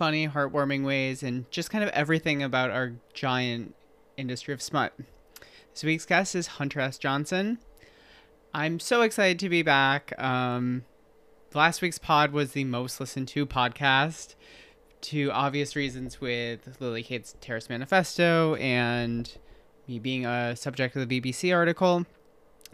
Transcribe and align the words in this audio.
funny, 0.00 0.26
heartwarming 0.26 0.82
ways 0.82 1.22
and 1.22 1.44
just 1.50 1.68
kind 1.68 1.84
of 1.84 1.90
everything 1.90 2.42
about 2.42 2.70
our 2.70 2.94
giant 3.12 3.74
industry 4.16 4.54
of 4.54 4.62
smut. 4.62 4.94
This 5.74 5.84
week's 5.84 6.06
guest 6.06 6.34
is 6.34 6.46
Hunter 6.46 6.80
S. 6.80 6.96
Johnson. 6.96 7.58
I'm 8.54 8.80
so 8.80 9.02
excited 9.02 9.38
to 9.40 9.50
be 9.50 9.60
back. 9.60 10.18
Um, 10.18 10.86
last 11.52 11.82
week's 11.82 11.98
pod 11.98 12.32
was 12.32 12.52
the 12.52 12.64
most 12.64 12.98
listened 12.98 13.28
to 13.28 13.44
podcast 13.44 14.36
to 15.02 15.30
obvious 15.32 15.76
reasons 15.76 16.18
with 16.18 16.80
Lily 16.80 17.02
Kate's 17.02 17.36
Terrorist 17.42 17.68
Manifesto 17.68 18.54
and 18.54 19.30
me 19.86 19.98
being 19.98 20.24
a 20.24 20.56
subject 20.56 20.96
of 20.96 21.06
the 21.06 21.20
BBC 21.20 21.54
article. 21.54 22.06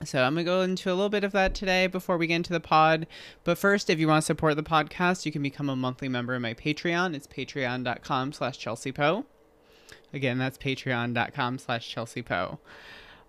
So 0.04 0.22
I'm 0.22 0.34
going 0.34 0.44
to 0.44 0.50
go 0.50 0.60
into 0.60 0.90
a 0.90 0.94
little 0.94 1.08
bit 1.08 1.24
of 1.24 1.32
that 1.32 1.54
today 1.54 1.86
before 1.86 2.18
we 2.18 2.26
get 2.26 2.36
into 2.36 2.52
the 2.52 2.60
pod. 2.60 3.06
But 3.44 3.56
first, 3.56 3.88
if 3.88 3.98
you 3.98 4.08
want 4.08 4.22
to 4.22 4.26
support 4.26 4.56
the 4.56 4.62
podcast, 4.62 5.24
you 5.24 5.32
can 5.32 5.42
become 5.42 5.70
a 5.70 5.76
monthly 5.76 6.08
member 6.08 6.34
of 6.34 6.42
my 6.42 6.52
Patreon. 6.52 7.14
It's 7.14 7.26
patreon.com 7.26 8.32
slash 8.34 8.58
Chelsea. 8.58 8.92
Again, 10.12 10.38
that's 10.38 10.58
patreon.com 10.58 11.58
slash 11.58 11.88
Chelsea. 11.88 12.24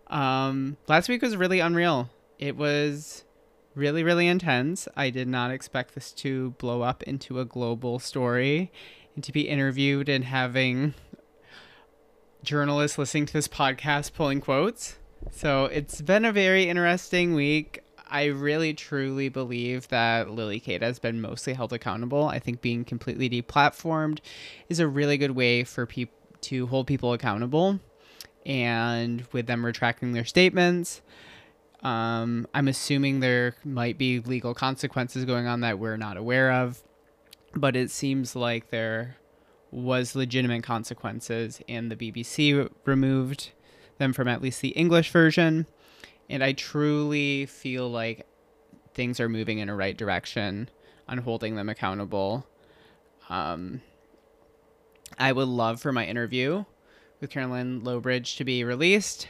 Um, 0.08 0.78
last 0.88 1.08
week 1.08 1.22
was 1.22 1.38
really 1.38 1.62
unreal. 1.62 2.10
It 2.38 2.58
was 2.58 3.24
really, 3.74 4.04
really 4.04 4.28
intense. 4.28 4.90
I 4.96 5.10
did 5.10 5.30
not 5.30 5.52
expect 5.52 5.96
this 5.96 6.12
to 6.14 6.52
blow 6.52 6.82
up 6.82 7.02
into 7.04 7.40
a 7.40 7.46
global 7.46 8.00
story 8.00 8.72
and 9.16 9.24
to 9.24 9.32
be 9.32 9.48
interviewed 9.48 10.10
and 10.10 10.26
having 10.26 10.96
journalists 12.44 12.98
listening 12.98 13.26
to 13.28 13.34
this 13.34 13.48
podcast 13.48 14.14
pulling 14.14 14.42
quotes. 14.42 14.98
So 15.32 15.66
it's 15.66 16.02
been 16.02 16.26
a 16.26 16.32
very 16.32 16.70
interesting 16.70 17.34
week. 17.34 17.84
I 18.10 18.26
really 18.26 18.74
truly 18.74 19.30
believe 19.30 19.88
that 19.90 20.30
Lily 20.30 20.60
Kate 20.60 20.82
has 20.82 21.00
been 21.00 21.22
mostly 21.22 21.54
held 21.54 21.74
accountable. 21.74 22.26
I 22.26 22.40
think 22.40 22.62
being 22.62 22.86
completely 22.86 23.30
deplatformed 23.30 24.20
is 24.70 24.80
a 24.80 24.88
really 24.88 25.18
good 25.18 25.32
way 25.32 25.64
for 25.64 25.86
people 25.86 26.16
to 26.40 26.68
hold 26.68 26.88
people 26.88 27.14
accountable 27.14 27.80
and 28.46 29.26
with 29.32 29.48
them 29.48 29.66
retracting 29.66 30.14
their 30.14 30.24
statements. 30.26 31.02
Um, 31.84 32.48
I'm 32.54 32.68
assuming 32.68 33.20
there 33.20 33.56
might 33.64 33.98
be 33.98 34.20
legal 34.20 34.54
consequences 34.54 35.26
going 35.26 35.48
on 35.48 35.62
that 35.62 35.80
we're 35.80 35.98
not 35.98 36.18
aware 36.18 36.52
of, 36.52 36.82
but 37.56 37.76
it 37.76 37.92
seems 37.92 38.36
like 38.36 38.70
there 38.70 39.18
was 39.72 40.16
legitimate 40.16 40.64
consequences, 40.64 41.62
and 41.68 41.92
the 41.92 41.96
BBC 41.96 42.70
removed 42.86 43.52
them 43.98 44.14
from 44.14 44.28
at 44.28 44.42
least 44.42 44.62
the 44.62 44.70
English 44.70 45.12
version. 45.12 45.68
And 46.30 46.44
I 46.44 46.54
truly 46.54 47.46
feel 47.46 47.90
like 47.90 48.26
things 48.94 49.20
are 49.20 49.30
moving 49.30 49.60
in 49.60 49.70
a 49.70 49.76
right 49.76 49.96
direction 49.96 50.70
on 51.08 51.20
holding 51.20 51.56
them 51.56 51.70
accountable. 51.70 52.46
Um, 53.30 53.82
I 55.18 55.32
would 55.32 55.48
love 55.48 55.82
for 55.82 55.92
my 55.92 56.06
interview 56.06 56.66
with 57.20 57.30
Caroline 57.30 57.84
Lowbridge 57.84 58.36
to 58.38 58.44
be 58.44 58.64
released. 58.64 59.30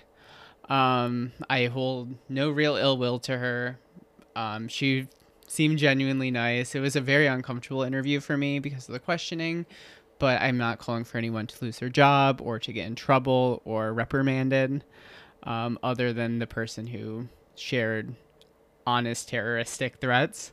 Um, 0.70 1.32
I 1.50 1.66
hold 1.66 2.16
no 2.28 2.50
real 2.50 2.76
ill 2.76 2.98
will 2.98 3.20
to 3.20 3.38
her. 3.38 3.80
Um, 4.36 4.68
she 4.68 5.08
seemed 5.48 5.80
genuinely 5.80 6.30
nice. 6.30 6.76
It 6.76 6.82
was 6.82 6.96
a 6.96 7.02
very 7.02 7.28
uncomfortable 7.28 7.84
interview 7.84 8.20
for 8.20 8.38
me 8.38 8.60
because 8.60 8.88
of 8.88 8.94
the 8.94 9.00
questioning, 9.00 9.66
but 10.20 10.42
I'm 10.42 10.58
not 10.58 10.80
calling 10.80 11.04
for 11.04 11.18
anyone 11.18 11.48
to 11.48 11.66
lose 11.66 11.80
their 11.80 11.90
job 11.90 12.42
or 12.42 12.60
to 12.60 12.74
get 12.74 12.88
in 12.88 12.96
trouble 12.96 13.62
or 13.66 13.94
reprimanded, 13.94 14.84
um, 15.44 15.80
other 15.84 16.14
than 16.14 16.40
the 16.40 16.48
person 16.48 16.88
who 16.88 17.28
shared 17.56 18.16
honest 18.86 19.30
terroristic 19.30 19.98
threats. 19.98 20.52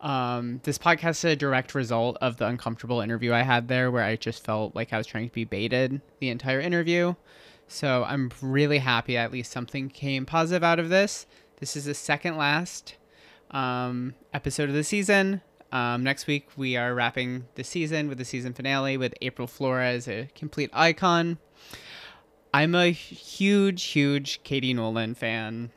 Um, 0.00 0.60
this 0.64 0.78
podcast 0.78 1.10
is 1.10 1.24
a 1.24 1.36
direct 1.36 1.74
result 1.74 2.16
of 2.22 2.38
the 2.38 2.46
uncomfortable 2.46 3.00
interview 3.00 3.32
I 3.32 3.42
had 3.42 3.68
there, 3.68 3.90
where 3.90 4.04
I 4.04 4.16
just 4.16 4.44
felt 4.44 4.74
like 4.74 4.92
I 4.92 4.98
was 4.98 5.06
trying 5.06 5.28
to 5.28 5.34
be 5.34 5.44
baited 5.44 6.00
the 6.20 6.30
entire 6.30 6.60
interview. 6.60 7.14
So 7.68 8.04
I'm 8.04 8.30
really 8.40 8.78
happy 8.78 9.16
at 9.16 9.30
least 9.30 9.52
something 9.52 9.88
came 9.90 10.26
positive 10.26 10.64
out 10.64 10.78
of 10.78 10.88
this. 10.88 11.26
This 11.58 11.76
is 11.76 11.84
the 11.84 11.94
second 11.94 12.36
last 12.36 12.96
um, 13.50 14.14
episode 14.32 14.68
of 14.68 14.74
the 14.74 14.84
season. 14.84 15.42
Um, 15.72 16.02
next 16.02 16.26
week, 16.26 16.48
we 16.56 16.76
are 16.76 16.94
wrapping 16.94 17.46
the 17.54 17.64
season 17.64 18.08
with 18.08 18.18
the 18.18 18.24
season 18.24 18.52
finale 18.52 18.96
with 18.96 19.14
April 19.22 19.46
Flores, 19.46 20.08
a 20.08 20.28
complete 20.34 20.70
icon. 20.72 21.38
I'm 22.52 22.74
a 22.74 22.90
huge, 22.90 23.84
huge 23.84 24.42
Katie 24.42 24.74
Nolan 24.74 25.14
fan 25.14 25.70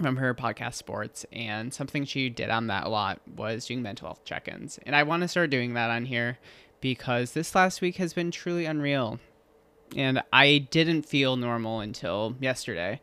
from 0.00 0.16
her 0.16 0.34
podcast 0.34 0.74
Sports, 0.74 1.24
and 1.32 1.72
something 1.72 2.04
she 2.04 2.28
did 2.28 2.50
on 2.50 2.66
that 2.66 2.84
a 2.84 2.88
lot 2.88 3.20
was 3.36 3.66
doing 3.66 3.80
mental 3.80 4.08
health 4.08 4.24
check 4.24 4.48
ins. 4.48 4.78
And 4.84 4.94
I 4.94 5.04
want 5.04 5.22
to 5.22 5.28
start 5.28 5.50
doing 5.50 5.74
that 5.74 5.90
on 5.90 6.04
here 6.04 6.38
because 6.80 7.32
this 7.32 7.54
last 7.54 7.80
week 7.80 7.96
has 7.96 8.12
been 8.12 8.30
truly 8.30 8.66
unreal. 8.66 9.20
And 9.96 10.22
I 10.32 10.58
didn't 10.58 11.06
feel 11.06 11.36
normal 11.36 11.80
until 11.80 12.36
yesterday. 12.40 13.00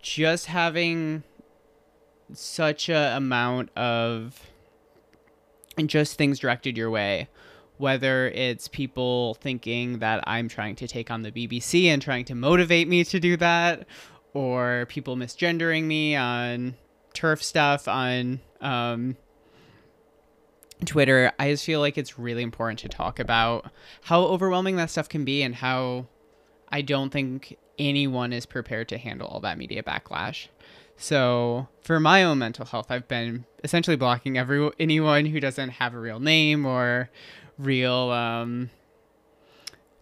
Just 0.00 0.46
having 0.46 1.24
such 2.32 2.88
a 2.88 3.16
amount 3.16 3.76
of 3.76 4.51
and 5.76 5.88
just 5.88 6.16
things 6.16 6.38
directed 6.38 6.76
your 6.76 6.90
way 6.90 7.28
whether 7.82 8.28
it's 8.28 8.68
people 8.68 9.34
thinking 9.40 9.98
that 9.98 10.22
I'm 10.24 10.48
trying 10.48 10.76
to 10.76 10.86
take 10.86 11.10
on 11.10 11.22
the 11.22 11.32
BBC 11.32 11.86
and 11.86 12.00
trying 12.00 12.24
to 12.26 12.34
motivate 12.36 12.86
me 12.86 13.02
to 13.02 13.18
do 13.18 13.36
that, 13.38 13.86
or 14.34 14.86
people 14.88 15.16
misgendering 15.16 15.82
me 15.82 16.14
on 16.14 16.76
turf 17.12 17.42
stuff 17.42 17.88
on 17.88 18.40
um, 18.60 19.16
Twitter. 20.84 21.32
I 21.40 21.50
just 21.50 21.64
feel 21.64 21.80
like 21.80 21.98
it's 21.98 22.20
really 22.20 22.42
important 22.42 22.78
to 22.80 22.88
talk 22.88 23.18
about 23.18 23.70
how 24.02 24.22
overwhelming 24.22 24.76
that 24.76 24.90
stuff 24.90 25.08
can 25.08 25.24
be 25.24 25.42
and 25.42 25.54
how 25.54 26.06
I 26.68 26.82
don't 26.82 27.10
think 27.10 27.56
anyone 27.78 28.32
is 28.32 28.46
prepared 28.46 28.88
to 28.90 28.98
handle 28.98 29.26
all 29.26 29.40
that 29.40 29.58
media 29.58 29.82
backlash. 29.82 30.46
So 31.02 31.66
for 31.80 31.98
my 31.98 32.22
own 32.22 32.38
mental 32.38 32.64
health, 32.64 32.86
I've 32.88 33.08
been 33.08 33.44
essentially 33.64 33.96
blocking 33.96 34.38
every 34.38 34.70
anyone 34.78 35.26
who 35.26 35.40
doesn't 35.40 35.70
have 35.70 35.94
a 35.94 35.98
real 35.98 36.20
name 36.20 36.64
or 36.64 37.10
real 37.58 38.10
um, 38.12 38.70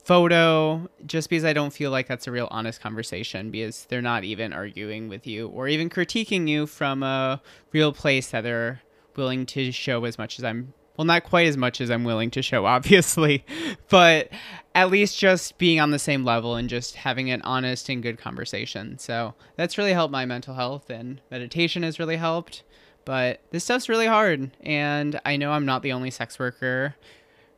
photo, 0.05 0.91
just 1.07 1.31
because 1.31 1.47
I 1.47 1.55
don't 1.55 1.73
feel 1.73 1.91
like 1.91 2.07
that's 2.07 2.27
a 2.27 2.31
real 2.31 2.49
honest 2.51 2.83
conversation 2.83 3.51
because 3.51 3.87
they're 3.87 4.03
not 4.03 4.25
even 4.25 4.53
arguing 4.53 5.09
with 5.09 5.27
you 5.27 5.49
or 5.49 5.69
even 5.69 5.89
critiquing 5.89 6.47
you 6.47 6.67
from 6.67 7.03
a 7.03 7.41
real 7.73 7.95
place 7.95 8.31
that 8.33 8.43
they're 8.43 8.83
willing 9.17 9.47
to 9.47 9.73
show 9.73 10.05
as 10.05 10.19
much 10.19 10.39
as 10.39 10.45
I'm 10.45 10.75
well, 11.01 11.07
not 11.07 11.25
quite 11.25 11.47
as 11.47 11.57
much 11.57 11.81
as 11.81 11.91
I'm 11.91 12.05
willing 12.05 12.31
to 12.33 12.43
show, 12.43 12.67
obviously, 12.77 13.43
but 13.89 14.29
at 14.75 14.91
least 14.91 15.19
just 15.19 15.57
being 15.57 15.81
on 15.81 15.93
the 15.93 15.99
same 15.99 16.25
level 16.25 16.57
and 16.57 16.69
just 16.69 16.95
having 16.95 17.31
an 17.31 17.41
honest 17.41 17.89
and 17.89 18.03
good 18.03 18.19
conversation. 18.19 18.99
So 18.99 19.33
that's 19.57 19.79
really 19.79 19.95
helped 19.95 20.13
my 20.13 20.27
mental 20.27 20.57
health, 20.57 20.91
and 20.91 21.23
meditation 21.31 21.85
has 21.85 21.99
really 21.99 22.19
helped. 22.19 22.65
But 23.07 23.41
this 23.51 23.65
stuff's 23.65 23.89
really 23.89 24.09
hard, 24.09 24.51
and 24.61 25.19
I 25.25 25.39
know 25.39 25.53
I'm 25.53 25.65
not 25.65 25.83
the 25.83 25.93
only 25.93 26.11
sex 26.11 26.39
worker 26.39 26.97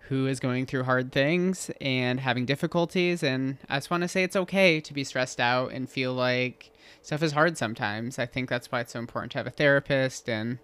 who 0.03 0.29
is 0.29 0.39
going 0.39 0.67
through 0.67 0.85
hard 0.85 1.11
things 1.11 1.69
and 1.81 2.21
having 2.21 2.47
difficulties. 2.47 3.25
And 3.25 3.59
I 3.69 3.79
just 3.79 3.91
want 3.91 4.03
to 4.03 4.09
say 4.09 4.23
it's 4.23 4.37
okay 4.37 4.81
to 4.81 4.95
be 4.95 5.03
stressed 5.03 5.41
out 5.41 5.73
and 5.73 5.91
feel 5.91 6.15
like 6.15 6.71
stuff 7.03 7.25
is 7.25 7.33
hard 7.33 7.59
sometimes. 7.59 8.21
I 8.21 8.27
think 8.27 8.49
that's 8.49 8.71
why 8.71 8.83
it's 8.83 8.93
so 8.93 9.01
important 9.01 9.33
to 9.33 9.39
have 9.39 9.49
a 9.49 9.51
therapist 9.51 10.29
and 10.29 10.61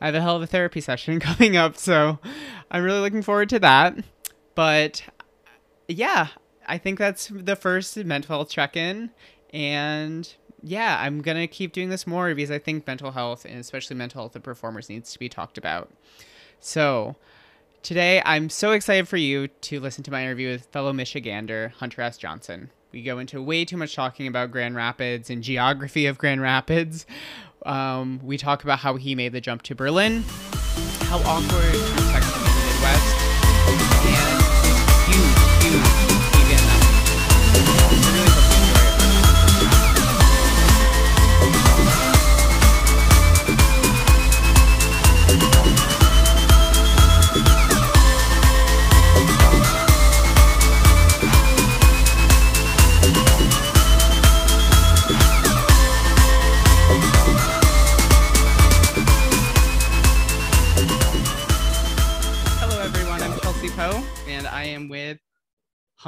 I 0.00 0.06
have 0.06 0.14
a 0.14 0.20
hell 0.20 0.36
of 0.36 0.42
a 0.42 0.46
therapy 0.46 0.80
session 0.80 1.20
coming 1.20 1.56
up, 1.56 1.76
so 1.76 2.18
I'm 2.70 2.82
really 2.82 3.00
looking 3.00 3.22
forward 3.22 3.48
to 3.50 3.58
that. 3.60 3.96
But 4.54 5.02
yeah, 5.88 6.28
I 6.66 6.78
think 6.78 6.98
that's 6.98 7.30
the 7.32 7.56
first 7.56 7.96
mental 7.96 8.36
health 8.36 8.50
check 8.50 8.76
in. 8.76 9.10
And 9.52 10.32
yeah, 10.62 10.98
I'm 11.00 11.22
going 11.22 11.36
to 11.36 11.46
keep 11.46 11.72
doing 11.72 11.88
this 11.88 12.06
more 12.06 12.34
because 12.34 12.50
I 12.50 12.58
think 12.58 12.86
mental 12.86 13.12
health, 13.12 13.44
and 13.44 13.58
especially 13.58 13.96
mental 13.96 14.22
health 14.22 14.36
of 14.36 14.42
performers, 14.42 14.88
needs 14.88 15.12
to 15.12 15.18
be 15.18 15.28
talked 15.28 15.58
about. 15.58 15.90
So 16.60 17.16
today, 17.82 18.22
I'm 18.24 18.50
so 18.50 18.72
excited 18.72 19.08
for 19.08 19.16
you 19.16 19.48
to 19.48 19.80
listen 19.80 20.04
to 20.04 20.10
my 20.10 20.22
interview 20.22 20.50
with 20.50 20.66
fellow 20.66 20.92
Michigander, 20.92 21.72
Hunter 21.72 22.02
S. 22.02 22.18
Johnson. 22.18 22.70
We 22.92 23.02
go 23.02 23.18
into 23.18 23.42
way 23.42 23.64
too 23.64 23.76
much 23.76 23.94
talking 23.94 24.26
about 24.26 24.50
Grand 24.50 24.74
Rapids 24.74 25.30
and 25.30 25.42
geography 25.42 26.06
of 26.06 26.18
Grand 26.18 26.40
Rapids, 26.40 27.06
um, 27.66 28.20
we 28.22 28.36
talk 28.36 28.64
about 28.64 28.78
how 28.80 28.96
he 28.96 29.14
made 29.14 29.32
the 29.32 29.40
jump 29.40 29.62
to 29.62 29.74
Berlin, 29.74 30.24
how 31.02 31.18
awkward 31.18 32.47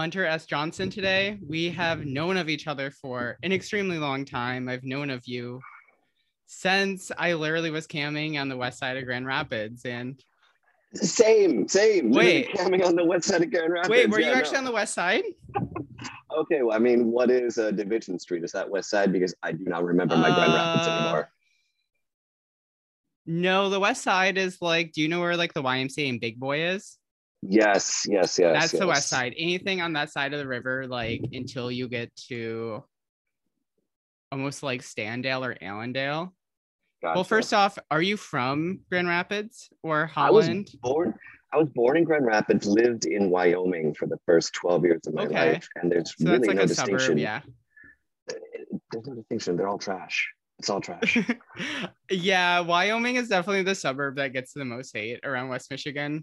Hunter 0.00 0.24
S. 0.24 0.46
Johnson 0.46 0.88
today. 0.88 1.38
We 1.46 1.68
have 1.68 2.06
known 2.06 2.38
of 2.38 2.48
each 2.48 2.66
other 2.66 2.90
for 2.90 3.36
an 3.42 3.52
extremely 3.52 3.98
long 3.98 4.24
time. 4.24 4.66
I've 4.66 4.82
known 4.82 5.10
of 5.10 5.28
you 5.28 5.60
since 6.46 7.12
I 7.18 7.34
literally 7.34 7.70
was 7.70 7.86
camming 7.86 8.40
on 8.40 8.48
the 8.48 8.56
west 8.56 8.78
side 8.78 8.96
of 8.96 9.04
Grand 9.04 9.26
Rapids. 9.26 9.84
And 9.84 10.18
Same, 10.94 11.68
same. 11.68 12.12
Wait. 12.12 12.50
Camping 12.54 12.82
on 12.82 12.96
the 12.96 13.04
west 13.04 13.26
side 13.28 13.42
of 13.42 13.50
Grand 13.50 13.70
Rapids. 13.74 13.90
wait, 13.90 14.08
were 14.08 14.20
you 14.20 14.30
Yeah, 14.30 14.38
actually 14.38 14.54
no. 14.54 14.58
on 14.60 14.64
the 14.64 14.72
west 14.72 14.94
side? 14.94 15.22
Okay, 16.34 16.62
well, 16.62 16.74
I 16.74 16.78
mean, 16.78 17.10
what 17.12 17.30
is 17.30 17.58
uh, 17.58 17.70
Division 17.70 18.18
Street? 18.18 18.42
Is 18.42 18.52
that 18.52 18.70
west 18.70 18.88
side? 18.88 19.12
Because 19.12 19.34
I 19.42 19.52
do 19.52 19.64
not 19.64 19.84
remember 19.84 20.16
my 20.16 20.34
Grand 20.34 20.54
Rapids 20.54 20.88
Uh, 20.88 20.90
anymore. 20.98 21.30
No, 23.26 23.68
the 23.68 23.78
west 23.78 24.02
side 24.02 24.38
is 24.38 24.62
like, 24.62 24.92
do 24.92 25.02
you 25.02 25.08
know 25.08 25.20
where 25.20 25.36
like 25.36 25.52
the 25.52 25.62
YMCA 25.62 26.08
and 26.08 26.18
Big 26.20 26.40
Boy 26.40 26.62
is? 26.68 26.96
Yes, 27.42 28.04
yes, 28.08 28.38
yes. 28.38 28.52
That's 28.60 28.72
the 28.72 28.86
west 28.86 29.08
side. 29.08 29.34
Anything 29.38 29.80
on 29.80 29.92
that 29.94 30.10
side 30.12 30.32
of 30.32 30.38
the 30.38 30.46
river, 30.46 30.86
like 30.86 31.22
until 31.32 31.70
you 31.70 31.88
get 31.88 32.14
to 32.28 32.84
almost 34.30 34.62
like 34.62 34.82
Standale 34.82 35.46
or 35.46 35.56
Allendale. 35.62 36.34
Well, 37.02 37.24
first 37.24 37.54
off, 37.54 37.78
are 37.90 38.02
you 38.02 38.18
from 38.18 38.80
Grand 38.90 39.08
Rapids 39.08 39.70
or 39.82 40.06
Holland? 40.06 40.68
I 40.84 40.88
was 40.88 40.94
born. 40.94 41.14
I 41.52 41.56
was 41.56 41.68
born 41.74 41.96
in 41.96 42.04
Grand 42.04 42.26
Rapids, 42.26 42.66
lived 42.66 43.06
in 43.06 43.28
Wyoming 43.30 43.94
for 43.94 44.06
the 44.06 44.18
first 44.26 44.52
12 44.54 44.84
years 44.84 45.00
of 45.06 45.14
my 45.14 45.24
Okay. 45.24 45.52
life, 45.54 45.68
and 45.76 45.90
there's 45.90 46.14
So 46.16 46.30
really 46.30 46.48
like 46.48 46.56
no 46.58 46.62
a 46.62 46.66
distinction. 46.66 47.00
suburb, 47.00 47.18
yeah. 47.18 47.40
There's 48.92 49.06
no 49.06 49.14
distinction. 49.14 49.56
They're 49.56 49.66
all 49.66 49.78
trash. 49.78 50.28
It's 50.60 50.68
all 50.70 50.80
trash. 50.80 51.18
yeah, 52.10 52.60
Wyoming 52.60 53.16
is 53.16 53.28
definitely 53.28 53.62
the 53.62 53.74
suburb 53.74 54.16
that 54.16 54.32
gets 54.34 54.52
the 54.52 54.64
most 54.64 54.94
hate 54.94 55.20
around 55.24 55.48
West 55.48 55.70
Michigan. 55.72 56.22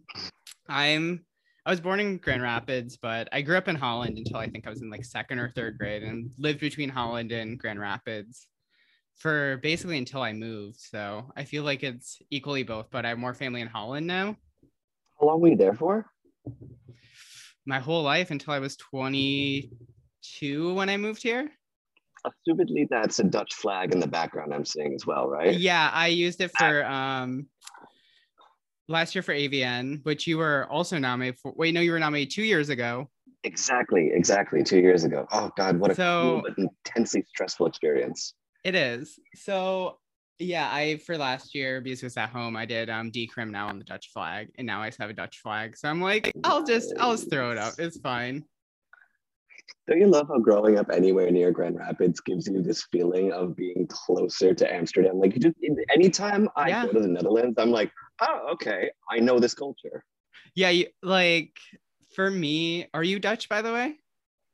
I'm 0.69 1.25
I 1.66 1.69
was 1.69 1.81
born 1.81 2.00
in 2.00 2.18
Grand 2.18 2.42
Rapids, 2.42 2.96
but 2.96 3.28
I 3.34 3.42
grew 3.42 3.58
up 3.58 3.68
in 3.68 3.75
Holland 3.75 4.18
until 4.18 4.38
I 4.38 4.48
think 4.48 4.66
I 4.66 4.69
was 4.69 4.81
in 4.81 4.90
like 4.90 5.04
second 5.04 5.40
or 5.40 5.50
third 5.50 5.78
grade 5.78 6.02
and 6.02 6.30
lived 6.38 6.62
between 6.62 6.88
Holland 6.88 7.34
and 7.34 7.60
Grand 7.60 7.81
Rapids 7.81 8.48
for 9.18 9.58
basically 9.58 9.98
until 9.98 10.22
I 10.22 10.31
moved. 10.31 10.80
So 10.80 11.30
I 11.36 11.44
feel 11.44 11.64
like 11.64 11.84
it's 11.84 12.19
equally 12.30 12.64
both, 12.64 12.90
but 12.90 13.06
I 13.06 13.10
have 13.10 13.18
more 13.18 13.34
family 13.34 13.60
in 13.60 13.68
Holland 13.68 14.08
now. 14.08 14.38
How 15.19 15.28
long 15.28 15.42
were 15.42 15.50
you 15.50 15.58
there 15.58 15.74
for? 15.74 16.06
My 17.66 17.80
whole 17.80 18.04
life 18.04 18.31
until 18.31 18.54
I 18.54 18.60
was 18.60 18.78
22 18.78 20.74
when 20.74 20.88
I 20.88 20.96
moved 20.96 21.22
here. 21.22 21.52
Assumedly, 22.25 22.88
that's 22.90 23.20
a 23.20 23.25
Dutch 23.25 23.54
flag 23.54 23.94
in 23.94 24.00
the 24.00 24.08
background 24.08 24.54
I'm 24.54 24.63
seeing 24.63 24.94
as 24.94 25.06
well, 25.06 25.28
right? 25.28 25.58
Yeah, 25.58 25.90
I 25.94 26.08
used 26.08 26.40
it 26.40 26.52
for 26.58 26.86
um 26.86 27.48
last 28.88 29.16
year 29.16 29.22
for 29.22 29.34
AVN, 29.34 30.04
which 30.04 30.28
you 30.28 30.38
were 30.38 30.68
also 30.69 30.98
nominated 30.98 31.39
for. 31.39 31.54
Wait, 31.56 31.74
no, 31.74 31.81
you 31.81 31.92
were 31.92 32.00
nominated 32.00 32.31
two 32.34 32.44
years 32.44 32.69
ago. 32.69 33.10
Exactly, 33.44 34.12
exactly. 34.13 34.63
Two 34.63 34.80
years 34.80 35.04
ago. 35.04 35.28
Oh 35.31 35.51
God, 35.57 35.78
what 35.80 35.92
a 35.92 35.95
So- 35.95 36.42
cool 36.44 36.54
but 36.56 36.57
intensely 36.86 37.24
stressful 37.30 37.68
experience. 37.68 38.34
It 38.63 38.75
is. 38.75 39.19
So 39.36 40.00
yeah, 40.39 40.69
I 40.72 40.98
for 40.98 41.18
last 41.18 41.56
year 41.56 41.81
because 41.81 42.01
it 42.04 42.06
was 42.07 42.18
at 42.18 42.30
home, 42.30 42.56
I 42.56 42.66
did 42.66 42.89
um 42.89 43.12
decrim 43.12 43.50
now 43.51 43.68
on 43.68 43.78
the 43.78 43.86
Dutch 43.86 44.10
flag, 44.13 44.50
and 44.57 44.66
now 44.68 44.81
I 44.81 44.88
just 44.89 45.00
have 45.00 45.10
a 45.10 45.13
Dutch 45.13 45.39
flag. 45.39 45.78
So 45.78 45.88
I'm 45.89 46.01
like, 46.01 46.31
I'll 46.44 46.63
just 46.66 46.94
I'll 47.00 47.13
just 47.16 47.30
throw 47.31 47.51
it 47.51 47.57
up. 47.57 47.75
It's 47.78 48.00
fine. 48.00 48.44
Don't 49.88 50.00
you 50.01 50.07
love 50.07 50.28
how 50.28 50.39
growing 50.39 50.78
up 50.78 50.89
anywhere 50.92 51.31
near 51.31 51.50
Grand 51.51 51.78
Rapids 51.78 52.19
gives 52.19 52.45
you 52.48 52.62
this 52.62 52.84
feeling 52.92 53.31
of 53.31 53.56
being 53.56 53.88
closer 53.88 54.54
to 54.54 54.74
Amsterdam? 54.74 55.18
Like 55.18 55.34
you 55.36 55.39
just 55.42 55.56
anytime 55.94 56.50
I 56.57 56.69
Yeah. 56.69 56.86
go 56.88 56.94
to 56.94 57.00
the 57.00 57.07
Netherlands, 57.07 57.56
I'm 57.57 57.72
like, 57.72 57.89
oh, 58.22 58.50
okay, 58.54 58.90
I 59.10 59.19
know 59.19 59.40
this 59.40 59.54
culture. 59.54 60.04
Yeah, 60.56 60.69
you, 60.69 60.88
like 61.04 61.58
for 62.16 62.30
me, 62.30 62.88
are 62.94 63.04
you 63.04 63.19
Dutch 63.19 63.50
by 63.50 63.62
the 63.62 63.72
way? 63.74 63.96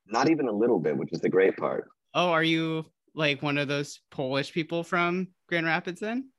Not 0.08 0.30
even 0.30 0.48
a 0.48 0.52
little 0.52 0.80
bit, 0.80 0.98
which 0.98 1.14
is 1.14 1.22
the 1.22 1.30
great 1.30 1.56
part. 1.58 1.90
Oh, 2.14 2.30
are 2.30 2.44
you 2.44 2.86
like 3.16 3.42
one 3.42 3.58
of 3.58 3.68
those 3.68 4.00
Polish 4.12 4.52
people 4.52 4.84
from 4.84 5.30
Grand 5.48 5.66
Rapids 5.66 6.02
then? 6.02 6.30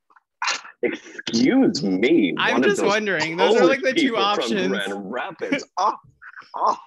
Excuse 0.81 1.83
me. 1.83 2.35
I'm 2.37 2.61
just 2.61 2.83
wondering. 2.83 3.37
Those 3.37 3.55
are 3.55 3.65
like 3.65 3.81
the 3.81 3.93
two 3.93 4.11
people 4.11 4.17
from 4.17 4.43
options. 4.43 4.67
Grand 4.67 5.11
Rapids. 5.11 5.65
oh, 5.77 5.93
oh. 6.55 6.77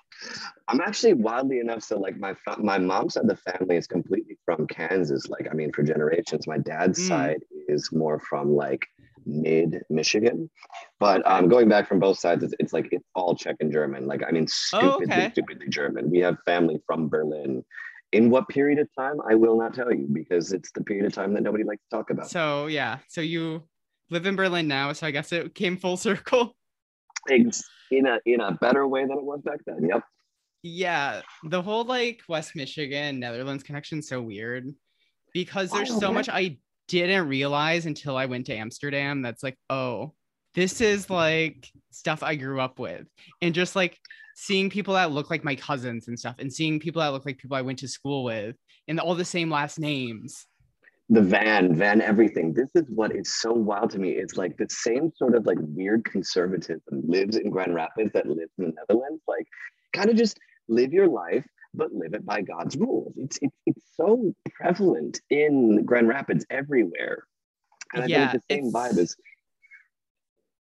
I'm 0.67 0.81
actually 0.81 1.14
wildly 1.14 1.61
enough. 1.61 1.82
So, 1.82 1.99
like, 1.99 2.17
my 2.19 2.34
fa- 2.34 2.61
my 2.61 2.79
mom's 2.79 3.14
side 3.14 3.25
of 3.25 3.29
the 3.29 3.37
family 3.37 3.76
is 3.76 3.87
completely 3.87 4.37
from 4.44 4.67
Kansas. 4.67 5.29
Like, 5.29 5.49
I 5.50 5.55
mean, 5.55 5.73
for 5.73 5.82
generations. 5.82 6.46
My 6.46 6.58
dad's 6.58 6.99
Mm. 7.00 7.08
side 7.08 7.43
is 7.69 7.91
more 7.93 8.19
from 8.20 8.55
like 8.55 8.87
mid 9.26 9.82
Michigan, 9.91 10.50
but 11.00 11.26
um, 11.26 11.49
going 11.49 11.69
back 11.69 11.88
from 11.88 11.99
both 12.00 12.19
sides, 12.19 12.43
it's, 12.44 12.55
it's 12.59 12.73
like 12.73 12.88
it's 12.93 13.05
all 13.15 13.35
Czech 13.35 13.56
and 13.61 13.73
German. 13.73 14.06
Like, 14.06 14.23
I 14.26 14.31
mean, 14.31 14.44
Oh, 14.44 14.47
stupidly, 14.50 15.15
okay. 15.15 15.31
stupidly 15.31 15.69
German. 15.69 16.11
We 16.11 16.19
have 16.20 16.37
family 16.44 16.81
from 16.87 17.09
Berlin. 17.09 17.65
In 18.12 18.31
what 18.31 18.49
period 18.49 18.79
of 18.79 18.88
time, 18.99 19.17
I 19.29 19.35
will 19.35 19.59
not 19.59 19.75
tell 19.75 19.93
you 19.93 20.09
because 20.11 20.53
it's 20.53 20.70
the 20.73 20.82
period 20.82 21.05
of 21.05 21.12
time 21.12 21.35
that 21.35 21.43
nobody 21.43 21.65
likes 21.65 21.82
to 21.91 21.97
talk 21.97 22.11
about. 22.11 22.31
So 22.31 22.67
yeah, 22.67 22.99
so 23.09 23.20
you 23.20 23.65
live 24.11 24.25
in 24.26 24.35
Berlin 24.37 24.67
now, 24.67 24.93
so 24.94 25.06
I 25.06 25.11
guess 25.11 25.31
it 25.32 25.55
came 25.55 25.76
full 25.76 25.97
circle. 25.97 26.56
In 27.29 27.50
a 28.06 28.19
in 28.25 28.41
a 28.41 28.53
better 28.53 28.87
way 28.87 29.03
than 29.03 29.19
it 29.19 29.25
was 29.25 29.41
back 29.43 29.61
then. 29.67 29.87
Yep. 29.88 30.03
Yeah, 30.62 31.20
the 31.44 31.61
whole 31.62 31.85
like 31.85 32.23
West 32.29 32.56
Michigan 32.56 33.20
Netherlands 33.20 33.62
connection 33.62 33.99
is 33.99 34.09
so 34.09 34.20
weird 34.20 34.75
because 35.32 35.70
there's 35.70 35.94
so 35.99 36.12
much 36.12 36.29
I 36.29 36.59
didn't 36.88 37.29
realize 37.29 37.87
until 37.87 38.17
I 38.17 38.26
went 38.26 38.46
to 38.46 38.56
Amsterdam. 38.56 39.23
That's 39.23 39.43
like, 39.43 39.58
oh, 39.70 40.14
this 40.55 40.81
is 40.81 41.08
like 41.08 41.69
stuff 41.91 42.22
I 42.22 42.34
grew 42.34 42.60
up 42.60 42.79
with, 42.79 43.06
and 43.43 43.55
just 43.55 43.77
like 43.77 43.98
seeing 44.34 44.70
people 44.70 44.94
that 44.94 45.12
look 45.12 45.31
like 45.31 45.44
my 45.44 45.55
cousins 45.55 46.08
and 46.08 46.19
stuff, 46.19 46.36
and 46.39 46.53
seeing 46.53 46.81
people 46.81 47.01
that 47.03 47.08
look 47.08 47.27
like 47.27 47.39
people 47.39 47.56
I 47.56 47.62
went 47.62 47.79
to 47.81 47.89
school 47.89 48.24
with, 48.24 48.56
and 48.89 48.98
all 48.98 49.15
the 49.15 49.24
same 49.24 49.51
last 49.51 49.79
names. 49.79 50.46
the 51.10 51.22
van, 51.22 51.74
van 51.74 52.03
everything. 52.03 52.53
This 52.53 52.69
is 52.74 52.84
what 52.89 53.15
is 53.17 53.41
so 53.41 53.53
wild 53.53 53.91
to 53.91 53.98
me. 53.98 54.10
It's 54.10 54.36
like 54.36 54.56
the 54.56 54.67
same 54.69 55.10
sort 55.17 55.34
of 55.34 55.46
like 55.46 55.58
weird 55.60 56.05
conservatism 56.05 57.03
lives 57.06 57.36
in 57.36 57.51
Grand 57.51 57.74
Rapids 57.74 58.12
that 58.12 58.27
lives 58.27 58.53
in 58.58 58.67
the 58.67 58.74
Netherlands. 58.74 59.22
Like, 59.27 59.46
kind 59.94 60.10
of 60.10 60.17
just 60.17 60.39
live 60.69 60.93
your 60.93 61.08
life, 61.08 61.46
but 61.79 61.93
live 61.94 62.13
it 62.13 62.27
by 62.27 62.43
God's 62.43 62.77
rules. 62.77 63.15
It's 63.17 63.39
it's, 63.41 63.56
it's 63.65 63.85
so 63.97 64.35
prevalent 64.51 65.20
in 65.31 65.85
Grand 65.87 66.08
Rapids 66.08 66.44
everywhere. 66.51 67.25
And 67.94 68.03
I 68.03 68.06
Yeah, 68.06 68.31
think 68.32 68.43
the 68.49 68.55
same 68.55 68.67
it's- 68.67 68.75
vibe 68.75 68.99
is 68.99 69.17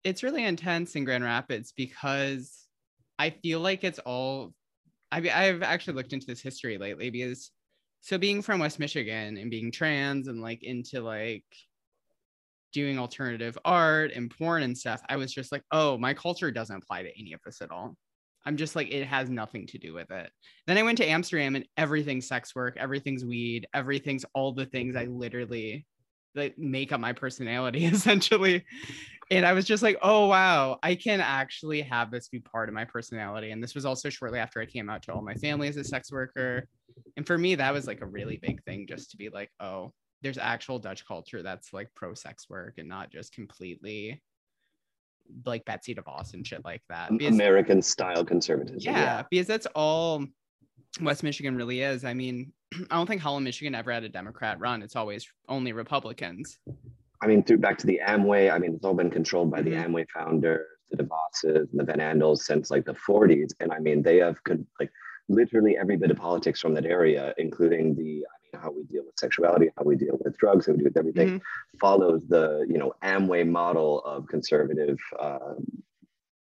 it's 0.05 0.23
really 0.23 0.45
intense 0.45 0.95
in 0.95 1.05
Grand 1.05 1.25
Rapids 1.25 1.73
because 1.77 2.67
I 3.19 3.31
feel 3.31 3.59
like 3.61 3.83
it's 3.83 3.99
all 3.99 4.55
I 5.11 5.21
mean, 5.21 5.33
I've 5.33 5.63
actually 5.63 5.95
looked 5.95 6.13
into 6.13 6.27
this 6.27 6.41
history 6.43 6.79
lately 6.79 7.11
because 7.11 7.51
so 8.03 8.17
being 8.19 8.43
from 8.43 8.61
West 8.61 8.79
Michigan 8.79 9.37
and 9.39 9.51
being 9.51 9.73
trans 9.73 10.29
and 10.29 10.41
like 10.41 10.63
into 10.63 11.01
like 11.01 11.45
doing 12.73 12.99
alternative 12.99 13.59
art 13.65 14.13
and 14.15 14.31
porn 14.31 14.63
and 14.63 14.77
stuff, 14.77 15.01
I 15.09 15.17
was 15.17 15.33
just 15.33 15.51
like, 15.51 15.63
oh, 15.73 15.97
my 15.99 16.13
culture 16.15 16.51
doesn't 16.53 16.77
apply 16.77 17.03
to 17.03 17.19
any 17.19 17.33
of 17.33 17.41
this 17.45 17.61
at 17.63 17.71
all. 17.71 17.97
I'm 18.47 18.57
just 18.57 18.77
like, 18.77 18.91
it 18.91 19.07
has 19.07 19.29
nothing 19.29 19.67
to 19.69 19.79
do 19.79 19.93
with 19.95 20.11
it. 20.11 20.31
Then 20.67 20.79
I 20.79 20.83
went 20.83 20.99
to 20.99 21.09
Amsterdam 21.09 21.57
and 21.57 21.67
everything's 21.77 22.29
sex 22.29 22.55
work, 22.55 22.77
everything's 22.79 23.25
weed, 23.25 23.67
everything's 23.75 24.25
all 24.35 24.53
the 24.53 24.67
things 24.67 24.97
I 24.97 25.05
literally 25.05 25.87
like 26.35 26.57
make 26.59 26.93
up 26.93 27.01
my 27.01 27.13
personality 27.13 27.85
essentially. 27.87 28.65
And 29.31 29.45
I 29.45 29.53
was 29.53 29.67
just 29.67 29.83
like, 29.83 29.99
oh 30.01 30.27
wow, 30.29 30.79
I 30.83 30.95
can 30.95 31.21
actually 31.21 31.83
have 31.83 32.11
this 32.11 32.29
be 32.29 32.41
part 32.41 32.69
of 32.69 32.75
my 32.75 32.85
personality. 32.85 33.51
And 33.51 33.63
this 33.63 33.75
was 33.75 33.85
also 33.85 34.09
shortly 34.09 34.39
after 34.39 34.61
I 34.61 34.67
came 34.67 34.89
out 34.89 35.03
to 35.03 35.13
all 35.13 35.23
my 35.23 35.35
family 35.35 35.69
as 35.69 35.77
a 35.77 35.85
sex 35.85 36.11
worker. 36.11 36.67
And 37.17 37.27
for 37.27 37.37
me, 37.37 37.55
that 37.57 37.75
was 37.75 37.87
like 37.87 38.01
a 38.01 38.07
really 38.07 38.39
big 38.41 38.63
thing 38.65 38.87
just 38.89 39.11
to 39.11 39.19
be 39.19 39.29
like, 39.29 39.51
oh, 39.61 39.93
there's 40.23 40.39
actual 40.39 40.79
Dutch 40.79 41.07
culture 41.07 41.43
that's 41.43 41.73
like 41.73 41.89
pro 41.95 42.15
sex 42.15 42.49
work 42.49 42.75
and 42.79 42.89
not 42.89 43.11
just 43.11 43.33
completely 43.33 44.23
like 45.45 45.65
Betsy 45.65 45.95
DeVos 45.95 46.35
and 46.35 46.47
shit 46.47 46.65
like 46.65 46.83
that. 46.89 47.11
Because- 47.11 47.35
American 47.35 47.83
style 47.83 48.25
conservatism. 48.25 48.81
yeah, 48.93 49.23
because 49.31 49.47
that's 49.47 49.67
all 49.75 50.25
West 51.01 51.23
Michigan 51.23 51.57
really 51.57 51.83
is. 51.83 52.05
I 52.05 52.15
mean, 52.15 52.53
I 52.91 52.97
don't 52.97 53.07
think 53.07 53.21
Holland, 53.21 53.45
Michigan 53.45 53.75
ever 53.75 53.93
had 53.93 54.05
a 54.05 54.09
Democrat 54.09 54.59
run. 54.61 54.83
It's 54.83 54.97
always 54.97 55.27
only 55.49 55.73
Republicans. 55.73 56.59
I 57.23 57.27
mean, 57.27 57.43
through 57.43 57.59
back 57.59 57.79
to 57.79 57.87
the 57.87 58.01
Amway, 58.07 58.51
I 58.53 58.59
mean, 58.59 58.75
it's 58.75 58.85
all 58.85 58.95
been 58.95 59.11
controlled 59.11 59.51
by 59.51 59.61
the 59.63 59.73
Mhm. 59.73 59.87
Amway 59.87 60.07
founders, 60.15 60.67
the 60.91 61.03
DeVosses, 61.03 61.71
and 61.71 61.81
the 61.81 61.85
Van 61.85 61.99
Andels 61.99 62.39
since 62.39 62.71
like 62.71 62.85
the 62.85 62.95
40s. 62.95 63.53
And 63.61 63.73
I 63.73 63.79
mean, 63.81 64.03
they 64.03 64.19
have 64.19 64.37
like 64.79 64.91
literally 65.29 65.77
every 65.77 65.97
bit 65.97 66.11
of 66.11 66.17
politics 66.17 66.61
from 66.61 66.75
that 66.75 66.87
area, 66.87 67.35
including 67.39 67.95
the, 67.97 68.25
how 68.61 68.71
we 68.71 68.83
deal 68.85 69.05
with 69.05 69.15
sexuality, 69.19 69.69
how 69.77 69.85
we 69.85 69.97
deal 69.97 70.19
with 70.25 70.37
drugs, 70.39 70.67
how 70.67 70.73
we 70.73 70.79
deal 70.79 70.85
with 70.89 70.97
everything, 70.97 71.41
follows 71.81 72.23
the, 72.29 72.67
you 72.69 72.79
know, 72.79 72.93
Amway 73.03 73.47
model 73.49 74.01
of 74.05 74.27
conservative 74.27 74.99
uh, 75.19 75.55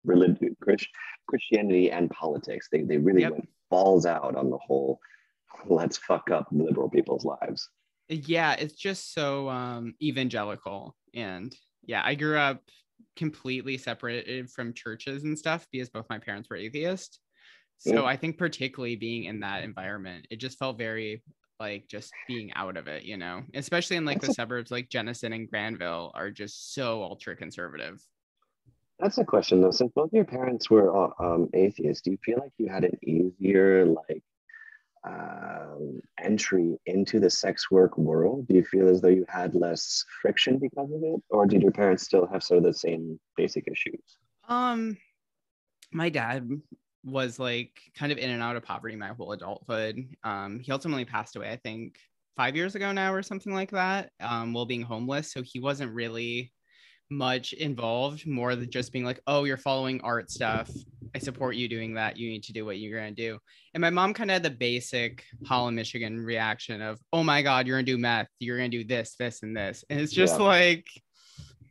religion, 0.05 0.57
Chris- 0.63 0.87
Christianity 1.29 1.91
and 1.91 2.11
politics. 2.11 2.69
They, 2.71 2.83
they 2.83 2.99
really 2.99 3.23
Yep. 3.23 3.33
went 3.33 3.49
balls 3.71 4.07
out 4.07 4.37
on 4.37 4.51
the 4.51 4.59
whole, 4.59 5.01
let's 5.67 5.99
fuck 5.99 6.31
up 6.31 6.49
liberal 6.51 6.89
people's 6.91 7.25
lives. 7.25 7.69
yeah 8.09 8.53
it's 8.53 8.75
just 8.75 9.13
so 9.13 9.49
um 9.49 9.93
evangelical 10.01 10.95
and 11.15 11.53
yeah 11.83 12.03
i 12.05 12.15
grew 12.15 12.39
up 12.39 12.63
completely 13.17 13.77
separated 13.77 14.49
from 14.49 14.73
churches 14.73 15.25
and 15.25 15.37
stuff 15.37 15.67
because 15.73 15.91
both 15.91 16.07
my 16.09 16.19
parents 16.19 16.49
were 16.49 16.57
atheist 16.57 17.19
So 17.79 17.93
Yeah. 17.95 18.05
I 18.05 18.17
think 18.17 18.39
particularly 18.39 18.95
being 18.97 19.25
in 19.25 19.41
that 19.41 19.65
environment, 19.65 20.27
it 20.31 20.37
just 20.37 20.57
felt 20.59 20.79
very 20.79 21.23
like 21.59 21.89
just 21.89 22.13
being 22.29 22.53
out 22.55 22.77
of 22.77 22.89
it, 22.89 23.05
you 23.05 23.17
know, 23.17 23.43
especially 23.55 23.97
in 23.97 24.05
like 24.05 24.21
the 24.21 24.29
That's 24.29 24.37
suburbs 24.37 24.71
like 24.71 24.89
Jenison 24.89 25.33
and 25.33 25.49
Grandville 25.49 26.13
are 26.15 26.31
just 26.31 26.75
so 26.75 27.03
ultra 27.03 27.37
conservative. 27.37 28.03
That's 28.99 29.19
a 29.19 29.25
question 29.25 29.61
though. 29.61 29.71
Since 29.71 29.93
both 29.95 30.13
your 30.13 30.25
parents 30.25 30.71
were 30.71 30.95
uh, 30.97 31.11
um, 31.19 31.49
atheists, 31.55 32.03
do 32.03 32.13
you 32.13 32.19
feel 32.25 32.39
like 32.39 32.53
you 32.59 32.69
had 32.69 32.85
an 32.85 32.99
easier 33.03 33.85
like 33.87 34.23
um, 35.07 36.01
entry 36.23 36.79
into 36.87 37.21
the 37.21 37.31
sex 37.31 37.71
work 37.71 37.97
world? 37.99 38.49
Do 38.49 38.55
you 38.55 38.65
feel 38.65 38.89
as 38.89 39.01
though 39.01 39.09
you 39.09 39.25
had 39.29 39.55
less 39.55 40.05
friction 40.23 40.59
because 40.59 40.91
of 40.91 41.03
it, 41.03 41.23
or 41.31 41.47
did 41.47 41.63
your 41.63 41.73
parents 41.73 42.05
still 42.05 42.27
have 42.27 42.43
sort 42.43 42.59
of 42.59 42.65
the 42.65 42.75
same 42.75 43.21
basic 43.37 43.69
issues? 43.69 44.19
Um, 44.49 44.97
my 45.93 46.09
dad 46.09 46.49
was 47.07 47.39
like 47.39 47.71
kind 47.97 48.11
of 48.11 48.19
in 48.19 48.31
and 48.31 48.43
out 48.43 48.57
of 48.57 48.65
poverty 48.65 48.97
my 48.97 49.09
whole 49.09 49.33
adulthood. 49.33 50.05
Um, 50.25 50.59
he 50.61 50.73
ultimately 50.73 51.05
passed 51.05 51.37
away, 51.37 51.51
I 51.51 51.57
think, 51.57 51.97
five 52.37 52.57
years 52.57 52.75
ago 52.75 52.93
now 52.93 53.15
or 53.15 53.23
something 53.23 53.55
like 53.55 53.71
that, 53.71 54.11
um, 54.21 54.53
while 54.53 54.67
being 54.67 54.83
homeless. 54.83 55.33
So 55.33 55.43
he 55.43 55.61
wasn't 55.61 55.95
really 55.95 56.53
much 57.09 57.53
involved, 57.53 58.27
more 58.27 58.57
than 58.57 58.69
just 58.71 58.93
being 58.93 59.05
like, 59.05 59.21
oh, 59.29 59.45
you're 59.45 59.57
following 59.57 60.01
art 60.03 60.31
stuff. 60.31 60.69
I 61.15 61.19
support 61.19 61.55
you 61.57 61.69
doing 61.69 61.95
that. 61.95 62.19
You 62.19 62.29
need 62.29 62.43
to 62.43 62.53
do 62.53 62.67
what 62.67 62.79
you're 62.79 62.99
going 63.01 63.15
to 63.15 63.23
do. 63.23 63.39
And 63.73 63.81
my 63.81 63.91
mom 63.91 64.13
kind 64.13 64.31
of 64.31 64.35
had 64.35 64.43
the 64.43 64.51
basic 64.51 65.25
Holland, 65.47 65.77
Michigan 65.77 66.19
reaction 66.19 66.83
of, 66.83 66.99
oh 67.13 67.23
my 67.23 67.41
God, 67.41 67.67
you're 67.67 67.77
going 67.77 67.87
to 67.87 67.93
do 67.93 67.99
meth. 67.99 68.29
You're 68.41 68.59
going 68.59 68.71
to 68.71 68.79
do 68.79 68.85
this, 68.85 69.15
this, 69.19 69.43
and 69.43 69.57
this. 69.57 69.85
And 69.89 70.01
it's 70.01 70.13
just 70.13 70.39
Yeah. 70.39 70.45
like, 70.45 70.87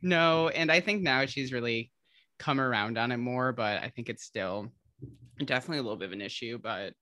no. 0.02 0.48
And 0.48 0.72
I 0.72 0.80
think 0.80 1.02
now 1.02 1.26
she's 1.26 1.52
really 1.52 1.92
come 2.38 2.58
around 2.58 2.98
on 2.98 3.12
it 3.12 3.18
more, 3.18 3.52
but 3.52 3.82
I 3.82 3.92
think 3.94 4.08
it's 4.08 4.24
still 4.24 4.72
definitely 5.44 5.78
a 5.78 5.82
little 5.82 5.98
bit 5.98 6.06
of 6.06 6.12
an 6.12 6.20
issue. 6.20 6.58
But 6.58 6.94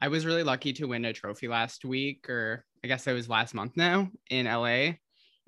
I 0.00 0.08
was 0.08 0.26
really 0.26 0.42
lucky 0.42 0.72
to 0.74 0.86
win 0.86 1.04
a 1.04 1.12
trophy 1.12 1.48
last 1.48 1.84
week, 1.84 2.28
or 2.28 2.64
I 2.84 2.88
guess 2.88 3.06
it 3.06 3.12
was 3.12 3.28
last 3.28 3.54
month 3.54 3.76
now 3.76 4.08
in 4.30 4.46
LA. 4.46 4.92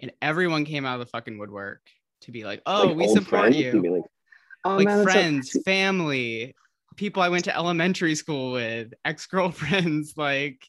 And 0.02 0.12
everyone 0.22 0.64
came 0.64 0.86
out 0.86 0.94
of 0.94 1.06
the 1.06 1.10
fucking 1.10 1.38
woodwork 1.38 1.82
to 2.22 2.32
be 2.32 2.44
like, 2.44 2.62
oh, 2.66 2.88
Like 2.88 2.96
we 2.96 3.08
support 3.08 3.52
friends? 3.52 3.56
you 3.56 3.72
like, 3.94 4.02
oh, 4.64 4.76
like 4.76 4.86
man, 4.86 4.98
that's 4.98 5.12
so- 5.12 5.12
friends, 5.20 5.56
family, 5.64 6.54
people 6.96 7.22
I 7.22 7.28
went 7.28 7.44
to 7.44 7.56
elementary 7.56 8.14
school 8.14 8.52
with, 8.52 8.92
ex 9.04 9.26
girlfriends. 9.26 10.14
Like, 10.16 10.66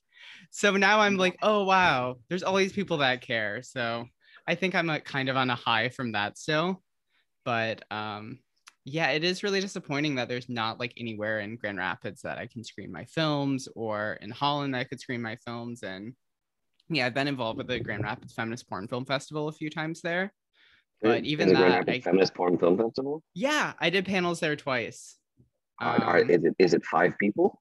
so 0.50 0.76
now 0.76 1.00
I'm 1.00 1.18
like, 1.18 1.38
oh 1.42 1.64
wow, 1.64 2.18
there's 2.30 2.44
all 2.44 2.56
these 2.56 2.74
people 2.74 2.98
that 2.98 3.22
care. 3.22 3.62
So 3.64 4.06
I 4.48 4.56
think 4.56 4.76
I'm 4.76 4.88
like 4.88 5.06
kind 5.06 5.30
of 5.30 5.38
on 5.38 5.50
a 5.50 5.56
high 5.56 5.90
from 5.90 6.12
that 6.12 6.38
still. 6.38 6.82
But 7.46 7.84
um, 7.90 8.40
yeah, 8.86 9.10
it 9.10 9.24
is 9.24 9.44
really 9.44 9.62
disappointing 9.62 10.16
that 10.16 10.28
there's 10.28 10.50
not 10.50 10.80
like 10.80 10.94
anywhere 10.98 11.40
in 11.40 11.56
Grand 11.58 11.78
Rapids 11.78 12.22
that 12.24 12.38
I 12.38 12.48
can 12.48 12.64
screen 12.64 12.92
my 12.92 13.06
films 13.06 13.68
or 13.76 14.18
in 14.22 14.32
Holland 14.32 14.74
that 14.74 14.80
I 14.80 14.84
could 14.86 15.00
screen 15.00 15.22
my 15.22 15.36
films. 15.38 15.84
And 15.84 16.14
yeah, 16.90 17.06
I've 17.06 17.14
been 17.14 17.28
involved 17.28 17.58
with 17.58 17.68
the 17.68 17.80
Grand 17.80 18.04
Rapids 18.04 18.34
Feminist 18.34 18.68
Porn 18.70 18.88
Film 18.88 19.06
Festival 19.06 19.48
a 19.48 19.52
few 19.52 19.70
times 19.70 20.02
there. 20.02 20.34
But 21.02 21.24
even 21.26 21.50
Grand 21.54 21.88
that, 21.88 21.94
I- 21.94 22.00
feminist 22.00 22.34
porn 22.36 22.58
film 22.60 22.78
festival. 22.78 23.24
Yeah, 23.34 23.74
I 23.80 23.90
did 23.90 24.06
panels 24.06 24.40
there 24.40 24.56
twice. 24.56 25.18
Are- 25.80 26.00
are- 26.02 26.22
Um, 26.22 26.30
is 26.30 26.44
it 26.44 26.56
is 26.60 26.74
it 26.76 26.86
five 26.86 27.18
people? 27.18 27.60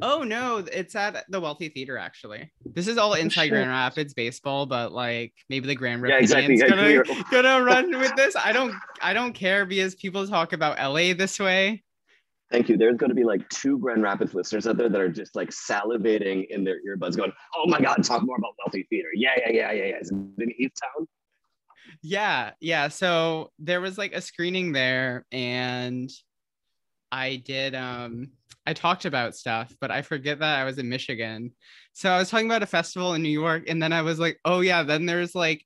Oh 0.00 0.22
no, 0.22 0.58
it's 0.58 0.94
at 0.94 1.24
the 1.28 1.40
Wealthy 1.40 1.68
Theater 1.68 1.96
actually. 1.96 2.52
This 2.74 2.88
is 2.88 2.98
all 2.98 3.14
inside 3.14 3.44
shit. 3.44 3.50
Grand 3.50 3.70
Rapids 3.70 4.14
baseball, 4.14 4.66
but 4.66 4.92
like 4.92 5.32
maybe 5.48 5.66
the 5.66 5.74
Grand 5.74 6.02
Yeah, 6.06 6.14
Rapids 6.14 6.32
exactly. 6.32 6.58
Gonna, 6.58 7.24
gonna 7.30 7.64
run 7.64 7.98
with 7.98 8.14
this. 8.16 8.36
I 8.36 8.52
don't 8.52 8.74
I 9.00 9.12
don't 9.12 9.32
care 9.32 9.64
because 9.64 9.94
people 9.94 10.26
talk 10.26 10.52
about 10.52 10.78
LA 10.78 11.14
this 11.14 11.38
way. 11.38 11.82
Thank 12.50 12.68
you. 12.68 12.76
There's 12.76 12.98
going 12.98 13.08
to 13.08 13.14
be 13.14 13.24
like 13.24 13.48
two 13.48 13.78
Grand 13.78 14.02
Rapids 14.02 14.34
listeners 14.34 14.66
out 14.66 14.76
there 14.76 14.90
that 14.90 15.00
are 15.00 15.08
just 15.08 15.34
like 15.34 15.48
salivating 15.48 16.46
in 16.50 16.64
their 16.64 16.76
earbuds, 16.86 17.16
going, 17.16 17.32
"Oh 17.56 17.66
my 17.66 17.80
God, 17.80 18.04
talk 18.04 18.22
more 18.22 18.36
about 18.36 18.50
wealthy 18.58 18.86
theater." 18.90 19.08
Yeah, 19.14 19.30
yeah, 19.38 19.52
yeah, 19.52 19.72
yeah, 19.72 19.84
yeah. 19.84 19.98
Is 19.98 20.10
it 20.10 20.42
in 20.42 20.52
East 20.58 20.78
Town? 20.82 21.08
Yeah, 22.02 22.50
yeah. 22.60 22.88
So 22.88 23.52
there 23.58 23.80
was 23.80 23.96
like 23.96 24.12
a 24.12 24.20
screening 24.20 24.72
there 24.72 25.24
and 25.32 26.10
I 27.10 27.36
did 27.36 27.74
um 27.74 28.30
I 28.66 28.74
talked 28.74 29.04
about 29.04 29.34
stuff, 29.34 29.74
but 29.80 29.90
I 29.90 30.02
forget 30.02 30.38
that 30.38 30.58
I 30.60 30.64
was 30.64 30.78
in 30.78 30.88
Michigan. 30.88 31.52
So 31.92 32.10
I 32.10 32.18
was 32.18 32.30
talking 32.30 32.46
about 32.46 32.62
a 32.62 32.66
festival 32.66 33.14
in 33.14 33.22
New 33.22 33.28
York 33.28 33.64
and 33.68 33.82
then 33.82 33.92
I 33.92 34.02
was 34.02 34.18
like, 34.18 34.38
"Oh 34.44 34.60
yeah, 34.60 34.82
then 34.82 35.06
there's 35.06 35.34
like 35.34 35.64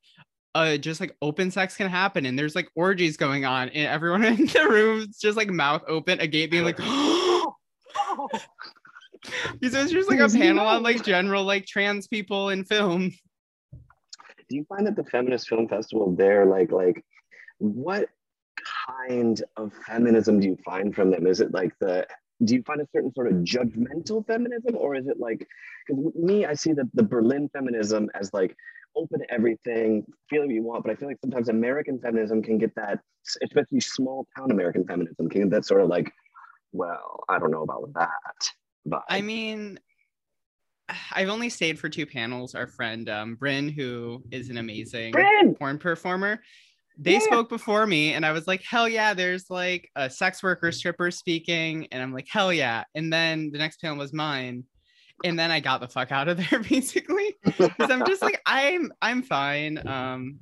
uh 0.54 0.78
just 0.78 1.00
like 1.00 1.14
open 1.20 1.50
sex 1.50 1.76
can 1.76 1.88
happen 1.88 2.24
and 2.24 2.38
there's 2.38 2.54
like 2.54 2.70
orgies 2.74 3.18
going 3.18 3.44
on 3.44 3.68
and 3.68 3.86
everyone 3.86 4.24
in 4.24 4.46
the 4.46 4.66
room 4.68 5.00
is 5.00 5.18
just 5.18 5.36
like 5.36 5.50
mouth 5.50 5.82
open, 5.86 6.20
a 6.20 6.26
gate 6.26 6.50
being 6.50 6.64
like 6.64 6.78
because 9.60 9.74
it 9.74 9.82
was 9.82 9.92
just 9.92 10.10
like 10.10 10.20
a 10.20 10.28
panel 10.28 10.66
on 10.66 10.82
like 10.82 11.04
general 11.04 11.44
like 11.44 11.66
trans 11.66 12.06
people 12.06 12.50
in 12.50 12.64
film. 12.64 13.12
Do 14.48 14.56
you 14.56 14.64
find 14.64 14.86
that 14.86 14.96
the 14.96 15.04
feminist 15.04 15.48
film 15.48 15.68
festival 15.68 16.14
there, 16.14 16.46
like, 16.46 16.70
like, 16.70 17.04
what 17.58 18.08
kind 18.86 19.42
of 19.56 19.72
feminism 19.86 20.38
do 20.38 20.46
you 20.46 20.56
find 20.64 20.94
from 20.94 21.10
them? 21.10 21.26
Is 21.26 21.40
it 21.40 21.52
like 21.52 21.72
the 21.80 22.06
do 22.44 22.54
you 22.54 22.62
find 22.62 22.80
a 22.80 22.86
certain 22.92 23.12
sort 23.14 23.28
of 23.28 23.34
judgmental 23.38 24.26
feminism, 24.26 24.76
or 24.76 24.94
is 24.94 25.06
it 25.06 25.18
like? 25.18 25.46
Because 25.86 26.14
me, 26.14 26.44
I 26.44 26.54
see 26.54 26.72
the 26.72 26.88
the 26.94 27.02
Berlin 27.02 27.48
feminism 27.52 28.10
as 28.14 28.32
like 28.32 28.56
open 28.96 29.20
to 29.20 29.30
everything, 29.32 30.04
feel 30.28 30.42
what 30.42 30.50
you 30.50 30.62
want. 30.62 30.84
But 30.84 30.92
I 30.92 30.96
feel 30.96 31.08
like 31.08 31.18
sometimes 31.20 31.48
American 31.48 31.98
feminism 31.98 32.42
can 32.42 32.58
get 32.58 32.74
that, 32.76 33.00
especially 33.42 33.80
small 33.80 34.26
town 34.36 34.50
American 34.50 34.86
feminism, 34.86 35.28
can 35.28 35.42
get 35.42 35.50
that 35.50 35.64
sort 35.64 35.80
of 35.80 35.88
like, 35.88 36.12
well, 36.72 37.24
I 37.28 37.38
don't 37.38 37.50
know 37.50 37.62
about 37.62 37.92
that. 37.94 38.48
But 38.84 39.02
I 39.08 39.20
mean, 39.22 39.78
I've 41.12 41.28
only 41.28 41.48
stayed 41.48 41.78
for 41.78 41.88
two 41.88 42.06
panels. 42.06 42.54
Our 42.54 42.66
friend 42.66 43.08
um, 43.08 43.34
Bryn, 43.36 43.68
who 43.68 44.22
is 44.30 44.50
an 44.50 44.58
amazing 44.58 45.12
Bryn! 45.12 45.54
porn 45.54 45.78
performer, 45.78 46.40
they 46.96 47.14
Yeah. 47.14 47.20
spoke 47.20 47.48
before 47.48 47.86
me, 47.86 48.12
and 48.14 48.24
I 48.26 48.32
was 48.32 48.46
like, 48.46 48.62
"Hell 48.62 48.88
yeah!" 48.88 49.14
There's 49.14 49.50
like 49.50 49.90
a 49.96 50.08
sex 50.10 50.42
worker 50.42 50.72
stripper 50.72 51.10
speaking, 51.10 51.88
and 51.92 52.02
I'm 52.02 52.12
like, 52.12 52.28
"Hell 52.28 52.52
yeah!" 52.52 52.84
And 52.94 53.12
then 53.12 53.50
the 53.52 53.58
next 53.58 53.80
panel 53.80 53.98
was 53.98 54.12
mine, 54.12 54.64
and 55.24 55.38
then 55.38 55.50
I 55.50 55.60
got 55.60 55.80
the 55.80 55.88
fuck 55.88 56.12
out 56.12 56.28
of 56.28 56.36
there 56.50 56.60
basically 56.60 57.34
because 57.42 57.90
I'm 57.90 58.04
just 58.04 58.22
like, 58.22 58.40
I'm 58.46 58.92
I'm 59.02 59.22
fine. 59.22 59.86
Um, 59.86 60.40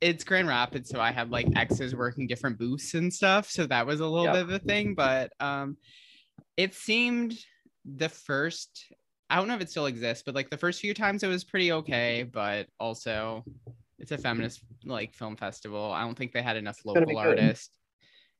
it's 0.00 0.24
Grand 0.24 0.48
Rapids, 0.48 0.90
so 0.90 1.00
I 1.00 1.12
had 1.12 1.30
like 1.30 1.48
exes 1.56 1.94
working 1.94 2.26
different 2.26 2.58
booths 2.58 2.94
and 2.94 3.12
stuff, 3.12 3.48
so 3.50 3.66
that 3.66 3.86
was 3.86 4.00
a 4.00 4.06
little 4.06 4.24
Yep. 4.26 4.34
bit 4.34 4.42
of 4.42 4.50
a 4.50 4.58
thing. 4.58 4.94
But 4.94 5.32
um, 5.40 5.76
it 6.56 6.74
seemed 6.74 7.38
the 7.84 8.08
first. 8.08 8.86
I 9.30 9.36
don't 9.36 9.48
know 9.48 9.54
if 9.56 9.62
it 9.62 9.70
still 9.70 9.86
exists, 9.86 10.22
but 10.24 10.34
like 10.34 10.50
the 10.50 10.58
first 10.58 10.80
few 10.80 10.92
times 10.94 11.22
it 11.22 11.28
was 11.28 11.44
pretty 11.44 11.72
okay. 11.72 12.24
But 12.24 12.68
also, 12.78 13.44
it's 14.04 14.12
a 14.12 14.18
feminist 14.18 14.60
like 14.84 15.14
film 15.14 15.34
festival. 15.34 15.90
I 15.90 16.02
don't 16.02 16.14
think 16.14 16.32
they 16.32 16.42
had 16.42 16.58
enough 16.58 16.78
local 16.84 17.16
artists. 17.16 17.70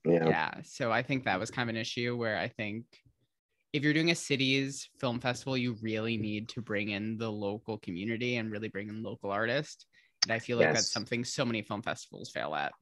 yeah. 0.05 0.29
Yeah, 0.29 0.55
so 0.63 0.93
I 0.93 1.03
think 1.03 1.25
that 1.25 1.41
was 1.41 1.51
kind 1.51 1.71
of 1.71 1.75
an 1.75 1.81
issue 1.81 2.15
where 2.17 2.37
I 2.37 2.49
think 2.49 2.85
if 3.73 3.83
you're 3.83 3.95
doing 3.95 4.11
a 4.11 4.15
city's 4.15 4.91
film 5.01 5.21
festival, 5.21 5.57
you 5.57 5.77
really 5.81 6.19
need 6.19 6.51
to 6.51 6.61
bring 6.61 6.91
in 6.91 7.17
the 7.17 7.31
local 7.31 7.79
community 7.79 8.37
and 8.37 8.53
really 8.53 8.69
bring 8.69 8.91
in 8.91 9.03
local 9.03 9.31
artists. 9.31 9.87
And 10.25 10.33
I 10.35 10.39
feel 10.39 10.59
like 10.59 10.75
that's 10.75 10.93
something 10.93 11.25
so 11.25 11.47
many 11.47 11.63
film 11.63 11.81
festivals 11.81 12.31
fail 12.31 12.55
at. 12.55 12.73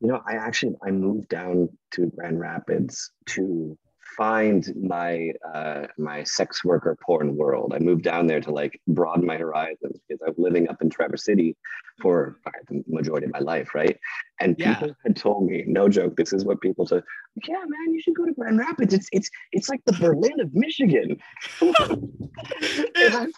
You 0.00 0.08
know, 0.08 0.20
I 0.26 0.34
actually 0.34 0.74
I 0.86 0.90
moved 0.90 1.30
down 1.30 1.70
to 1.92 2.12
Grand 2.14 2.38
Rapids 2.40 3.10
to 3.30 3.78
find 4.16 4.66
my 4.80 5.30
uh, 5.54 5.86
my 5.98 6.22
sex 6.24 6.64
worker 6.64 6.96
porn 7.04 7.36
world. 7.36 7.72
I 7.74 7.78
moved 7.78 8.02
down 8.02 8.26
there 8.26 8.40
to 8.40 8.50
like 8.50 8.80
broaden 8.88 9.26
my 9.26 9.36
horizons 9.36 9.98
because 10.08 10.20
I 10.22 10.30
was 10.30 10.38
living 10.38 10.68
up 10.68 10.80
in 10.82 10.90
Traverse 10.90 11.24
City 11.24 11.56
for 12.00 12.38
the 12.68 12.82
majority 12.88 13.26
of 13.26 13.32
my 13.32 13.38
life, 13.38 13.74
right? 13.74 13.96
And 14.40 14.56
Yeah. 14.58 14.74
people 14.74 14.94
had 15.04 15.16
told 15.16 15.46
me, 15.46 15.64
no 15.66 15.88
joke, 15.88 16.16
this 16.16 16.32
is 16.32 16.44
what 16.44 16.60
people 16.60 16.86
say. 16.86 17.00
Yeah, 17.46 17.62
man, 17.66 17.94
you 17.94 18.00
should 18.00 18.14
go 18.14 18.24
to 18.24 18.32
Grand 18.32 18.58
Rapids. 18.58 18.94
It's 18.94 19.08
it's 19.12 19.30
it's 19.52 19.68
like 19.68 19.80
the 19.86 19.92
Berlin 19.92 20.40
of 20.40 20.54
Michigan. 20.54 21.16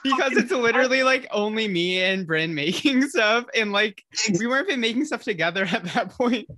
because 0.02 0.36
it's 0.36 0.52
literally 0.52 1.02
like 1.02 1.26
only 1.30 1.68
me 1.68 2.02
and 2.02 2.26
Bryn 2.26 2.54
making 2.54 3.02
stuff, 3.08 3.46
and 3.54 3.72
like 3.72 4.02
we 4.38 4.46
weren't 4.46 4.68
even 4.68 4.80
making 4.80 5.04
stuff 5.04 5.22
together 5.22 5.64
at 5.64 5.84
that 5.94 6.10
point. 6.10 6.48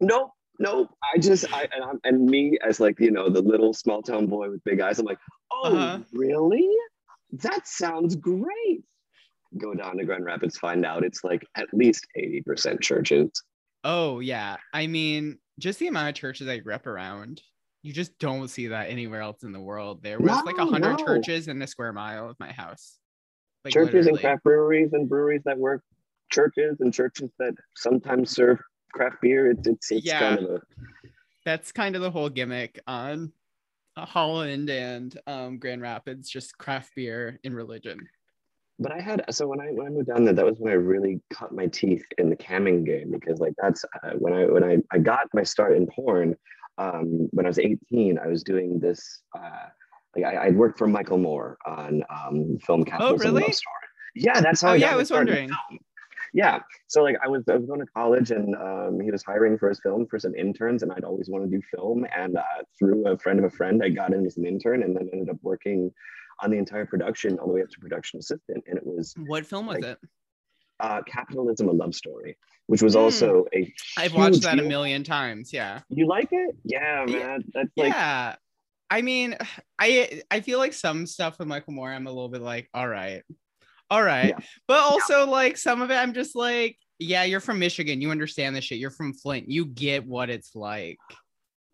nope 0.00 0.30
nope 0.58 0.88
i 1.14 1.18
just 1.18 1.52
i 1.52 1.62
and, 1.72 1.84
I'm, 1.84 2.00
and 2.04 2.26
me 2.26 2.58
as 2.66 2.80
like 2.80 3.00
you 3.00 3.10
know 3.10 3.28
the 3.28 3.42
little 3.42 3.72
small 3.72 4.02
town 4.02 4.26
boy 4.26 4.50
with 4.50 4.62
big 4.64 4.80
eyes 4.80 4.98
i'm 4.98 5.06
like 5.06 5.18
oh 5.52 5.72
Uh-huh. 5.72 5.98
really 6.12 6.68
that 7.32 7.66
sounds 7.66 8.14
great 8.16 8.84
go 9.58 9.74
down 9.74 9.96
to 9.98 10.04
grand 10.04 10.24
rapids 10.24 10.56
find 10.56 10.84
out 10.84 11.04
it's 11.04 11.24
like 11.24 11.46
at 11.56 11.66
least 11.72 12.06
80% 12.16 12.80
churches 12.80 13.30
Oh 13.86 14.20
yeah, 14.20 14.56
I 14.72 14.86
mean, 14.86 15.38
just 15.58 15.78
the 15.78 15.88
amount 15.88 16.08
of 16.08 16.14
churches 16.14 16.48
I 16.48 16.56
grew 16.56 16.72
up 16.72 16.86
around, 16.86 17.42
you 17.82 17.92
just 17.92 18.18
don't 18.18 18.48
see 18.48 18.68
that 18.68 18.88
anywhere 18.88 19.20
else 19.20 19.42
in 19.42 19.52
the 19.52 19.60
world. 19.60 20.02
There 20.02 20.18
was 20.18 20.42
like 20.46 20.56
a 20.56 20.64
hundred 20.64 20.98
no. 20.98 21.04
churches 21.04 21.48
in 21.48 21.60
a 21.60 21.66
square 21.66 21.92
mile 21.92 22.30
of 22.30 22.40
my 22.40 22.50
house. 22.50 22.98
Like, 23.62 23.74
churches 23.74 24.06
and 24.06 24.18
craft 24.18 24.42
breweries 24.42 24.94
and 24.94 25.06
breweries 25.06 25.42
that 25.44 25.58
work 25.58 25.82
churches 26.32 26.78
and 26.80 26.94
churches 26.94 27.30
that 27.38 27.52
sometimes 27.76 28.30
serve 28.30 28.58
craft 28.94 29.16
beer 29.20 29.50
it's 29.50 29.66
it's, 29.66 29.90
it's 29.90 30.06
Yeah. 30.06 30.18
kind 30.20 30.38
of 30.44 30.50
a 30.50 30.60
That's 31.44 31.72
kind 31.72 31.96
of 31.96 32.02
the 32.02 32.10
whole 32.10 32.28
gimmick 32.30 32.80
on 32.86 33.32
Holland 33.96 34.70
and 34.70 35.16
um, 35.26 35.58
Grand 35.58 35.82
Rapids, 35.82 36.28
just 36.28 36.56
craft 36.58 36.92
beer 36.96 37.38
in 37.44 37.54
religion. 37.54 37.98
But 38.78 38.90
I 38.92 39.00
had 39.00 39.24
so 39.30 39.46
when 39.46 39.60
I 39.60 39.66
when 39.66 39.86
I 39.86 39.90
moved 39.90 40.08
down 40.08 40.24
there, 40.24 40.34
that 40.34 40.44
was 40.44 40.58
when 40.58 40.72
I 40.72 40.76
really 40.76 41.20
cut 41.32 41.52
my 41.52 41.66
teeth 41.68 42.04
in 42.18 42.28
the 42.28 42.34
camming 42.36 42.84
game 42.84 43.10
because 43.12 43.38
like 43.38 43.52
that's 43.62 43.84
uh, 44.02 44.10
when 44.18 44.32
I 44.32 44.46
when 44.46 44.64
I 44.64 44.78
I 44.90 44.98
got 44.98 45.28
my 45.34 45.42
start 45.44 45.76
in 45.76 45.86
porn. 45.86 46.34
Um, 46.76 47.28
when 47.30 47.46
I 47.46 47.48
was 47.50 47.60
18, 47.60 48.18
I 48.18 48.26
was 48.26 48.42
doing 48.42 48.80
this. 48.80 49.22
Uh, 49.32 49.66
like 50.16 50.24
I, 50.24 50.46
I'd 50.46 50.56
worked 50.56 50.76
for 50.76 50.88
Michael 50.88 51.18
Moore 51.18 51.56
on 51.64 52.02
um, 52.10 52.58
film 52.66 52.82
Capitalism 52.84 53.28
Oh, 53.28 53.30
really? 53.30 53.42
Love 53.44 53.54
Story. 53.54 53.74
Yeah, 54.16 54.40
that's 54.40 54.60
how. 54.60 54.70
Oh, 54.70 54.72
I 54.72 54.76
yeah, 54.76 54.92
I 54.92 54.96
was 54.96 55.12
wondering. 55.12 55.50
Yeah, 56.36 56.58
so 56.88 57.02
like 57.04 57.16
I 57.24 57.28
was 57.28 57.44
I 57.48 57.54
was 57.54 57.64
going 57.64 57.78
to 57.78 57.86
college 57.86 58.32
and 58.32 58.56
um, 58.56 58.98
he 59.00 59.10
was 59.12 59.22
hiring 59.22 59.56
for 59.56 59.68
his 59.68 59.78
film 59.80 60.04
for 60.08 60.18
some 60.18 60.34
interns 60.34 60.82
and 60.82 60.90
I'd 60.92 61.04
always 61.04 61.28
want 61.30 61.44
to 61.44 61.50
do 61.50 61.62
film 61.74 62.04
and 62.14 62.36
uh, 62.36 62.42
through 62.76 63.06
a 63.06 63.16
friend 63.16 63.38
of 63.38 63.44
a 63.44 63.50
friend 63.50 63.80
I 63.84 63.88
got 63.88 64.12
in 64.12 64.26
as 64.26 64.36
an 64.36 64.44
intern 64.44 64.82
and 64.82 64.96
then 64.96 65.08
ended 65.12 65.30
up 65.30 65.36
working 65.42 65.92
on 66.42 66.50
the 66.50 66.58
entire 66.58 66.86
production 66.86 67.38
all 67.38 67.46
the 67.46 67.52
way 67.54 67.62
up 67.62 67.68
to 67.70 67.78
production 67.78 68.18
assistant 68.18 68.64
and 68.66 68.76
it 68.76 68.84
was 68.84 69.14
What 69.16 69.46
film 69.46 69.66
was 69.66 69.76
Like, 69.76 69.84
it? 69.84 69.98
uh, 70.80 71.02
Capitalism 71.06 71.68
a 71.68 71.72
Love 71.72 71.94
Story, 71.94 72.36
which 72.66 72.82
was 72.82 72.94
Hmm. 72.94 73.02
also 73.02 73.44
a 73.54 73.72
I've 73.96 74.12
watched 74.14 74.42
that 74.42 74.58
a 74.58 74.62
million 74.62 75.04
times. 75.04 75.52
Yeah. 75.52 75.82
You 75.88 76.08
like 76.08 76.30
it? 76.32 76.56
Yeah, 76.64 77.04
Yeah. 77.06 77.16
man. 77.16 77.44
That's 77.54 77.70
like 77.76 77.92
yeah. 77.92 78.34
I 78.90 79.02
mean, 79.02 79.36
I 79.78 80.22
I 80.32 80.40
feel 80.40 80.58
like 80.58 80.72
some 80.72 81.06
stuff 81.06 81.38
with 81.38 81.46
Michael 81.46 81.74
Moore, 81.74 81.92
I'm 81.92 82.08
a 82.08 82.10
little 82.10 82.28
bit 82.28 82.42
like, 82.42 82.68
all 82.74 82.88
right, 82.88 83.22
all 83.90 84.02
right. 84.02 84.28
Yeah. 84.38 84.44
But 84.68 84.78
also 84.80 85.26
like 85.26 85.56
some 85.56 85.82
of 85.82 85.90
it, 85.90 85.94
I'm 85.96 86.14
just 86.14 86.34
like, 86.36 86.78
yeah, 86.98 87.24
you're 87.24 87.40
from 87.40 87.58
Michigan, 87.58 88.00
you 88.00 88.10
understand 88.10 88.54
this 88.56 88.64
shit. 88.64 88.78
You're 88.78 88.90
from 88.90 89.12
Flint, 89.14 89.48
you 89.50 89.66
get 89.66 90.06
what 90.06 90.30
it's 90.30 90.54
like. 90.54 90.98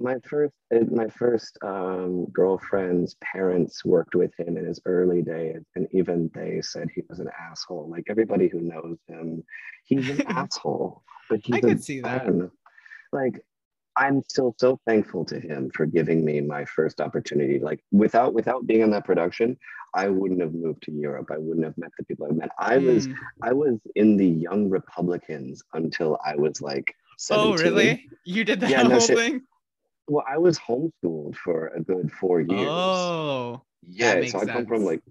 my 0.01 0.17
first 0.25 0.55
uh, 0.75 0.79
my 0.91 1.09
first 1.09 1.59
um, 1.63 2.25
girlfriend's 2.33 3.17
parents 3.23 3.85
worked 3.85 4.15
with 4.15 4.33
him 4.39 4.57
in 4.57 4.65
his 4.65 4.81
early 4.87 5.21
days 5.23 5.63
and 5.77 5.87
even 5.93 6.31
they 6.35 6.61
said 6.63 6.89
he 6.95 7.03
was 7.09 7.19
an 7.21 7.29
asshole 7.39 7.89
like 7.91 8.05
everybody 8.09 8.49
who 8.49 8.61
knows 8.63 8.97
him 9.09 9.45
he's 9.85 10.09
an 10.09 10.23
asshole 10.27 11.03
but 11.29 11.41
he's 11.45 11.57
I 11.57 11.59
a 11.59 11.61
could 11.61 11.85
see 11.85 12.01
that. 12.01 12.27
like 13.13 13.41
i'm 13.97 14.23
still 14.29 14.55
so 14.59 14.79
thankful 14.87 15.25
to 15.25 15.39
him 15.41 15.71
for 15.75 15.87
giving 15.87 16.25
me 16.25 16.41
my 16.41 16.65
first 16.65 17.01
opportunity 17.01 17.59
like 17.59 17.81
without 17.93 18.35
without 18.35 18.67
being 18.67 18.81
in 18.83 18.91
that 18.91 19.05
production 19.05 19.57
i 19.95 20.09
wouldn't 20.09 20.41
have 20.41 20.55
moved 20.55 20.83
to 20.83 20.93
europe 20.93 21.29
i 21.33 21.39
wouldn't 21.39 21.65
have 21.65 21.77
met 21.79 21.91
the 21.99 22.05
people 22.05 22.27
i 22.27 22.33
met 22.33 22.51
i 22.59 22.79
was 22.79 23.09
Mm. 23.09 23.15
i 23.43 23.53
was 23.53 23.79
in 23.97 24.17
the 24.17 24.27
young 24.29 24.69
republicans 24.71 25.63
until 25.75 26.19
i 26.25 26.35
was 26.37 26.61
like 26.63 26.95
17. 27.19 27.53
Oh, 27.53 27.57
really? 27.63 28.09
You 28.25 28.45
did 28.45 28.61
that 28.61 28.71
Yeah, 28.71 28.83
no 28.83 28.91
whole 28.93 29.01
shit. 29.01 29.19
thing? 29.19 29.43
Well, 30.09 30.25
I 30.27 30.39
was 30.39 30.59
homeschooled 30.59 31.37
for 31.37 31.69
a 31.69 31.81
good 31.83 32.11
four 32.11 32.41
years. 32.41 32.57
Oh, 32.59 33.61
yeah, 33.87 34.25
so 34.25 34.41
I 34.41 34.47
come 34.47 34.67
from 34.67 34.85
like 34.87 35.03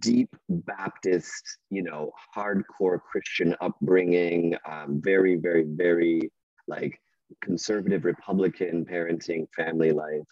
deep 0.00 0.34
Baptist, 0.48 1.58
you 1.70 1.82
know, 1.82 2.10
hardcore 2.36 3.00
Christian 3.00 3.54
upbringing, 3.60 4.56
um, 4.68 5.00
very, 5.00 5.36
very, 5.36 5.62
very 5.62 6.32
like 6.66 7.00
conservative 7.42 8.04
Republican 8.04 8.84
parenting, 8.84 9.46
family 9.54 9.92
life, 9.92 10.26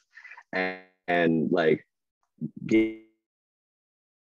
and, 0.52 0.80
and 1.08 1.50
like 1.50 1.86
get, 2.66 2.98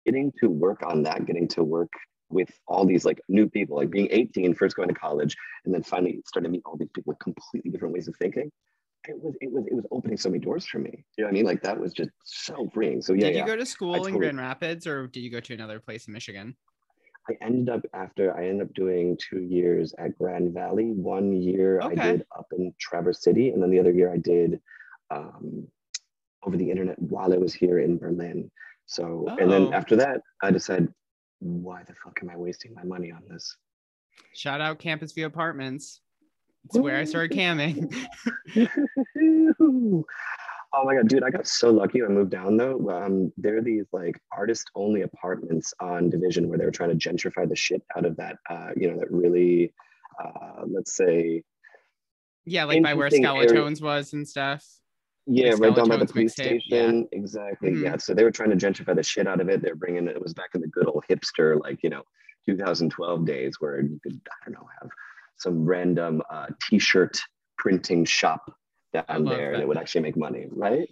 getting 0.04 0.32
to 0.40 0.48
work 0.48 0.82
on 0.84 1.02
that, 1.04 1.26
getting 1.26 1.48
to 1.48 1.64
work 1.64 1.90
with 2.30 2.50
all 2.66 2.86
these 2.86 3.04
like 3.04 3.20
new 3.28 3.48
people, 3.48 3.76
like 3.76 3.90
being 3.90 4.08
18, 4.10 4.54
first 4.54 4.76
going 4.76 4.88
to 4.88 4.94
college, 4.94 5.36
and 5.64 5.74
then 5.74 5.82
finally 5.82 6.22
starting 6.26 6.50
to 6.50 6.52
meet 6.52 6.62
all 6.64 6.76
these 6.76 6.88
people 6.94 7.10
with 7.10 7.18
completely 7.18 7.70
different 7.70 7.94
ways 7.94 8.08
of 8.08 8.16
thinking. 8.16 8.50
It 9.08 9.20
was 9.20 9.34
it 9.40 9.50
was 9.50 9.66
it 9.66 9.74
was 9.74 9.84
opening 9.90 10.16
so 10.16 10.28
many 10.28 10.38
doors 10.38 10.64
for 10.64 10.78
me. 10.78 11.04
You 11.18 11.24
know 11.24 11.28
what 11.28 11.30
I 11.30 11.34
mean? 11.34 11.44
Like 11.44 11.62
that 11.62 11.78
was 11.78 11.92
just 11.92 12.10
so 12.22 12.70
freeing. 12.72 13.02
So 13.02 13.14
yeah, 13.14 13.26
did 13.26 13.34
you 13.34 13.38
yeah. 13.40 13.46
go 13.46 13.56
to 13.56 13.66
school 13.66 14.06
in 14.06 14.16
Grand 14.16 14.38
Rapids 14.38 14.86
or 14.86 15.08
did 15.08 15.20
you 15.20 15.30
go 15.30 15.40
to 15.40 15.54
another 15.54 15.80
place 15.80 16.06
in 16.06 16.12
Michigan? 16.12 16.56
I 17.28 17.36
ended 17.40 17.68
up 17.68 17.82
after 17.94 18.36
I 18.36 18.48
ended 18.48 18.68
up 18.68 18.74
doing 18.74 19.16
two 19.16 19.40
years 19.40 19.94
at 19.98 20.18
Grand 20.18 20.52
Valley. 20.52 20.90
One 20.90 21.32
year 21.32 21.80
I 21.80 21.94
did 21.94 22.26
up 22.36 22.46
in 22.56 22.74
Traverse 22.80 23.22
City, 23.22 23.50
and 23.50 23.62
then 23.62 23.70
the 23.70 23.78
other 23.78 23.92
year 23.92 24.12
I 24.12 24.16
did 24.16 24.60
um, 25.10 25.68
over 26.44 26.56
the 26.56 26.68
internet 26.68 26.98
while 26.98 27.32
I 27.32 27.36
was 27.36 27.54
here 27.54 27.78
in 27.78 27.98
Berlin. 27.98 28.50
So 28.86 29.26
and 29.38 29.50
then 29.50 29.66
Oh. 29.68 29.72
after 29.72 29.94
that, 29.96 30.20
I 30.42 30.50
decided, 30.50 30.92
why 31.38 31.82
the 31.84 31.94
fuck 31.94 32.18
am 32.22 32.30
I 32.30 32.36
wasting 32.36 32.74
my 32.74 32.82
money 32.82 33.12
on 33.12 33.22
this? 33.28 33.56
Shout 34.34 34.60
out 34.60 34.78
Campus 34.78 35.12
View 35.12 35.26
Apartments. 35.26 36.00
It's 36.64 36.78
where 36.78 36.96
I 36.98 37.04
started 37.04 37.36
camming. 37.36 37.92
oh 40.74 40.84
my 40.84 40.94
god, 40.94 41.08
dude! 41.08 41.22
I 41.22 41.30
got 41.30 41.46
so 41.46 41.70
lucky. 41.70 42.02
when 42.02 42.10
I 42.10 42.14
moved 42.14 42.30
down 42.30 42.56
though. 42.56 42.90
Um, 42.90 43.32
there 43.36 43.56
are 43.58 43.62
these 43.62 43.86
like 43.92 44.20
artist-only 44.36 45.02
apartments 45.02 45.74
on 45.80 46.10
Division 46.10 46.48
where 46.48 46.58
they 46.58 46.64
were 46.64 46.70
trying 46.70 46.96
to 46.96 47.08
gentrify 47.08 47.48
the 47.48 47.56
shit 47.56 47.82
out 47.96 48.04
of 48.04 48.16
that. 48.16 48.36
Uh, 48.48 48.70
you 48.76 48.90
know, 48.90 48.98
that 48.98 49.10
really, 49.10 49.72
uh, 50.22 50.62
let's 50.66 50.96
say, 50.96 51.42
yeah, 52.44 52.64
like 52.64 52.82
by 52.82 52.94
where 52.94 53.06
Interesting 53.06 53.26
area. 53.26 53.70
Was 53.80 54.12
and 54.12 54.26
stuff. 54.26 54.64
yeah, 55.26 55.52
Like 55.52 55.60
right 55.60 55.74
down 55.76 55.88
by 55.88 55.96
the 55.96 56.06
Skeletones 56.06 56.12
police 56.12 56.32
station. 56.32 57.08
Exactly. 57.12 57.70
Mhm. 57.70 57.82
Yeah. 57.82 57.96
So 57.98 58.14
they 58.14 58.24
were 58.24 58.30
trying 58.30 58.50
to 58.50 58.56
gentrify 58.56 58.94
the 58.96 59.02
shit 59.02 59.26
out 59.26 59.40
of 59.40 59.48
it. 59.48 59.62
They're 59.62 59.74
bringing 59.76 60.08
it 60.08 60.20
was 60.20 60.34
back 60.34 60.50
in 60.54 60.60
the 60.60 60.68
good 60.68 60.86
old 60.88 61.04
hipster, 61.08 61.60
like 61.60 61.82
you 61.82 61.90
know, 61.90 62.02
2012 62.46 63.24
days 63.24 63.56
where 63.60 63.80
you 63.80 64.00
could 64.02 64.20
I 64.26 64.50
don't 64.50 64.54
know 64.54 64.68
have 64.80 64.90
some 65.36 65.64
random 65.64 66.22
uh, 66.30 66.46
t-shirt 66.68 67.20
printing 67.58 68.04
shop 68.04 68.52
down 68.92 69.24
there, 69.24 69.52
and 69.52 69.56
that. 69.56 69.62
it 69.62 69.68
would 69.68 69.76
actually 69.78 70.02
make 70.02 70.16
money, 70.16 70.46
right? 70.50 70.88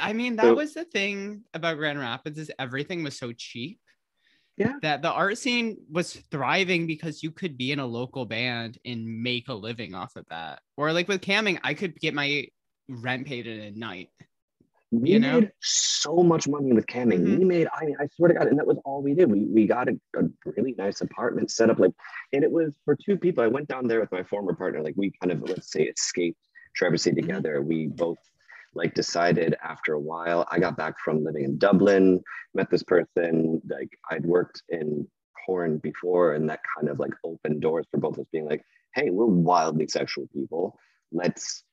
I 0.00 0.12
mean, 0.12 0.36
that 0.36 0.44
So- 0.44 0.54
was 0.54 0.74
the 0.74 0.84
thing 0.84 1.44
about 1.54 1.76
Grand 1.76 1.98
Rapids 1.98 2.38
is 2.38 2.50
everything 2.58 3.02
was 3.02 3.18
so 3.18 3.32
cheap. 3.32 3.80
Yeah. 4.56 4.74
That 4.82 5.00
the 5.00 5.10
art 5.10 5.38
scene 5.38 5.78
was 5.90 6.12
thriving 6.30 6.86
because 6.86 7.22
you 7.22 7.30
could 7.30 7.56
be 7.56 7.72
in 7.72 7.78
a 7.78 7.86
local 7.86 8.26
band 8.26 8.76
and 8.84 9.22
make 9.22 9.48
a 9.48 9.54
living 9.54 9.94
off 9.94 10.16
of 10.16 10.26
that. 10.28 10.60
Or 10.76 10.92
like 10.92 11.08
with 11.08 11.22
camming, 11.22 11.58
I 11.64 11.72
could 11.72 11.98
get 11.98 12.12
my 12.12 12.46
rent 12.88 13.26
paid 13.26 13.46
in 13.46 13.60
a 13.60 13.70
night. 13.70 14.10
we 14.92 15.12
You 15.12 15.20
know? 15.20 15.40
made 15.40 15.52
so 15.62 16.16
much 16.16 16.46
money 16.48 16.72
with 16.72 16.84
camming. 16.86 17.20
Mhm. 17.20 17.38
We 17.38 17.44
made, 17.44 17.68
I 17.72 17.86
mean, 17.86 17.96
I 18.00 18.08
swear 18.08 18.28
to 18.28 18.34
God, 18.34 18.48
and 18.48 18.58
that 18.58 18.66
was 18.66 18.76
all 18.84 19.02
we 19.02 19.14
did. 19.14 19.30
We 19.30 19.44
we 19.44 19.66
got 19.66 19.88
a, 19.88 19.98
a 20.16 20.24
really 20.44 20.74
nice 20.76 21.00
apartment 21.00 21.50
set 21.52 21.70
up, 21.70 21.78
like, 21.78 21.92
and 22.32 22.42
it 22.44 22.50
was 22.50 22.72
for 22.84 22.96
two 22.96 23.16
people. 23.16 23.42
I 23.44 23.46
went 23.46 23.68
down 23.68 23.86
there 23.86 24.00
with 24.00 24.10
my 24.12 24.24
former 24.24 24.52
partner. 24.52 24.82
Like, 24.82 24.94
we 24.96 25.12
kind 25.22 25.30
of 25.32 25.48
let's 25.48 25.70
say 25.70 25.84
escaped 25.84 26.40
Traverse 26.74 27.04
Mhm. 27.06 27.16
together. 27.16 27.62
We 27.62 27.88
both 27.88 28.18
like 28.74 28.94
decided 28.94 29.56
after 29.62 29.94
a 29.94 30.00
while. 30.00 30.46
I 30.50 30.58
got 30.60 30.76
back 30.76 30.94
from 31.04 31.24
living 31.24 31.44
in 31.44 31.58
Dublin, 31.58 32.22
met 32.54 32.70
this 32.70 32.84
person. 32.84 33.60
Like, 33.68 33.90
I'd 34.10 34.24
worked 34.24 34.62
in 34.68 35.08
porn 35.44 35.78
before, 35.78 36.34
and 36.34 36.48
that 36.48 36.60
kind 36.76 36.88
of 36.88 36.98
like 36.98 37.12
opened 37.24 37.62
doors 37.62 37.86
for 37.90 37.98
both 37.98 38.14
of 38.14 38.20
us 38.20 38.26
being 38.30 38.46
like, 38.46 38.62
hey, 38.94 39.10
we're 39.10 39.26
wildly 39.26 39.88
sexual 39.88 40.26
people. 40.32 40.78
Let's 41.12 41.64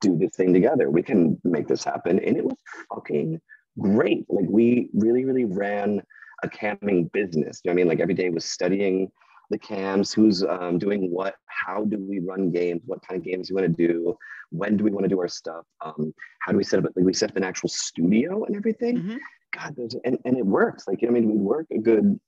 do 0.00 0.16
this 0.16 0.34
thing 0.36 0.52
together. 0.54 0.90
We 0.90 1.02
can 1.02 1.38
make 1.44 1.68
this 1.68 1.84
happen. 1.84 2.18
And 2.18 2.36
it 2.36 2.44
was 2.44 2.56
fucking 2.92 3.40
great. 3.78 4.24
Like 4.28 4.48
we 4.48 4.88
really, 4.94 5.24
really 5.24 5.44
ran 5.44 6.00
a 6.42 6.48
camming 6.48 7.10
business. 7.12 7.60
You 7.62 7.70
know 7.70 7.72
what 7.72 7.74
I 7.74 7.76
mean? 7.76 7.88
Like 7.88 8.00
every 8.00 8.14
day 8.14 8.30
was 8.30 8.44
studying 8.44 9.10
the 9.50 9.58
cams, 9.58 10.12
who's 10.12 10.42
um, 10.44 10.78
doing 10.78 11.10
what, 11.10 11.34
how 11.46 11.84
do 11.84 11.98
we 11.98 12.18
run 12.20 12.50
games, 12.50 12.82
what 12.86 13.06
kind 13.06 13.18
of 13.18 13.24
games 13.24 13.50
we 13.50 13.54
want 13.60 13.76
to 13.76 13.86
do, 13.88 14.16
when 14.50 14.76
do 14.76 14.84
we 14.84 14.90
want 14.90 15.04
to 15.04 15.08
do 15.08 15.20
our 15.20 15.28
stuff, 15.28 15.64
um, 15.84 16.12
how 16.40 16.52
do 16.52 16.58
we 16.58 16.64
set 16.64 16.78
up, 16.78 16.84
like 16.96 17.04
we 17.04 17.14
set 17.14 17.30
up 17.30 17.36
an 17.36 17.44
actual 17.44 17.68
studio 17.68 18.44
and 18.44 18.56
everything. 18.56 18.98
Mhm. 18.98 19.18
God, 19.52 19.74
there's, 19.76 19.94
and, 20.04 20.18
and 20.24 20.36
it 20.36 20.44
works. 20.44 20.86
Like, 20.86 21.00
you 21.02 21.08
know, 21.10 21.16
I 21.16 21.20
mean, 21.20 21.30
we 21.30 21.38
work 21.38 21.66
a 21.72 21.78
good 21.78 22.18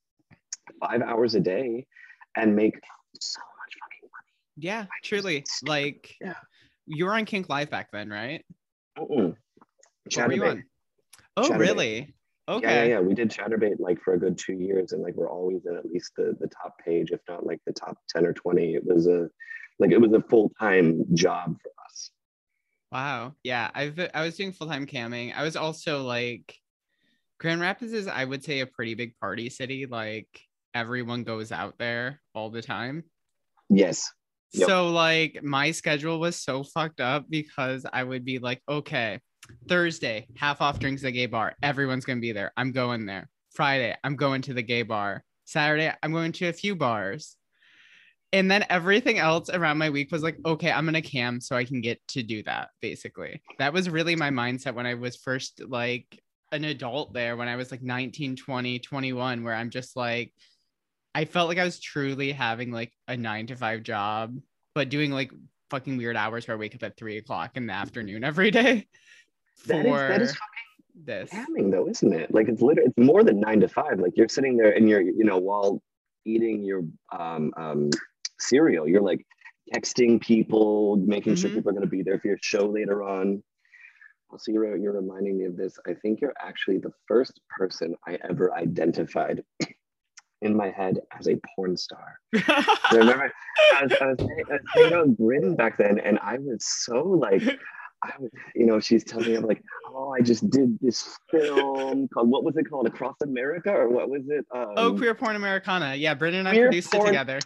five 0.80 1.02
hours 1.02 1.34
a 1.34 1.40
day 1.40 1.86
and 2.36 2.56
make 2.56 2.74
so 3.20 3.40
much 3.40 3.74
fucking 3.80 4.08
money. 4.10 4.32
Yeah, 4.56 4.82
I 4.82 4.96
truly. 5.02 5.44
Like 5.66 6.14
Yeah. 6.20 6.34
you 6.86 7.04
were 7.04 7.12
on 7.14 7.26
Kink 7.26 7.48
Live 7.48 7.68
back 7.70 7.90
then, 7.92 8.08
right? 8.08 8.44
Mm-mm. 8.98 9.34
What 10.16 10.26
were 10.28 10.32
you 10.32 10.40
Chaturbate. 10.42 10.50
on? 10.50 10.64
Oh, 11.36 11.50
Chaturbate. 11.50 11.58
really? 11.58 12.14
Okay. 12.50 12.66
Yeah, 12.66 12.82
yeah, 12.82 12.88
yeah. 12.88 13.00
We 13.00 13.14
did 13.14 13.30
Chaturbate 13.30 13.78
like 13.78 14.02
for 14.02 14.14
a 14.14 14.18
good 14.18 14.36
two 14.36 14.54
years, 14.54 14.92
and 14.92 15.02
like 15.02 15.14
we're 15.14 15.30
always 15.30 15.64
in 15.66 15.76
at 15.76 15.86
least 15.86 16.12
the 16.16 16.36
the 16.40 16.48
top 16.48 16.76
page, 16.84 17.12
if 17.12 17.20
not 17.28 17.46
like 17.46 17.60
the 17.64 17.72
top 17.72 17.96
ten 18.08 18.26
or 18.26 18.32
twenty. 18.32 18.74
It 18.74 18.84
was 18.84 19.06
a 19.06 19.28
like 19.78 19.92
it 19.92 20.00
was 20.00 20.12
a 20.12 20.22
full 20.22 20.52
time 20.58 21.04
job 21.14 21.56
for 21.62 21.70
us. 21.86 22.10
Wow. 22.90 23.34
Yeah, 23.44 23.70
I've 23.72 23.98
I 24.12 24.24
was 24.24 24.36
doing 24.36 24.52
full 24.52 24.66
time 24.66 24.86
camming. 24.86 25.32
I 25.34 25.44
was 25.44 25.54
also 25.54 26.02
like 26.02 26.56
Grand 27.38 27.60
Rapids 27.60 27.92
is 27.92 28.08
I 28.08 28.24
would 28.24 28.42
say 28.42 28.60
a 28.60 28.66
pretty 28.66 28.94
big 28.94 29.16
party 29.20 29.48
city. 29.48 29.86
Like 29.86 30.28
everyone 30.74 31.22
goes 31.22 31.52
out 31.52 31.78
there 31.78 32.20
all 32.34 32.50
the 32.50 32.62
time. 32.62 33.04
Yes. 33.68 34.12
Yep. 34.54 34.68
So 34.68 34.88
like 34.88 35.40
my 35.44 35.70
schedule 35.70 36.18
was 36.18 36.34
so 36.34 36.64
fucked 36.64 37.00
up 37.00 37.26
because 37.30 37.86
I 37.90 38.02
would 38.02 38.24
be 38.24 38.40
like, 38.40 38.60
okay, 38.68 39.20
Thursday, 39.68 40.26
half 40.36 40.60
off 40.60 40.78
drinks 40.78 41.04
at 41.04 41.10
gay 41.10 41.26
bar. 41.26 41.54
Everyone's 41.62 42.04
gonna 42.04 42.20
be 42.20 42.32
there. 42.32 42.52
I'm 42.56 42.72
going 42.72 43.06
there. 43.06 43.28
Friday, 43.52 43.96
I'm 44.04 44.16
going 44.16 44.42
to 44.42 44.54
the 44.54 44.62
gay 44.62 44.82
bar. 44.82 45.24
Saturday, 45.44 45.92
I'm 46.02 46.12
going 46.12 46.32
to 46.32 46.48
a 46.48 46.52
few 46.52 46.76
bars. 46.76 47.36
and 48.32 48.48
then 48.50 48.64
everything 48.70 49.18
else 49.18 49.50
around 49.50 49.78
my 49.78 49.90
week 49.90 50.12
was 50.12 50.22
like, 50.22 50.38
okay, 50.46 50.70
I'm 50.70 50.84
gonna 50.84 51.02
cam 51.02 51.40
so 51.40 51.56
I 51.56 51.64
can 51.64 51.80
get 51.80 52.00
to 52.08 52.22
do 52.22 52.42
that. 52.44 52.70
Basically, 52.80 53.42
that 53.58 53.72
was 53.72 53.90
really 53.90 54.14
my 54.16 54.30
mindset 54.30 54.74
when 54.74 54.86
I 54.86 54.94
was 54.94 55.16
first 55.16 55.60
like 55.66 56.20
an 56.52 56.64
adult 56.64 57.12
there, 57.12 57.36
when 57.36 57.48
I 57.48 57.56
was 57.56 57.70
like 57.70 57.82
19, 57.82 58.36
20, 58.36 58.78
21, 58.80 59.44
where 59.44 59.54
I'm 59.54 59.70
just 59.70 59.96
like, 59.96 60.32
I 61.14 61.24
felt 61.24 61.48
like 61.48 61.58
I 61.58 61.64
was 61.64 61.80
truly 61.80 62.32
having 62.32 62.70
like 62.72 62.92
a 63.08 63.16
nine 63.16 63.46
to 63.48 63.56
five 63.56 63.82
job, 63.82 64.36
but 64.74 64.88
doing 64.90 65.10
like 65.10 65.32
fucking 65.70 65.96
weird 65.96 66.16
hours 66.16 66.46
where 66.46 66.56
I 66.56 66.60
wake 66.60 66.74
up 66.74 66.82
at 66.82 66.96
three 66.96 67.18
o'clock 67.18 67.52
in 67.56 67.66
the 67.66 67.72
afternoon 67.72 68.24
every 68.24 68.50
day. 68.50 68.86
That 69.66 69.86
is, 69.86 70.00
that 70.08 70.22
is 70.22 70.36
this 70.94 71.32
camming 71.32 71.70
though, 71.70 71.88
isn't 71.88 72.12
it? 72.12 72.32
Like 72.32 72.48
it's 72.48 72.62
literally 72.62 72.88
it's 72.88 72.98
more 72.98 73.22
than 73.24 73.40
nine 73.40 73.60
to 73.60 73.68
five. 73.68 73.98
Like 74.00 74.12
you're 74.16 74.28
sitting 74.28 74.56
there 74.56 74.72
and 74.72 74.88
you're, 74.88 75.00
you 75.00 75.24
know, 75.24 75.38
while 75.38 75.82
eating 76.24 76.62
your 76.62 76.82
um, 77.12 77.52
um 77.56 77.90
cereal, 78.38 78.88
you're 78.88 79.02
like 79.02 79.24
texting 79.74 80.20
people, 80.20 80.96
making 80.96 81.34
sure 81.36 81.50
Mhm. 81.50 81.54
people 81.54 81.70
are 81.70 81.74
gonna 81.74 81.86
be 81.86 82.02
there 82.02 82.18
for 82.18 82.28
your 82.28 82.38
show 82.42 82.66
later 82.66 83.02
on. 83.02 83.42
Also, 84.30 84.52
you're, 84.52 84.76
you're 84.76 84.92
reminding 84.92 85.38
me 85.38 85.44
of 85.44 85.56
this. 85.56 85.76
I 85.88 85.94
think 85.94 86.20
you're 86.20 86.34
actually 86.40 86.78
the 86.78 86.92
first 87.08 87.40
person 87.48 87.96
I 88.06 88.16
ever 88.28 88.54
identified 88.54 89.42
in 90.42 90.56
my 90.56 90.70
head 90.70 91.00
as 91.18 91.28
a 91.28 91.36
porn 91.54 91.76
star. 91.76 92.20
I 92.34 92.78
remember 92.92 93.32
I 93.74 93.82
was, 93.82 93.92
I 94.00 94.06
was, 94.06 94.18
I 94.20 94.52
was 94.52 94.60
hanging 94.74 94.92
out 94.94 95.08
with 95.08 95.18
Bryn 95.18 95.56
back 95.56 95.78
then, 95.78 95.98
and 95.98 96.18
I 96.20 96.38
was 96.38 96.64
so 96.64 97.02
like, 97.02 97.42
I 98.02 98.12
you 98.54 98.66
know, 98.66 98.80
she's 98.80 99.04
telling 99.04 99.28
me, 99.28 99.34
I'm 99.34 99.44
like, 99.44 99.62
oh, 99.88 100.14
I 100.18 100.20
just 100.22 100.48
did 100.50 100.78
this 100.80 101.18
film 101.30 102.08
called, 102.08 102.28
what 102.30 102.44
was 102.44 102.56
it 102.56 102.68
called? 102.68 102.86
Across 102.86 103.16
America, 103.22 103.70
or 103.70 103.88
what 103.88 104.08
was 104.08 104.22
it? 104.28 104.46
Um, 104.54 104.74
oh, 104.76 104.92
queer 104.96 105.14
porn 105.14 105.36
Americana. 105.36 105.94
Yeah, 105.94 106.14
Brendan 106.14 106.40
and 106.46 106.48
I 106.48 106.58
produced 106.58 106.94
it 106.94 107.04
together. 107.04 107.38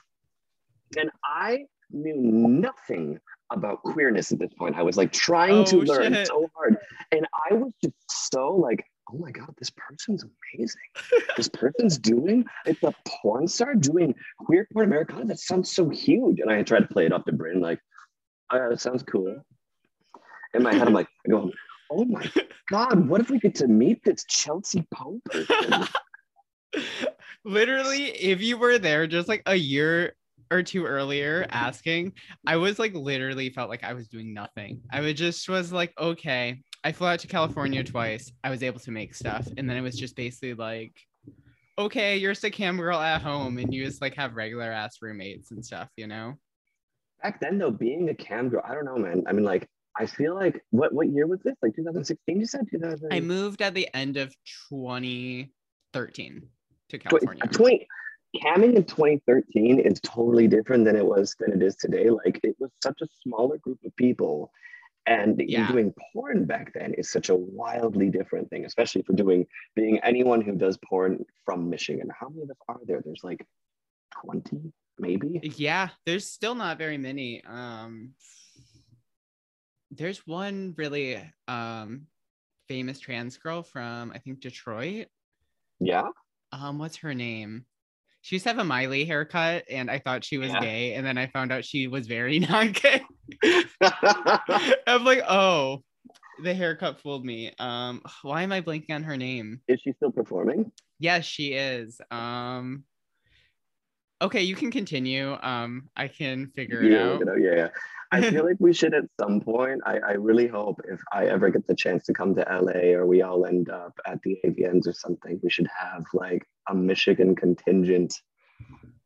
And 0.96 1.10
I 1.24 1.64
knew 1.90 2.14
nothing 2.16 3.18
about 3.52 3.82
queerness 3.82 4.32
at 4.32 4.38
this 4.38 4.52
point. 4.58 4.76
I 4.76 4.82
was 4.82 4.96
like 4.96 5.12
trying 5.12 5.64
to 5.66 5.76
Oh, 5.76 5.80
learn 5.80 6.14
shit. 6.14 6.26
so 6.28 6.48
hard. 6.56 6.76
And 7.12 7.26
I 7.50 7.54
was 7.54 7.72
just 7.82 7.94
so 8.08 8.50
like, 8.54 8.84
oh 9.12 9.18
my 9.18 9.30
God, 9.30 9.52
this 9.58 9.70
person's 9.70 10.24
amazing. 10.54 10.80
this 11.36 11.48
person's 11.48 11.98
doing, 11.98 12.44
it's 12.64 12.82
a 12.82 12.94
porn 13.06 13.46
star 13.48 13.74
doing 13.74 14.14
queer 14.38 14.66
porn 14.72 14.86
Americana. 14.86 15.26
That 15.26 15.38
sounds 15.40 15.74
so 15.74 15.88
huge. 15.88 16.40
And 16.40 16.50
I 16.50 16.62
tried 16.62 16.80
to 16.80 16.88
play 16.88 17.06
it 17.06 17.12
off 17.12 17.24
to 17.26 17.32
Bryn, 17.32 17.60
like, 17.60 17.80
oh, 18.52 18.70
that 18.70 18.80
sounds 18.80 19.02
cool. 19.02 19.42
In 20.54 20.62
my 20.62 20.72
head, 20.72 20.86
I'm 20.86 20.94
like, 20.94 21.08
I 21.26 21.30
go, 21.30 21.50
oh 21.90 22.04
my 22.04 22.30
God, 22.70 23.08
what 23.08 23.20
if 23.20 23.30
we 23.30 23.38
get 23.38 23.54
to 23.56 23.68
meet 23.68 24.02
this 24.04 24.24
Chelsea 24.28 24.86
Poe? 24.92 25.20
Literally, 27.44 28.04
if 28.04 28.40
you 28.40 28.56
were 28.56 28.78
there 28.78 29.06
just 29.06 29.28
like 29.28 29.42
a 29.46 29.54
year 29.54 30.14
or 30.50 30.62
two 30.62 30.84
earlier 30.84 31.46
asking, 31.50 32.12
I 32.46 32.56
was 32.56 32.78
like 32.78 32.94
literally 32.94 33.50
felt 33.50 33.68
like 33.68 33.84
I 33.84 33.92
was 33.92 34.08
doing 34.08 34.32
nothing. 34.32 34.80
I 34.90 35.00
would 35.00 35.16
just 35.16 35.48
was 35.48 35.72
like, 35.72 35.92
okay, 35.98 36.60
I 36.84 36.92
flew 36.92 37.08
out 37.08 37.20
to 37.20 37.26
California 37.26 37.82
twice. 37.82 38.32
I 38.42 38.50
was 38.50 38.62
able 38.62 38.80
to 38.80 38.90
make 38.90 39.14
stuff. 39.14 39.46
And 39.56 39.68
then 39.68 39.76
it 39.76 39.82
was 39.82 39.96
just 39.98 40.16
basically 40.16 40.54
like, 40.54 40.94
okay, 41.78 42.16
you're 42.16 42.32
just 42.32 42.44
a 42.44 42.50
cam 42.50 42.76
girl 42.76 43.00
at 43.00 43.22
home 43.22 43.58
and 43.58 43.74
you 43.74 43.84
just 43.84 44.00
like 44.00 44.14
have 44.14 44.36
regular 44.36 44.70
ass 44.70 44.98
roommates 45.02 45.50
and 45.50 45.64
stuff, 45.64 45.88
you 45.96 46.06
know? 46.06 46.34
Back 47.22 47.40
then, 47.40 47.58
though, 47.58 47.70
being 47.70 48.08
a 48.10 48.14
cam 48.14 48.48
girl, 48.48 48.62
I 48.68 48.74
don't 48.74 48.84
know, 48.84 48.98
man. 48.98 49.24
I 49.26 49.32
mean, 49.32 49.44
like, 49.44 49.66
I 49.96 50.06
feel 50.06 50.34
like, 50.34 50.64
what, 50.70 50.92
what 50.92 51.08
year 51.08 51.26
was 51.26 51.40
this? 51.44 51.54
Like 51.62 51.76
2016, 51.76 52.40
you 52.40 52.46
said? 52.46 52.66
2000? 52.70 53.12
I 53.12 53.20
moved 53.20 53.62
at 53.62 53.74
the 53.74 53.88
end 53.94 54.16
of 54.16 54.34
2013 54.70 56.42
to 56.88 56.98
California. 56.98 57.42
20 57.46 57.86
camming 58.42 58.74
in 58.74 58.84
2013 58.84 59.78
is 59.78 60.00
totally 60.00 60.48
different 60.48 60.84
than 60.84 60.96
it 60.96 61.06
was 61.06 61.36
than 61.38 61.52
it 61.52 61.62
is 61.62 61.76
today 61.76 62.10
like 62.10 62.40
it 62.42 62.56
was 62.58 62.68
such 62.82 63.00
a 63.00 63.06
smaller 63.22 63.58
group 63.58 63.78
of 63.84 63.94
people 63.94 64.50
and 65.06 65.40
Yeah. 65.40 65.70
doing 65.70 65.94
porn 66.12 66.44
back 66.44 66.72
then 66.74 66.94
is 66.94 67.08
such 67.12 67.28
a 67.28 67.34
wildly 67.36 68.10
different 68.10 68.50
thing 68.50 68.64
especially 68.64 69.02
for 69.02 69.12
doing 69.12 69.46
being 69.76 70.00
anyone 70.00 70.40
who 70.40 70.56
does 70.56 70.76
porn 70.78 71.24
from 71.44 71.70
michigan 71.70 72.10
how 72.18 72.28
many 72.28 72.42
of 72.42 72.50
us 72.50 72.56
are 72.68 72.80
there 72.88 73.00
there's 73.04 73.22
like 73.22 73.46
20 74.24 74.72
maybe 74.98 75.40
Yeah, 75.56 75.90
there's 76.04 76.28
still 76.28 76.56
not 76.56 76.76
very 76.78 76.98
many. 76.98 77.42
Um 77.44 78.14
there's 79.96 80.26
one 80.26 80.74
really 80.76 81.22
um 81.48 82.06
famous 82.68 82.98
trans 82.98 83.36
girl 83.36 83.62
from 83.62 84.12
I 84.14 84.18
think 84.18 84.40
Detroit. 84.40 85.06
yeah 85.80 86.08
Um 86.52 86.78
what's 86.78 86.96
her 86.98 87.14
name? 87.14 87.66
She 88.22 88.36
used 88.36 88.44
to 88.44 88.50
have 88.50 88.58
a 88.58 88.64
Miley 88.64 89.04
haircut 89.04 89.64
and 89.70 89.90
I 89.90 89.98
thought 89.98 90.24
she 90.24 90.38
was 90.38 90.48
Yeah. 90.50 90.60
gay 90.60 90.94
and 90.94 91.04
then 91.06 91.18
I 91.18 91.26
found 91.26 91.52
out 91.52 91.64
she 91.64 91.88
was 91.88 92.06
very 92.06 92.38
not 92.50 92.72
gay. 92.72 93.02
I'm 94.86 95.04
like, 95.04 95.22
"Oh, 95.28 95.82
the 96.42 96.54
haircut 96.54 97.00
fooled 97.00 97.24
me." 97.24 97.52
Um 97.58 98.02
why 98.22 98.42
am 98.42 98.52
I 98.52 98.60
blanking 98.62 98.94
on 98.94 99.02
her 99.04 99.16
name? 99.16 99.60
is 99.68 99.80
she 99.80 99.92
still 99.92 100.12
performing 100.12 100.72
Yes, 100.98 101.24
she 101.24 101.52
is. 101.54 102.00
Um 102.10 102.84
Okay, 104.22 104.42
you 104.42 104.54
can 104.54 104.70
continue. 104.70 105.36
Um 105.42 105.88
I 105.96 106.08
can 106.08 106.48
figure 106.54 106.82
it 106.82 106.92
out. 106.98 107.20
look 107.20 107.22
it 107.22 107.28
up. 107.28 107.34
yeah, 107.40 107.56
yeah. 107.56 107.68
I 108.12 108.30
feel 108.30 108.44
like 108.48 108.56
we 108.60 108.72
should 108.72 108.94
at 108.94 109.04
some 109.20 109.40
point. 109.40 109.80
I, 109.84 109.98
I 109.98 110.12
really 110.12 110.46
hope 110.46 110.80
if 110.88 111.00
I 111.12 111.26
ever 111.26 111.50
get 111.50 111.66
the 111.66 111.74
chance 111.74 112.04
to 112.06 112.12
come 112.12 112.34
to 112.36 112.42
LA 112.42 112.92
or 112.96 113.06
we 113.06 113.22
all 113.22 113.44
end 113.46 113.68
up 113.70 113.98
at 114.06 114.20
the 114.22 114.38
AVNs 114.44 114.86
or 114.86 114.92
something, 114.92 115.40
we 115.42 115.50
should 115.50 115.68
have 115.78 116.04
like 116.12 116.46
a 116.68 116.74
Michigan 116.74 117.34
contingent 117.34 118.14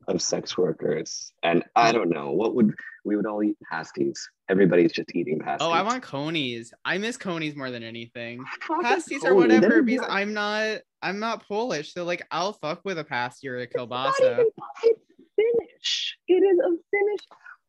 of 0.09 0.21
sex 0.23 0.57
workers. 0.59 1.33
And 1.43 1.63
I 1.77 1.93
don't 1.93 2.11
know 2.11 2.33
what 2.33 2.55
would 2.55 2.75
we 3.05 3.17
would 3.17 3.27
all 3.27 3.43
eat 3.43 3.57
pasties. 3.71 4.29
Everybody's 4.49 4.93
just 4.93 5.15
eating 5.15 5.39
pasties. 5.39 5.67
Oh, 5.67 5.71
I 5.71 5.83
want 5.83 6.03
conies. 6.03 6.73
I 6.85 6.99
miss 6.99 7.17
conies 7.17 7.55
more 7.55 7.71
than 7.71 7.83
anything. 7.83 8.43
Pasties 8.83 9.25
or 9.25 9.35
whatever, 9.35 9.69
They're 9.69 9.83
because 9.83 10.09
not- 10.09 10.11
I'm 10.17 10.35
not 10.35 10.79
I'm 11.03 11.19
not 11.21 11.47
Polish. 11.47 11.93
So 11.95 12.05
like 12.05 12.27
I'll 12.31 12.55
fuck 12.55 12.81
with 12.85 12.99
a 12.99 13.05
pasty 13.05 13.49
or 13.49 13.59
a 13.59 13.63
it's 13.63 13.75
not 13.77 13.89
kielbasa. 13.89 14.33
even- 14.33 14.47
It's 14.85 15.01
Finnish. 15.37 16.19
It 16.27 16.43
is 16.43 16.59
a 16.59 16.71
Finnish. 16.91 17.21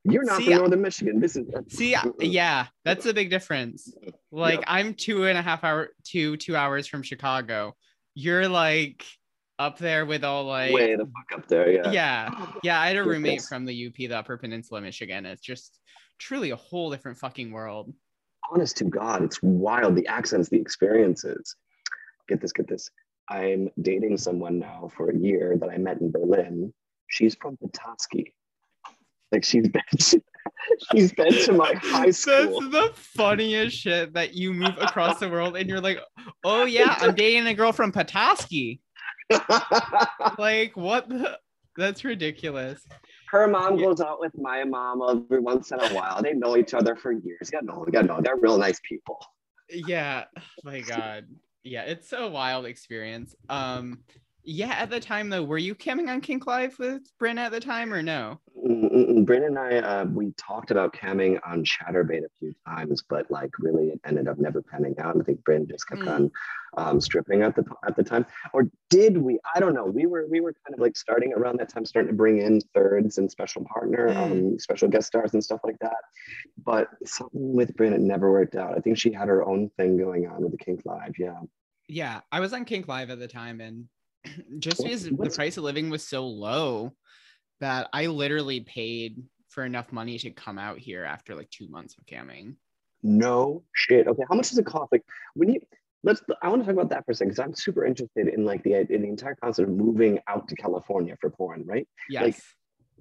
You're 0.06 0.24
not 0.24 0.38
See, 0.38 0.46
from 0.46 0.54
Northern 0.56 0.82
Michigan. 0.82 1.20
This 1.20 1.36
is 1.36 1.46
See, 1.68 1.96
yeah, 2.20 2.68
that's 2.86 3.06
a 3.06 3.14
big 3.14 3.30
difference. 3.30 3.94
Like 4.32 4.60
Yep. 4.60 4.64
I'm 4.68 4.94
two 4.94 5.26
and 5.26 5.38
a 5.38 5.42
half 5.42 5.64
hour 5.64 5.90
two 6.06 6.38
two 6.38 6.56
hours 6.56 6.88
from 6.88 7.04
Chicago. 7.04 7.76
You're 8.16 8.48
like 8.48 9.06
up 9.60 9.78
there 9.78 10.06
with 10.06 10.24
all 10.24 10.46
like 10.46 10.74
way 10.74 10.96
the 10.96 11.06
fuck 11.06 11.40
up 11.40 11.48
there. 11.48 11.70
Yeah. 11.70 11.92
yeah. 11.92 12.46
Yeah, 12.64 12.80
I 12.80 12.88
had 12.88 12.98
a 12.98 13.04
roommate 13.04 13.44
from 13.44 13.66
the 13.66 13.88
UP, 13.88 13.96
the 13.96 14.14
Upper 14.14 14.38
Peninsula, 14.38 14.82
Michigan. 14.82 15.26
It's 15.26 15.42
just 15.42 15.80
truly 16.18 16.52
a 16.52 16.56
whole 16.56 16.90
different 16.90 17.18
fucking 17.18 17.52
world. 17.52 17.94
honest 18.52 18.78
to 18.78 18.86
God, 18.86 19.22
it's 19.22 19.44
wild. 19.44 19.96
The 19.96 20.08
accents, 20.08 20.50
the 20.50 20.60
experiences. 20.60 21.56
Get 22.28 22.42
this, 22.42 22.54
get 22.54 22.68
this. 22.68 22.90
I'm 23.30 23.70
dating 23.82 24.18
someone 24.18 24.60
now 24.60 24.90
for 24.96 25.10
a 25.10 25.16
year 25.16 25.58
that 25.60 25.70
I 25.70 25.78
met 25.78 26.02
in 26.02 26.12
Berlin. 26.12 26.74
She's 27.08 27.36
from 27.36 27.58
Petoskey. 27.58 28.34
Like 29.32 29.44
she's 29.44 29.68
been, 29.70 29.84
she's 30.92 31.14
been 31.14 31.34
to 31.44 31.54
my 31.54 31.74
high 31.76 32.12
school. 32.12 32.62
That's 32.62 32.72
the 32.72 32.92
funniest 32.96 33.78
shit 33.78 34.14
that 34.14 34.34
you 34.34 34.54
move 34.54 34.78
across 34.80 35.20
the 35.20 35.30
world 35.30 35.58
and 35.58 35.70
you're 35.70 35.82
like, 35.82 36.00
oh 36.44 36.66
yeah, 36.66 36.98
I'm 37.00 37.14
dating 37.14 37.48
a 37.48 37.54
girl 37.54 37.72
from 37.72 37.92
Petoskey. 37.92 38.80
Like, 40.38 40.76
what 40.76 41.10
the? 41.10 41.40
That's 41.78 42.04
ridiculous. 42.04 42.86
Her 43.30 43.48
mom 43.48 43.78
goes 43.78 44.02
out 44.02 44.20
with 44.20 44.38
my 44.38 44.64
mom 44.64 45.02
every 45.10 45.40
once 45.40 45.72
in 45.72 45.80
a 45.80 45.90
while. 45.90 46.22
They 46.22 46.34
know 46.34 46.58
each 46.58 46.74
other 46.74 46.96
for 46.96 47.12
years. 47.12 47.50
Yeah, 47.54 47.60
no, 47.64 47.86
yeah, 47.92 48.02
no, 48.02 48.20
they're 48.22 48.36
real 48.36 48.58
nice 48.58 48.80
people. 48.88 49.24
Yeah. 49.70 50.26
Oh 50.38 50.42
my 50.64 50.82
God. 50.82 51.26
Yeah, 51.64 51.84
it's 51.84 52.12
a 52.12 52.28
wild 52.28 52.66
experience. 52.66 53.36
Um, 53.50 54.00
yeah, 54.44 54.72
at 54.72 54.90
the 54.90 55.00
time 55.00 55.30
though, 55.30 55.44
were 55.44 55.58
you 55.58 55.76
camming 55.76 56.10
on 56.10 56.22
Kink 56.22 56.48
Live 56.48 56.78
with 56.80 57.04
Bryn 57.20 57.38
at 57.38 57.52
the 57.52 57.60
time 57.60 57.94
or 57.94 58.02
no? 58.02 58.40
Mm, 59.26 59.28
mm. 59.28 59.46
And 59.48 59.60
I, 59.60 59.78
uh, 59.78 60.06
we 60.06 60.32
talked 60.38 60.72
about 60.72 60.94
camming 60.94 61.40
on 61.46 61.64
Chaturbate 61.64 62.24
a 62.26 62.30
few 62.40 62.54
times, 62.68 63.04
but 63.08 63.30
like 63.32 63.52
really, 63.60 63.90
it 63.90 64.00
ended 64.06 64.28
up 64.28 64.38
never 64.38 64.62
panning 64.62 64.96
out. 65.00 65.18
I 65.20 65.24
think 65.24 65.44
Bryn 65.44 65.68
just 65.68 65.88
kept 65.88 66.02
Mm. 66.02 66.08
on 66.08 66.32
um, 66.78 67.02
stripping 67.02 67.42
at 67.42 67.56
the 67.56 67.66
at 67.86 67.96
the 67.96 68.04
time, 68.04 68.26
or 68.54 68.70
did 68.90 69.18
we? 69.18 69.40
I 69.56 69.60
don't 69.60 69.74
know. 69.74 69.86
We 69.86 70.06
were 70.06 70.28
we 70.28 70.40
were 70.40 70.54
kind 70.66 70.74
of 70.74 70.80
like 70.80 70.96
starting 70.96 71.34
around 71.34 71.60
that 71.60 71.70
time, 71.70 71.86
starting 71.86 72.12
to 72.12 72.16
bring 72.16 72.40
in 72.40 72.62
thirds 72.74 73.18
and 73.18 73.30
special 73.30 73.66
partner, 73.66 74.10
um, 74.10 74.60
special 74.60 74.88
guest 74.88 75.08
stars 75.08 75.34
and 75.34 75.44
stuff 75.44 75.62
like 75.64 75.80
that. 75.80 75.98
But 76.64 76.90
something 77.06 77.54
with 77.54 77.80
it 77.80 78.00
never 78.00 78.32
worked 78.32 78.56
out. 78.56 78.78
I 78.78 78.82
think 78.82 78.98
she 78.98 79.12
had 79.12 79.28
her 79.28 79.44
own 79.44 79.70
thing 79.78 79.98
going 79.98 80.28
on 80.28 80.44
with 80.44 80.52
the 80.52 80.58
Kink 80.58 80.82
Live. 80.86 81.14
Yeah. 81.18 81.40
Yeah, 81.88 82.22
I 82.32 82.40
was 82.40 82.54
on 82.54 82.66
Kink 82.66 82.88
Live 82.88 83.10
at 83.10 83.18
the 83.18 83.28
time, 83.28 83.62
and 83.62 83.86
just 84.60 84.84
because 84.84 85.06
the 85.06 85.32
price 85.34 85.58
of 85.58 85.64
living 85.64 85.90
was 85.90 86.06
so 86.06 86.28
low 86.28 86.94
that 87.60 87.90
I 87.94 88.08
literally 88.08 88.62
paid 88.62 89.24
for 89.50 89.66
enough 89.66 89.92
money 89.92 90.18
to 90.20 90.32
come 90.32 90.58
out 90.58 90.78
here 90.78 91.04
after 91.04 91.36
like 91.36 91.50
two 91.50 91.68
months 91.70 91.96
of 91.98 92.06
camming. 92.06 92.56
No 93.02 93.64
shit. 93.74 94.08
Okay, 94.08 94.24
how 94.30 94.36
much 94.36 94.50
does 94.50 94.58
it 94.58 94.66
cost? 94.66 94.92
Like 94.92 95.04
when 95.34 95.50
you 95.50 95.62
let's 96.04 96.22
I 96.42 96.50
want 96.50 96.62
to 96.62 96.66
talk 96.66 96.74
about 96.74 96.90
that 96.90 97.06
for 97.06 97.12
a 97.12 97.16
second 97.16 97.30
because 97.30 97.44
I'm 97.44 97.56
super 97.56 97.86
interested 97.86 98.28
in 98.28 98.46
like 98.46 98.64
the 98.64 98.74
in 98.94 99.02
the 99.02 99.08
entire 99.08 99.36
concept 99.36 99.70
of 99.70 99.76
moving 99.76 100.20
out 100.28 100.48
to 100.50 100.56
California 100.56 101.16
for 101.20 101.30
porn, 101.30 101.64
right? 101.66 101.88
Yes. 102.10 102.24
Like, 102.24 102.36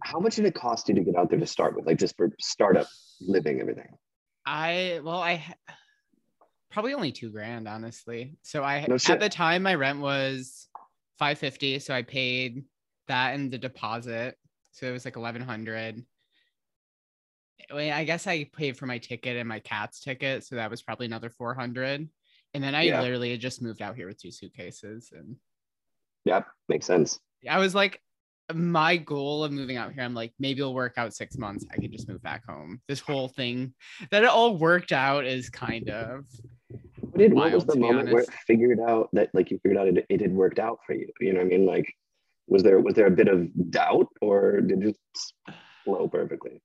how 0.02 0.20
much 0.20 0.36
did 0.36 0.46
it 0.46 0.54
cost 0.54 0.88
you 0.88 0.94
to 0.94 1.00
get 1.00 1.16
out 1.16 1.30
there 1.30 1.38
to 1.38 1.46
start 1.46 1.74
with, 1.74 1.86
like 1.86 1.98
just 1.98 2.16
for 2.16 2.30
startup 2.40 2.86
living 3.20 3.60
everything? 3.60 3.88
I 4.46 5.00
well, 5.02 5.20
I 5.20 5.44
probably 6.70 6.94
only 6.94 7.12
two 7.12 7.30
grand, 7.30 7.68
honestly. 7.68 8.36
So 8.42 8.62
I 8.62 8.86
No 8.88 8.96
at 9.08 9.20
the 9.20 9.28
time 9.28 9.62
my 9.62 9.74
rent 9.74 10.00
was 10.00 10.68
five 11.18 11.38
fifty, 11.38 11.78
so 11.78 11.94
I 11.94 12.02
paid 12.02 12.64
that 13.08 13.34
and 13.34 13.50
the 13.50 13.58
deposit, 13.58 14.36
so 14.72 14.86
it 14.86 14.92
was 14.92 15.04
like 15.04 15.16
eleven 15.16 15.42
hundred. 15.42 16.04
I 17.72 18.04
guess 18.04 18.26
I 18.26 18.44
paid 18.44 18.76
for 18.76 18.86
my 18.86 18.98
ticket 18.98 19.36
and 19.36 19.48
my 19.48 19.58
cat's 19.58 20.00
ticket, 20.00 20.44
so 20.44 20.56
that 20.56 20.70
was 20.70 20.82
probably 20.82 21.06
another 21.06 21.28
four 21.28 21.54
hundred. 21.54 22.08
And 22.54 22.64
then 22.64 22.74
I 22.74 22.82
Yeah. 22.84 23.00
literally 23.00 23.36
just 23.36 23.60
moved 23.60 23.82
out 23.82 23.96
here 23.96 24.06
with 24.06 24.20
two 24.20 24.30
suitcases, 24.30 25.12
and 25.14 25.36
Yep, 26.24 26.46
makes 26.68 26.86
sense. 26.86 27.20
I 27.48 27.58
was 27.58 27.74
like, 27.74 28.00
my 28.52 28.96
goal 28.96 29.44
of 29.44 29.52
moving 29.52 29.76
out 29.76 29.92
here, 29.92 30.02
I'm 30.02 30.14
like, 30.14 30.32
maybe 30.38 30.60
it'll 30.60 30.74
work 30.74 30.94
out 30.96 31.14
six 31.14 31.36
months. 31.36 31.66
I 31.70 31.76
can 31.76 31.92
just 31.92 32.08
move 32.08 32.22
back 32.22 32.44
home. 32.46 32.80
This 32.88 33.00
whole 33.00 33.28
thing 33.28 33.74
that 34.10 34.24
it 34.24 34.28
all 34.28 34.56
worked 34.56 34.92
out 34.92 35.26
is 35.26 35.50
kind 35.50 35.90
of 35.90 36.24
What, 37.00 37.18
did, 37.18 37.34
what 37.34 37.52
was 37.52 37.66
the 37.66 37.72
to 37.74 37.78
be 37.78 37.82
moment 37.82 38.10
where 38.10 38.22
it 38.22 38.28
honest. 38.28 38.44
figured 38.46 38.80
out 38.80 39.08
that 39.12 39.30
like 39.34 39.50
you 39.50 39.58
figured 39.62 39.78
out 39.78 39.88
it, 39.88 40.06
it 40.08 40.20
had 40.20 40.32
worked 40.32 40.58
out 40.58 40.78
for 40.86 40.94
you? 40.94 41.08
You 41.20 41.32
know 41.32 41.40
what 41.40 41.46
I 41.46 41.48
mean? 41.48 41.66
Like, 41.66 41.92
was 42.48 42.62
there 42.62 42.80
was 42.80 42.94
there 42.94 43.06
a 43.06 43.10
bit 43.10 43.28
of 43.28 43.48
doubt 43.70 44.08
or 44.20 44.60
did 44.60 44.82
it 44.82 44.96
flow 45.84 46.08
perfectly? 46.08 46.62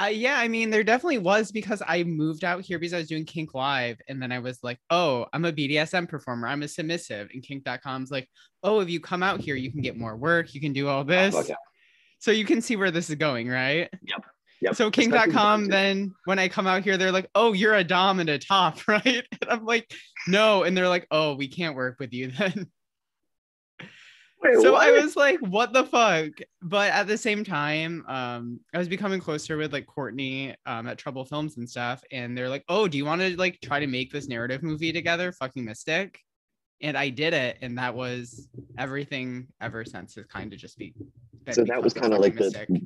Uh, 0.00 0.06
yeah, 0.06 0.38
I 0.38 0.48
mean, 0.48 0.70
there 0.70 0.82
definitely 0.82 1.18
was 1.18 1.52
because 1.52 1.82
I 1.86 2.02
moved 2.04 2.44
out 2.44 2.62
here 2.62 2.78
because 2.78 2.94
I 2.94 2.98
was 2.98 3.08
doing 3.08 3.26
Kink 3.26 3.54
Live. 3.54 3.98
And 4.08 4.20
then 4.22 4.32
I 4.32 4.38
was 4.38 4.58
like, 4.62 4.78
oh, 4.90 5.26
I'm 5.32 5.44
a 5.44 5.52
BDSM 5.52 6.08
performer. 6.08 6.48
I'm 6.48 6.62
a 6.62 6.68
submissive. 6.68 7.28
And 7.32 7.42
kink.com's 7.42 8.10
like, 8.10 8.28
oh, 8.62 8.80
if 8.80 8.88
you 8.88 9.00
come 9.00 9.22
out 9.22 9.40
here, 9.40 9.54
you 9.54 9.70
can 9.70 9.82
get 9.82 9.98
more 9.98 10.16
work. 10.16 10.54
You 10.54 10.60
can 10.60 10.72
do 10.72 10.88
all 10.88 11.04
this. 11.04 11.34
fuck 11.34 11.48
yeah. 11.48 11.56
So 12.18 12.30
you 12.30 12.44
can 12.44 12.62
see 12.62 12.76
where 12.76 12.90
this 12.90 13.10
is 13.10 13.16
going, 13.16 13.48
right? 13.48 13.90
Yep. 14.02 14.24
Yep. 14.62 14.76
So 14.76 14.90
kink.com, 14.90 15.66
then 15.66 16.14
when 16.24 16.38
I 16.38 16.48
come 16.48 16.66
out 16.66 16.84
here, 16.84 16.96
they're 16.96 17.12
like, 17.12 17.28
oh, 17.34 17.52
you're 17.52 17.74
a 17.74 17.84
Dom 17.84 18.18
and 18.18 18.30
a 18.30 18.38
top, 18.38 18.78
right? 18.88 19.04
And 19.04 19.50
I'm 19.50 19.64
like, 19.64 19.92
no. 20.26 20.62
And 20.62 20.76
they're 20.76 20.88
like, 20.88 21.06
oh, 21.10 21.34
we 21.34 21.48
can't 21.48 21.76
work 21.76 21.96
with 22.00 22.12
you 22.12 22.30
then. 22.30 22.70
Wait, 24.42 24.60
so 24.60 24.74
I 24.74 24.90
was 24.90 25.14
like, 25.16 25.38
what 25.40 25.72
the 25.72 25.84
fuck? 25.84 26.30
But 26.62 26.90
at 26.92 27.06
the 27.06 27.16
same 27.18 27.44
time, 27.44 28.04
um, 28.08 28.60
I 28.74 28.78
was 28.78 28.88
becoming 28.88 29.20
closer 29.20 29.56
with 29.56 29.72
like 29.72 29.86
Courtney 29.86 30.54
um, 30.66 30.86
at 30.86 30.98
Trouble 30.98 31.24
Films 31.24 31.56
and 31.56 31.68
stuff. 31.68 32.02
And 32.10 32.36
they're 32.36 32.48
like, 32.48 32.64
oh, 32.68 32.88
do 32.88 32.98
you 32.98 33.04
want 33.04 33.20
to 33.20 33.36
like 33.38 33.60
try 33.62 33.80
to 33.80 33.86
make 33.86 34.12
this 34.12 34.28
narrative 34.28 34.62
movie 34.62 34.92
together? 34.92 35.32
Fucking 35.32 35.64
Mystic. 35.64 36.18
And 36.80 36.96
I 36.96 37.08
did 37.10 37.32
it. 37.34 37.58
And 37.62 37.78
that 37.78 37.94
was 37.94 38.48
everything 38.78 39.46
ever 39.60 39.84
since 39.84 40.14
has 40.16 40.26
kind 40.26 40.52
of 40.52 40.58
just 40.58 40.76
be. 40.76 40.92
been 41.44 41.54
So 41.54 41.64
that 41.64 41.82
was 41.82 41.94
kind 41.94 42.12
of 42.12 42.18
like 42.20 42.34
the, 42.36 42.80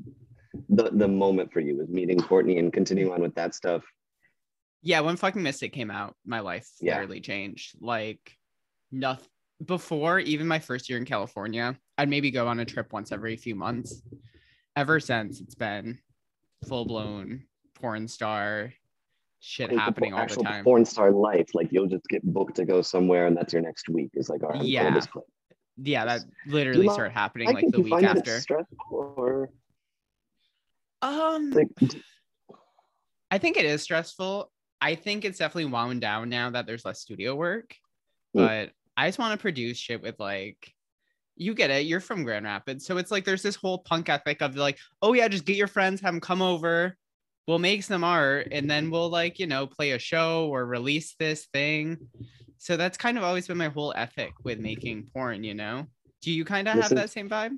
the 0.68 0.90
the 0.90 1.08
moment 1.08 1.52
for 1.52 1.60
you 1.60 1.76
was 1.76 1.88
meeting 1.88 2.18
Courtney 2.20 2.58
and 2.58 2.72
continuing 2.72 3.12
on 3.12 3.20
with 3.20 3.34
that 3.34 3.54
stuff. 3.54 3.82
yeah 4.82 5.00
when 5.00 5.16
fucking 5.16 5.42
mystic 5.42 5.72
came 5.72 5.90
out 5.90 6.14
my 6.26 6.40
life 6.40 6.68
Yeah. 6.80 6.94
literally 6.98 7.20
changed 7.20 7.76
like 7.80 8.36
nothing 8.92 9.26
before 9.64 10.18
even 10.18 10.46
my 10.46 10.58
first 10.58 10.88
year 10.88 10.98
in 10.98 11.04
california 11.04 11.74
i'd 11.98 12.08
maybe 12.10 12.30
go 12.30 12.46
on 12.46 12.60
a 12.60 12.64
trip 12.64 12.92
once 12.92 13.10
every 13.10 13.36
few 13.36 13.54
months 13.54 14.02
ever 14.76 15.00
since 15.00 15.40
it's 15.40 15.54
been 15.54 15.98
full-blown 16.68 17.42
porn 17.74 18.06
star 18.06 18.72
shit 19.40 19.68
Like 19.68 19.76
the 19.76 19.80
happening 19.80 20.12
por- 20.12 20.20
all 20.22 20.26
the 20.26 20.42
time 20.42 20.64
Porn 20.64 20.84
star 20.84 21.10
life, 21.12 21.48
like 21.54 21.68
you'll 21.70 21.86
just 21.86 22.06
get 22.08 22.22
booked 22.24 22.56
to 22.56 22.64
go 22.64 22.82
somewhere, 22.82 23.26
and 23.26 23.36
that's 23.36 23.52
your 23.52 23.62
next 23.62 23.88
week. 23.88 24.10
Is 24.14 24.28
like, 24.28 24.42
all 24.42 24.48
right, 24.48 24.62
Yeah. 24.62 24.84
yeah. 24.84 24.94
This 24.94 25.06
place. 25.06 25.24
yeah 25.76 26.04
that 26.06 26.20
literally 26.46 26.88
started 26.88 27.12
happening 27.12 27.48
I 27.48 27.52
like 27.52 27.66
the 27.70 27.80
week 27.82 28.02
after 28.02 28.40
or 28.90 29.50
um 31.02 31.50
like, 31.50 31.68
i 33.30 33.36
think 33.38 33.56
it 33.58 33.66
is 33.66 33.82
stressful 33.82 34.50
i 34.80 34.94
think 34.94 35.24
it's 35.26 35.38
definitely 35.38 35.70
wound 35.70 36.00
down 36.00 36.30
now 36.30 36.48
that 36.50 36.66
there's 36.66 36.84
less 36.84 37.00
studio 37.00 37.34
work 37.34 37.74
Mm. 38.34 38.46
but 38.46 38.70
i 38.96 39.08
just 39.08 39.18
want 39.18 39.32
to 39.32 39.42
produce 39.42 39.78
shit 39.78 40.02
with 40.02 40.18
like 40.18 40.72
you 41.36 41.54
get 41.54 41.70
it 41.70 41.86
you're 41.86 42.00
from 42.00 42.24
grand 42.24 42.44
rapids 42.44 42.86
so 42.86 42.96
it's 42.96 43.10
like 43.10 43.24
there's 43.24 43.42
this 43.42 43.56
whole 43.56 43.78
punk 43.78 44.08
ethic 44.08 44.40
of 44.40 44.56
like 44.56 44.78
oh 45.02 45.12
yeah 45.12 45.28
just 45.28 45.44
get 45.44 45.56
your 45.56 45.66
friends 45.66 46.00
have 46.00 46.14
them 46.14 46.20
come 46.20 46.40
over 46.40 46.96
we'll 47.46 47.58
make 47.58 47.82
some 47.82 48.04
art 48.04 48.48
and 48.50 48.68
then 48.68 48.90
we'll 48.90 49.08
like 49.08 49.38
you 49.38 49.46
know 49.46 49.66
play 49.66 49.92
a 49.92 49.98
show 49.98 50.48
or 50.48 50.66
release 50.66 51.14
this 51.18 51.46
thing. 51.52 51.98
So 52.58 52.76
that's 52.76 52.98
kind 52.98 53.18
of 53.18 53.24
always 53.24 53.46
been 53.46 53.58
my 53.58 53.68
whole 53.68 53.92
ethic 53.96 54.32
with 54.42 54.58
making 54.58 55.08
porn 55.12 55.44
you 55.44 55.54
know? 55.54 55.86
Do 56.22 56.32
you 56.32 56.44
kind 56.44 56.66
of 56.68 56.74
have 56.74 56.90
that 56.90 57.10
same 57.10 57.28
vibe 57.28 57.56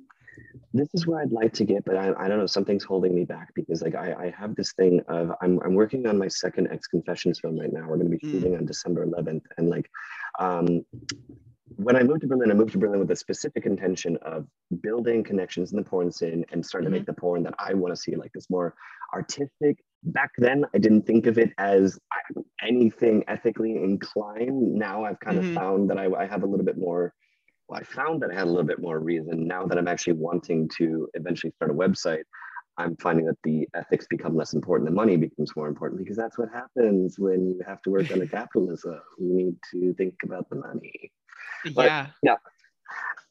this 0.74 0.88
is 0.94 1.06
where 1.06 1.20
I'd 1.20 1.32
like 1.32 1.52
to 1.54 1.64
get, 1.64 1.84
but 1.84 1.96
I, 1.96 2.12
I 2.18 2.28
don't 2.28 2.38
know, 2.38 2.46
something's 2.46 2.84
holding 2.84 3.14
me 3.14 3.24
back 3.24 3.52
because 3.54 3.80
like 3.82 3.94
I, 3.94 4.12
I 4.14 4.34
have 4.38 4.54
this 4.54 4.72
thing 4.72 5.00
of 5.08 5.32
I'm 5.40 5.58
I'm 5.64 5.74
working 5.74 6.06
on 6.06 6.18
my 6.18 6.28
second 6.28 6.68
X 6.70 6.86
Confessions 6.86 7.40
film 7.40 7.58
right 7.58 7.72
now. 7.72 7.86
We're 7.88 7.96
gonna 7.96 8.10
be 8.10 8.18
Mm. 8.18 8.30
shooting 8.30 8.56
on 8.56 8.66
December 8.66 9.06
11th, 9.06 9.44
and 9.56 9.68
like 9.70 9.90
um 10.38 10.84
when 11.76 11.94
I 11.96 12.02
moved 12.02 12.22
to 12.22 12.26
Berlin, 12.26 12.50
I 12.50 12.54
moved 12.54 12.72
to 12.72 12.78
Berlin 12.78 12.98
with 12.98 13.10
a 13.12 13.16
specific 13.16 13.64
intention 13.64 14.16
of 14.22 14.46
building 14.82 15.22
connections 15.22 15.70
in 15.70 15.76
the 15.76 15.84
porn 15.84 16.10
scene 16.10 16.44
and 16.50 16.64
starting 16.66 16.90
to 16.90 16.96
make 16.96 17.06
the 17.06 17.12
porn 17.12 17.44
that 17.44 17.54
I 17.60 17.72
want 17.74 17.94
to 17.94 18.00
see, 18.00 18.16
like 18.16 18.32
this 18.32 18.50
more 18.50 18.74
artistic. 19.14 19.78
Back 20.02 20.30
then, 20.38 20.64
I 20.74 20.78
didn't 20.78 21.02
think 21.02 21.26
of 21.26 21.38
it 21.38 21.52
as 21.58 21.96
anything 22.62 23.22
ethically 23.28 23.76
inclined. 23.76 24.74
Now 24.74 25.04
I've 25.04 25.20
kind 25.20 25.38
Mhm. 25.38 25.48
of 25.48 25.54
found 25.54 25.90
that 25.90 25.98
I, 25.98 26.06
I 26.12 26.26
have 26.26 26.42
a 26.42 26.46
little 26.46 26.66
bit 26.66 26.78
more 26.78 27.14
well, 27.68 27.80
I 27.80 27.84
found 27.84 28.22
that 28.22 28.30
I 28.30 28.34
had 28.34 28.44
a 28.44 28.50
little 28.50 28.64
bit 28.64 28.80
more 28.80 28.98
reason 28.98 29.46
now 29.46 29.66
that 29.66 29.78
I'm 29.78 29.88
actually 29.88 30.14
wanting 30.14 30.68
to 30.78 31.08
eventually 31.14 31.52
start 31.56 31.70
a 31.70 31.74
website. 31.74 32.22
I'm 32.76 32.96
finding 32.96 33.26
that 33.26 33.38
the 33.42 33.68
ethics 33.74 34.06
become 34.08 34.36
less 34.36 34.54
important. 34.54 34.88
The 34.88 34.94
money 34.94 35.16
becomes 35.16 35.54
more 35.56 35.66
important 35.66 35.98
because 35.98 36.16
that's 36.16 36.38
what 36.38 36.48
happens 36.52 37.18
when 37.18 37.48
you 37.48 37.60
have 37.66 37.82
to 37.82 37.90
work 37.90 38.10
under 38.12 38.26
capitalism. 38.38 39.00
You 39.18 39.34
need 39.34 39.56
to 39.72 39.94
think 39.94 40.14
about 40.24 40.48
the 40.48 40.56
money. 40.56 41.12
But- 41.74 41.86
yeah 42.22 42.36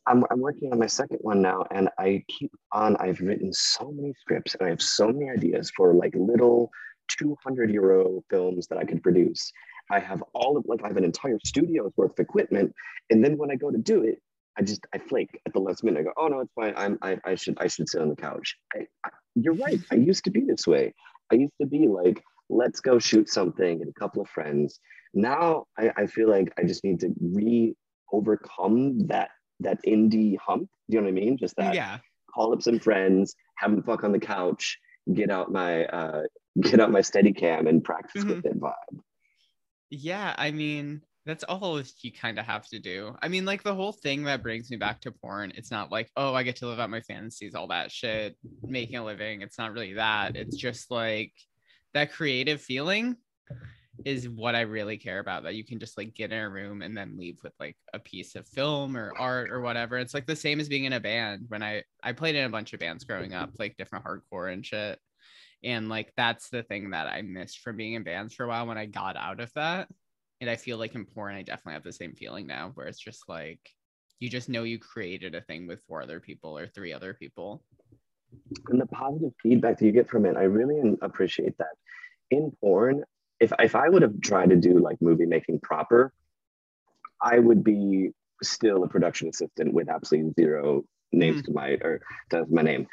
I'm, 0.08 0.24
I'm 0.32 0.40
working 0.40 0.72
on 0.72 0.80
my 0.80 0.88
second 0.88 1.20
one 1.22 1.42
now, 1.42 1.66
and 1.70 1.90
I 2.00 2.24
keep 2.30 2.52
on. 2.72 2.96
I've 2.98 3.20
written 3.20 3.52
so 3.52 3.92
many 3.92 4.14
scripts 4.22 4.56
and 4.56 4.66
I 4.66 4.70
have 4.70 4.82
so 4.82 5.10
many 5.10 5.30
ideas 5.30 5.70
for 5.76 5.94
like 5.94 6.14
little 6.16 6.72
200 7.10 7.70
euro 7.72 8.24
films 8.30 8.68
that 8.68 8.78
I 8.78 8.86
could 8.86 9.04
produce. 9.04 9.52
I 9.92 10.00
have 10.00 10.24
all 10.34 10.58
of 10.58 10.66
like 10.66 10.82
I 10.84 10.88
have 10.88 10.98
an 10.98 11.04
entire 11.04 11.38
studio's 11.46 11.92
worth 11.98 12.12
of 12.12 12.20
equipment, 12.20 12.74
and 13.10 13.24
then 13.24 13.38
when 13.38 13.52
I 13.52 13.56
go 13.56 13.70
to 13.70 13.78
do 13.78 14.04
it, 14.04 14.22
I 14.58 14.64
just 14.64 14.86
I 14.94 14.98
flake 14.98 15.40
at 15.46 15.54
the 15.54 15.60
last 15.60 15.84
minute. 15.84 16.00
I 16.00 16.04
go, 16.04 16.14
oh 16.18 16.28
no, 16.28 16.40
it's 16.40 16.54
fine. 16.54 16.74
I'm 16.76 16.98
I, 17.02 17.18
I 17.24 17.36
should 17.36 17.58
I 17.60 17.68
should 17.68 17.90
sit 17.90 18.02
on 18.02 18.10
the 18.10 18.16
couch. 18.16 18.56
I, 18.74 18.88
I, 19.06 19.10
you're 19.36 19.54
right. 19.54 19.80
I 19.92 19.96
used 19.96 20.24
to 20.26 20.32
be 20.32 20.42
this 20.42 20.66
way. 20.66 20.94
I 21.32 21.36
used 21.36 21.54
to 21.62 21.68
be 21.68 21.88
like, 21.88 22.24
let's 22.50 22.80
go 22.80 23.00
shoot 23.00 23.30
something 23.30 23.82
and 23.82 23.90
a 23.90 24.00
couple 24.00 24.22
of 24.22 24.30
friends. 24.30 24.80
Now 25.14 25.66
I, 25.78 25.92
I 25.96 26.08
feel 26.08 26.30
like 26.30 26.54
I 26.58 26.64
just 26.64 26.84
need 26.84 27.00
to 27.02 27.14
re 27.22 27.76
overcome 28.12 29.08
that 29.08 29.30
that 29.60 29.80
indie 29.86 30.38
hump. 30.38 30.70
Do 30.90 30.98
you 30.98 31.02
know 31.02 31.06
what 31.06 31.22
I 31.22 31.26
mean? 31.26 31.38
Just 31.38 31.56
that 31.58 31.76
yeah 31.76 32.00
call 32.34 32.54
up 32.54 32.62
some 32.62 32.80
friends, 32.80 33.36
have 33.58 33.72
them 33.72 33.84
fuck 33.84 34.04
on 34.04 34.12
the 34.12 34.20
couch, 34.20 34.78
get 35.14 35.30
out 35.30 35.52
my 35.52 35.86
uh 35.86 36.24
get 36.62 36.80
out 36.80 36.92
my 36.92 37.02
steady 37.02 37.34
cam 37.34 37.68
and 37.68 37.84
practice 37.84 38.24
with 38.24 38.46
it 38.46 38.60
vibe. 38.60 39.00
Yeah, 39.90 40.36
I 40.38 40.52
mean, 40.52 41.02
that's 41.28 41.44
all 41.44 41.82
you 42.02 42.12
kind 42.12 42.40
of 42.40 42.46
have 42.46 42.66
to 42.68 42.80
do. 42.80 43.16
I 43.22 43.28
mean, 43.28 43.44
like 43.44 43.62
the 43.62 43.76
whole 43.76 43.92
thing 43.92 44.24
that 44.24 44.42
brings 44.42 44.72
me 44.72 44.78
back 44.78 45.02
to 45.02 45.12
porn, 45.12 45.52
it's 45.56 45.70
not 45.70 45.92
like, 45.92 46.10
oh, 46.16 46.34
I 46.34 46.44
get 46.44 46.56
to 46.58 46.68
live 46.68 46.80
out 46.80 46.90
my 46.90 47.02
fantasies, 47.02 47.54
all 47.54 47.68
that 47.68 47.92
shit, 47.92 48.38
making 48.64 48.96
a 48.96 49.04
living. 49.04 49.42
It's 49.42 49.58
not 49.58 49.74
really 49.74 49.94
that. 49.94 50.38
It's 50.38 50.56
just 50.56 50.90
like 50.90 51.34
that 51.94 52.14
creative 52.14 52.62
feeling 52.62 53.18
is 54.06 54.30
what 54.30 54.56
I 54.56 54.62
really 54.62 54.98
care 54.98 55.20
about. 55.20 55.44
That 55.44 55.56
you 55.56 55.66
can 55.66 55.80
just 55.80 55.98
like 55.98 56.14
get 56.14 56.32
in 56.32 56.40
a 56.40 56.50
room 56.50 56.82
and 56.82 56.96
then 56.96 57.18
leave 57.18 57.40
with 57.44 57.54
like 57.60 57.76
a 57.94 58.00
piece 58.00 58.36
of 58.36 58.48
film 58.48 58.96
or 58.96 59.14
art 59.18 59.52
or 59.52 59.60
whatever. 59.60 59.98
It's 59.98 60.14
like 60.14 60.28
the 60.28 60.36
same 60.36 60.62
as 60.62 60.70
being 60.70 60.86
in 60.86 60.94
a 60.94 61.00
band. 61.00 61.46
When 61.50 61.62
I 61.62 61.84
I 62.02 62.14
played 62.14 62.36
in 62.36 62.46
a 62.46 62.50
bunch 62.50 62.72
of 62.72 62.80
bands 62.80 63.04
growing 63.04 63.34
up, 63.34 63.52
like 63.60 63.76
different 63.76 64.06
hardcore 64.06 64.52
and 64.54 64.66
shit. 64.66 64.98
And 65.62 65.90
like 65.90 66.14
that's 66.16 66.50
the 66.50 66.64
thing 66.64 66.92
that 66.92 67.08
I 67.08 67.22
missed 67.22 67.60
from 67.60 67.76
being 67.76 67.94
in 67.94 68.04
bands 68.04 68.34
for 68.34 68.46
a 68.46 68.48
while 68.48 68.66
when 68.66 68.78
I 68.78 68.86
got 68.86 69.18
out 69.18 69.42
of 69.42 69.52
that. 69.56 69.90
And 70.40 70.50
I 70.50 70.56
feel 70.56 70.78
like 70.78 70.96
in 70.96 71.06
porn, 71.06 71.36
I 71.36 71.42
definitely 71.42 71.74
have 71.74 71.84
the 71.84 71.94
same 71.94 72.14
feeling 72.14 72.48
now 72.48 72.72
where 72.76 72.88
it's 72.88 73.00
just 73.00 73.28
like 73.28 73.60
you 74.20 74.30
just 74.30 74.50
know 74.50 74.64
you 74.64 74.80
created 74.80 75.36
a 75.36 75.42
thing 75.42 75.68
with 75.68 75.82
four 75.88 76.02
other 76.02 76.20
people 76.20 76.58
or 76.58 76.68
three 76.68 76.94
other 76.94 77.14
people. 77.14 77.64
And 78.68 78.82
the 78.82 78.88
positive 78.88 79.34
feedback 79.42 79.80
that 79.80 79.86
you 79.86 79.92
get 79.92 80.10
from 80.10 80.26
it, 80.26 80.36
I 80.36 80.44
really 80.44 80.98
appreciate 81.02 81.58
that. 81.58 81.76
In 82.30 82.52
porn, 82.60 83.04
if 83.40 83.54
if 83.60 83.76
I 83.76 83.90
would 83.90 84.02
have 84.02 84.20
tried 84.22 84.50
to 84.50 84.56
do 84.56 84.80
like 84.80 85.02
movie 85.02 85.26
making 85.26 85.62
proper, 85.62 86.14
I 87.22 87.40
would 87.40 87.64
be 87.64 88.12
still 88.44 88.84
a 88.84 88.88
production 88.88 89.30
assistant 89.30 89.74
with 89.74 89.90
absolutely 89.90 90.34
zero 90.40 90.84
names 91.12 91.42
mm. 91.42 91.46
to 91.46 91.52
my 91.52 91.70
or 91.70 92.02
to 92.32 92.46
my 92.50 92.62
name. 92.62 92.88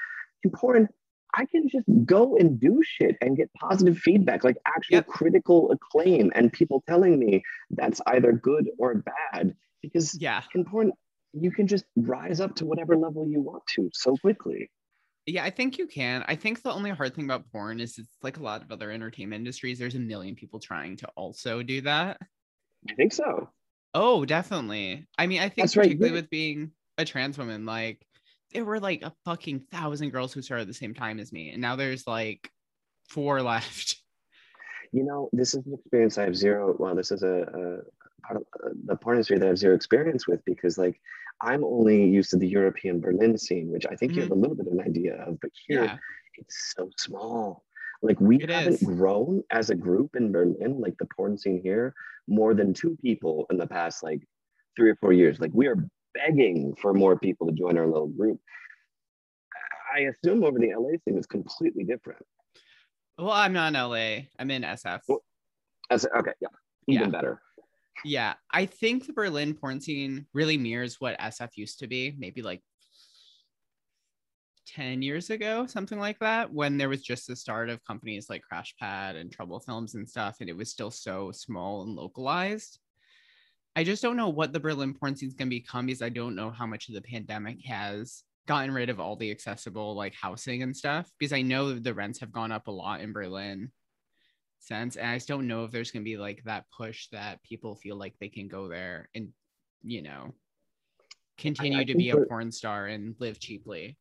In 0.45 0.51
porn, 0.51 0.89
I 1.37 1.47
can 1.47 1.69
just 1.69 1.87
go 2.05 2.37
and 2.37 2.61
do 2.61 2.81
shit 2.85 3.17
and 3.21 3.37
get 3.37 3.53
positive 3.55 3.99
feedback, 3.99 4.45
like 4.45 4.57
actual 4.67 4.97
Yep. 4.97 5.07
critical 5.07 5.71
acclaim, 5.73 6.31
and 6.35 6.53
people 6.53 6.83
telling 6.89 7.19
me 7.19 7.43
that's 7.71 8.01
either 8.07 8.33
good 8.33 8.71
or 8.79 8.95
bad. 9.33 9.55
Because 9.83 10.19
Yeah. 10.21 10.43
in 10.55 10.65
porn, 10.65 10.93
you 11.33 11.51
can 11.51 11.67
just 11.67 11.85
rise 11.97 12.41
up 12.41 12.55
to 12.57 12.67
whatever 12.67 12.97
level 12.97 13.27
you 13.27 13.41
want 13.41 13.65
to 13.75 13.91
so 13.93 14.17
quickly. 14.17 14.71
Yeah, 15.27 15.43
I 15.45 15.51
think 15.51 15.79
you 15.79 15.87
can. 15.87 16.23
I 16.29 16.37
think 16.37 16.63
the 16.63 16.71
only 16.73 16.91
hard 16.91 17.15
thing 17.15 17.25
about 17.25 17.51
porn 17.51 17.81
is 17.81 17.99
it's 17.99 18.17
like 18.23 18.37
a 18.37 18.43
lot 18.43 18.63
of 18.63 18.71
other 18.71 18.91
entertainment 18.91 19.41
industries. 19.41 19.79
There's 19.79 19.95
a 19.95 19.99
million 20.01 20.35
people 20.35 20.61
trying 20.61 20.97
to 20.99 21.09
also 21.17 21.63
do 21.63 21.81
that. 21.81 22.19
I 22.89 22.95
think 22.95 23.13
so. 23.13 23.49
Oh, 23.95 24.25
definitely. 24.25 25.07
I 25.17 25.27
mean, 25.27 25.41
I 25.41 25.49
think 25.49 25.65
That's 25.67 25.75
particularly 25.75 26.15
yeah. 26.15 26.21
with 26.21 26.31
being 26.31 26.73
a 26.99 27.05
trans 27.05 27.39
woman, 27.39 27.65
like 27.65 28.07
there 28.55 28.65
were 28.65 28.81
like 28.81 29.03
a 29.03 29.13
fucking 29.25 29.61
thousand 29.71 30.11
girls 30.11 30.33
who 30.33 30.41
started 30.41 30.63
at 30.63 30.69
the 30.69 30.75
same 30.75 30.95
time 30.95 31.19
as 31.19 31.33
me, 31.33 31.51
and 31.51 31.61
now 31.61 31.77
there's 31.77 32.07
like 32.07 32.51
four 33.09 33.43
left. 33.53 33.97
You 34.93 35.05
know, 35.05 35.29
this 35.33 35.55
is 35.55 35.67
an 35.67 35.75
experience 35.75 36.19
I 36.19 36.23
have 36.25 36.37
zero. 36.37 36.75
Well, 36.79 36.95
this 36.95 37.11
is 37.11 37.23
a, 37.25 37.27
a 37.43 38.27
part 38.27 38.37
of 38.37 38.43
uh, 38.65 38.71
the 38.87 38.97
porn 38.97 39.17
industry 39.17 39.39
that 39.39 39.45
I 39.45 39.49
have 39.49 39.59
zero 39.59 39.75
experience 39.75 40.29
with 40.29 40.45
because, 40.45 40.79
like, 40.79 41.01
I'm 41.43 41.65
only 41.65 42.09
used 42.09 42.31
to 42.31 42.37
the 42.37 42.47
European 42.47 43.01
Berlin 43.01 43.37
scene, 43.37 43.73
which 43.73 43.87
I 43.91 43.97
think 43.97 44.15
you 44.15 44.23
have 44.23 44.31
a 44.31 44.37
little 44.37 44.55
bit 44.55 44.69
of 44.69 44.73
an 44.73 44.81
idea 44.81 45.17
of, 45.27 45.41
but 45.41 45.51
here 45.67 45.81
Mm-hmm. 45.81 45.95
Yeah. 45.97 45.99
it's 46.37 46.75
so 46.77 46.91
small. 46.97 47.65
Like, 48.03 48.21
we 48.21 48.37
It 48.41 48.51
haven't 48.51 48.75
is. 48.75 48.83
grown 48.83 49.43
as 49.51 49.71
a 49.71 49.75
group 49.75 50.15
in 50.15 50.31
Berlin, 50.31 50.81
like 50.81 50.97
the 50.99 51.07
porn 51.07 51.37
scene 51.37 51.61
here, 51.61 51.93
more 52.29 52.55
than 52.55 52.73
two 52.73 52.97
people 53.03 53.47
in 53.51 53.57
the 53.57 53.67
past 53.67 54.03
like 54.05 54.23
three 54.77 54.91
or 54.91 54.97
four 54.97 55.13
years. 55.13 55.41
Like, 55.41 55.51
we 55.53 55.67
are 55.67 55.89
begging 56.15 56.75
for 56.77 56.95
more 56.95 57.19
people 57.19 57.47
to 57.49 57.53
join 57.53 57.77
our 57.77 57.87
little 57.87 58.07
group. 58.09 58.41
I 59.95 60.01
assume 60.01 60.43
over 60.45 60.59
the 60.59 60.73
LA 60.75 60.97
scene 61.05 61.19
is 61.19 61.27
completely 61.27 61.85
different. 61.85 62.23
Well, 63.19 63.31
I'm 63.31 63.53
not 63.53 63.69
in 63.69 63.75
LA. 63.75 64.27
I'm 64.39 64.51
in 64.51 64.63
SF. 64.63 65.03
Well- 65.09 65.25
As 65.91 66.07
okay, 66.07 66.33
yeah, 66.41 66.49
even 66.89 67.05
Yeah. 67.05 67.11
better. 67.11 67.43
Yeah, 68.05 68.35
I 68.51 68.67
think 68.67 69.07
the 69.07 69.13
Berlin 69.13 69.55
porn 69.55 69.81
scene 69.81 70.27
really 70.33 70.59
mirrors 70.59 71.01
what 71.01 71.19
SF 71.21 71.57
used 71.57 71.79
to 71.79 71.87
be, 71.87 72.15
maybe 72.19 72.43
like 72.43 72.63
10 74.67 75.01
years 75.03 75.31
ago, 75.31 75.67
something 75.67 75.99
like 75.99 76.19
that, 76.19 76.53
when 76.53 76.77
there 76.77 76.89
was 76.89 77.03
just 77.03 77.27
the 77.29 77.37
start 77.37 77.69
of 77.71 77.85
companies 77.85 78.29
like 78.29 78.43
Crash 78.43 78.75
Pad 78.81 79.15
and 79.15 79.31
Trouble 79.31 79.61
Films 79.61 79.95
and 79.95 80.09
stuff, 80.09 80.39
and 80.41 80.49
it 80.51 80.57
was 80.57 80.71
still 80.71 80.91
so 80.91 81.31
small 81.33 81.83
and 81.83 81.95
localized. 81.95 82.79
I 83.77 83.85
just 83.85 84.03
don't 84.03 84.17
know 84.17 84.29
what 84.29 84.53
the 84.53 84.61
Berlin 84.61 84.95
porn 84.95 85.17
scene 85.17 85.29
is 85.29 85.35
going 85.35 85.49
to 85.49 85.57
become 85.57 85.87
because 85.87 86.03
I 86.03 86.09
don't 86.09 86.37
know 86.37 86.51
how 86.51 86.67
much 86.67 86.89
of 86.89 86.95
the 86.95 87.03
pandemic 87.03 87.65
has 87.67 88.23
gotten 88.47 88.73
rid 88.73 88.91
of 88.91 89.01
all 89.01 89.17
the 89.17 89.31
accessible 89.31 89.95
like 89.95 90.15
housing 90.15 90.63
and 90.63 90.77
stuff 90.77 91.11
because 91.19 91.33
I 91.33 91.43
know 91.43 91.73
the 91.73 91.95
rents 91.95 92.21
have 92.21 92.31
gone 92.31 92.53
up 92.53 92.69
a 92.69 92.71
lot 92.71 93.01
in 93.01 93.13
Berlin 93.13 93.71
since 94.59 94.97
and 94.97 95.09
I 95.09 95.17
just 95.17 95.29
don't 95.29 95.49
know 95.49 95.65
if 95.65 95.71
there's 95.71 95.91
going 95.91 96.03
to 96.03 96.11
be 96.11 96.17
like 96.17 96.43
that 96.45 96.65
push 96.77 97.09
that 97.09 97.43
people 97.43 97.75
feel 97.75 97.97
like 97.97 98.15
they 98.21 98.29
can 98.29 98.49
go 98.49 98.69
there 98.69 99.09
and 99.15 99.31
you 99.83 100.03
know 100.03 100.35
continue 101.39 101.85
to 101.85 101.95
be 101.95 102.11
a 102.11 102.17
porn 102.17 102.53
star 102.53 102.87
and 102.87 103.15
live 103.19 103.39
cheaply. 103.41 103.99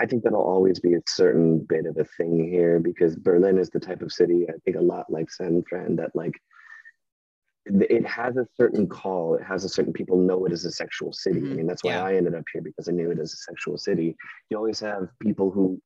I 0.00 0.06
think 0.06 0.22
that'll 0.22 0.40
always 0.40 0.78
be 0.78 0.94
a 0.94 1.02
certain 1.08 1.58
bit 1.58 1.86
of 1.86 1.96
a 1.96 2.04
thing 2.04 2.48
here 2.48 2.78
because 2.78 3.16
Berlin 3.16 3.58
is 3.58 3.68
the 3.70 3.80
type 3.80 4.00
of 4.00 4.12
city, 4.12 4.46
I 4.48 4.52
think 4.64 4.76
a 4.76 4.80
lot 4.80 5.10
like 5.10 5.30
San 5.30 5.64
Fran, 5.68 5.96
that 5.96 6.14
like 6.14 6.40
it 7.68 8.06
has 8.06 8.36
a 8.36 8.46
certain 8.56 8.88
call. 8.88 9.34
It 9.34 9.44
has 9.44 9.64
a 9.64 9.68
certain 9.68 9.92
people 9.92 10.16
know 10.18 10.44
it 10.46 10.52
as 10.52 10.64
a 10.64 10.72
sexual 10.72 11.12
city. 11.12 11.40
I 11.40 11.42
Mhm. 11.42 11.56
mean, 11.56 11.66
that's 11.66 11.84
why 11.84 11.94
Yeah. 11.94 12.04
I 12.04 12.14
ended 12.14 12.34
up 12.34 12.44
here 12.52 12.62
because 12.62 12.88
I 12.88 12.92
knew 12.92 13.10
it 13.10 13.18
as 13.18 13.32
a 13.32 13.36
sexual 13.36 13.78
city. 13.78 14.16
You 14.50 14.56
always 14.56 14.80
have 14.80 15.08
people 15.20 15.50
who, 15.50 15.80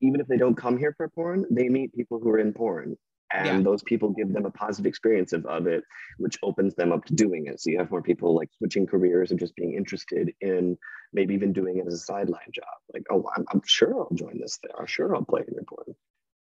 even 0.00 0.20
if 0.20 0.26
they 0.26 0.36
don't 0.36 0.56
come 0.56 0.76
here 0.76 0.92
for 0.96 1.08
porn, 1.08 1.46
they 1.50 1.68
meet 1.68 1.92
people 1.94 2.18
who 2.18 2.28
are 2.30 2.38
in 2.38 2.52
porn. 2.52 2.96
And 3.32 3.46
Yeah. 3.46 3.60
those 3.62 3.82
people 3.82 4.10
give 4.10 4.32
them 4.32 4.44
a 4.46 4.50
positive 4.50 4.86
experience 4.86 5.32
of, 5.32 5.44
of 5.46 5.66
it, 5.66 5.82
which 6.18 6.38
opens 6.44 6.74
them 6.76 6.92
up 6.92 7.04
to 7.06 7.14
doing 7.14 7.46
it. 7.46 7.60
So 7.60 7.70
you 7.70 7.78
have 7.78 7.90
more 7.90 8.02
people 8.02 8.34
like 8.34 8.48
switching 8.58 8.86
careers 8.86 9.30
and 9.30 9.40
just 9.40 9.56
being 9.56 9.74
interested 9.74 10.32
in 10.40 10.78
maybe 11.12 11.34
even 11.34 11.52
doing 11.52 11.78
it 11.78 11.86
as 11.86 11.94
a 11.94 11.98
sideline 11.98 12.52
job. 12.52 12.64
Like, 12.92 13.02
oh, 13.10 13.28
I'm, 13.36 13.44
I'm 13.52 13.62
sure 13.66 13.98
I'll 13.98 14.14
join 14.14 14.38
this 14.40 14.58
thing. 14.58 14.70
I'm 14.78 14.86
sure 14.86 15.14
I'll 15.16 15.24
play 15.24 15.42
in 15.48 15.54
your 15.54 15.64
porn. 15.64 15.96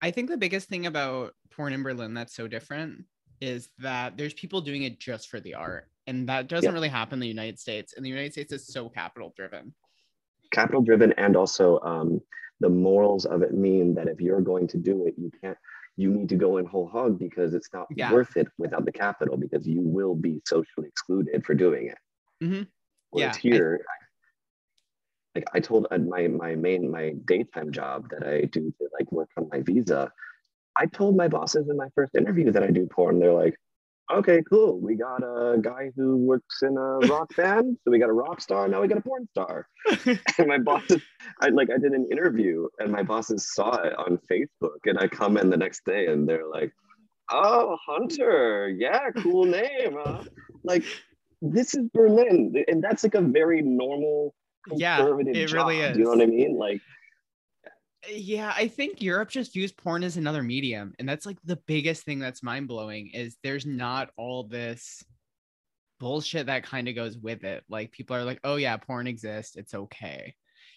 I 0.00 0.12
think 0.12 0.30
the 0.30 0.38
biggest 0.38 0.68
thing 0.68 0.86
about 0.86 1.34
porn 1.50 1.72
in 1.72 1.82
Berlin 1.82 2.14
that's 2.14 2.34
so 2.34 2.48
different 2.48 3.04
is 3.40 3.68
that 3.78 4.16
there's 4.16 4.34
people 4.34 4.60
doing 4.60 4.82
it 4.82 4.98
just 4.98 5.28
for 5.28 5.40
the 5.40 5.54
art. 5.54 5.88
And 6.06 6.28
that 6.28 6.48
doesn't 6.48 6.68
Yeah. 6.68 6.72
really 6.74 6.88
happen 6.88 7.14
in 7.14 7.20
the 7.20 7.28
United 7.28 7.58
States. 7.58 7.92
And 7.94 8.04
the 8.04 8.08
United 8.10 8.32
States 8.32 8.52
is 8.52 8.66
so 8.66 8.88
capital 8.88 9.32
driven. 9.36 9.74
Capital 10.50 10.82
driven, 10.82 11.12
and 11.12 11.36
also 11.36 11.78
um, 11.80 12.20
the 12.60 12.68
morals 12.68 13.26
of 13.26 13.42
it 13.42 13.52
mean 13.52 13.94
that 13.94 14.08
if 14.08 14.20
you're 14.20 14.40
going 14.40 14.66
to 14.68 14.78
do 14.78 15.06
it, 15.06 15.14
you 15.18 15.30
can't. 15.40 15.58
You 15.96 16.10
need 16.12 16.28
to 16.28 16.36
go 16.36 16.58
in 16.58 16.64
whole 16.64 16.86
hog 16.88 17.18
because 17.18 17.54
it's 17.54 17.68
not 17.72 17.86
Yeah. 17.94 18.12
worth 18.12 18.36
it 18.36 18.46
without 18.56 18.84
the 18.84 18.92
capital 18.92 19.36
because 19.36 19.66
you 19.66 19.80
will 19.82 20.14
be 20.14 20.40
socially 20.46 20.88
excluded 20.88 21.44
for 21.44 21.54
doing 21.54 21.88
it. 21.88 21.98
Mhm. 22.42 22.68
Whereas 23.10 23.34
Yeah, 23.34 23.38
I- 23.38 23.52
here, 23.54 23.84
like 25.34 25.44
I 25.52 25.60
told 25.60 25.86
uh, 25.90 25.98
my 25.98 26.28
my 26.28 26.54
main 26.54 26.90
my 26.90 27.14
daytime 27.26 27.70
job 27.72 28.08
that 28.10 28.26
I 28.26 28.42
do 28.42 28.72
to 28.78 28.88
like 28.98 29.10
work 29.12 29.28
on 29.36 29.48
my 29.50 29.60
visa, 29.60 30.10
I 30.78 30.86
told 30.86 31.16
my 31.16 31.28
bosses 31.28 31.68
in 31.68 31.76
my 31.76 31.88
first 31.94 32.14
interview 32.14 32.52
that 32.52 32.62
I 32.62 32.70
do 32.70 32.86
porn. 32.86 33.18
They're 33.18 33.32
like, 33.32 33.56
okay, 34.12 34.42
cool. 34.48 34.80
We 34.80 34.94
got 34.94 35.22
a 35.22 35.58
guy 35.60 35.90
who 35.96 36.16
works 36.16 36.62
in 36.62 36.76
a 36.76 36.98
rock 37.08 37.34
band, 37.36 37.76
so 37.84 37.90
we 37.90 37.98
got 37.98 38.08
a 38.08 38.12
rock 38.14 38.40
star. 38.40 38.68
Now 38.68 38.80
we 38.80 38.88
got 38.88 38.98
a 38.98 39.02
porn 39.02 39.28
star. 39.32 39.66
and 40.06 40.46
my 40.46 40.58
bosses, 40.58 41.02
I 41.40 41.48
like 41.48 41.70
I 41.70 41.78
did 41.78 41.92
an 41.92 42.06
interview, 42.10 42.68
and 42.78 42.92
my 42.92 43.02
bosses 43.02 43.52
saw 43.52 43.76
it 43.82 43.94
on 43.98 44.18
Facebook, 44.30 44.78
and 44.84 44.98
I 44.98 45.08
come 45.08 45.36
in 45.36 45.50
the 45.50 45.56
next 45.56 45.84
day, 45.84 46.06
and 46.06 46.28
they're 46.28 46.46
like, 46.46 46.72
oh, 47.30 47.76
Hunter, 47.86 48.68
yeah, 48.68 49.10
cool 49.22 49.44
name. 49.44 49.96
Huh? 49.98 50.22
Like 50.64 50.84
this 51.42 51.74
is 51.74 51.88
Berlin, 51.94 52.54
and 52.68 52.82
that's 52.82 53.04
like 53.04 53.14
a 53.14 53.20
very 53.20 53.62
normal 53.62 54.34
Yeah, 54.76 54.96
conservative 54.96 55.36
it 55.36 55.46
job. 55.46 55.68
really 55.68 55.92
Do 55.92 55.98
you 55.98 56.04
know 56.04 56.10
what 56.10 56.22
I 56.22 56.26
mean? 56.26 56.56
Like, 56.56 56.80
Yeah, 58.10 58.52
I 58.56 58.68
think 58.68 59.02
Europe 59.02 59.30
just 59.30 59.52
views 59.52 59.72
porn 59.72 60.02
as 60.02 60.16
another 60.16 60.42
medium. 60.42 60.94
And 60.98 61.08
that's 61.08 61.26
like 61.26 61.38
the 61.44 61.60
biggest 61.66 62.04
thing 62.04 62.18
that's 62.18 62.42
mind 62.42 62.68
blowing 62.68 63.10
is 63.12 63.36
there's 63.42 63.66
not 63.66 64.10
all 64.16 64.44
this 64.44 65.04
bullshit 65.98 66.46
that 66.46 66.64
kind 66.64 66.88
of 66.88 66.94
goes 66.94 67.16
with 67.18 67.44
it. 67.44 67.64
Like 67.68 67.92
people 67.92 68.16
are 68.16 68.24
like, 68.24 68.40
oh 68.44 68.56
yeah, 68.56 68.76
porn 68.76 69.06
exists. 69.06 69.56
It's 69.56 69.74
okay. 69.74 70.34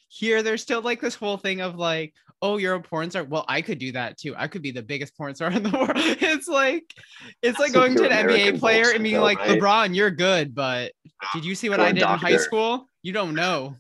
Here, 0.10 0.44
there's 0.44 0.62
still 0.62 0.82
like 0.82 1.00
this 1.00 1.16
whole 1.16 1.38
thing 1.38 1.62
of 1.62 1.76
like, 1.76 2.14
oh, 2.42 2.58
you're 2.58 2.76
a 2.76 2.82
porn 2.82 3.10
star. 3.10 3.24
Well, 3.24 3.46
I 3.48 3.62
could 3.62 3.80
do 3.80 3.94
that 3.94 4.18
too. 4.18 4.36
I 4.38 4.48
could 4.48 4.62
be 4.62 4.72
the 4.72 4.82
biggest 4.82 5.16
porn 5.16 5.36
star 5.36 5.52
in 5.52 5.64
the 5.64 5.70
world. 5.70 5.92
It's 5.96 6.50
like, 6.50 6.94
it's 7.42 7.60
like 7.60 7.72
going 7.72 7.96
to 7.96 8.10
an 8.10 8.28
NBA 8.28 8.60
player 8.60 8.92
and 8.94 9.04
being 9.04 9.16
though, 9.16 9.24
like, 9.24 9.40
right? 9.40 9.60
LeBron, 9.60 9.96
you're 9.96 10.12
good, 10.12 10.54
but 10.54 10.92
did 11.34 11.46
you 11.46 11.56
see 11.56 11.70
what 11.70 11.80
Or 11.80 11.84
I 11.84 11.92
did 11.94 12.04
in 12.04 12.08
high 12.10 12.38
school? 12.38 12.88
You 13.04 13.14
don't 13.14 13.36
know. 13.36 13.78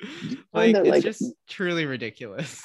Like, 0.52 0.74
that, 0.74 0.86
it's 0.86 1.02
just 1.04 1.32
truly 1.48 1.86
ridiculous. 1.86 2.62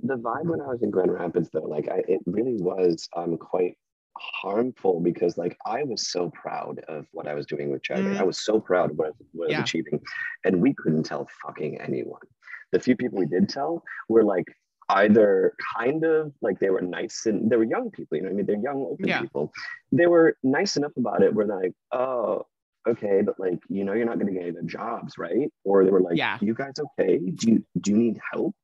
the 0.00 0.14
vibe 0.16 0.44
when 0.46 0.60
I 0.60 0.66
was 0.68 0.82
in 0.82 0.90
Grand 0.90 1.12
Rapids, 1.12 1.50
though, 1.52 1.62
like 1.64 1.88
I, 1.88 2.02
it 2.08 2.20
really 2.26 2.56
was 2.60 3.08
um 3.16 3.36
quite 3.36 3.76
harmful 4.16 5.00
because 5.00 5.38
like 5.38 5.56
I 5.66 5.84
was 5.84 6.10
so 6.10 6.30
proud 6.30 6.80
of 6.88 7.06
what 7.12 7.26
I 7.28 7.34
was 7.34 7.46
doing 7.46 7.70
with 7.70 7.82
Chad. 7.82 7.98
Mhm. 8.00 8.18
I 8.18 8.22
was 8.24 8.44
so 8.44 8.60
proud 8.60 8.90
of 8.90 8.96
what, 8.98 9.08
I- 9.08 9.24
what 9.32 9.52
I 9.54 9.58
was 9.60 9.68
achieving, 9.68 10.00
and 10.44 10.60
we 10.60 10.74
couldn't 10.74 11.04
tell 11.04 11.28
fucking 11.44 11.80
anyone. 11.80 12.20
The 12.72 12.80
few 12.80 12.96
people 12.96 13.18
we 13.18 13.26
did 13.26 13.48
tell 13.48 13.82
were 14.08 14.24
like 14.24 14.44
either 14.90 15.54
kind 15.76 16.04
of 16.04 16.32
like 16.42 16.58
they 16.60 16.70
were 16.70 16.80
nice 16.80 17.26
and 17.26 17.50
they 17.50 17.56
were 17.56 17.64
young 17.64 17.90
people. 17.90 18.16
You 18.16 18.22
know, 18.24 18.28
what 18.30 18.34
I 18.34 18.36
mean, 18.36 18.46
they're 18.46 18.56
young, 18.62 18.86
open 18.90 19.06
Yeah. 19.08 19.20
people. 19.20 19.52
They 19.92 20.06
were 20.06 20.36
nice 20.42 20.76
enough 20.76 20.92
about 20.96 21.22
it. 21.22 21.34
They're 21.34 21.46
like, 21.46 21.72
oh. 21.92 22.46
Okay, 22.88 23.22
but 23.22 23.38
like 23.38 23.60
you 23.68 23.84
know, 23.84 23.92
you're 23.92 24.06
not 24.06 24.18
going 24.18 24.32
to 24.32 24.38
get 24.38 24.48
any 24.48 24.66
jobs, 24.66 25.18
right? 25.18 25.52
Or 25.64 25.84
they 25.84 25.90
were 25.90 26.00
like, 26.00 26.16
Yeah. 26.16 26.38
"You 26.40 26.54
guys 26.54 26.74
okay? 26.78 27.18
Do 27.18 27.52
you 27.52 27.64
do 27.80 27.90
you 27.92 27.96
need 27.96 28.20
help?" 28.32 28.54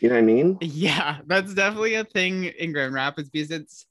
You 0.00 0.08
know 0.08 0.16
what 0.16 0.22
I 0.22 0.26
mean? 0.26 0.58
Yeah, 0.60 1.18
that's 1.26 1.54
definitely 1.54 1.94
a 1.94 2.04
thing 2.04 2.44
in 2.44 2.72
Grand 2.72 2.94
Rapids 2.94 3.30
because 3.30 3.50
it's, 3.50 3.86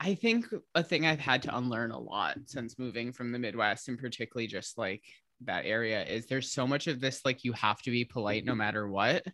I 0.00 0.14
think, 0.14 0.46
a 0.74 0.82
thing 0.82 1.06
I've 1.06 1.20
had 1.20 1.42
to 1.44 1.56
unlearn 1.56 1.92
a 1.92 1.98
lot 1.98 2.38
since 2.46 2.78
moving 2.78 3.12
from 3.12 3.30
the 3.30 3.38
Midwest 3.38 3.88
and 3.88 3.98
particularly 3.98 4.48
just 4.48 4.76
like 4.76 5.04
that 5.44 5.64
area 5.64 6.04
is 6.04 6.26
there's 6.26 6.52
so 6.52 6.66
much 6.66 6.86
of 6.86 7.00
this 7.00 7.24
like 7.24 7.44
you 7.44 7.52
have 7.52 7.80
to 7.82 7.90
be 7.90 8.04
polite 8.04 8.44
no 8.44 8.52
mm-hmm. 8.52 8.58
matter 8.58 8.88
what 8.88 9.24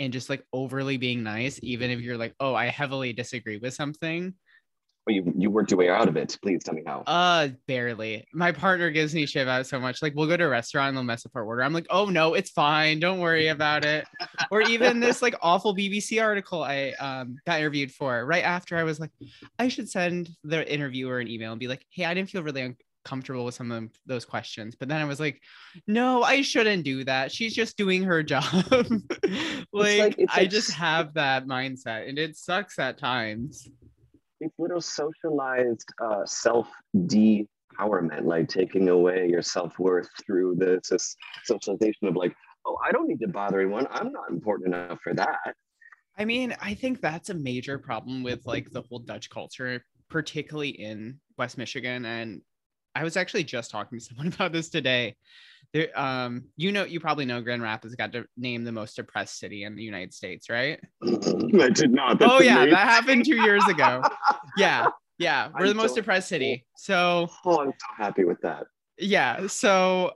and 0.00 0.14
just 0.14 0.30
like 0.30 0.42
overly 0.52 0.96
being 0.96 1.22
nice, 1.22 1.60
even 1.62 1.90
if 1.90 2.00
you're 2.00 2.16
like, 2.16 2.34
oh, 2.40 2.54
I 2.54 2.66
heavily 2.66 3.12
disagree 3.12 3.58
with 3.58 3.74
something. 3.74 4.34
Well, 5.10 5.16
you 5.26 5.32
you 5.36 5.50
worked 5.50 5.72
your 5.72 5.78
way 5.78 5.88
out 5.88 6.06
of 6.08 6.16
it. 6.16 6.38
Please 6.40 6.62
tell 6.62 6.74
me 6.74 6.82
how. 6.86 7.02
Uh, 7.06 7.48
barely. 7.66 8.24
My 8.32 8.52
partner 8.52 8.90
gives 8.90 9.12
me 9.12 9.26
shit 9.26 9.42
about 9.42 9.62
it 9.62 9.66
so 9.66 9.80
much. 9.80 10.02
Like, 10.02 10.14
we'll 10.14 10.28
go 10.28 10.36
to 10.36 10.44
a 10.44 10.48
restaurant 10.48 10.88
and 10.88 10.96
they'll 10.96 11.02
mess 11.04 11.26
up 11.26 11.32
our 11.34 11.42
order. 11.42 11.62
I'm 11.64 11.72
like, 11.72 11.86
oh 11.90 12.06
no, 12.06 12.34
it's 12.34 12.50
fine. 12.50 13.00
Don't 13.00 13.18
worry 13.18 13.48
about 13.48 13.84
it. 13.84 14.06
or 14.52 14.60
even 14.62 15.00
this 15.00 15.20
like 15.20 15.34
awful 15.42 15.74
BBC 15.74 16.22
article 16.22 16.62
I 16.62 16.90
um 17.00 17.36
got 17.44 17.58
interviewed 17.58 17.90
for. 17.92 18.24
Right 18.24 18.44
after 18.44 18.76
I 18.76 18.84
was 18.84 19.00
like, 19.00 19.10
I 19.58 19.66
should 19.66 19.88
send 19.90 20.30
the 20.44 20.70
interviewer 20.72 21.18
an 21.18 21.26
email 21.28 21.50
and 21.50 21.58
be 21.58 21.66
like, 21.66 21.84
hey, 21.90 22.04
I 22.04 22.14
didn't 22.14 22.30
feel 22.30 22.44
really 22.44 22.76
uncomfortable 23.04 23.44
with 23.44 23.56
some 23.56 23.72
of 23.72 23.90
those 24.06 24.24
questions. 24.24 24.76
But 24.78 24.88
then 24.88 25.00
I 25.00 25.06
was 25.06 25.18
like, 25.18 25.40
no, 25.88 26.22
I 26.22 26.42
shouldn't 26.42 26.84
do 26.84 27.02
that. 27.04 27.32
She's 27.32 27.52
just 27.54 27.76
doing 27.76 28.04
her 28.04 28.22
job. 28.32 28.44
like, 29.72 29.98
like- 29.98 30.18
it's 30.18 30.32
I 30.36 30.42
like 30.42 30.50
just 30.50 30.70
have 30.72 31.14
that 31.14 31.46
mindset, 31.46 32.08
and 32.08 32.16
it 32.16 32.36
sucks 32.36 32.78
at 32.78 32.96
times. 32.96 33.68
It's 34.40 34.58
little 34.58 34.80
socialized 34.80 35.92
uh, 36.02 36.24
self 36.24 36.68
depowerment, 36.96 38.24
like 38.24 38.48
taking 38.48 38.88
away 38.88 39.28
your 39.28 39.42
self 39.42 39.78
worth 39.78 40.08
through 40.24 40.56
this, 40.56 40.88
this 40.88 41.16
socialization 41.44 42.08
of 42.08 42.16
like, 42.16 42.34
oh, 42.66 42.78
I 42.86 42.92
don't 42.92 43.08
need 43.08 43.20
to 43.20 43.28
bother 43.28 43.60
anyone. 43.60 43.86
I'm 43.90 44.12
not 44.12 44.30
important 44.30 44.74
enough 44.74 45.00
for 45.02 45.14
that. 45.14 45.54
I 46.18 46.24
mean, 46.24 46.54
I 46.60 46.74
think 46.74 47.00
that's 47.00 47.30
a 47.30 47.34
major 47.34 47.78
problem 47.78 48.22
with 48.22 48.44
like 48.46 48.70
the 48.70 48.82
whole 48.82 48.98
Dutch 48.98 49.30
culture, 49.30 49.84
particularly 50.08 50.70
in 50.70 51.20
West 51.38 51.56
Michigan. 51.56 52.04
And 52.04 52.42
I 52.94 53.04
was 53.04 53.16
actually 53.16 53.44
just 53.44 53.70
talking 53.70 53.98
to 53.98 54.04
someone 54.04 54.26
about 54.34 54.52
this 54.52 54.68
today. 54.68 55.16
There, 55.72 55.88
um, 55.98 56.44
you 56.56 56.72
know, 56.72 56.84
you 56.84 56.98
probably 56.98 57.24
know 57.24 57.40
Grand 57.40 57.62
Rapids 57.62 57.94
got 57.94 58.12
to 58.12 58.24
name 58.36 58.64
the 58.64 58.72
most 58.72 58.96
depressed 58.96 59.38
city 59.38 59.62
in 59.64 59.76
the 59.76 59.82
United 59.82 60.12
States, 60.12 60.50
right? 60.50 60.80
I 61.04 61.68
did 61.68 61.92
not. 61.92 62.18
That's 62.18 62.32
oh 62.32 62.40
yeah, 62.40 62.66
that 62.66 62.88
happened 62.88 63.24
two 63.24 63.40
years 63.40 63.64
ago. 63.68 64.02
yeah, 64.56 64.86
yeah, 65.18 65.48
we're 65.54 65.66
I'm 65.66 65.68
the 65.68 65.74
most 65.74 65.90
so 65.90 65.96
depressed 65.96 66.28
city. 66.28 66.66
So 66.76 67.28
Oh, 67.44 67.60
I'm 67.60 67.70
so 67.70 67.86
happy 67.96 68.24
with 68.24 68.40
that. 68.40 68.66
yeah, 68.98 69.46
so 69.46 70.12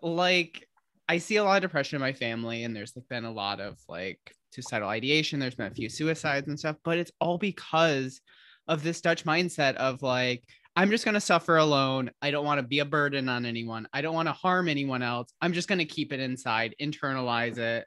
like 0.00 0.68
I 1.08 1.18
see 1.18 1.36
a 1.36 1.44
lot 1.44 1.56
of 1.56 1.62
depression 1.62 1.96
in 1.96 2.00
my 2.00 2.12
family, 2.12 2.62
and 2.62 2.74
there's 2.74 2.94
like 2.94 3.08
been 3.08 3.24
a 3.24 3.32
lot 3.32 3.60
of 3.60 3.78
like 3.88 4.20
suicidal 4.52 4.88
ideation. 4.88 5.40
There's 5.40 5.56
been 5.56 5.72
a 5.72 5.74
few 5.74 5.88
suicides 5.88 6.46
and 6.46 6.58
stuff, 6.58 6.76
but 6.84 6.98
it's 6.98 7.10
all 7.20 7.38
because 7.38 8.20
of 8.68 8.82
this 8.82 9.00
Dutch 9.00 9.24
mindset 9.24 9.74
of 9.74 10.02
like, 10.02 10.44
I'm 10.76 10.90
just 10.90 11.04
going 11.04 11.14
to 11.14 11.20
suffer 11.20 11.56
alone. 11.56 12.10
I 12.20 12.30
don't 12.30 12.44
want 12.44 12.58
to 12.58 12.66
be 12.66 12.80
a 12.80 12.84
burden 12.84 13.28
on 13.28 13.46
anyone. 13.46 13.86
I 13.92 14.02
don't 14.02 14.14
want 14.14 14.28
to 14.28 14.32
harm 14.32 14.68
anyone 14.68 15.02
else. 15.02 15.32
I'm 15.40 15.52
just 15.52 15.68
going 15.68 15.78
to 15.78 15.84
keep 15.84 16.12
it 16.12 16.20
inside, 16.20 16.74
internalize 16.80 17.58
it. 17.58 17.86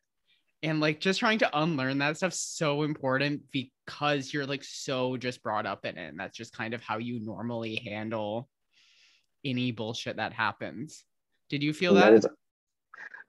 And 0.63 0.79
like 0.79 0.99
just 0.99 1.19
trying 1.19 1.39
to 1.39 1.59
unlearn 1.59 1.99
that 1.99 2.17
stuff's 2.17 2.39
so 2.39 2.83
important 2.83 3.41
because 3.51 4.33
you're 4.33 4.45
like 4.45 4.63
so 4.63 5.17
just 5.17 5.43
brought 5.43 5.65
up 5.65 5.85
in 5.85 5.97
it. 5.97 6.07
And 6.07 6.19
that's 6.19 6.35
just 6.35 6.55
kind 6.55 6.73
of 6.73 6.81
how 6.81 6.97
you 6.97 7.19
normally 7.19 7.75
handle 7.75 8.49
any 9.43 9.71
bullshit 9.71 10.15
that 10.17 10.33
happens. 10.33 11.03
Did 11.49 11.61
you 11.61 11.73
feel 11.73 11.93
that? 11.95 12.11
that? 12.11 12.13
is 12.13 12.27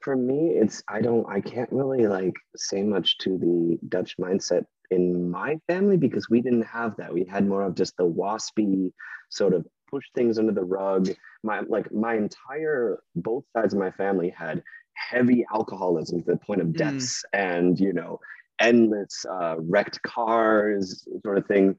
for 0.01 0.17
me 0.17 0.51
it's 0.51 0.81
i 0.89 1.01
don't 1.01 1.27
i 1.29 1.41
can't 1.41 1.71
really 1.73 2.07
like 2.07 2.35
say 2.55 2.83
much 2.83 3.19
to 3.19 3.37
the 3.37 3.79
dutch 3.89 4.17
mindset 4.17 4.65
in 4.91 5.31
my 5.31 5.57
family 5.69 5.97
because 5.97 6.29
we 6.31 6.41
didn't 6.41 6.63
have 6.63 6.97
that 6.97 7.13
we 7.13 7.25
had 7.25 7.47
more 7.47 7.63
of 7.63 7.75
just 7.75 7.97
the 7.97 8.07
waspy 8.07 8.93
sort 9.29 9.53
of 9.53 9.67
push 9.91 10.05
things 10.15 10.39
under 10.39 10.53
the 10.53 10.65
rug 10.65 11.09
my 11.43 11.61
like 11.69 11.93
my 11.93 12.15
entire 12.15 12.99
both 13.17 13.45
sides 13.55 13.73
of 13.75 13.81
my 13.81 13.91
family 13.93 14.31
had 14.31 14.63
heavy 14.95 15.45
alcoholism 15.53 16.21
to 16.23 16.31
the 16.33 16.37
point 16.37 16.61
of 16.61 16.69
Mm. 16.69 16.77
deaths 16.77 17.25
and 17.33 17.79
you 17.79 17.93
know 17.93 18.19
endless 18.61 19.25
uh, 19.31 19.57
wrecked 19.59 20.03
cars 20.03 21.07
sort 21.25 21.39
of 21.39 21.47
thing 21.47 21.77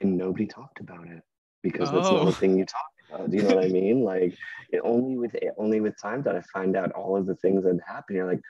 and 0.00 0.16
nobody 0.16 0.46
talked 0.46 0.80
about 0.80 1.06
it 1.08 1.22
because 1.62 1.90
that's 1.90 2.10
not 2.10 2.22
Oh. 2.22 2.28
a 2.28 2.32
thing 2.32 2.58
you 2.58 2.64
talk 2.64 2.90
about 3.10 3.30
do 3.30 3.36
you 3.36 3.42
know 3.42 3.54
what 3.56 3.64
i 3.64 3.68
mean 3.80 4.02
like 4.04 4.36
it 4.70 4.80
only 4.84 5.16
with 5.18 5.34
only 5.58 5.80
with 5.80 6.00
time 6.00 6.22
that 6.22 6.34
I 6.36 6.42
find 6.52 6.76
out 6.76 6.92
all 6.92 7.16
of 7.16 7.26
the 7.26 7.34
things 7.36 7.64
that 7.64 7.78
happen. 7.86 8.16
You're 8.16 8.26
like, 8.26 8.40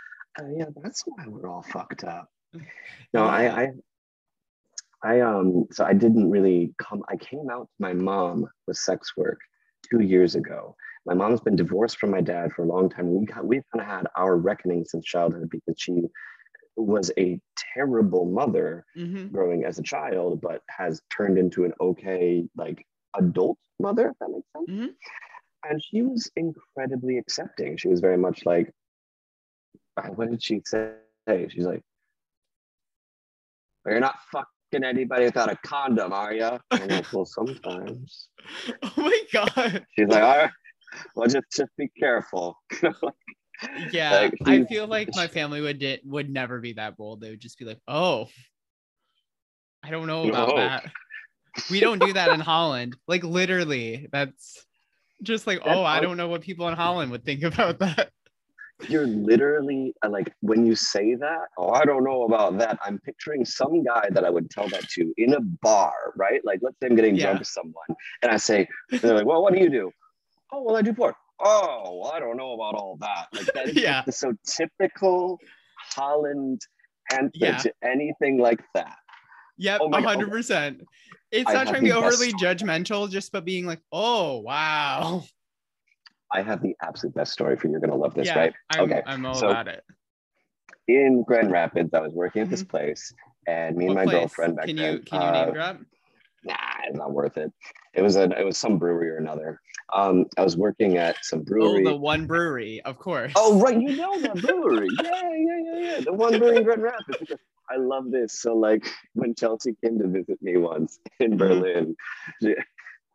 oh 0.40 0.48
yeah, 0.56 0.66
that's 0.82 1.02
why 1.04 1.24
we're 1.26 1.48
all 1.48 1.64
fucked 1.64 2.04
up. 2.04 2.28
No, 3.12 3.24
I, 3.24 3.62
I, 3.62 3.68
I 5.04 5.20
um, 5.20 5.66
so 5.72 5.84
I 5.84 5.94
didn't 5.94 6.30
really 6.30 6.74
come. 6.78 7.02
I 7.08 7.16
came 7.16 7.50
out 7.50 7.62
to 7.62 7.76
my 7.80 7.92
mom 7.92 8.46
with 8.66 8.76
sex 8.76 9.16
work 9.16 9.38
two 9.90 10.00
years 10.00 10.34
ago. 10.36 10.76
My 11.06 11.14
mom's 11.14 11.40
been 11.40 11.56
divorced 11.56 11.98
from 11.98 12.10
my 12.10 12.20
dad 12.20 12.52
for 12.52 12.62
a 12.62 12.66
long 12.66 12.88
time. 12.88 13.12
We 13.12 13.26
got, 13.26 13.44
we've 13.44 13.64
kind 13.72 13.82
of 13.82 13.88
had 13.88 14.06
our 14.16 14.36
reckoning 14.36 14.84
since 14.84 15.04
childhood 15.04 15.50
because 15.50 15.74
she 15.76 16.02
was 16.76 17.10
a 17.18 17.40
terrible 17.74 18.24
mother 18.24 18.84
Mhm. 18.96 19.32
growing 19.32 19.64
as 19.64 19.78
a 19.80 19.82
child, 19.82 20.40
but 20.40 20.62
has 20.68 21.02
turned 21.14 21.36
into 21.36 21.64
an 21.64 21.72
okay 21.80 22.48
like 22.56 22.86
adult 23.16 23.58
mother. 23.80 24.10
If 24.10 24.18
that 24.20 24.30
makes 24.30 24.46
sense. 24.52 24.70
Mhm. 24.70 24.94
And 25.68 25.82
she 25.82 26.02
was 26.02 26.30
incredibly 26.36 27.18
accepting. 27.18 27.76
She 27.76 27.88
was 27.88 28.00
very 28.00 28.16
much 28.16 28.46
like, 28.46 28.72
what 30.14 30.30
did 30.30 30.42
she 30.42 30.60
say? 30.64 30.94
She's 31.48 31.66
like, 31.66 31.82
well, 33.84 33.92
you're 33.94 34.00
not 34.00 34.18
fucking 34.72 34.84
anybody 34.84 35.24
without 35.24 35.50
a 35.50 35.56
condom, 35.64 36.12
are 36.12 36.32
you? 36.32 36.50
Well, 37.12 37.24
sometimes. 37.26 38.28
Oh 38.82 38.92
my 38.96 39.20
god. 39.32 39.86
She's 39.96 40.08
like, 40.08 40.22
all 40.22 40.36
right, 40.36 40.50
well, 41.14 41.28
just 41.28 41.46
just 41.56 41.70
be 41.76 41.88
careful. 41.98 42.56
Yeah, 43.92 44.22
Like, 44.22 44.34
I 44.44 44.64
feel 44.64 44.88
like 44.88 45.08
my 45.14 45.28
family 45.28 45.60
would 45.60 45.78
di- 45.78 46.00
would 46.04 46.28
never 46.28 46.58
be 46.58 46.72
that 46.72 46.96
bold. 46.96 47.20
They 47.20 47.30
would 47.30 47.38
just 47.40 47.56
be 47.60 47.64
like, 47.64 47.78
"Oh, 47.86 48.26
I 49.84 49.90
don't 49.90 50.08
know 50.08 50.28
about 50.28 50.48
No. 50.48 50.56
that. 50.56 50.86
We 51.70 51.78
don't 51.78 52.00
do 52.00 52.12
that 52.14 52.32
in 52.32 52.40
Holland." 52.40 52.96
Like 53.06 53.22
literally, 53.22 54.08
that's 54.10 54.66
just 55.22 55.46
like, 55.46 55.58
That's 55.64 55.76
"Oh, 55.76 55.84
I 55.84 56.00
don't 56.00 56.16
know 56.16 56.26
what 56.26 56.40
people 56.40 56.66
in 56.66 56.74
Holland 56.74 57.12
would 57.12 57.24
think 57.24 57.44
about 57.44 57.78
that." 57.78 58.10
You're 58.88 59.06
literally 59.06 59.94
uh, 60.04 60.08
like 60.10 60.32
when 60.40 60.66
you 60.66 60.74
say 60.74 61.14
that, 61.14 61.46
oh, 61.58 61.70
I 61.70 61.84
don't 61.84 62.04
know 62.04 62.24
about 62.24 62.58
that. 62.58 62.78
I'm 62.84 62.98
picturing 62.98 63.44
some 63.44 63.82
guy 63.84 64.08
that 64.10 64.24
I 64.24 64.30
would 64.30 64.50
tell 64.50 64.68
that 64.70 64.88
to 64.90 65.12
in 65.16 65.34
a 65.34 65.40
bar, 65.40 65.92
right? 66.16 66.40
Like, 66.44 66.60
let's 66.62 66.76
say 66.80 66.86
I'm 66.88 66.96
getting 66.96 67.16
Yeah. 67.16 67.24
drunk 67.26 67.40
with 67.40 67.48
someone, 67.48 67.86
and 68.22 68.30
I 68.32 68.36
say, 68.36 68.66
and 68.90 69.00
they're 69.00 69.14
like, 69.14 69.26
well, 69.26 69.42
what 69.42 69.54
do 69.54 69.60
you 69.60 69.70
do? 69.70 69.90
Oh, 70.52 70.62
well, 70.62 70.76
I 70.76 70.82
do 70.82 70.92
porn. 70.92 71.14
Oh, 71.44 72.00
well, 72.02 72.12
I 72.12 72.20
don't 72.20 72.36
know 72.36 72.52
about 72.52 72.74
all 72.74 72.96
that. 73.00 73.26
Like 73.32 73.46
that 73.54 73.68
is 73.68 73.76
Yeah. 73.82 74.04
so 74.10 74.32
typical 74.46 75.38
Holland 75.94 76.60
answer 77.12 77.30
Yeah. 77.34 77.56
to 77.58 77.72
anything 77.82 78.38
like 78.38 78.60
that. 78.74 78.96
Yep, 79.58 79.80
Oh 79.82 80.02
hundred 80.02 80.30
percent. 80.30 80.82
It's 81.30 81.48
not 81.48 81.66
have 81.66 81.68
trying 81.68 81.82
to 81.82 81.88
be 81.88 81.92
overly 81.92 82.32
judgmental, 82.32 83.10
just 83.10 83.32
but 83.32 83.44
being 83.44 83.64
like, 83.66 83.80
"Oh, 83.90 84.40
wow." 84.40 85.24
I 86.32 86.42
have 86.42 86.62
the 86.62 86.74
absolute 86.82 87.14
best 87.14 87.32
story 87.32 87.56
for 87.56 87.66
you. 87.68 87.72
You're 87.72 87.80
gonna 87.80 87.96
love 87.96 88.14
this, 88.14 88.26
yeah, 88.26 88.38
right? 88.38 88.54
I'm, 88.70 88.80
Okay, 88.84 89.02
I'm 89.06 89.26
all 89.26 89.34
so- 89.34 89.50
about 89.50 89.68
it. 89.68 89.84
In 90.88 91.22
Grand 91.22 91.52
Rapids, 91.52 91.94
I 91.94 92.00
was 92.00 92.12
working 92.12 92.42
at 92.42 92.50
this 92.50 92.64
place, 92.64 93.14
and 93.46 93.76
me 93.76 93.86
and 93.86 93.94
Mm-hmm. 93.94 93.96
What 93.96 94.06
my 94.06 94.10
place? 94.10 94.20
girlfriend 94.20 94.56
back 94.56 94.66
Can 94.66 94.76
then. 94.76 94.94
you 94.94 94.98
can 95.00 95.20
you 95.22 95.26
uh, 95.28 95.44
name 95.44 95.52
drop? 95.54 95.76
nah, 96.44 96.54
it's 96.88 96.96
not 96.98 97.12
worth 97.12 97.36
it. 97.38 97.52
It 97.94 98.02
was 98.02 98.16
a 98.16 98.24
it 98.38 98.44
was 98.44 98.58
some 98.58 98.78
brewery 98.78 99.10
or 99.10 99.16
another. 99.18 99.60
Um, 99.94 100.24
I 100.36 100.42
was 100.42 100.56
working 100.56 100.96
at 100.96 101.16
some 101.24 101.42
brewery. 101.42 101.66
Oh, 101.66 101.70
brewery. 101.74 101.84
the 101.84 101.96
one 101.96 102.26
brewery, 102.26 102.82
of 102.84 102.98
course. 102.98 103.32
Oh, 103.36 103.60
right, 103.60 103.80
you 103.80 103.94
know 103.94 104.20
that 104.22 104.40
brewery. 104.40 104.88
yeah, 105.00 105.10
yeah, 105.34 105.58
yeah, 105.64 105.78
yeah. 105.90 106.00
The 106.04 106.12
one 106.12 106.38
brewery 106.38 106.58
in 106.58 106.64
Grand 106.64 106.82
Rapids. 106.82 107.18
I 107.70 107.76
love 107.76 108.10
this. 108.10 108.40
So 108.40 108.54
like 108.56 108.84
when 109.14 109.34
Chelsea 109.36 109.76
came 109.84 109.98
to 110.00 110.08
visit 110.08 110.42
me 110.42 110.56
once 110.56 110.98
in 111.20 111.32
Mhm. 111.32 111.38
Berlin, 111.38 111.96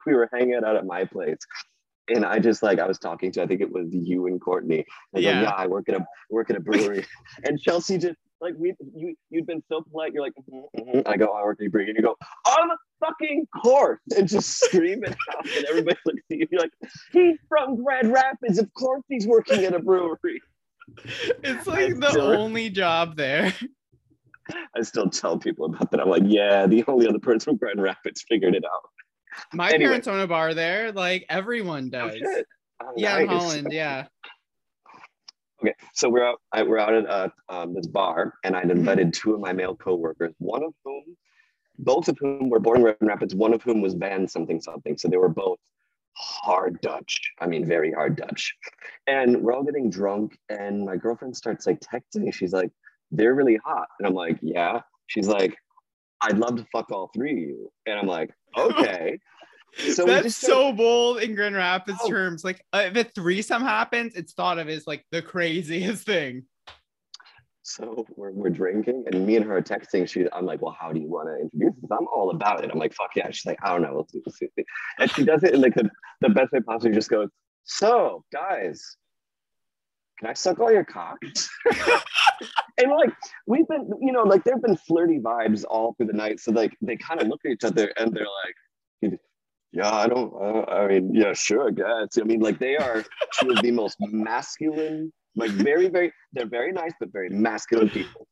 we 0.05 0.13
were 0.13 0.29
hanging 0.31 0.61
out 0.65 0.75
at 0.77 0.85
my 0.85 1.03
place. 1.03 1.37
And 2.09 2.23
I 2.25 2.39
just 2.39 2.63
like 2.63 2.79
I 2.79 2.87
was 2.87 2.97
talking 2.99 3.31
to 3.33 3.41
I 3.43 3.47
think 3.47 3.61
it 3.61 3.71
was 3.71 3.87
you 3.91 4.27
and 4.27 4.39
Courtney. 4.39 4.85
I 5.15 5.19
Yeah. 5.19 5.41
yeah, 5.43 5.49
I 5.51 5.67
work 5.67 5.89
at 5.89 5.95
a 5.95 6.05
work 6.29 6.49
at 6.49 6.55
a 6.55 6.59
brewery. 6.59 7.05
and 7.43 7.59
Chelsea 7.59 7.97
just 7.97 8.15
like 8.39 8.53
we 8.57 8.73
you 8.95 9.15
you'd 9.29 9.47
been 9.47 9.63
so 9.69 9.81
polite. 9.91 10.13
You're 10.13 10.23
like, 10.23 10.33
"Mhm, 10.51 10.63
mhm." 10.77 11.03
I 11.07 11.17
go, 11.17 11.27
I 11.31 11.43
work 11.43 11.57
at 11.59 11.65
a 11.67 11.69
brewery, 11.69 11.89
and 11.89 11.97
you 11.97 12.03
go, 12.03 12.15
on 12.45 12.67
the 12.69 12.77
fucking 13.05 13.47
course, 13.61 13.99
and 14.15 14.27
just 14.27 14.59
scream 14.59 15.03
it 15.03 15.15
out, 15.35 15.47
and 15.57 15.65
everybody 15.65 15.97
looks 16.05 16.21
at 16.31 16.37
you. 16.37 16.47
You're 16.51 16.61
like, 16.61 16.71
he's 17.11 17.37
from 17.49 17.83
Grand 17.83 18.11
Rapids. 18.13 18.59
Of 18.59 18.71
course, 18.75 19.01
he's 19.09 19.25
working 19.27 19.65
at 19.65 19.73
a 19.73 19.79
brewery. 19.79 20.39
It's 21.43 21.65
like 21.67 21.99
the 21.99 22.11
still- 22.11 22.27
only 22.31 22.69
job 22.69 23.15
there. 23.17 23.53
I 24.75 24.81
still 24.83 25.09
tell 25.09 25.37
people 25.37 25.65
about 25.65 25.91
that. 25.91 25.99
I'm 25.99 26.07
like, 26.09 26.23
yeah, 26.25 26.67
the 26.67 26.83
only 26.87 27.05
other 27.07 27.19
person 27.19 27.51
from 27.53 27.57
Grand 27.57 27.81
Rapids 27.81 28.23
figured 28.29 28.55
it 28.55 28.63
out. 28.63 28.89
My 29.53 29.69
Anyway. 29.69 29.85
parents 29.89 30.07
own 30.07 30.19
a 30.19 30.27
bar 30.27 30.53
there. 30.53 30.91
Like 30.91 31.25
everyone 31.29 31.89
Oh, 31.93 32.09
does. 32.09 32.21
Oh, 32.81 32.93
yeah, 32.95 33.17
in 33.19 33.27
nice. 33.27 33.41
Holland. 33.41 33.67
Yeah. 33.71 34.07
Okay, 35.63 35.73
so 35.93 36.07
we're 36.09 36.23
out. 36.23 36.39
I, 36.51 36.61
we're 36.63 36.77
out 36.77 36.93
at 36.93 37.09
uh, 37.09 37.29
um, 37.49 37.73
this 37.73 37.87
bar, 37.87 38.33
and 38.43 38.55
I'd 38.55 38.63
Mm-hmm. 38.67 38.77
invited 38.77 39.13
two 39.13 39.33
of 39.33 39.39
my 39.39 39.53
male 39.53 39.75
coworkers. 39.75 40.33
One 40.37 40.63
of 40.63 40.73
whom, 40.85 41.03
both 41.79 42.07
of 42.07 42.17
whom 42.19 42.49
were 42.49 42.59
born 42.59 42.77
in 42.77 42.83
Grand 42.83 42.97
Rapids. 43.01 43.33
One 43.33 43.53
of 43.53 43.63
whom 43.63 43.81
was 43.81 43.95
banned 43.95 44.29
something 44.29 44.61
something. 44.61 44.97
So 44.97 45.07
they 45.07 45.17
were 45.17 45.29
both 45.29 45.57
hard 46.13 46.79
Dutch. 46.81 47.19
I 47.39 47.47
mean, 47.47 47.65
very 47.65 47.91
hard 47.91 48.15
Dutch. 48.15 48.53
And 49.07 49.41
we're 49.41 49.53
all 49.53 49.63
getting 49.63 49.89
drunk, 49.89 50.37
and 50.49 50.85
my 50.85 50.95
girlfriend 50.95 51.35
starts 51.35 51.65
like 51.65 51.79
texting. 51.79 52.31
She's 52.31 52.53
like, 52.53 52.69
"They're 53.11 53.33
really 53.33 53.57
hot," 53.65 53.87
and 53.97 54.07
I'm 54.07 54.13
like, 54.13 54.37
"Yeah." 54.43 54.81
She's 55.07 55.27
like, 55.27 55.57
"I'd 56.21 56.37
love 56.37 56.57
to 56.57 56.65
fuck 56.71 56.91
all 56.91 57.09
three 57.15 57.31
of 57.31 57.37
you," 57.39 57.71
and 57.87 57.97
I'm 57.99 58.07
like, 58.07 58.29
"Okay." 58.55 59.19
So 59.93 60.05
That's 60.05 60.35
so 60.35 60.73
bold 60.73 61.21
in 61.21 61.35
Grand 61.35 61.53
Rapids 61.53 61.99
Oh. 62.01 62.09
terms. 62.09 62.43
Like 62.43 62.65
uh, 62.73 62.85
if 62.87 62.95
a 62.95 63.03
threesome 63.03 63.61
happens, 63.61 64.15
it's 64.15 64.33
thought 64.33 64.57
of 64.57 64.69
as 64.69 64.87
like 64.87 65.05
the 65.11 65.21
craziest 65.21 66.03
thing. 66.03 66.45
So 67.61 68.07
we're, 68.15 68.31
we're 68.31 68.49
drinking, 68.49 69.03
and 69.11 69.27
me 69.27 69.35
and 69.35 69.45
her 69.45 69.57
are 69.57 69.61
texting. 69.61 70.09
She, 70.09 70.25
I'm 70.31 70.45
like, 70.47 70.61
well, 70.63 70.75
how 70.79 70.91
do 70.93 70.99
you 70.99 71.07
want 71.09 71.27
to 71.27 71.35
introduce 71.43 71.75
this? 71.79 71.91
I'm 71.91 72.07
all 72.07 72.31
about 72.31 72.63
it. 72.63 72.71
I'm 72.71 72.79
like, 72.79 72.93
fuck 72.93 73.11
yeah. 73.15 73.29
She's 73.29 73.45
like, 73.45 73.59
I 73.61 73.69
don't 73.69 73.83
know. 73.83 73.97
Let's 73.97 74.13
do 74.13 74.21
this. 74.25 74.37
let's 74.41 74.53
do 74.55 74.63
this." 74.63 74.65
And 74.99 75.11
she 75.11 75.23
does 75.25 75.43
it 75.43 75.53
in 75.53 75.61
like 75.61 75.75
the, 75.75 75.87
the 76.21 76.29
best 76.29 76.53
way 76.53 76.61
possible. 76.61 76.89
She 76.91 76.95
just 76.95 77.09
goes, 77.09 77.29
so 77.65 78.23
guys, 78.33 78.95
can 80.19 80.29
I 80.29 80.33
suck 80.33 80.59
all 80.59 80.71
your 80.71 80.83
cocks? 80.83 81.49
and 82.77 82.91
like, 82.91 83.13
we've 83.45 83.67
been, 83.67 83.89
you 84.01 84.11
know, 84.11 84.23
like 84.23 84.43
there've 84.43 84.61
been 84.61 84.77
flirty 84.77 85.19
vibes 85.19 85.63
all 85.69 85.93
through 85.93 86.07
the 86.07 86.13
night. 86.13 86.39
So 86.39 86.51
like, 86.51 86.75
they 86.81 86.97
kind 86.97 87.21
of 87.21 87.27
look 87.27 87.41
at 87.45 87.51
each 87.51 87.63
other 87.63 87.93
and 87.97 88.13
they're 88.13 88.23
like, 88.23 89.19
yeah, 89.73 89.93
I 89.93 90.07
don't, 90.07 90.33
uh, 90.33 90.63
I 90.71 90.87
mean, 90.87 91.13
yeah, 91.13 91.33
sure, 91.33 91.67
I 91.67 91.71
guess. 91.71 92.17
I 92.17 92.23
mean, 92.23 92.39
like 92.39 92.57
they 92.57 92.77
are 92.77 93.03
two 93.39 93.51
of 93.51 93.61
the 93.61 93.71
most 93.71 93.97
masculine 93.99 95.11
like 95.37 95.51
very, 95.51 95.87
very, 95.87 96.11
they're 96.33 96.47
very 96.47 96.71
nice, 96.73 96.93
but 96.99 97.13
very 97.13 97.29
masculine 97.29 97.89
people. 97.89 98.27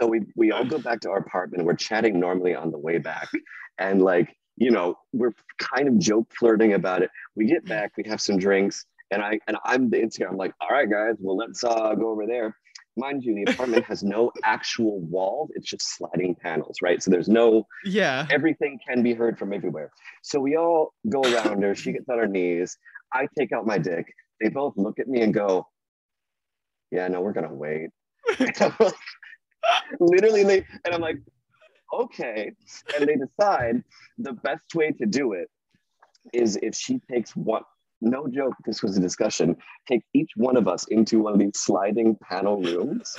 so 0.00 0.06
we 0.06 0.22
we 0.34 0.50
all 0.50 0.64
go 0.64 0.78
back 0.78 1.00
to 1.00 1.10
our 1.10 1.18
apartment. 1.18 1.64
We're 1.64 1.74
chatting 1.74 2.18
normally 2.18 2.54
on 2.54 2.70
the 2.70 2.78
way 2.78 2.96
back, 2.96 3.28
and 3.76 4.00
like 4.00 4.34
you 4.56 4.70
know, 4.70 4.96
we're 5.12 5.34
kind 5.58 5.86
of 5.86 5.98
joke 5.98 6.32
flirting 6.36 6.72
about 6.72 7.02
it. 7.02 7.10
We 7.36 7.46
get 7.46 7.64
back, 7.66 7.92
we 7.96 8.04
have 8.08 8.20
some 8.20 8.38
drinks, 8.38 8.84
and 9.10 9.22
I 9.22 9.38
and 9.46 9.56
I'm 9.64 9.90
the 9.90 10.00
insecure. 10.00 10.28
I'm 10.28 10.36
like, 10.36 10.54
all 10.60 10.68
right, 10.70 10.88
guys, 10.90 11.14
well 11.18 11.36
let's 11.36 11.64
uh, 11.64 11.94
go 11.94 12.10
over 12.10 12.26
there. 12.26 12.56
Mind 12.96 13.22
you, 13.22 13.34
the 13.34 13.52
apartment 13.52 13.84
has 13.84 14.02
no 14.02 14.32
actual 14.44 15.00
walls; 15.00 15.50
it's 15.54 15.68
just 15.68 15.96
sliding 15.96 16.34
panels, 16.34 16.78
right? 16.82 17.02
So 17.02 17.10
there's 17.10 17.28
no 17.28 17.66
yeah. 17.84 18.26
everything 18.30 18.78
can 18.86 19.02
be 19.02 19.14
heard 19.14 19.38
from 19.38 19.52
everywhere. 19.52 19.92
So 20.22 20.40
we 20.40 20.56
all 20.56 20.94
go 21.08 21.22
around 21.22 21.62
her. 21.62 21.74
She 21.74 21.92
gets 21.92 22.08
on 22.08 22.18
her 22.18 22.26
knees. 22.26 22.76
I 23.12 23.28
take 23.38 23.52
out 23.52 23.66
my 23.66 23.78
dick. 23.78 24.12
They 24.40 24.48
both 24.48 24.74
look 24.76 24.98
at 24.98 25.08
me 25.08 25.22
and 25.22 25.32
go, 25.32 25.68
"Yeah, 26.90 27.08
no, 27.08 27.20
we're 27.20 27.32
gonna 27.32 27.54
wait." 27.54 27.90
Literally, 30.00 30.44
they 30.44 30.64
and 30.84 30.94
I'm 30.94 31.00
like, 31.00 31.18
"Okay." 31.92 32.52
And 32.98 33.08
they 33.08 33.16
decide 33.16 33.82
the 34.18 34.32
best 34.32 34.74
way 34.74 34.90
to 34.92 35.06
do 35.06 35.32
it 35.32 35.48
is 36.32 36.58
if 36.62 36.74
she 36.74 37.00
takes 37.10 37.34
one. 37.36 37.62
No 38.00 38.26
joke. 38.28 38.54
This 38.64 38.82
was 38.82 38.96
a 38.96 39.00
discussion. 39.00 39.56
Take 39.88 40.02
each 40.14 40.30
one 40.36 40.56
of 40.56 40.68
us 40.68 40.86
into 40.88 41.20
one 41.20 41.32
of 41.32 41.38
these 41.38 41.52
sliding 41.58 42.16
panel 42.22 42.60
rooms 42.62 43.16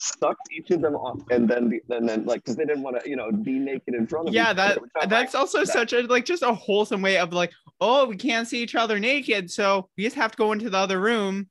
sucked 0.00 0.40
each 0.56 0.70
of 0.70 0.80
them 0.80 0.94
off 0.94 1.20
and 1.30 1.48
then 1.48 1.68
the, 1.68 1.80
and 1.94 2.08
then 2.08 2.24
like 2.24 2.40
because 2.40 2.56
they 2.56 2.64
didn't 2.64 2.82
want 2.82 3.00
to 3.00 3.08
you 3.08 3.16
know 3.16 3.30
be 3.30 3.58
naked 3.58 3.94
in 3.94 4.06
front 4.06 4.28
of 4.28 4.34
Yeah, 4.34 4.52
that 4.52 4.78
other, 4.78 4.86
that's 5.08 5.34
like, 5.34 5.40
also 5.40 5.58
that- 5.60 5.68
such 5.68 5.92
a 5.92 6.02
like 6.02 6.24
just 6.24 6.42
a 6.42 6.52
wholesome 6.52 7.02
way 7.02 7.18
of 7.18 7.32
like, 7.32 7.52
oh, 7.80 8.06
we 8.06 8.16
can't 8.16 8.46
see 8.46 8.62
each 8.62 8.74
other 8.74 8.98
naked, 8.98 9.50
so 9.50 9.88
we 9.96 10.04
just 10.04 10.16
have 10.16 10.32
to 10.32 10.36
go 10.36 10.52
into 10.52 10.68
the 10.70 10.76
other 10.78 11.00
room. 11.00 11.48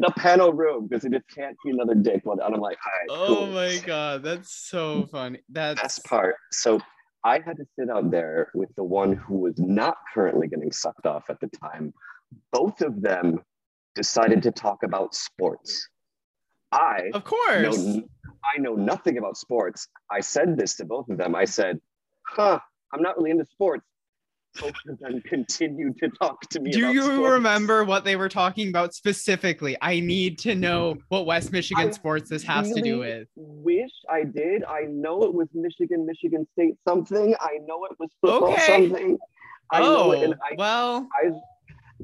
the 0.00 0.10
panel 0.16 0.52
room 0.52 0.86
because 0.86 1.02
they 1.02 1.08
just 1.10 1.28
can't 1.34 1.56
see 1.64 1.70
another 1.70 1.94
dick 1.94 2.22
and 2.24 2.40
I'm 2.40 2.60
like 2.60 2.78
all 2.84 2.92
right 2.92 3.08
Oh 3.10 3.26
cool. 3.26 3.46
my 3.48 3.78
god, 3.84 4.22
that's 4.22 4.52
so 4.54 5.06
funny. 5.10 5.40
That's 5.50 5.80
best 5.80 6.04
part 6.04 6.36
so 6.52 6.80
I 7.26 7.40
had 7.44 7.56
to 7.56 7.66
sit 7.76 7.90
out 7.90 8.10
there 8.12 8.50
with 8.54 8.68
the 8.76 8.84
one 8.84 9.12
who 9.12 9.38
was 9.38 9.58
not 9.58 9.96
currently 10.14 10.46
getting 10.46 10.70
sucked 10.70 11.06
off 11.06 11.28
at 11.28 11.40
the 11.40 11.48
time 11.48 11.92
both 12.52 12.80
of 12.82 13.00
them 13.02 13.40
decided 13.94 14.42
to 14.44 14.52
talk 14.52 14.82
about 14.84 15.14
sports 15.14 15.88
I 16.72 17.10
Of 17.14 17.24
course. 17.24 17.76
know, 17.76 18.02
I 18.54 18.58
know 18.58 18.74
nothing 18.74 19.18
about 19.18 19.36
sports. 19.36 19.88
I 20.10 20.20
said 20.20 20.56
this 20.56 20.76
to 20.76 20.84
both 20.84 21.08
of 21.08 21.16
them. 21.16 21.34
I 21.34 21.44
said, 21.44 21.80
huh, 22.26 22.58
I'm 22.92 23.02
not 23.02 23.16
really 23.16 23.30
into 23.30 23.44
sports. 23.46 23.86
Them 25.00 25.20
continued 25.22 25.98
to 25.98 26.08
talk 26.10 26.40
to 26.50 26.60
me. 26.60 26.70
Do 26.70 26.92
you 26.92 27.02
sports. 27.02 27.30
remember 27.32 27.84
what 27.84 28.04
they 28.04 28.16
were 28.16 28.28
talking 28.28 28.68
about 28.68 28.94
specifically? 28.94 29.76
I 29.80 30.00
need 30.00 30.38
to 30.40 30.54
know 30.54 30.94
mm-hmm. 30.94 31.00
what 31.08 31.26
West 31.26 31.52
Michigan 31.52 31.88
I 31.88 31.92
sports 31.92 32.30
this 32.30 32.42
has 32.44 32.72
to 32.72 32.80
do 32.80 32.98
with. 33.00 33.28
Wish 33.36 33.90
I 34.10 34.24
did. 34.24 34.64
I 34.64 34.82
know 34.88 35.22
it 35.24 35.34
was 35.34 35.48
Michigan, 35.54 36.06
Michigan 36.06 36.46
State 36.52 36.74
something. 36.86 37.34
I 37.40 37.58
know 37.66 37.84
it 37.84 37.96
was 37.98 38.10
football 38.20 38.52
Okay. 38.52 38.66
something. 38.66 39.18
I 39.70 39.80
know 39.80 40.12
it, 40.12 40.18
Oh, 40.18 40.22
and 40.22 40.34
I, 40.34 40.54
well, 40.56 41.08
I, 41.22 41.30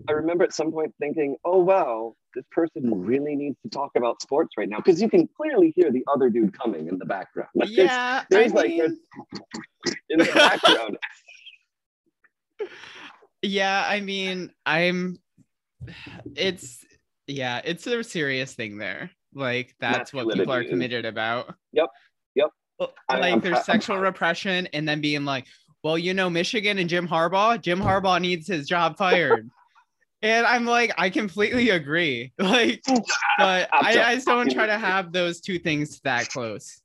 I 0.09 0.13
remember 0.13 0.45
at 0.45 0.53
some 0.53 0.73
point 0.73 0.95
thinking, 0.99 1.37
oh 1.45 1.59
wow, 1.59 2.15
this 2.35 2.45
person 2.51 2.83
really 3.05 3.37
needs 3.37 3.57
to 3.63 3.69
talk 3.69 3.91
about 3.97 4.23
sports 4.23 4.55
right 4.57 4.69
now 4.69 4.79
because 4.79 5.01
you 5.01 5.09
can 5.09 5.29
clearly 5.37 5.73
hear 5.77 5.91
the 5.91 6.05
other 6.13 6.31
dude 6.31 6.59
coming 6.59 6.89
in 6.89 6.99
the 6.99 7.05
background. 7.05 7.49
Like 7.55 7.69
there's- 7.75 7.91
yeah, 7.91 8.25
there's 8.31 8.53
I 8.53 8.55
like 8.55 8.69
mean, 8.69 8.79
there's 8.79 8.97
in 10.09 10.19
the 10.19 10.25
background. 10.25 10.97
Yeah, 13.43 13.85
I 13.87 14.01
mean, 14.01 14.53
I'm. 14.67 15.19
It's 16.37 16.85
yeah, 17.27 17.61
it's 17.65 17.87
a 17.87 18.03
serious 18.05 18.55
thing 18.55 18.79
there. 18.79 19.11
Like 19.35 19.75
that's 19.81 20.13
what 20.13 20.33
people 20.33 20.53
are 20.53 20.65
committed 20.65 21.05
about. 21.05 21.55
Yep, 21.73 21.87
yep. 22.35 22.51
Well, 22.79 22.93
I- 23.09 23.19
Like 23.19 23.33
I'm 23.35 23.41
there's 23.41 23.59
I'm 23.59 23.65
sexual 23.65 23.97
proud. 23.97 24.05
repression, 24.05 24.69
and 24.73 24.89
then 24.89 25.01
being 25.01 25.25
like, 25.25 25.47
well, 25.83 25.99
you 25.99 26.15
know, 26.15 26.31
Michigan 26.31 26.79
and 26.79 26.89
Jim 26.89 27.09
Harbaugh. 27.09 27.61
Jim 27.61 27.81
Harbaugh 27.81 28.21
needs 28.21 28.47
his 28.47 28.67
job 28.67 28.97
fired. 28.97 29.49
And 30.25 30.47
I'm 30.47 30.65
like, 30.67 30.93
I 30.99 31.11
completely 31.11 31.71
agree. 31.71 32.31
Like, 32.39 32.81
but 32.87 33.69
I, 33.73 33.89
I 33.91 34.15
just 34.15 34.25
don't 34.29 34.53
try 34.53 34.67
to 34.67 34.79
have 34.79 35.11
those 35.11 35.41
two 35.41 35.59
things 35.59 35.99
that 36.05 36.29
close. 36.29 36.81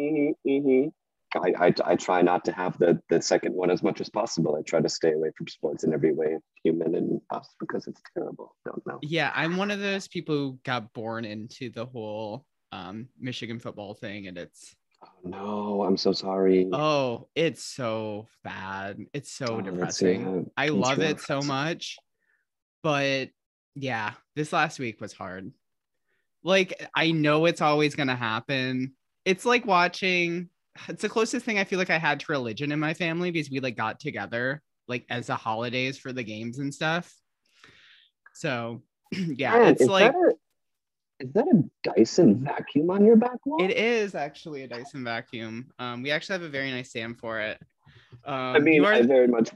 Mhm, 0.00 0.32
mhm. 0.46 0.92
I, 1.36 1.52
I, 1.66 1.74
I 1.84 1.96
try 1.96 2.22
not 2.22 2.44
to 2.46 2.52
have 2.52 2.78
the, 2.78 3.00
the 3.10 3.20
second 3.20 3.54
one 3.54 3.70
as 3.70 3.82
much 3.82 4.00
as 4.00 4.08
possible. 4.08 4.56
I 4.56 4.62
try 4.62 4.80
to 4.80 4.88
stay 4.88 5.12
away 5.12 5.30
from 5.36 5.46
sports 5.46 5.84
in 5.84 5.92
every 5.92 6.12
way 6.12 6.36
human 6.64 6.94
and 6.94 7.20
us 7.30 7.48
because 7.60 7.86
it's 7.86 8.00
terrible. 8.16 8.56
Don't 8.64 8.84
know. 8.86 8.98
Yeah, 9.02 9.30
I'm 9.34 9.56
one 9.56 9.70
of 9.70 9.80
those 9.80 10.08
people 10.08 10.34
who 10.34 10.58
got 10.64 10.92
born 10.92 11.24
into 11.24 11.70
the 11.70 11.84
whole 11.86 12.44
um, 12.72 13.08
Michigan 13.18 13.58
football 13.58 13.94
thing, 13.94 14.26
and 14.26 14.38
it's 14.38 14.74
Oh, 15.00 15.08
no, 15.22 15.84
I'm 15.84 15.96
so 15.96 16.12
sorry. 16.12 16.66
oh, 16.72 17.28
it's 17.36 17.62
so 17.62 18.26
bad. 18.42 18.98
It's 19.12 19.30
so 19.30 19.58
Oh, 19.58 19.60
depressing. 19.60 20.50
I 20.56 20.68
love 20.70 20.98
it 20.98 21.20
so 21.20 21.40
much, 21.40 21.96
but 22.82 23.28
yeah, 23.76 24.14
this 24.34 24.52
last 24.52 24.80
week 24.80 25.00
was 25.00 25.12
hard. 25.12 25.52
Like 26.42 26.84
I 26.96 27.12
know 27.12 27.44
it's 27.46 27.60
always 27.60 27.94
gonna 27.94 28.16
happen. 28.16 28.94
It's 29.24 29.44
like 29.44 29.66
watching. 29.66 30.48
It's 30.88 31.02
the 31.02 31.08
closest 31.08 31.44
thing 31.44 31.58
I 31.58 31.64
feel 31.64 31.78
like 31.78 31.90
I 31.90 31.98
had 31.98 32.20
to 32.20 32.26
religion 32.32 32.72
in 32.72 32.78
my 32.80 32.94
family 32.94 33.30
because 33.30 33.50
we 33.50 33.60
like 33.60 33.76
got 33.76 34.00
together 34.00 34.62
like 34.86 35.04
as 35.10 35.26
the 35.26 35.34
holidays 35.36 35.98
for 35.98 36.12
the 36.12 36.22
games 36.22 36.58
and 36.58 36.72
stuff. 36.74 37.12
So 38.34 38.82
yeah, 39.12 39.52
Man, 39.58 39.72
it's 39.72 39.84
like 39.84 40.12
that 40.12 40.18
a, 40.18 41.24
is 41.26 41.32
that 41.32 41.46
a 41.48 41.64
Dyson 41.94 42.44
vacuum 42.44 42.90
on 42.90 43.04
your 43.04 43.16
back 43.16 43.44
wall? 43.44 43.62
it 43.62 43.76
is 43.76 44.14
actually 44.14 44.62
a 44.62 44.68
Dyson 44.68 45.04
vacuum. 45.04 45.70
Um, 45.78 46.02
we 46.02 46.10
actually 46.10 46.34
have 46.34 46.42
a 46.42 46.48
very 46.48 46.70
nice 46.70 46.90
stand 46.90 47.18
for 47.18 47.40
it. 47.40 47.58
Um, 48.24 48.34
I 48.34 48.58
mean, 48.58 48.84
are 48.84 48.92
I 48.92 49.02
very 49.02 49.26
much. 49.28 49.50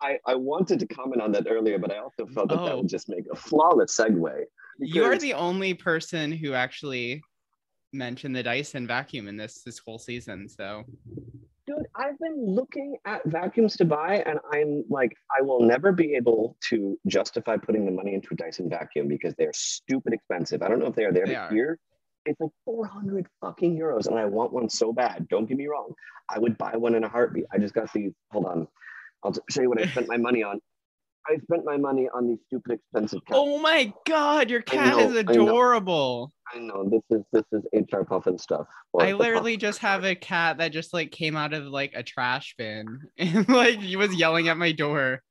I, 0.00 0.18
I 0.26 0.34
wanted 0.34 0.80
to 0.80 0.86
comment 0.86 1.22
on 1.22 1.30
that 1.32 1.46
earlier, 1.48 1.78
but 1.78 1.92
I 1.92 1.98
also 1.98 2.26
felt 2.26 2.48
that 2.48 2.56
that 2.56 2.72
Oh. 2.72 2.78
would 2.78 2.88
just 2.88 3.08
make 3.08 3.24
a 3.30 3.36
flawless 3.36 3.96
segue. 3.96 4.44
you 4.78 5.04
are 5.04 5.16
the 5.16 5.34
only 5.34 5.74
person 5.74 6.32
who 6.32 6.54
actually 6.54 7.22
mentioned 7.92 8.34
the 8.34 8.42
Dyson 8.42 8.86
vacuum 8.86 9.28
in 9.28 9.36
this 9.36 9.62
this 9.62 9.78
whole 9.78 9.98
season. 9.98 10.48
So. 10.48 10.84
Dude 11.64 11.86
i've 11.94 12.18
been 12.18 12.44
looking 12.44 12.96
at 13.06 13.24
vacuums 13.24 13.76
to 13.76 13.84
buy 13.84 14.16
and 14.26 14.40
i'm 14.52 14.82
like 14.90 15.12
i 15.38 15.40
will 15.40 15.60
never 15.62 15.92
be 15.92 16.16
able 16.16 16.56
to 16.68 16.98
justify 17.06 17.56
putting 17.56 17.84
the 17.86 17.92
money 17.92 18.14
into 18.14 18.30
a 18.32 18.34
dyson 18.34 18.68
vacuum 18.68 19.06
because 19.06 19.32
they're 19.38 19.52
stupid 19.52 20.12
expensive. 20.12 20.60
I 20.62 20.68
don't 20.68 20.80
know 20.80 20.88
if 20.88 20.96
they 20.96 21.04
are 21.04 21.12
there 21.12 21.24
They 21.24 21.34
but 21.34 21.40
are. 21.40 21.50
here 21.54 21.78
it's 22.26 22.40
like 22.40 22.50
400 22.64 23.28
fucking 23.40 23.78
euros 23.78 24.08
and 24.08 24.18
i 24.18 24.24
want 24.24 24.52
one 24.52 24.68
so 24.68 24.92
bad. 24.92 25.28
Don't 25.28 25.46
get 25.46 25.56
me 25.56 25.68
wrong. 25.68 25.92
I 26.28 26.40
would 26.40 26.58
buy 26.58 26.76
one 26.76 26.96
in 26.96 27.04
a 27.04 27.08
heartbeat. 27.08 27.44
I 27.52 27.58
just 27.58 27.74
got 27.74 27.92
these 27.92 28.12
hold 28.32 28.46
on. 28.46 28.66
I'll 29.22 29.32
show 29.48 29.62
you 29.62 29.68
what 29.68 29.80
i 29.80 29.86
spent 29.86 30.08
my 30.08 30.16
money 30.16 30.42
on 30.42 30.60
i 31.28 31.36
spent 31.44 31.64
my 31.64 31.76
money 31.76 32.08
on 32.14 32.26
these 32.28 32.38
stupid 32.46 32.72
expensive 32.72 33.20
oh 33.22 33.26
cats 33.26 33.38
Oh 33.38 33.58
my 33.60 33.92
god, 34.06 34.50
your 34.50 34.62
cat 34.62 34.96
know, 34.96 35.10
is 35.10 35.16
I 35.16 35.22
know. 35.22 35.42
adorable. 35.44 36.32
i 36.54 36.58
know 36.58 36.88
this 36.88 37.02
is 37.10 37.24
this 37.32 37.44
is 37.52 37.62
H.R. 37.72 38.04
Pufnstuf 38.04 38.66
I 38.98 39.12
literally 39.12 39.56
just 39.56 39.78
have 39.80 40.04
a 40.04 40.14
cat 40.14 40.58
that 40.58 40.72
just 40.72 40.92
like 40.92 41.10
came 41.10 41.36
out 41.36 41.54
of 41.54 41.64
like 41.64 41.92
a 41.94 42.02
trash 42.02 42.54
bin 42.58 43.00
and 43.18 43.48
like 43.48 43.78
he 43.80 43.96
was 43.96 44.14
yelling 44.14 44.48
at 44.48 44.56
my 44.56 44.72
door. 44.72 45.22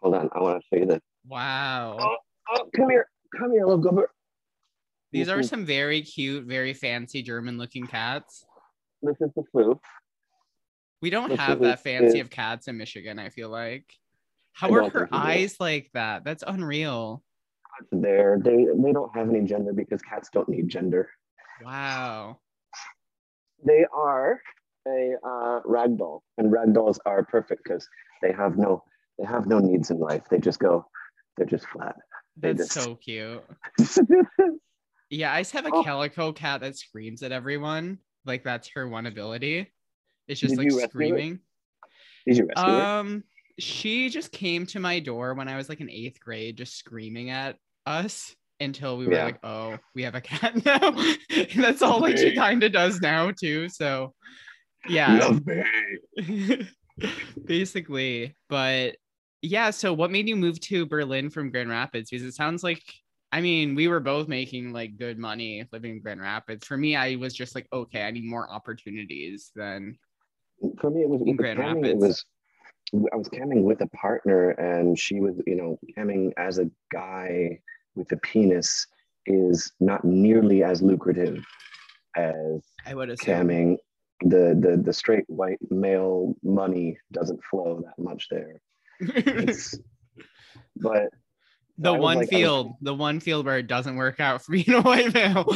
hold 0.00 0.14
on 0.14 0.28
i 0.34 0.40
want 0.40 0.60
to 0.62 0.66
show 0.76 0.80
you 0.80 0.86
this 0.86 1.00
Wow. 1.26 1.98
Oh, 2.00 2.16
oh 2.56 2.64
come 2.76 2.90
here 2.90 3.06
come 3.38 3.52
here 3.52 3.64
little 3.64 3.82
gubber 3.82 4.06
These 5.12 5.28
are 5.28 5.36
mm-hmm. 5.38 5.42
some 5.46 5.64
very 5.66 6.02
cute, 6.02 6.46
very 6.46 6.74
fancy 6.74 7.22
German 7.22 7.58
looking 7.58 7.86
cats. 7.86 8.44
this 9.02 9.16
is 9.20 9.30
the 9.36 9.42
flu 9.52 9.78
We 11.00 11.10
don't 11.10 11.28
This 11.30 11.38
have 11.40 11.60
that 11.60 11.80
fancy 11.82 12.18
is- 12.18 12.24
of 12.24 12.30
cats 12.30 12.66
in 12.68 12.76
Michigan, 12.76 13.18
I 13.18 13.28
feel 13.28 13.48
like. 13.50 13.86
How 14.52 14.72
are 14.72 14.82
her 14.82 14.90
think 14.90 15.10
we 15.12 15.18
do. 15.18 15.24
eyes 15.24 15.56
like 15.60 15.90
that? 15.94 16.24
That's 16.24 16.44
unreal. 16.46 17.22
there. 17.90 18.38
They 18.42 18.66
they 18.76 18.92
don't 18.92 19.14
have 19.16 19.28
any 19.28 19.42
gender 19.42 19.72
because 19.72 20.02
cats 20.02 20.28
don't 20.32 20.48
need 20.48 20.68
gender. 20.68 21.08
Wow. 21.64 22.38
They 23.64 23.84
are 23.94 24.40
a 24.86 25.14
uh, 25.24 25.60
ragdoll, 25.62 26.20
and 26.38 26.52
ragdolls 26.52 26.98
are 27.06 27.24
perfect 27.24 27.62
because 27.64 27.88
they 28.20 28.32
have 28.32 28.58
no 28.58 28.82
they 29.18 29.24
have 29.26 29.46
no 29.46 29.58
needs 29.58 29.90
in 29.90 29.98
life. 29.98 30.22
They 30.30 30.38
just 30.38 30.58
go, 30.58 30.84
they're 31.36 31.46
just 31.46 31.66
flat. 31.68 31.96
They 32.36 32.52
That's 32.52 32.74
just- 32.74 32.84
so 32.86 32.94
cute. 33.04 33.44
Yeah, 35.10 35.32
I 35.32 35.40
just 35.40 35.52
have 35.52 35.66
a 35.66 35.70
Oh. 35.72 35.82
calico 35.84 36.32
cat 36.32 36.62
that 36.62 36.76
screams 36.76 37.22
at 37.22 37.32
everyone. 37.32 37.98
Like 38.24 38.44
that's 38.44 38.70
her 38.74 38.88
one 38.88 39.06
ability. 39.06 39.70
It's 40.28 40.40
just 40.40 40.52
Did 40.56 40.58
like 40.58 40.66
rescue 40.68 40.84
it? 40.84 40.90
screaming. 40.90 41.38
Did 42.26 42.36
you 42.38 42.46
rescue? 42.46 42.72
Um, 42.72 43.24
she 43.58 44.08
just 44.08 44.32
came 44.32 44.66
to 44.66 44.80
my 44.80 44.98
door 45.00 45.34
when 45.34 45.48
I 45.48 45.56
was 45.56 45.68
like 45.68 45.80
in 45.80 45.90
eighth 45.90 46.20
grade, 46.20 46.56
just 46.56 46.76
screaming 46.76 47.30
at 47.30 47.56
us 47.86 48.34
until 48.60 48.96
we 48.96 49.06
were 49.06 49.14
Yeah. 49.14 49.24
like, 49.24 49.38
"Oh, 49.44 49.78
we 49.94 50.02
have 50.04 50.14
a 50.14 50.20
cat 50.20 50.54
now." 50.64 50.94
and 51.30 51.48
that's 51.56 51.82
all 51.82 52.00
like 52.00 52.16
she 52.18 52.34
kind 52.34 52.62
of 52.62 52.72
does 52.72 53.00
now 53.00 53.30
too. 53.30 53.68
So, 53.68 54.14
yeah, 54.88 55.38
basically. 57.44 58.36
But 58.48 58.96
yeah, 59.42 59.70
so 59.70 59.92
what 59.92 60.10
made 60.12 60.28
you 60.28 60.36
move 60.36 60.60
to 60.60 60.86
Berlin 60.86 61.30
from 61.30 61.50
Grand 61.50 61.70
Rapids? 61.70 62.10
Because 62.10 62.24
it 62.26 62.34
sounds 62.34 62.62
like 62.62 62.82
I 63.34 63.40
mean, 63.40 63.74
we 63.74 63.88
were 63.88 64.00
both 64.00 64.28
making 64.28 64.72
like 64.72 64.98
good 64.98 65.18
money 65.18 65.66
living 65.72 65.92
in 65.92 66.00
Grand 66.02 66.20
Rapids. 66.20 66.66
For 66.66 66.76
me, 66.76 66.94
I 66.96 67.16
was 67.16 67.32
just 67.34 67.54
like, 67.54 67.66
okay, 67.72 68.02
I 68.02 68.10
need 68.10 68.26
more 68.26 68.50
opportunities 68.50 69.50
than 69.56 69.96
For 70.80 70.90
me, 70.90 71.02
it 71.02 71.08
was 71.08 71.22
In 71.22 71.28
with 71.28 71.36
Grand 71.38 71.58
camming, 71.58 71.78
It 71.86 71.94
Rapids. 71.94 72.02
was 72.04 72.24
I 72.94 73.16
was 73.16 73.28
camming 73.28 73.62
with 73.62 73.80
a 73.80 73.86
partner, 73.88 74.50
and 74.50 74.98
she 74.98 75.20
was, 75.20 75.34
you 75.46 75.56
know, 75.56 75.78
camming 75.96 76.32
as 76.36 76.58
a 76.58 76.70
guy 76.92 77.58
with 77.94 78.10
a 78.12 78.16
penis 78.18 78.86
is 79.26 79.72
not 79.80 80.04
nearly 80.04 80.62
as 80.64 80.82
lucrative 80.82 81.42
as 82.16 82.62
I 82.86 82.94
would 82.94 83.08
camming. 83.20 83.76
The 84.24 84.56
the 84.58 84.80
the 84.82 84.92
straight 84.92 85.24
white 85.28 85.58
male 85.70 86.34
money 86.42 86.98
doesn't 87.12 87.42
flow 87.44 87.82
that 87.84 88.02
much 88.02 88.28
there. 88.30 88.60
But 90.76 91.08
the 91.78 91.92
one 91.92 92.16
like- 92.16 92.16
I 92.16 92.20
was- 92.20 92.28
field, 92.28 92.72
the 92.82 92.94
one 92.94 93.20
field 93.20 93.46
where 93.46 93.58
it 93.58 93.66
doesn't 93.66 93.96
work 93.96 94.20
out 94.20 94.42
for 94.42 94.52
being 94.52 94.70
a 94.72 94.82
white 94.82 95.12
male. 95.14 95.46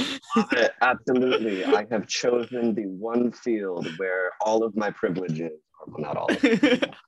Absolutely. 0.81 1.65
I 1.65 1.87
have 1.91 2.07
chosen 2.07 2.75
the 2.75 2.87
one 2.87 3.31
field 3.33 3.87
where 3.99 4.31
all 4.41 4.63
of 4.65 4.77
my 4.77 4.91
privileges, 4.91 5.53
well, 5.87 6.01
not 6.01 6.17
all, 6.17 6.31
of 6.33 6.41
them, 6.41 6.81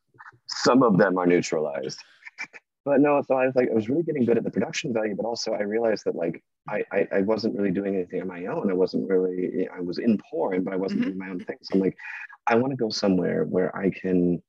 some 0.48 0.82
of 0.82 0.98
them 0.98 1.18
are 1.18 1.26
neutralized. 1.26 1.98
But 2.84 3.00
no, 3.02 3.20
so 3.26 3.34
I 3.34 3.44
was 3.44 3.54
like, 3.54 3.68
I 3.70 3.74
was 3.74 3.90
really 3.90 4.02
getting 4.02 4.24
good 4.24 4.38
at 4.38 4.44
the 4.44 4.50
production 4.50 4.94
value, 4.94 5.14
but 5.14 5.26
also 5.26 5.52
I 5.52 5.60
realized 5.60 6.06
that 6.06 6.14
like 6.14 6.42
I, 6.70 6.82
I, 6.90 7.08
I 7.16 7.20
wasn't 7.20 7.54
really 7.54 7.70
doing 7.70 7.94
anything 7.96 8.22
on 8.22 8.28
my 8.28 8.46
own. 8.46 8.70
I 8.70 8.74
wasn't 8.74 9.06
really, 9.10 9.68
I 9.68 9.80
was 9.80 9.98
in 9.98 10.16
porn, 10.30 10.64
but 10.64 10.72
I 10.72 10.76
wasn't 10.76 11.02
Mhm. 11.02 11.04
doing 11.04 11.18
my 11.18 11.28
own 11.28 11.40
thing. 11.40 11.56
So 11.62 11.74
I'm 11.74 11.80
like, 11.80 11.98
I 12.46 12.54
want 12.54 12.70
to 12.72 12.76
go 12.76 12.88
somewhere 12.88 13.44
where 13.44 13.76
I 13.76 13.90
can 13.90 14.40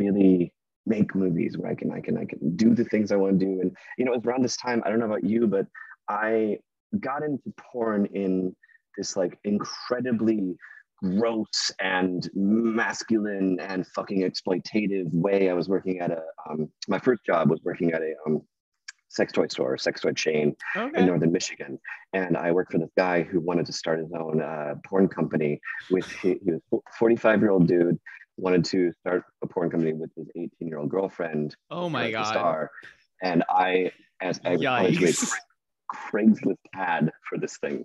really 0.00 0.54
make 0.86 1.14
movies, 1.14 1.58
where 1.58 1.70
I 1.70 1.74
can, 1.74 1.90
I 1.92 2.00
can, 2.00 2.16
I 2.16 2.24
can 2.24 2.56
do 2.56 2.74
the 2.74 2.84
things 2.84 3.12
I 3.12 3.16
want 3.16 3.38
to 3.38 3.44
do. 3.44 3.60
And 3.60 3.76
you 3.98 4.06
know, 4.06 4.12
it 4.12 4.18
was 4.18 4.26
around 4.26 4.42
this 4.42 4.56
time, 4.56 4.82
I 4.86 4.88
don't 4.88 4.98
know 5.00 5.06
about 5.06 5.24
you, 5.24 5.46
but 5.46 5.66
I 6.08 6.58
got 7.00 7.22
into 7.22 7.52
porn 7.58 8.06
in 8.06 8.56
this 8.96 9.16
like 9.18 9.38
incredibly 9.44 10.56
gross 11.02 11.70
and 11.80 12.30
masculine 12.34 13.58
and 13.60 13.86
fucking 13.88 14.22
exploitative 14.22 15.12
way. 15.12 15.50
I 15.50 15.52
was 15.52 15.68
working 15.68 16.00
at 16.00 16.10
a 16.10 16.22
um, 16.48 16.68
my 16.88 16.98
first 16.98 17.24
job 17.24 17.50
was 17.50 17.60
working 17.64 17.92
at 17.92 18.02
a 18.02 18.14
um, 18.26 18.42
sex 19.08 19.32
toy 19.32 19.46
store, 19.48 19.76
sex 19.76 20.00
toy 20.00 20.12
chain 20.12 20.56
in 20.96 21.06
northern 21.06 21.32
Michigan, 21.32 21.78
and 22.12 22.36
I 22.36 22.52
worked 22.52 22.72
for 22.72 22.78
this 22.78 22.90
guy 22.96 23.22
who 23.22 23.40
wanted 23.40 23.66
to 23.66 23.72
start 23.72 23.98
his 23.98 24.12
own 24.18 24.40
uh, 24.40 24.74
porn 24.86 25.08
company. 25.08 25.60
With 25.90 26.10
he, 26.22 26.38
he 26.44 26.52
was 26.52 26.82
forty 26.98 27.16
five 27.16 27.40
year 27.40 27.50
old 27.50 27.66
dude 27.66 27.98
wanted 28.38 28.64
to 28.64 28.92
start 29.00 29.24
a 29.42 29.46
porn 29.46 29.70
company 29.70 29.92
with 29.92 30.10
his 30.16 30.26
eighteen 30.36 30.68
year 30.68 30.78
old 30.78 30.88
girlfriend 30.88 31.54
Oh 31.70 31.88
my 31.88 32.10
god. 32.10 32.26
star. 32.26 32.70
And 33.22 33.44
I, 33.48 33.92
as 34.20 34.40
I 34.44 34.52
a 34.52 34.58
Yikes. 34.58 35.30
Craigslist 35.94 36.56
ad 36.74 37.10
for 37.28 37.38
this 37.38 37.58
thing. 37.58 37.84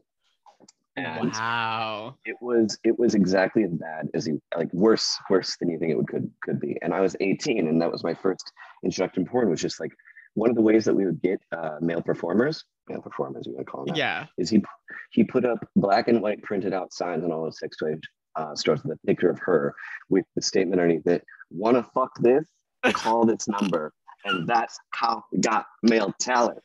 And 0.97 1.31
Wow. 1.31 2.15
it 2.25 2.35
was 2.41 2.77
it 2.83 2.97
was 2.97 3.13
exactly 3.15 3.63
as 3.63 3.71
bad 3.71 4.09
as 4.15 4.27
you 4.27 4.41
like 4.57 4.73
worse 4.73 5.15
worse 5.29 5.55
than 5.57 5.69
you 5.69 5.77
think 5.77 5.91
it 5.91 5.95
would 5.97 6.07
could 6.07 6.29
could 6.43 6.59
be. 6.59 6.75
And 6.81 6.93
I 6.93 7.01
was 7.01 7.15
18, 7.19 7.67
and 7.67 7.79
that 7.81 7.91
was 7.91 8.03
my 8.03 8.13
first 8.15 8.51
introduction 8.83 9.23
to 9.25 9.31
porn. 9.31 9.49
Was 9.49 9.61
just 9.61 9.79
like 9.79 9.91
one 10.33 10.49
of 10.49 10.55
the 10.55 10.61
ways 10.61 10.85
that 10.85 10.95
we 10.95 11.05
would 11.05 11.21
get 11.21 11.39
uh, 11.55 11.77
male 11.81 12.01
performers, 12.01 12.63
male 12.89 13.01
performers, 13.01 13.45
you 13.47 13.53
want 13.53 13.65
to 13.67 13.71
call 13.71 13.85
them, 13.85 13.95
Yeah. 13.95 14.25
is 14.37 14.49
he 14.49 14.63
he 15.11 15.23
put 15.23 15.45
up 15.45 15.59
black 15.75 16.07
and 16.07 16.21
white 16.21 16.41
printed 16.43 16.73
out 16.73 16.91
signs 16.93 17.23
on 17.23 17.31
all 17.31 17.45
the 17.45 17.51
sex 17.51 17.77
toy 17.77 17.95
uh, 18.35 18.55
stores 18.55 18.83
with 18.83 18.97
a 19.03 19.07
picture 19.07 19.29
of 19.29 19.39
her 19.39 19.73
with 20.09 20.25
the 20.35 20.41
statement 20.41 20.81
underneath 20.81 21.05
it: 21.07 21.23
"Want 21.51 21.77
to 21.77 21.83
fuck 21.93 22.11
this? 22.21 22.45
Call 22.83 23.25
this 23.25 23.47
number." 23.47 23.93
And 24.25 24.47
that's 24.47 24.77
how 24.91 25.23
we 25.31 25.39
got 25.39 25.65
male 25.83 26.13
talent. 26.19 26.59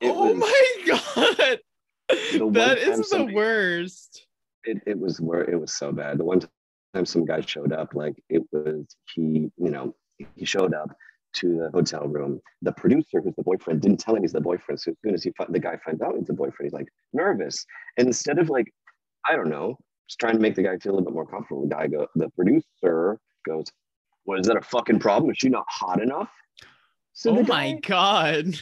It 0.00 0.12
oh 0.14 0.32
was 0.32 0.38
my 0.38 1.00
god. 1.38 1.58
That 2.08 2.78
the 2.96 3.04
somebody- 3.04 3.34
worst. 3.34 4.26
it, 4.64 4.78
it 4.86 4.98
was 4.98 5.20
where 5.20 5.42
it 5.42 5.58
was 5.60 5.74
so 5.74 5.92
bad. 5.92 6.18
The 6.18 6.24
one 6.24 6.40
time 6.94 7.06
some 7.06 7.24
guy 7.24 7.40
showed 7.40 7.72
up, 7.72 7.94
like 7.94 8.14
it 8.28 8.42
was 8.52 8.84
he, 9.14 9.50
you 9.56 9.70
know, 9.70 9.94
he 10.36 10.44
showed 10.44 10.74
up 10.74 10.90
to 11.34 11.56
the 11.56 11.70
hotel 11.72 12.06
room. 12.06 12.40
The 12.62 12.72
producer, 12.72 13.20
who's 13.20 13.34
the 13.36 13.42
boyfriend, 13.42 13.80
didn't 13.82 13.98
tell 13.98 14.14
him 14.14 14.22
he's 14.22 14.32
the 14.32 14.40
boyfriend. 14.40 14.80
So 14.80 14.92
as 14.92 14.96
soon 15.04 15.14
as 15.14 15.22
he 15.24 15.32
the 15.48 15.58
guy 15.58 15.76
finds 15.84 16.00
out 16.02 16.14
he's 16.16 16.26
the 16.26 16.32
boyfriend, 16.34 16.66
he's 16.66 16.72
like 16.72 16.88
nervous. 17.12 17.64
And 17.98 18.06
instead 18.06 18.38
of 18.38 18.48
like, 18.50 18.72
I 19.28 19.34
don't 19.34 19.48
know, 19.48 19.76
just 20.08 20.20
trying 20.20 20.34
to 20.34 20.40
make 20.40 20.54
the 20.54 20.62
guy 20.62 20.76
feel 20.78 20.92
a 20.92 20.94
little 20.94 21.06
bit 21.06 21.14
more 21.14 21.26
comfortable, 21.26 21.62
the 21.62 21.74
guy 21.74 21.86
go, 21.88 22.06
the 22.14 22.28
producer 22.30 23.18
goes, 23.46 23.66
"What 24.24 24.38
is 24.40 24.46
that 24.46 24.56
a 24.56 24.62
fucking 24.62 25.00
problem? 25.00 25.30
Is 25.30 25.38
she 25.38 25.48
not 25.48 25.64
hot 25.68 26.00
enough?" 26.02 26.30
So 27.14 27.30
oh 27.30 27.36
the 27.42 27.44
my 27.44 27.78
god. 27.82 28.58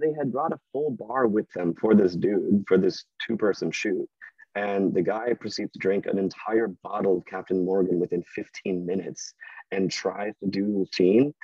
They 0.00 0.12
had 0.12 0.32
brought 0.32 0.52
a 0.52 0.58
full 0.72 0.90
bar 0.90 1.26
with 1.26 1.50
them 1.52 1.74
for 1.80 1.94
this 1.94 2.14
dude 2.14 2.64
for 2.66 2.78
this 2.78 3.04
two 3.26 3.36
person 3.36 3.70
shoot 3.70 4.08
and 4.54 4.94
the 4.94 5.02
guy 5.02 5.32
proceeds 5.34 5.72
to 5.72 5.78
drink 5.78 6.06
an 6.06 6.18
entire 6.18 6.68
bottle 6.82 7.18
of 7.18 7.26
captain 7.26 7.64
morgan 7.64 7.98
within 7.98 8.22
15 8.34 8.84
minutes 8.86 9.34
and 9.72 9.90
tries 9.90 10.32
to 10.42 10.48
do 10.48 10.64
the 10.66 10.86
scene 10.94 11.34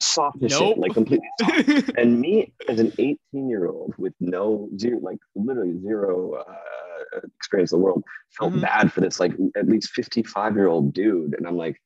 soft 0.00 0.42
as 0.42 0.50
Nope. 0.50 0.60
shit 0.74 0.78
like 0.78 0.92
completely 0.92 1.28
soft. 1.40 1.92
and 1.96 2.20
me 2.20 2.52
as 2.68 2.78
an 2.80 2.92
18 2.98 3.16
year 3.48 3.66
old 3.68 3.94
with 3.96 4.12
no 4.20 4.68
zero 4.78 4.98
like 5.00 5.18
literally 5.34 5.80
zero 5.80 6.34
uh, 6.34 7.20
experience 7.36 7.72
in 7.72 7.78
the 7.78 7.84
world 7.84 8.02
felt 8.36 8.52
Mhm. 8.52 8.62
bad 8.62 8.92
for 8.92 9.00
this 9.00 9.20
like 9.20 9.32
at 9.56 9.68
least 9.68 9.90
55 9.92 10.56
year 10.56 10.66
old 10.66 10.92
dude 10.92 11.34
and 11.38 11.46
i'm 11.46 11.56
like 11.56 11.80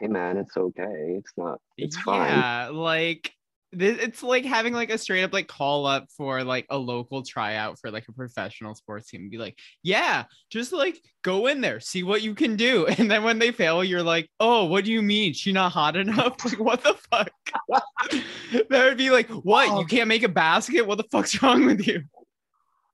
hey 0.00 0.08
man 0.08 0.36
it's 0.38 0.56
okay 0.56 1.14
it's 1.18 1.32
not 1.36 1.60
it's 1.76 1.96
fine 1.98 2.28
yeah, 2.30 2.70
like 2.72 3.32
it's 3.80 4.22
like 4.22 4.44
having 4.44 4.72
like 4.72 4.90
a 4.90 4.98
straight 4.98 5.22
up 5.22 5.32
like 5.32 5.48
call 5.48 5.86
up 5.86 6.06
for 6.16 6.42
like 6.44 6.66
a 6.70 6.78
local 6.78 7.22
tryout 7.22 7.78
for 7.78 7.90
like 7.90 8.06
a 8.08 8.12
professional 8.12 8.74
sports 8.74 9.08
team 9.08 9.22
and 9.22 9.30
be 9.30 9.38
like, 9.38 9.58
yeah, 9.82 10.24
just 10.50 10.72
like 10.72 11.00
go 11.22 11.46
in 11.46 11.60
there, 11.60 11.80
see 11.80 12.02
what 12.02 12.22
you 12.22 12.34
can 12.34 12.56
do. 12.56 12.86
And 13.04 13.10
then 13.10 13.22
when 13.22 13.38
they 13.38 13.52
fail, 13.52 13.84
you're 13.84 14.02
like, 14.02 14.30
oh, 14.40 14.64
what 14.64 14.84
do 14.84 14.92
you 14.92 15.02
mean? 15.02 15.32
She 15.34 15.52
not 15.52 15.72
hot 15.72 15.96
enough? 15.96 16.36
Like, 16.44 16.58
what 16.58 16.82
the 16.82 16.94
fuck? 17.10 17.30
that 18.70 18.84
would 18.84 18.98
be 18.98 19.10
like, 19.10 19.28
what? 19.28 19.66
You 19.68 19.74
oh. 19.74 19.84
can't 19.84 20.08
make 20.08 20.22
a 20.22 20.28
basket? 20.28 20.86
What 20.86 20.98
the 20.98 21.04
fuck's 21.10 21.42
wrong 21.42 21.66
with 21.66 21.86
you? 21.86 22.04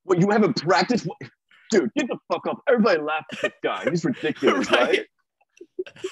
What 0.04 0.20
you 0.20 0.30
haven't 0.30 0.62
practiced? 0.62 1.06
Dude, 1.70 1.90
get 1.96 2.08
the 2.08 2.18
fuck 2.32 2.46
up. 2.48 2.60
Everybody 2.68 3.00
laugh 3.00 3.24
at 3.32 3.40
this 3.42 3.52
guy. 3.62 3.88
He's 3.88 4.04
ridiculous, 4.04 4.70
Right. 4.70 5.06
right? 5.86 6.04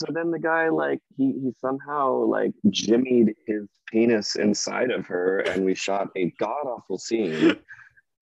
So 0.00 0.06
then 0.10 0.30
the 0.30 0.38
guy 0.38 0.70
like 0.70 1.00
he 1.18 1.32
he 1.32 1.52
somehow 1.60 2.24
like 2.24 2.52
jimmied 2.70 3.34
his 3.46 3.68
penis 3.92 4.36
inside 4.36 4.90
of 4.90 5.04
her 5.06 5.40
and 5.40 5.62
we 5.62 5.74
shot 5.74 6.08
a 6.16 6.30
god 6.38 6.64
awful 6.64 6.96
scene. 6.96 7.56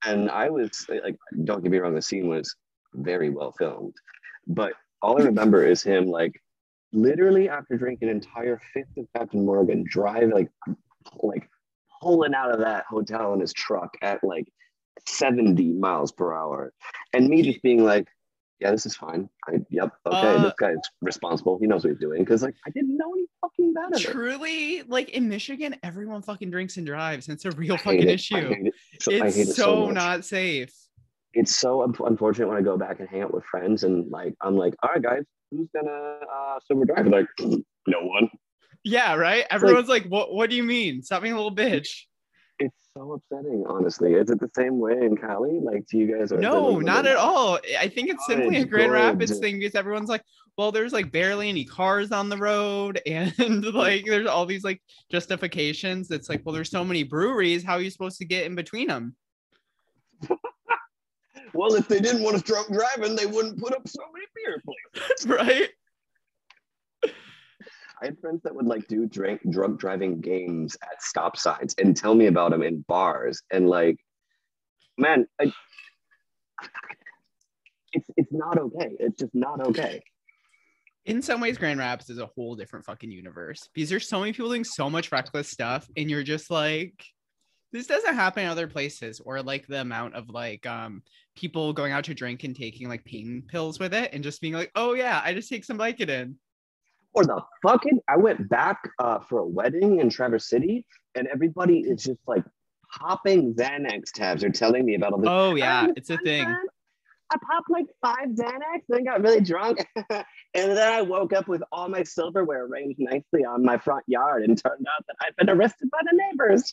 And 0.05 0.29
I 0.29 0.51
was 0.51 0.87
like, 0.89 1.17
don't 1.45 1.63
get 1.63 1.71
me 1.71 1.79
wrong, 1.79 1.95
the 1.95 2.03
scene 2.03 2.29
was 2.29 2.53
very 2.95 3.31
well 3.31 3.53
filmed. 3.53 3.95
But 4.49 4.73
all 5.03 5.21
I 5.21 5.25
remember 5.27 5.65
is 5.65 5.81
him 5.81 6.07
like 6.07 6.43
literally 6.93 7.49
after 7.49 7.77
drinking 7.77 8.09
an 8.09 8.17
entire 8.17 8.61
fifth 8.75 8.97
of 8.97 9.07
Captain 9.17 9.47
Morgan, 9.47 9.85
drive 9.89 10.31
like 10.31 10.51
like 11.23 11.49
pulling 12.03 12.35
out 12.35 12.51
of 12.51 12.59
that 12.59 12.87
hotel 12.91 13.35
in 13.35 13.41
his 13.41 13.53
truck 13.53 13.97
at 14.03 14.25
like 14.25 14.49
70 15.07 15.75
miles 15.75 16.11
per 16.11 16.35
hour. 16.35 16.73
And 17.13 17.29
me 17.29 17.43
just 17.43 17.63
being 17.63 17.85
like, 17.85 18.09
yeah, 18.61 18.71
this 18.73 18.87
is 18.87 18.97
fine. 18.97 19.29
I, 19.47 19.61
yep, 19.71 19.93
okay, 20.07 20.17
Uh, 20.17 20.43
this 20.45 20.53
guy's 20.59 20.77
responsible. 21.03 21.59
He 21.61 21.67
knows 21.67 21.85
what 21.85 21.91
he's 21.91 22.01
doing. 22.01 22.25
Cause 22.25 22.43
like 22.43 22.55
I 22.67 22.71
didn't 22.71 22.97
know 22.97 23.13
any 23.13 23.27
fucking 23.41 23.73
better. 23.75 24.03
Truly, 24.13 24.83
like 24.87 25.11
in 25.11 25.29
Michigan, 25.29 25.77
everyone 25.83 26.23
fucking 26.23 26.51
drinks 26.51 26.77
and 26.77 26.87
drives. 26.87 27.29
And 27.29 27.35
it's 27.37 27.45
a 27.45 27.51
real 27.53 27.77
fucking 27.77 28.03
it. 28.03 28.09
Issue. 28.09 28.37
it. 28.37 28.75
So- 29.01 29.11
It's 29.13 29.37
it 29.37 29.47
so, 29.55 29.87
much. 29.87 29.95
not 29.95 30.25
safe. 30.25 30.73
It's 31.35 31.55
so 31.55 31.83
un- 31.83 31.95
unfortunate 32.05 32.49
when 32.49 32.57
I 32.57 32.63
go 32.63 32.77
back 32.77 33.01
and 33.01 33.09
hang 33.09 33.23
out 33.23 33.33
with 33.33 33.45
friends 33.45 33.85
and 33.85 34.11
like 34.11 34.35
I'm 34.41 34.57
like, 34.57 34.75
all 34.83 34.91
right, 34.91 35.03
guys, 35.03 35.23
who's 35.51 35.69
gonna 35.75 35.91
uh, 36.33 36.59
sober 36.67 36.85
drive? 36.87 37.07
Like, 37.07 37.27
no 37.87 38.01
one. 38.01 38.29
Yeah, 38.83 39.15
right. 39.15 39.45
Everyone's 39.51 39.89
like, 39.89 40.07
"What? 40.07 40.33
What 40.33 40.49
do 40.51 40.57
you 40.57 40.63
mean? 40.63 41.03
Stop 41.03 41.23
being 41.23 41.35
a 41.35 41.37
little 41.37 41.55
bitch." 41.55 42.05
It's 42.59 42.89
so 42.93 43.13
upsetting, 43.13 43.65
honestly. 43.69 44.15
Is 44.15 44.31
it 44.31 44.41
the 44.41 44.51
same 44.55 44.81
way 44.81 44.93
in 44.93 45.17
Cali? 45.17 45.61
Like, 45.61 45.87
do 45.87 45.99
you 45.99 46.19
guys? 46.19 46.33
No, 46.33 46.81
not 46.81 47.07
at 47.07 47.17
all. 47.17 47.59
I 47.79 47.89
think 47.89 48.11
it's 48.11 48.27
simply 48.27 48.57
a 48.57 48.61
Good, 48.61 48.71
Grand 48.71 48.93
Rapids 48.93 49.39
thing 49.39 49.61
because 49.61 49.77
everyone's 49.77 50.09
like, 50.09 50.25
"Well, 50.57 50.73
there's 50.73 50.93
like 50.93 51.13
barely 51.13 51.49
any 51.49 51.65
cars 51.65 52.11
on 52.11 52.29
the 52.29 52.37
road, 52.37 53.01
and 53.07 53.65
like 53.73 54.07
there's 54.07 54.27
all 54.27 54.45
these 54.45 54.65
like 54.65 54.83
justifications." 55.11 56.11
It's 56.11 56.29
like, 56.29 56.43
well, 56.45 56.53
there's 56.53 56.71
so 56.71 56.85
many 56.85 57.05
breweries. 57.05 57.63
How 57.63 57.75
are 57.75 57.81
you 57.81 57.91
supposed 57.91 58.19
to 58.19 58.25
get 58.25 58.47
in 58.47 58.55
between 58.55 58.89
them? 58.89 59.15
Well, 61.55 61.75
if 61.75 61.89
they 61.89 62.01
didn't 62.01 62.23
want 62.23 62.37
us 62.37 62.43
drunk 62.43 62.69
driving, 62.73 63.17
they 63.17 63.27
wouldn't 63.27 63.59
put 63.59 63.75
up 63.75 63.89
so 63.89 64.03
many 64.13 64.27
beer 64.35 64.63
places. 64.65 65.27
right? 65.27 65.71
I 68.01 68.07
had 68.07 68.19
friends 68.21 68.43
that 68.45 68.55
would 68.55 68.67
like 68.67 68.87
do 68.89 69.07
drink 69.07 69.41
drunk 69.51 69.81
driving 69.81 70.21
games 70.21 70.77
at 70.83 71.03
stop 71.03 71.37
signs 71.37 71.75
and 71.79 71.97
tell 71.97 72.15
me 72.15 72.27
about 72.27 72.53
them 72.53 72.63
in 72.63 72.85
bars. 72.87 73.43
And 73.51 73.69
like, 73.69 73.99
man, 74.97 75.27
I, 75.41 75.53
it's 77.93 78.09
it's 78.17 78.33
not 78.33 78.59
okay. 78.59 78.91
It's 79.01 79.19
just 79.19 79.35
not 79.35 79.61
okay. 79.67 80.03
In 81.07 81.23
some 81.23 81.41
ways, 81.41 81.57
Grand 81.57 81.81
Rapids 81.81 82.11
is 82.11 82.19
a 82.19 82.27
whole 82.27 82.55
different 82.55 82.85
fucking 82.85 83.11
universe 83.11 83.69
because 83.73 83.89
there's 83.89 84.09
so 84.09 84.21
many 84.21 84.33
people 84.33 84.49
doing 84.49 84.65
so 84.65 84.91
much 84.91 85.11
reckless 85.11 85.49
stuff, 85.49 85.89
and 85.97 86.11
you're 86.11 86.23
just 86.23 86.51
like, 86.51 87.03
this 87.73 87.87
doesn't 87.87 88.15
happen 88.15 88.45
in 88.45 88.49
other 88.49 88.67
places 88.67 89.21
or 89.21 89.43
like 89.43 89.67
the 89.67 89.81
amount 89.81 90.15
of 90.15 90.29
like 90.29 90.67
um 90.67 91.03
people 91.37 91.73
going 91.73 91.93
out 91.93 92.05
to 92.05 92.15
drink 92.15 92.45
and 92.45 92.57
taking 92.57 92.89
like 92.89 93.05
pain 93.05 93.43
pills 93.47 93.79
with 93.79 93.95
it 93.95 94.11
and 94.13 94.25
just 94.25 94.41
being 94.41 94.55
like 94.55 94.71
oh 94.75 94.95
yeah 94.95 95.21
i 95.25 95.35
just 95.35 95.49
take 95.49 95.65
some 95.65 95.79
vicodin 95.79 96.35
or 97.19 97.25
the 97.25 97.43
fucking 97.63 98.01
I 98.09 98.17
went 98.17 98.49
back 98.49 98.79
uh, 98.99 99.19
for 99.21 99.41
a 99.41 99.47
wedding 99.47 100.01
in 100.01 100.09
Traverse 100.11 100.49
City, 100.49 100.87
and 101.15 101.27
everybody 101.27 101.81
is 101.81 102.05
just 102.05 102.21
like 102.27 102.45
popping 102.93 103.55
Xanax 103.55 104.13
tabs. 104.15 104.41
They're 104.43 104.51
telling 104.51 104.85
me 104.87 104.95
about 104.95 105.13
all 105.13 105.19
this. 105.21 105.29
oh 105.31 105.55
yeah 105.55 105.89
it's 105.97 106.11
a 106.11 106.17
thing 106.19 106.47
I 107.31 107.37
popped 107.47 107.69
like 107.69 107.85
five 108.01 108.29
Xanax, 108.31 108.81
then 108.89 109.05
got 109.05 109.21
really 109.21 109.43
drunk, 109.43 109.87
and 109.97 110.25
then 110.55 110.93
I 110.93 111.03
woke 111.03 111.35
up 111.35 111.47
with 111.47 111.63
all 111.71 111.87
my 111.89 112.03
silverware 112.03 112.65
arranged 112.65 112.99
nicely 113.01 113.45
on 113.45 113.63
my 113.63 113.77
front 113.77 114.05
yard, 114.07 114.45
and 114.45 114.57
turned 114.57 114.87
out 114.89 115.05
that 115.07 115.17
I'd 115.21 115.37
been 115.37 115.51
arrested 115.51 115.91
by 115.91 115.99
the 116.11 116.17
neighbors. 116.17 116.73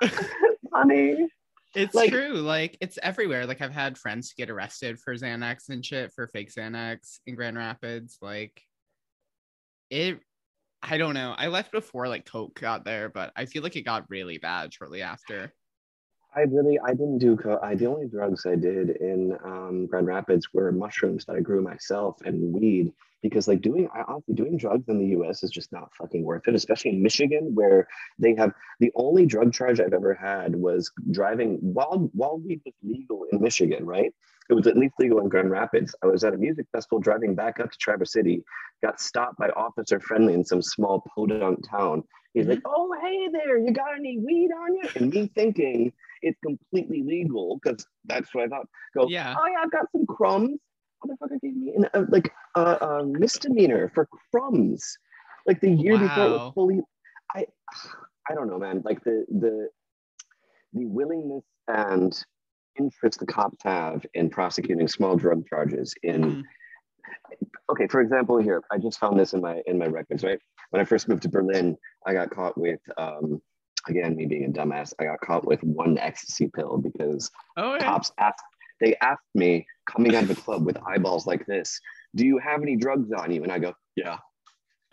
Funny. 0.70 1.28
It's 1.74 1.94
Like- 1.94 2.10
true. 2.10 2.32
Like 2.34 2.78
it's 2.80 2.98
everywhere. 3.02 3.46
Like 3.46 3.60
I've 3.60 3.72
had 3.74 3.98
friends 3.98 4.32
get 4.36 4.48
arrested 4.50 4.98
for 4.98 5.14
Xanax 5.14 5.68
and 5.68 5.84
shit 5.84 6.12
for 6.12 6.26
fake 6.28 6.50
Xanax 6.52 7.18
in 7.26 7.34
Grand 7.34 7.56
Rapids. 7.58 8.16
Like 8.22 8.60
it 9.90 10.20
I 10.82 10.96
don't 10.96 11.14
know. 11.14 11.34
I 11.36 11.48
left 11.48 11.72
before 11.72 12.08
like 12.08 12.24
Coke 12.24 12.58
got 12.58 12.84
there, 12.84 13.08
but 13.10 13.32
I 13.36 13.44
feel 13.44 13.62
like 13.62 13.76
it 13.76 13.82
got 13.82 14.08
really 14.08 14.38
bad 14.38 14.72
shortly 14.72 15.02
after. 15.02 15.52
I 16.34 16.42
really, 16.42 16.78
I 16.78 16.90
didn't 16.90 17.18
do. 17.18 17.36
Co- 17.36 17.58
I 17.62 17.74
the 17.74 17.86
only 17.86 18.06
drugs 18.06 18.46
I 18.46 18.54
did 18.54 18.90
in 18.90 19.36
um, 19.44 19.86
Grand 19.86 20.06
Rapids 20.06 20.48
were 20.52 20.70
mushrooms 20.70 21.24
that 21.24 21.36
I 21.36 21.40
grew 21.40 21.60
myself 21.60 22.20
and 22.24 22.52
weed. 22.52 22.92
Because 23.22 23.46
like 23.46 23.60
doing, 23.60 23.86
I 23.94 24.02
honestly 24.08 24.34
doing 24.34 24.56
drugs 24.56 24.88
in 24.88 24.98
the 24.98 25.08
U.S. 25.08 25.42
is 25.42 25.50
just 25.50 25.72
not 25.72 25.94
fucking 25.94 26.24
worth 26.24 26.48
it. 26.48 26.54
Especially 26.54 26.92
in 26.92 27.02
Michigan, 27.02 27.54
where 27.54 27.86
they 28.18 28.34
have 28.36 28.54
the 28.78 28.92
only 28.94 29.26
drug 29.26 29.52
charge 29.52 29.78
I've 29.78 29.92
ever 29.92 30.14
had 30.14 30.56
was 30.56 30.90
driving 31.10 31.58
while 31.60 32.08
while 32.14 32.38
weed 32.38 32.62
was 32.64 32.74
legal 32.82 33.26
in 33.30 33.42
Michigan. 33.42 33.84
Right, 33.84 34.14
it 34.50 34.54
was 34.54 34.66
at 34.66 34.76
least 34.76 34.94
legal 34.98 35.20
in 35.20 35.28
Grand 35.28 35.50
Rapids. 35.50 35.94
I 36.02 36.06
was 36.08 36.24
at 36.24 36.34
a 36.34 36.36
music 36.36 36.66
festival 36.72 36.98
driving 36.98 37.34
back 37.36 37.60
up 37.60 37.70
to 37.70 37.78
Traverse 37.78 38.12
City, 38.12 38.42
got 38.82 39.00
stopped 39.00 39.38
by 39.38 39.48
Officer 39.50 40.00
Friendly 40.00 40.34
in 40.34 40.44
some 40.44 40.60
small 40.60 41.04
podunk 41.14 41.68
town. 41.70 42.02
He's 42.34 42.46
like, 42.46 42.60
"Oh, 42.64 42.94
hey 43.00 43.28
there, 43.32 43.58
you 43.58 43.72
got 43.72 43.94
any 43.96 44.18
weed 44.18 44.50
on 44.52 44.74
you?" 44.74 44.88
And 44.96 45.12
me 45.12 45.30
thinking 45.34 45.92
it's 46.22 46.38
completely 46.44 47.02
legal 47.02 47.58
because 47.62 47.86
that's 48.04 48.34
what 48.34 48.44
I 48.44 48.48
thought. 48.48 48.66
Go, 48.94 49.08
Yeah. 49.08 49.34
oh 49.38 49.46
yeah, 49.46 49.62
I've 49.62 49.70
got 49.70 49.86
some 49.92 50.04
crumbs. 50.06 50.58
Motherfucker 51.04 51.40
gave 51.40 51.56
me 51.56 51.72
an, 51.76 51.86
uh, 51.94 52.04
like 52.08 52.32
a 52.56 52.60
uh, 52.60 52.78
uh, 52.80 53.02
misdemeanor 53.04 53.90
for 53.94 54.08
crumbs. 54.32 54.98
Like 55.46 55.60
the 55.60 55.70
year 55.70 55.96
before 55.96 56.26
it 56.26 56.30
was 56.30 56.52
fully. 56.54 56.80
I, 57.34 57.46
I 58.28 58.34
don't 58.34 58.48
know, 58.48 58.58
man. 58.58 58.82
Like 58.84 59.02
the 59.04 59.24
the 59.30 59.68
the 60.72 60.86
willingness 60.86 61.44
and 61.68 62.12
interest 62.78 63.18
the 63.20 63.26
cops 63.26 63.58
have 63.64 64.04
in 64.14 64.30
prosecuting 64.30 64.88
small 64.88 65.16
drug 65.16 65.46
charges 65.48 65.94
in 66.02 66.22
Mhm. 66.22 66.44
okay 67.70 67.86
for 67.88 68.00
example 68.00 68.38
here 68.38 68.62
i 68.70 68.78
just 68.78 68.98
found 68.98 69.18
this 69.18 69.32
in 69.32 69.40
my 69.40 69.60
in 69.66 69.78
my 69.78 69.86
records 69.86 70.22
right 70.22 70.38
when 70.70 70.80
i 70.80 70.84
first 70.84 71.08
moved 71.08 71.22
to 71.22 71.28
berlin 71.28 71.76
i 72.06 72.12
got 72.12 72.30
caught 72.30 72.56
with 72.56 72.80
um 72.98 73.40
again 73.88 74.14
me 74.16 74.26
being 74.26 74.44
a 74.44 74.48
dumbass 74.48 74.92
i 75.00 75.04
got 75.04 75.20
caught 75.20 75.44
with 75.46 75.62
one 75.62 75.98
ecstasy 75.98 76.48
pill 76.54 76.78
because 76.78 77.30
Oh 77.56 77.74
yeah. 77.74 77.84
cops 77.84 78.12
asked 78.18 78.44
they 78.80 78.94
asked 79.02 79.22
me 79.34 79.66
coming 79.86 80.14
out 80.14 80.22
of 80.24 80.30
a 80.30 80.34
club 80.34 80.64
with 80.64 80.78
eyeballs 80.86 81.26
like 81.26 81.44
this 81.46 81.80
do 82.14 82.24
you 82.26 82.38
have 82.38 82.62
any 82.62 82.76
drugs 82.76 83.10
on 83.12 83.30
you 83.32 83.42
and 83.42 83.50
i 83.52 83.58
go 83.58 83.74
yeah 83.96 84.18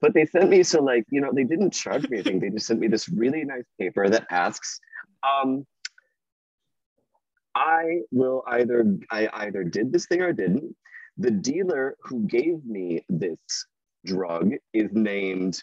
but 0.00 0.12
they 0.14 0.26
sent 0.26 0.50
me 0.50 0.62
so 0.62 0.82
like 0.82 1.04
you 1.10 1.20
know 1.20 1.30
they 1.32 1.44
didn't 1.44 1.70
charge 1.72 2.08
me 2.08 2.18
anything 2.18 2.40
they 2.40 2.50
just 2.50 2.66
sent 2.66 2.80
me 2.80 2.88
this 2.88 3.08
really 3.08 3.44
nice 3.44 3.64
paper 3.78 4.08
that 4.08 4.26
asks 4.30 4.80
um 5.24 5.66
i 7.54 8.00
will 8.10 8.42
either 8.48 8.84
i 9.10 9.28
either 9.34 9.64
did 9.64 9.92
this 9.92 10.06
thing 10.06 10.20
or 10.22 10.28
I 10.28 10.32
didn't. 10.32 10.74
The 11.16 11.30
dealer 11.30 11.96
who 12.02 12.26
gave 12.26 12.64
me 12.64 13.04
this 13.08 13.38
drug 14.04 14.50
is 14.72 14.90
named 14.92 15.62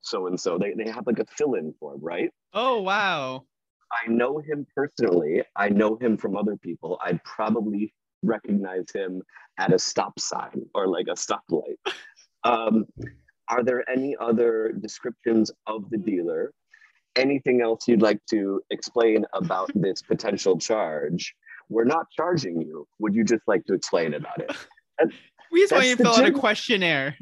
so 0.00 0.26
and 0.28 0.38
so 0.38 0.58
they 0.58 0.74
they 0.74 0.88
have 0.90 1.06
like 1.06 1.18
a 1.18 1.26
fill-in 1.26 1.74
form 1.78 1.98
right? 2.00 2.30
Oh 2.54 2.80
wow. 2.80 3.44
i 4.04 4.08
know 4.08 4.38
him 4.38 4.66
personally. 4.74 5.42
I 5.56 5.68
know 5.68 5.96
him 5.96 6.16
from 6.16 6.36
other 6.36 6.56
people. 6.56 6.98
I'd 7.04 7.22
probably 7.24 7.92
recognize 8.22 8.86
him 8.94 9.22
at 9.58 9.72
a 9.72 9.78
stop 9.78 10.18
sign 10.18 10.64
or 10.74 10.86
like 10.86 11.06
a 11.08 11.14
stoplight. 11.14 11.78
Um, 12.44 12.86
are 13.48 13.62
there 13.62 13.88
any 13.90 14.16
other 14.18 14.72
descriptions 14.80 15.50
of 15.66 15.90
the 15.90 15.98
dealer? 15.98 16.52
Anything 17.16 17.60
else 17.60 17.86
you'd 17.86 18.02
like 18.02 18.20
to 18.30 18.62
explain 18.70 19.24
about 19.34 19.70
this 19.74 20.02
potential 20.02 20.58
charge? 20.58 21.34
We're 21.68 21.84
not 21.84 22.06
charging 22.10 22.60
you. 22.60 22.86
Would 22.98 23.14
you 23.14 23.24
just 23.24 23.42
like 23.46 23.64
to 23.66 23.74
explain 23.74 24.14
about 24.14 24.40
it? 24.40 24.50
We 25.50 25.60
just 25.60 25.72
want 25.72 25.86
you 25.86 25.96
to 25.96 26.02
fill 26.02 26.14
out 26.14 26.24
a 26.26 26.32
questionnaire. 26.32 27.16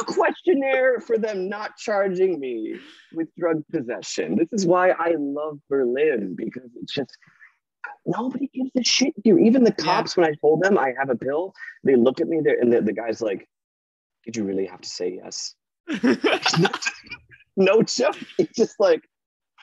A 0.00 0.04
questionnaire 0.04 1.00
for 1.00 1.18
them 1.18 1.48
not 1.48 1.76
charging 1.76 2.38
me 2.38 2.76
with 3.12 3.28
drug 3.36 3.62
possession. 3.72 4.36
This 4.36 4.48
is 4.52 4.66
why 4.66 4.90
I 4.90 5.14
love 5.18 5.58
Berlin 5.68 6.34
because 6.36 6.70
it's 6.80 6.92
just 6.94 7.16
nobody 8.06 8.48
gives 8.54 8.70
a 8.76 8.84
shit 8.84 9.14
here. 9.24 9.38
Even 9.38 9.64
the 9.64 9.74
Yeah. 9.78 9.84
cops, 9.84 10.16
when 10.16 10.26
I 10.26 10.34
told 10.40 10.62
them 10.62 10.78
I 10.78 10.92
have 10.98 11.10
a 11.10 11.16
pill, 11.16 11.52
they 11.84 11.96
look 11.96 12.20
at 12.20 12.28
me 12.28 12.40
there 12.42 12.58
and 12.60 12.72
the, 12.72 12.80
the 12.80 12.92
guy's 12.92 13.20
like, 13.20 13.48
Did 14.24 14.36
you 14.36 14.44
really 14.44 14.66
have 14.66 14.80
to 14.82 14.88
say 14.88 15.18
yes? 15.22 15.54
no 17.56 17.82
joke. 17.82 18.16
It's 18.38 18.56
just 18.56 18.78
like, 18.78 19.02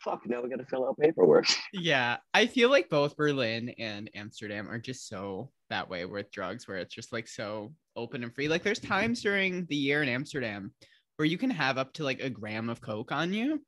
fuck, 0.06 0.22
now 0.28 0.42
we 0.42 0.50
got 0.50 0.60
to 0.60 0.66
fill 0.66 0.88
out 0.88 0.98
paperwork. 0.98 1.48
yeah, 1.74 2.18
I 2.34 2.46
feel 2.46 2.70
like 2.70 2.90
both 2.90 3.18
Berlin 3.18 3.74
and 3.78 4.10
Amsterdam 4.16 4.70
are 4.70 4.80
just 4.80 5.10
so 5.10 5.52
that 5.70 5.90
way 5.90 6.06
with 6.06 6.32
drugs, 6.32 6.68
where 6.68 6.78
it's 6.78 6.94
just 6.94 7.12
like 7.12 7.28
so 7.28 7.74
open 7.98 8.24
and 8.24 8.34
free. 8.34 8.48
Like 8.48 8.64
there's 8.64 8.80
times 8.80 9.22
during 9.22 9.66
the 9.66 9.76
year 9.76 10.02
in 10.04 10.08
Amsterdam 10.10 10.72
where 11.18 11.26
you 11.26 11.38
can 11.38 11.50
have 11.50 11.78
up 11.78 11.92
to 11.94 12.04
like 12.04 12.22
a 12.22 12.30
gram 12.30 12.70
of 12.70 12.82
coke 12.82 13.12
on 13.12 13.34
you 13.34 13.62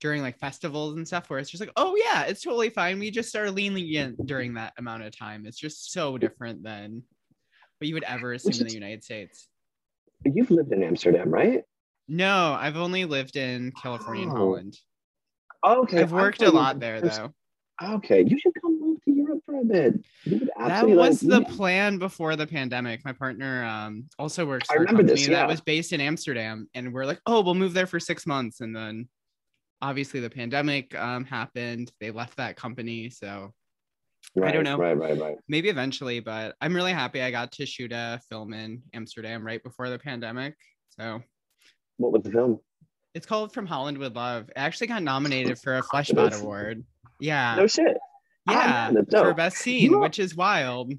during 0.00 0.20
like 0.22 0.38
festivals 0.38 0.96
and 0.96 1.06
stuff, 1.06 1.30
where 1.30 1.38
it's 1.38 1.50
just 1.50 1.60
like, 1.60 1.72
oh 1.76 1.94
yeah, 1.96 2.24
it's 2.24 2.42
totally 2.42 2.68
fine. 2.70 2.98
We 2.98 3.10
just 3.10 3.34
are 3.36 3.50
lenient 3.50 4.26
during 4.26 4.54
that 4.54 4.72
amount 4.76 5.04
of 5.04 5.16
time. 5.16 5.46
It's 5.46 5.58
just 5.58 5.92
so 5.92 6.18
different 6.18 6.62
than 6.62 7.02
what 7.78 7.88
you 7.88 7.94
would 7.94 8.04
ever 8.04 8.32
assume 8.32 8.60
in 8.60 8.66
the 8.66 8.74
United 8.74 9.04
States. 9.04 9.48
You've 10.24 10.50
lived 10.50 10.72
in 10.72 10.82
Amsterdam, 10.82 11.30
right? 11.30 11.62
No, 12.08 12.56
I've 12.58 12.76
only 12.76 13.04
lived 13.04 13.36
in 13.36 13.72
California 13.80 14.24
and 14.24 14.32
Oh. 14.32 14.36
Holland. 14.36 14.76
Okay. 15.64 16.00
I've 16.00 16.12
worked 16.12 16.42
a 16.42 16.50
lot 16.50 16.80
there 16.80 17.00
first- 17.00 17.16
though. 17.16 17.34
Okay, 17.82 18.22
you 18.24 18.38
should 18.38 18.52
come 18.60 18.80
move 18.80 19.02
to 19.04 19.10
Europe 19.10 19.42
for 19.44 19.60
a 19.60 19.64
bit. 19.64 19.94
That 20.56 20.88
was 20.88 21.18
the 21.18 21.42
plan 21.42 21.98
before 21.98 22.36
the 22.36 22.46
pandemic. 22.46 23.04
My 23.04 23.12
partner 23.12 23.64
um, 23.64 24.08
also 24.16 24.46
works 24.46 24.68
I 24.70 24.74
remember 24.74 25.02
company 25.02 25.20
this, 25.20 25.26
that 25.26 25.48
was 25.48 25.60
based 25.60 25.92
in 25.92 26.00
Amsterdam, 26.00 26.68
and 26.74 26.92
we're 26.92 27.04
like, 27.04 27.20
oh, 27.26 27.40
we'll 27.40 27.56
move 27.56 27.74
there 27.74 27.88
for 27.88 27.98
six 27.98 28.26
months, 28.26 28.60
and 28.60 28.76
then 28.76 29.08
obviously 29.82 30.20
the 30.20 30.30
pandemic 30.30 30.94
um, 30.94 31.24
happened. 31.24 31.90
They 32.00 32.12
left 32.12 32.36
that 32.36 32.54
company, 32.54 33.10
so 33.10 33.52
right, 34.36 34.50
I 34.50 34.52
don't 34.52 34.64
know. 34.64 34.78
Right, 34.78 34.96
right, 34.96 35.18
right. 35.18 35.36
maybe 35.48 35.68
eventually. 35.68 36.20
But 36.20 36.54
I'm 36.60 36.76
really 36.76 36.92
happy 36.92 37.22
I 37.22 37.32
got 37.32 37.50
to 37.52 37.66
shoot 37.66 37.90
a 37.90 38.20
film 38.28 38.52
in 38.52 38.82
Amsterdam 38.92 39.44
right 39.44 39.62
before 39.62 39.90
the 39.90 39.98
pandemic. 39.98 40.54
So 40.90 41.20
What 41.96 42.12
was 42.12 42.22
the 42.22 42.30
film? 42.30 42.60
It's 43.14 43.26
called 43.26 43.52
From 43.52 43.66
Holland 43.66 43.98
with 43.98 44.14
Love. 44.16 44.48
It 44.48 44.54
actually 44.56 44.88
got 44.88 45.02
nominated 45.02 45.58
for 45.58 45.78
a 45.78 45.82
Fleshbot 45.82 46.40
Award. 46.40 46.84
Yeah, 47.20 47.54
no 47.56 47.66
shit. 47.66 47.96
Ah, 48.48 48.52
yeah, 48.52 48.92
man, 48.92 48.94
that's 49.08 49.14
for 49.14 49.34
best 49.34 49.58
scene, 49.58 49.90
You- 49.92 50.00
which 50.00 50.18
is 50.18 50.34
wild. 50.36 50.92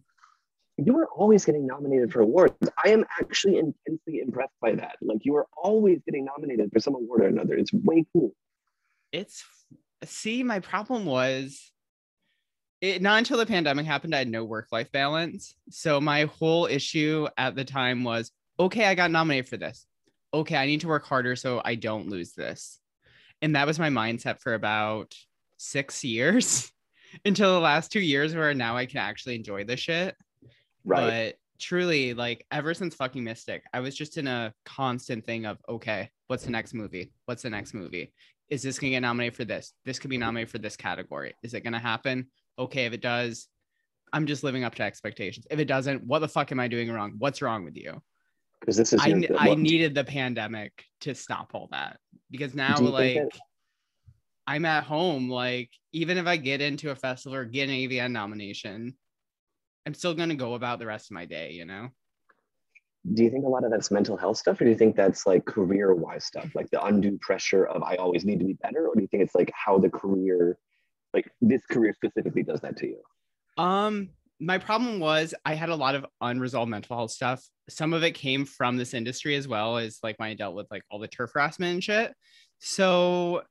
You 0.77 0.97
are 0.97 1.07
always 1.07 1.45
getting 1.45 1.65
nominated 1.65 2.11
for 2.11 2.19
awards. 2.19 2.53
I 2.83 2.89
am 2.89 3.05
actually 3.21 3.59
intensely 3.59 4.19
impressed 4.19 4.51
by 4.61 4.73
that. 4.75 4.97
Like 5.01 5.19
you 5.23 5.35
are 5.37 5.47
always 5.55 6.01
getting 6.05 6.25
nominated 6.25 6.69
for 6.73 6.79
some 6.81 6.95
award 6.95 7.21
or 7.21 7.27
another. 7.27 7.53
It's 7.53 7.71
way 7.71 8.05
cool. 8.11 8.35
it's 9.13 9.45
see 10.03 10.43
my 10.43 10.59
problem 10.59 11.05
was 11.05 11.71
it 12.81 13.01
not 13.01 13.17
until 13.19 13.37
the 13.37 13.45
pandemic 13.45 13.85
happened 13.85 14.13
i 14.13 14.19
had 14.19 14.27
no 14.27 14.43
work 14.43 14.67
life 14.71 14.91
balance 14.91 15.55
so 15.69 15.99
my 16.01 16.25
whole 16.25 16.65
issue 16.67 17.25
at 17.37 17.55
the 17.55 17.63
time 17.63 18.03
was 18.03 18.31
okay 18.59 18.85
i 18.85 18.93
got 18.93 19.09
nominated 19.09 19.47
for 19.47 19.57
this 19.57 19.87
okay 20.35 20.57
i 20.57 20.65
need 20.65 20.81
to 20.81 20.87
work 20.87 21.05
harder 21.05 21.35
so 21.35 21.61
i 21.65 21.75
don't 21.75 22.09
lose 22.09 22.33
this 22.33 22.79
and 23.41 23.55
that 23.55 23.67
was 23.67 23.79
my 23.79 23.89
mindset 23.89 24.39
for 24.39 24.53
about 24.53 25.13
six 25.57 26.03
years 26.03 26.71
until 27.25 27.53
the 27.53 27.59
last 27.59 27.91
two 27.91 27.99
years 27.99 28.35
where 28.35 28.53
now 28.53 28.77
i 28.77 28.85
can 28.85 28.99
actually 28.99 29.35
enjoy 29.35 29.63
the 29.63 29.77
shit 29.77 30.15
Right. 30.87 31.33
but 31.33 31.35
truly, 31.59 32.13
like 32.13 32.45
ever 32.51 32.73
since 32.73 32.95
fucking 32.95 33.23
Mystic, 33.23 33.63
I 33.73 33.79
was 33.79 33.95
just 33.95 34.17
in 34.17 34.27
a 34.27 34.53
constant 34.65 35.25
thing 35.25 35.45
of 35.45 35.57
okay, 35.67 36.09
what's 36.27 36.43
the 36.43 36.51
next 36.51 36.73
movie? 36.73 37.11
What's 37.25 37.41
the 37.41 37.49
next 37.49 37.73
movie? 37.73 38.13
Is 38.49 38.61
this 38.61 38.77
gonna 38.77 38.91
get 38.91 38.99
nominated 38.99 39.35
for 39.35 39.45
this? 39.45 39.73
This 39.83 39.97
could 39.97 40.09
be 40.11 40.17
nominated 40.17 40.51
for 40.51 40.59
this 40.59 40.75
category. 40.77 41.33
Is 41.43 41.53
it 41.53 41.63
gonna 41.63 41.79
happen? 41.79 42.27
Okay, 42.59 42.85
if 42.85 42.93
it 42.93 43.01
does, 43.01 43.47
I'm 44.13 44.27
just 44.27 44.43
living 44.43 44.63
up 44.63 44.75
to 44.75 44.83
expectations. 44.83 45.47
If 45.49 45.59
it 45.59 45.65
doesn't, 45.65 46.03
what 46.03 46.19
the 46.19 46.27
fuck 46.27 46.51
am 46.51 46.59
I 46.59 46.67
doing 46.67 46.91
wrong? 46.91 47.15
What's 47.17 47.41
wrong 47.41 47.65
with 47.65 47.75
you? 47.75 48.01
Because 48.65 48.77
this 48.77 48.93
is 48.93 49.01
I, 49.01 49.07
your- 49.07 49.37
I 49.37 49.53
needed 49.53 49.93
the 49.93 50.03
pandemic 50.03 50.71
to 51.01 51.13
stop 51.13 51.51
all 51.53 51.67
that 51.71 51.99
because 52.31 52.55
now 52.55 52.77
Do 52.77 52.85
you 52.85 52.97
think 52.97 53.23
like 53.25 53.33
I'm 54.47 54.65
at 54.65 54.83
home. 54.83 55.29
Like, 55.29 55.71
even 55.91 56.17
if 56.17 56.27
I 56.27 56.37
get 56.37 56.61
into 56.61 56.91
a 56.91 56.95
festival 56.95 57.37
or 57.37 57.45
get 57.45 57.69
an 57.69 57.75
AVN 57.75 58.11
nomination, 58.11 58.95
I'm 59.85 59.93
still 59.93 60.13
going 60.13 60.29
to 60.29 60.35
go 60.35 60.53
about 60.53 60.79
the 60.79 60.85
rest 60.85 61.09
of 61.09 61.15
my 61.15 61.25
day, 61.25 61.51
you 61.51 61.65
know? 61.65 61.89
Do 63.13 63.23
you 63.23 63.29
think 63.29 63.45
a 63.45 63.47
lot 63.49 63.63
of 63.63 63.71
that's 63.71 63.91
mental 63.91 64.17
health 64.17 64.37
stuff, 64.37 64.59
or 64.59 64.63
do 64.63 64.71
you 64.71 64.77
think 64.77 64.95
that's 64.95 65.27
like 65.27 65.45
career 65.45 65.93
wise 65.93 66.25
stuff, 66.25 66.49
like 66.55 66.71
the 66.71 66.83
undue 66.83 67.19
pressure 67.21 67.65
of 67.65 67.83
I 67.83 67.95
always 67.97 68.25
need 68.25 68.39
to 68.39 68.45
be 68.45 68.53
better? 68.53 68.87
Or 68.87 68.95
do 68.95 69.01
you 69.01 69.07
think 69.07 69.21
it's 69.21 69.35
like 69.35 69.51
how 69.53 69.77
the 69.77 69.89
career, 69.89 70.57
like 71.13 71.29
this 71.39 71.63
career 71.67 71.93
specifically 71.93 72.41
does 72.41 72.61
that 72.61 72.77
to 72.77 72.87
you? 72.87 73.01
Um, 73.63 74.09
my 74.39 74.57
problem 74.57 74.99
was 74.99 75.35
I 75.45 75.53
had 75.53 75.69
a 75.69 75.75
lot 75.75 75.93
of 75.93 76.05
unresolved 76.19 76.69
mental 76.69 76.97
health 76.97 77.11
stuff. 77.11 77.47
Some 77.69 77.93
of 77.93 78.03
it 78.03 78.11
came 78.11 78.45
from 78.45 78.77
this 78.77 78.93
industry 78.93 79.35
as 79.35 79.47
well 79.47 79.77
as 79.77 79.99
like 80.03 80.19
when 80.19 80.29
I 80.29 80.33
dealt 80.33 80.55
with 80.55 80.67
like 80.69 80.83
all 80.89 80.99
the 80.99 81.07
TERF 81.07 81.33
harassment 81.33 81.73
and 81.73 81.83
shit. 81.83 82.13
So 82.59 83.43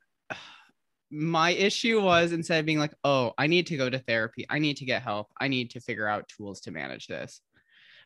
my 1.10 1.50
issue 1.50 2.00
was 2.00 2.32
instead 2.32 2.60
of 2.60 2.66
being 2.66 2.78
like, 2.78 2.94
oh, 3.04 3.32
I 3.38 3.46
need 3.46 3.66
to 3.68 3.76
go 3.76 3.88
to 3.88 3.98
therapy, 3.98 4.46
I 4.48 4.58
need 4.58 4.78
to 4.78 4.84
get 4.84 5.02
help, 5.02 5.28
I 5.40 5.48
need 5.48 5.70
to 5.70 5.80
figure 5.80 6.08
out 6.08 6.28
tools 6.28 6.60
to 6.62 6.70
manage 6.70 7.06
this. 7.06 7.40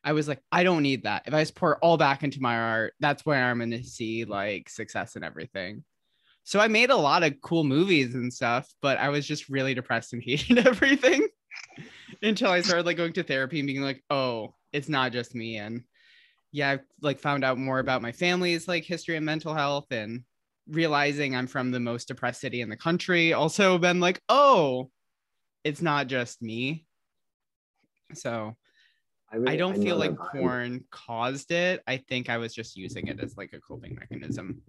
I 0.05 0.13
was 0.13 0.29
like, 0.29 0.41
I 0.53 0.63
don't 0.63 0.83
need 0.83 1.05
that. 1.05 1.23
If 1.27 1.35
I 1.35 1.43
just 1.43 1.55
pour 1.55 1.79
all 1.79 1.97
back 1.97 2.23
into 2.23 2.41
my 2.41 2.57
art, 2.57 2.95
that's 3.01 3.27
where 3.27 3.43
I'm 3.43 3.59
going 3.59 3.71
to 3.73 3.83
see 3.83 4.25
like 4.25 4.69
success 4.69 5.17
and 5.17 5.25
everything. 5.25 5.85
So 6.45 6.61
I 6.61 6.69
made 6.69 6.91
a 6.91 6.97
lot 6.97 7.25
of 7.25 7.41
cool 7.43 7.65
movies 7.65 8.15
and 8.15 8.33
stuff, 8.33 8.73
but 8.81 8.99
I 8.99 9.09
was 9.09 9.27
just 9.27 9.49
really 9.49 9.75
depressed 9.75 10.13
and 10.13 10.23
hated 10.25 10.67
everything 10.67 11.27
until 12.23 12.51
I 12.51 12.61
started 12.61 12.87
like 12.87 12.97
going 12.97 13.13
to 13.15 13.23
therapy 13.23 13.59
and 13.59 13.67
being 13.67 13.83
like, 13.83 14.03
oh, 14.11 14.55
it's 14.73 14.89
not 14.89 15.13
just 15.13 15.35
me. 15.35 15.57
And 15.57 15.83
yeah, 16.53 16.71
I've 16.71 16.85
like 17.03 17.19
found 17.19 17.45
out 17.45 17.59
more 17.59 17.79
about 17.79 18.03
my 18.03 18.13
family's 18.13 18.69
like 18.69 18.85
history 18.85 19.17
and 19.17 19.27
mental 19.27 19.55
health 19.55 19.87
and 19.91 20.23
realizing 20.69 21.35
I'm 21.35 21.47
from 21.47 21.71
the 21.71 21.81
most 21.81 22.09
depressed 22.09 22.41
city 22.41 22.61
in 22.61 22.69
the 22.69 22.77
country. 22.77 23.33
Also 23.33 23.79
been 23.79 24.01
like, 24.01 24.21
oh, 24.29 24.91
it's 25.65 25.83
not 25.83 26.07
just 26.07 26.41
me. 26.41 26.87
So 28.15 28.57
I, 29.31 29.37
really, 29.37 29.53
I 29.53 29.57
don't 29.57 29.79
I 29.79 29.85
feel 29.85 29.97
like 29.97 30.17
porn 30.17 30.85
caused 30.91 31.51
it. 31.51 31.83
I 31.87 31.99
think 31.99 32.31
I 32.31 32.39
was 32.39 32.55
just 32.55 32.77
using 32.77 33.09
it 33.09 33.21
as 33.21 33.37
like 33.37 33.53
a 33.53 33.61
coping 33.61 33.95
mechanism. 33.95 34.63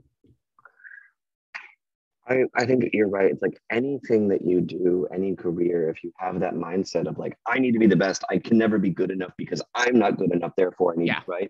I, 2.28 2.44
I 2.56 2.66
think 2.66 2.90
you're 2.94 3.08
right. 3.08 3.32
It's 3.32 3.42
like 3.42 3.60
anything 3.72 4.28
that 4.28 4.46
you 4.46 4.62
do, 4.62 5.08
any 5.12 5.36
career, 5.36 5.90
if 5.90 6.04
you 6.04 6.14
have 6.18 6.40
that 6.42 6.54
mindset 6.54 7.08
of 7.08 7.18
like, 7.18 7.36
I 7.48 7.58
need 7.58 7.72
to 7.72 7.80
be 7.80 7.88
the 7.88 7.96
best, 7.96 8.24
I 8.30 8.38
can 8.38 8.58
never 8.58 8.78
be 8.78 8.92
good 8.92 9.10
enough 9.10 9.32
because 9.36 9.64
I'm 9.74 9.98
not 9.98 10.18
good 10.18 10.32
enough, 10.32 10.52
therefore 10.56 10.94
I 10.94 10.98
need 10.98 11.08
yeah. 11.08 11.22
right. 11.26 11.50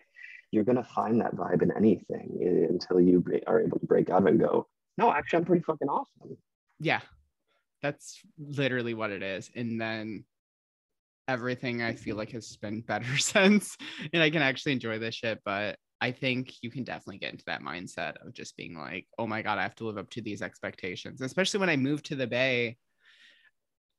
You're 0.51 0.63
gonna 0.63 0.83
find 0.83 1.21
that 1.21 1.35
vibe 1.35 1.61
in 1.61 1.71
anything 1.75 2.39
eh, 2.41 2.67
until 2.69 2.99
you 2.99 3.23
are 3.47 3.61
able 3.61 3.79
to 3.79 3.85
break 3.85 4.09
out 4.09 4.27
and 4.27 4.39
go, 4.39 4.67
no, 4.97 5.11
actually, 5.11 5.37
I'm 5.37 5.45
pretty 5.45 5.63
fucking 5.63 5.87
awesome. 5.87 6.37
Yeah, 6.79 7.01
that's 7.81 8.19
literally 8.37 8.93
what 8.93 9.11
it 9.11 9.23
is. 9.23 9.49
And 9.55 9.79
then 9.79 10.25
everything 11.27 11.81
I 11.81 11.93
feel 11.93 12.13
mm-hmm. 12.13 12.19
like 12.19 12.31
has 12.31 12.57
been 12.57 12.81
better 12.87 13.17
since, 13.17 13.77
and 14.13 14.21
I 14.21 14.29
can 14.29 14.41
actually 14.41 14.73
enjoy 14.73 14.99
this 14.99 15.15
shit. 15.15 15.39
But 15.45 15.77
I 16.01 16.11
think 16.11 16.55
you 16.61 16.71
can 16.71 16.83
definitely 16.83 17.19
get 17.19 17.31
into 17.31 17.45
that 17.45 17.61
mindset 17.61 18.15
of 18.25 18.33
just 18.33 18.57
being 18.57 18.77
like, 18.77 19.07
oh 19.17 19.27
my 19.27 19.41
God, 19.41 19.57
I 19.57 19.63
have 19.63 19.75
to 19.75 19.85
live 19.85 19.97
up 19.97 20.09
to 20.11 20.21
these 20.21 20.41
expectations. 20.41 21.21
Especially 21.21 21.59
when 21.59 21.69
I 21.69 21.77
moved 21.77 22.05
to 22.07 22.15
the 22.15 22.27
Bay. 22.27 22.77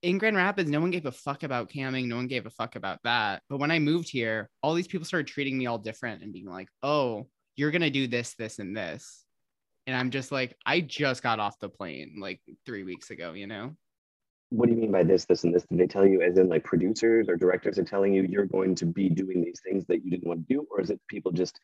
In 0.02 0.18
Grand 0.18 0.36
Rapids, 0.36 0.70
no 0.70 0.80
one 0.80 0.90
gave 0.90 1.06
a 1.06 1.12
fuck 1.12 1.42
about 1.42 1.68
camming. 1.68 2.06
No 2.06 2.16
one 2.16 2.26
gave 2.26 2.46
a 2.46 2.50
fuck 2.50 2.76
about 2.76 3.00
that. 3.04 3.42
But 3.48 3.58
when 3.58 3.70
I 3.70 3.78
moved 3.78 4.08
here, 4.08 4.48
all 4.62 4.74
these 4.74 4.88
people 4.88 5.04
started 5.04 5.26
treating 5.26 5.58
me 5.58 5.66
all 5.66 5.78
different 5.78 6.22
and 6.22 6.32
being 6.32 6.46
like, 6.46 6.68
oh, 6.82 7.26
you're 7.56 7.70
going 7.70 7.82
to 7.82 7.90
do 7.90 8.06
this, 8.06 8.34
this, 8.34 8.58
and 8.58 8.74
this. 8.74 9.24
And 9.86 9.94
I'm 9.94 10.10
just 10.10 10.32
like, 10.32 10.56
I 10.64 10.80
just 10.80 11.22
got 11.22 11.40
off 11.40 11.58
the 11.58 11.68
plane 11.68 12.16
like 12.18 12.40
three 12.64 12.84
weeks 12.84 13.10
ago, 13.10 13.32
you 13.32 13.46
know? 13.46 13.76
what 14.50 14.68
do 14.68 14.74
you 14.74 14.80
mean 14.80 14.90
by 14.90 15.04
this, 15.04 15.24
this, 15.24 15.44
and 15.44 15.54
this? 15.54 15.64
Did 15.70 15.78
they 15.78 15.86
tell 15.86 16.04
you 16.04 16.22
as 16.22 16.36
in 16.36 16.48
like 16.48 16.64
producers 16.64 17.28
or 17.28 17.36
directors 17.36 17.78
are 17.78 17.84
telling 17.84 18.12
you 18.12 18.26
you're 18.28 18.46
going 18.46 18.74
to 18.76 18.86
be 18.86 19.08
doing 19.08 19.42
these 19.42 19.60
things 19.64 19.86
that 19.86 20.04
you 20.04 20.10
didn't 20.10 20.26
want 20.26 20.46
to 20.46 20.54
do? 20.54 20.66
Or 20.70 20.80
is 20.80 20.90
it 20.90 21.00
people 21.08 21.30
just 21.30 21.58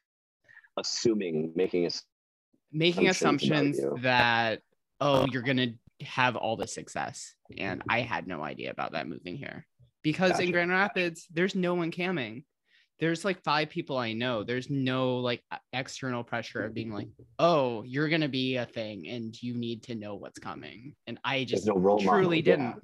assuming, 0.77 1.53
making 1.57 1.87
us 1.87 2.03
making 2.73 3.09
assumptions, 3.09 3.81
that, 4.03 4.61
oh, 5.01 5.27
you're 5.33 5.43
going 5.43 5.57
to 5.57 5.73
have 6.03 6.37
all 6.37 6.57
the 6.57 6.67
success. 6.67 7.35
And 7.57 7.83
I 7.89 8.01
had 8.01 8.27
no 8.27 8.43
idea 8.43 8.71
about 8.71 8.93
that 8.93 9.09
moving 9.09 9.37
here 9.37 9.67
because 10.03 10.33
gotcha. 10.33 10.45
in 10.45 10.53
Grand 10.53 10.71
Rapids, 10.71 11.27
there's 11.33 11.55
no 11.55 11.75
one 11.75 11.91
camming. 11.91 12.45
There's 12.99 13.25
like 13.25 13.43
five 13.43 13.69
people 13.69 13.99
I 13.99 14.13
know. 14.15 14.43
There's 14.43 14.71
no 14.71 15.19
like 15.19 15.43
external 15.73 16.25
pressure 16.25 16.65
of 16.65 16.73
being 16.73 16.93
like, 16.93 17.09
oh, 17.39 17.83
you're 17.83 18.09
gonna 18.09 18.29
be 18.29 18.57
a 18.57 18.67
thing 18.67 19.07
and 19.09 19.35
you 19.43 19.55
need 19.55 19.83
to 19.85 19.95
know 19.95 20.15
what's 20.15 20.39
coming. 20.39 20.95
And 21.07 21.19
I 21.25 21.45
just 21.45 21.67
no 21.67 21.75
truly 21.75 21.99
model, 22.03 22.31
didn't. 22.31 22.61
Yeah. 22.61 22.75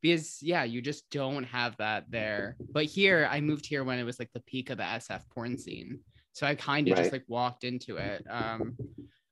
Because 0.00 0.38
yeah, 0.42 0.64
you 0.64 0.80
just 0.80 1.10
don't 1.10 1.44
have 1.44 1.76
that 1.78 2.04
there. 2.10 2.56
But 2.72 2.84
here, 2.84 3.28
I 3.30 3.40
moved 3.40 3.66
here 3.66 3.84
when 3.84 3.98
it 3.98 4.04
was 4.04 4.18
like 4.18 4.30
the 4.32 4.40
peak 4.40 4.70
of 4.70 4.78
the 4.78 4.84
SF 4.84 5.22
porn 5.34 5.58
scene. 5.58 6.00
So 6.32 6.46
I 6.46 6.54
kind 6.54 6.88
of 6.88 6.92
right. 6.96 7.02
just 7.02 7.12
like 7.12 7.24
walked 7.28 7.64
into 7.64 7.96
it. 7.96 8.24
Um, 8.28 8.76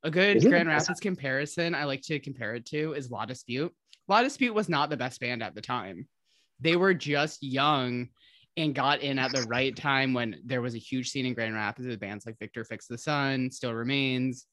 a 0.03 0.11
good 0.11 0.37
Isn't 0.37 0.51
Grand 0.51 0.69
Rapids 0.69 1.01
comparison 1.01 1.75
I 1.75 1.85
like 1.85 2.03
to 2.03 2.19
compare 2.19 2.55
it 2.55 2.67
to 2.67 2.95
is 2.95 3.11
La 3.11 3.25
Dispute. 3.25 3.73
La 4.09 4.23
Dispute 4.23 4.55
was 4.55 4.69
not 4.69 4.91
the 4.91 4.97
best 4.97 5.21
band 5.21 5.43
at 5.43 5.55
the 5.55 5.61
time. 5.61 6.09
They 6.61 6.77
were 6.77 6.95
just 6.95 7.43
young 7.43 8.09
and 8.57 8.75
got 8.75 9.01
in 9.01 9.19
at 9.19 9.33
the 9.33 9.43
right 9.43 9.75
time 9.75 10.13
when 10.13 10.37
there 10.45 10.61
was 10.61 10.75
a 10.75 10.79
huge 10.79 11.11
scene 11.11 11.27
in 11.27 11.35
Grand 11.35 11.55
Rapids 11.55 11.89
with 11.89 12.01
bands 12.01 12.27
like 12.27 12.39
Victor 12.39 12.65
Fix 12.65 12.87
the 12.87 12.99
Sun, 12.99 13.51
Still 13.51 13.75
Remains. 13.75 14.47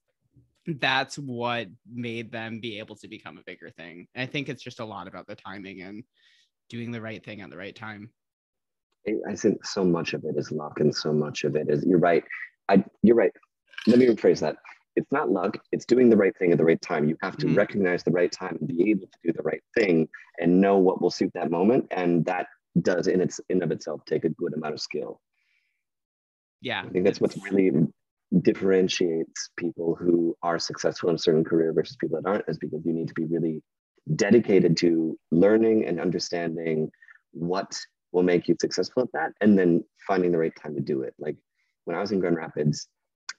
That's 0.68 1.18
what 1.18 1.68
made 1.92 2.32
them 2.32 2.60
be 2.60 2.80
able 2.80 2.96
to 2.98 3.08
become 3.08 3.38
a 3.38 3.44
bigger 3.46 3.70
thing. 3.72 4.08
And 4.14 4.24
I 4.24 4.32
think 4.32 4.50
it's 4.50 4.64
just 4.64 4.80
a 4.80 4.86
lot 4.86 5.08
about 5.08 5.28
the 5.28 5.36
timing 5.36 5.82
and 5.82 6.04
doing 6.70 6.92
the 6.92 7.02
right 7.02 7.24
thing 7.24 7.42
at 7.42 7.50
the 7.50 7.58
right 7.58 7.76
time. 7.76 8.12
I 9.28 9.36
think 9.36 9.66
so 9.66 9.84
much 9.84 10.14
of 10.14 10.24
it 10.26 10.36
is 10.38 10.52
luck, 10.52 10.80
and 10.80 10.94
so 10.94 11.12
much 11.12 11.44
of 11.44 11.56
it 11.56 11.70
is 11.70 11.84
you're 11.86 12.00
right. 12.00 12.24
I 12.68 12.84
you're 13.02 13.16
right. 13.16 13.32
Let 13.88 13.98
me 13.98 14.06
rephrase 14.06 14.42
that. 14.42 14.58
It's 14.96 15.12
not 15.12 15.30
luck. 15.30 15.58
It's 15.72 15.86
doing 15.86 16.10
the 16.10 16.18
right 16.18 16.36
thing 16.38 16.52
at 16.52 16.58
the 16.58 16.66
right 16.66 16.82
time. 16.82 17.08
You 17.08 17.18
have 17.22 17.38
to 17.38 17.46
mm-hmm. 17.46 17.56
recognize 17.56 18.04
the 18.04 18.12
right 18.12 18.32
time 18.32 18.58
and 18.60 18.68
be 18.68 18.90
able 18.92 19.08
to 19.08 19.18
do 19.24 19.34
the 19.34 19.44
right 19.44 19.62
thing 19.78 20.10
and 20.40 20.60
know 20.62 20.78
what 20.78 21.02
will 21.02 21.12
suit 21.12 21.32
that 21.36 21.52
moment. 21.52 21.88
And 21.92 22.26
that 22.26 22.48
does 22.82 23.08
in 23.08 23.22
its 23.22 23.40
in 23.50 23.64
of 23.64 23.72
itself 23.72 24.02
take 24.06 24.26
a 24.26 24.30
good 24.30 24.54
amount 24.54 24.74
of 24.74 24.82
skill. 24.82 25.22
Yeah. 26.62 26.84
I 26.86 26.90
think 26.90 27.06
that's 27.06 27.22
what 27.22 27.36
really 27.50 27.72
differentiates 28.42 29.50
people 29.58 29.96
who 29.96 30.36
are 30.44 30.60
successful 30.60 31.10
in 31.10 31.16
a 31.16 31.20
certain 31.20 31.44
career 31.44 31.74
versus 31.74 31.98
people 31.98 32.22
that 32.22 32.30
aren't, 32.30 32.48
is 32.48 32.58
because 32.58 32.86
you 32.86 32.94
need 32.94 33.08
to 33.08 33.14
be 33.14 33.26
really 33.26 33.64
dedicated 34.16 34.78
to 34.78 35.18
learning 35.32 35.86
and 35.86 36.00
understanding 36.00 36.92
what 37.32 37.80
will 38.12 38.24
make 38.24 38.48
you 38.48 38.56
successful 38.60 39.04
at 39.04 39.12
that 39.14 39.32
and 39.42 39.58
then 39.58 39.84
finding 40.08 40.32
the 40.32 40.38
right 40.38 40.56
time 40.62 40.76
to 40.76 40.82
do 40.82 41.02
it. 41.02 41.14
Like 41.20 41.38
when 41.86 41.96
I 41.96 42.02
was 42.02 42.12
in 42.12 42.20
Grand 42.20 42.36
Rapids, 42.36 42.88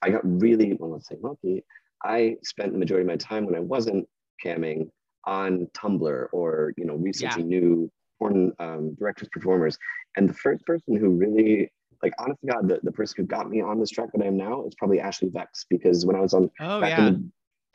I 0.02 0.10
got 0.10 0.20
really, 0.24 0.76
well, 0.78 0.92
let's 0.92 1.08
say 1.08 1.16
lucky. 1.20 1.64
I 2.02 2.36
spent 2.42 2.72
the 2.72 2.78
majority 2.78 3.02
of 3.02 3.08
my 3.08 3.16
time 3.16 3.46
when 3.46 3.54
I 3.54 3.60
wasn't 3.60 4.08
camming 4.44 4.88
on 5.26 5.66
Tumblr 5.76 6.26
or, 6.32 6.72
you 6.76 6.86
know, 6.86 6.94
researching 6.94 7.50
yeah. 7.50 7.58
new 7.58 7.92
porn 8.18 8.52
um, 8.58 8.94
directors, 8.94 9.28
performers. 9.32 9.78
And 10.16 10.28
the 10.28 10.34
first 10.34 10.64
person 10.64 10.96
who 10.96 11.10
really, 11.10 11.70
like, 12.02 12.14
honestly, 12.18 12.48
God, 12.48 12.68
the, 12.68 12.80
the 12.82 12.92
person 12.92 13.16
who 13.18 13.26
got 13.26 13.50
me 13.50 13.60
on 13.60 13.78
this 13.78 13.90
track 13.90 14.08
that 14.14 14.22
I 14.22 14.26
am 14.26 14.36
now 14.36 14.64
is 14.66 14.74
probably 14.76 15.00
Ashley 15.00 15.28
Vex 15.28 15.66
because 15.68 16.06
when 16.06 16.16
I 16.16 16.20
was 16.20 16.32
on 16.32 16.50
oh, 16.60 16.80
back 16.80 16.98
yeah. 16.98 17.08
in 17.08 17.14
the 17.14 17.30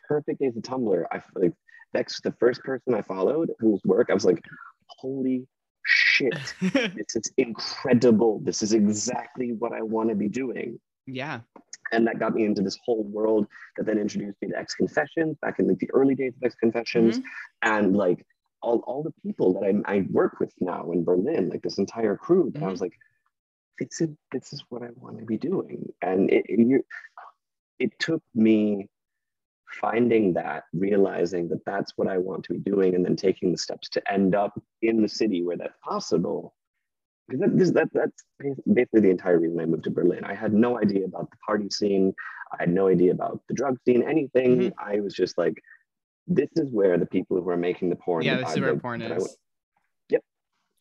perfect 0.07 0.39
days 0.39 0.57
of 0.57 0.63
Tumblr, 0.63 1.05
I 1.11 1.21
like 1.35 1.53
Vex 1.93 2.15
was 2.15 2.21
the 2.31 2.37
first 2.39 2.61
person 2.63 2.93
I 2.93 3.01
followed 3.01 3.51
whose 3.59 3.81
work 3.85 4.09
I 4.09 4.13
was 4.13 4.25
like, 4.25 4.43
holy 4.87 5.47
shit, 5.85 6.53
this 6.61 7.15
is 7.15 7.31
incredible. 7.37 8.41
This 8.43 8.61
is 8.61 8.73
exactly 8.73 9.53
what 9.53 9.71
I 9.71 9.81
want 9.81 10.09
to 10.09 10.15
be 10.15 10.27
doing. 10.27 10.79
Yeah. 11.05 11.41
And 11.91 12.07
that 12.07 12.19
got 12.19 12.33
me 12.33 12.45
into 12.45 12.61
this 12.61 12.79
whole 12.83 13.03
world 13.03 13.47
that 13.77 13.85
then 13.85 13.99
introduced 13.99 14.41
me 14.41 14.49
to 14.49 14.57
X 14.57 14.75
Confessions 14.75 15.37
back 15.41 15.59
in 15.59 15.67
like 15.67 15.79
the 15.79 15.91
early 15.91 16.15
days 16.15 16.33
of 16.35 16.43
X 16.43 16.55
Confessions. 16.55 17.19
Mm-hmm. 17.19 17.27
And 17.61 17.95
like 17.95 18.25
all, 18.61 18.79
all 18.87 19.03
the 19.03 19.13
people 19.23 19.53
that 19.53 19.83
I, 19.85 19.97
I 19.97 20.05
work 20.09 20.39
with 20.39 20.53
now 20.59 20.91
in 20.91 21.03
Berlin, 21.03 21.49
like 21.49 21.61
this 21.61 21.77
entire 21.77 22.17
crew, 22.17 22.51
mm-hmm. 22.51 22.63
I 22.63 22.67
was 22.69 22.81
like, 22.81 22.93
this 23.79 24.01
is, 24.01 24.09
this 24.31 24.53
is 24.53 24.63
what 24.69 24.81
I 24.81 24.89
want 24.95 25.19
to 25.19 25.25
be 25.25 25.37
doing. 25.37 25.93
And 26.01 26.29
it, 26.31 26.45
it, 26.47 26.85
it 27.77 27.99
took 27.99 28.23
me 28.33 28.89
finding 29.79 30.33
that, 30.33 30.63
realizing 30.73 31.49
that 31.49 31.65
that's 31.65 31.93
what 31.97 32.07
I 32.07 32.17
want 32.17 32.45
to 32.45 32.53
be 32.53 32.59
doing, 32.59 32.95
and 32.95 33.03
then 33.03 33.15
taking 33.15 33.51
the 33.51 33.57
steps 33.57 33.89
to 33.89 34.11
end 34.11 34.33
up 34.33 34.59
in 34.81 35.01
the 35.01 35.09
city 35.09 35.43
where 35.43 35.57
that's 35.57 35.77
possible. 35.83 36.55
Because 37.27 37.73
that, 37.73 37.91
that, 37.93 38.23
that's 38.33 38.59
basically 38.71 39.01
the 39.01 39.09
entire 39.09 39.39
reason 39.39 39.59
I 39.59 39.65
moved 39.65 39.85
to 39.85 39.89
Berlin. 39.89 40.23
I 40.23 40.35
had 40.35 40.53
no 40.53 40.79
idea 40.79 41.05
about 41.05 41.31
the 41.31 41.37
party 41.37 41.69
scene. 41.69 42.13
I 42.51 42.57
had 42.59 42.69
no 42.69 42.87
idea 42.87 43.11
about 43.11 43.41
the 43.47 43.55
drug 43.55 43.77
scene, 43.85 44.03
anything. 44.07 44.57
Mm-hmm. 44.59 44.79
I 44.79 44.99
was 44.99 45.13
just 45.13 45.37
like, 45.37 45.61
this 46.27 46.49
is 46.55 46.71
where 46.71 46.97
the 46.97 47.05
people 47.05 47.41
who 47.41 47.49
are 47.49 47.57
making 47.57 47.89
the 47.89 47.95
porn. 47.95 48.23
Yeah, 48.23 48.37
this 48.37 48.51
is 48.53 48.59
where 48.59 48.75
porn 48.77 49.01
is. 49.01 49.37
yep. 50.09 50.21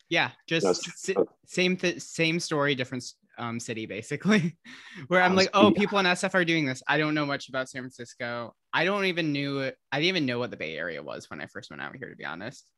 Yeah, 0.08 0.30
just 0.46 0.66
s- 0.66 1.16
same 1.46 1.76
th- 1.76 2.00
same 2.00 2.40
story, 2.40 2.74
different 2.74 3.04
um, 3.38 3.60
city, 3.60 3.86
basically, 3.86 4.56
where 5.08 5.22
I'm 5.22 5.34
like, 5.34 5.50
oh, 5.54 5.70
people 5.70 5.98
in 5.98 6.06
SF 6.06 6.34
are 6.34 6.44
doing 6.44 6.66
this. 6.66 6.82
I 6.88 6.98
don't 6.98 7.14
know 7.14 7.26
much 7.26 7.48
about 7.48 7.68
San 7.68 7.82
Francisco. 7.82 8.54
I 8.72 8.84
don't 8.84 9.06
even 9.06 9.32
knew 9.32 9.62
I 9.62 9.72
didn't 9.92 10.08
even 10.08 10.26
know 10.26 10.38
what 10.38 10.50
the 10.50 10.56
Bay 10.56 10.76
Area 10.76 11.02
was 11.02 11.28
when 11.28 11.40
I 11.40 11.46
first 11.46 11.70
went 11.70 11.82
out 11.82 11.96
here, 11.96 12.08
to 12.08 12.16
be 12.16 12.24
honest. 12.24 12.70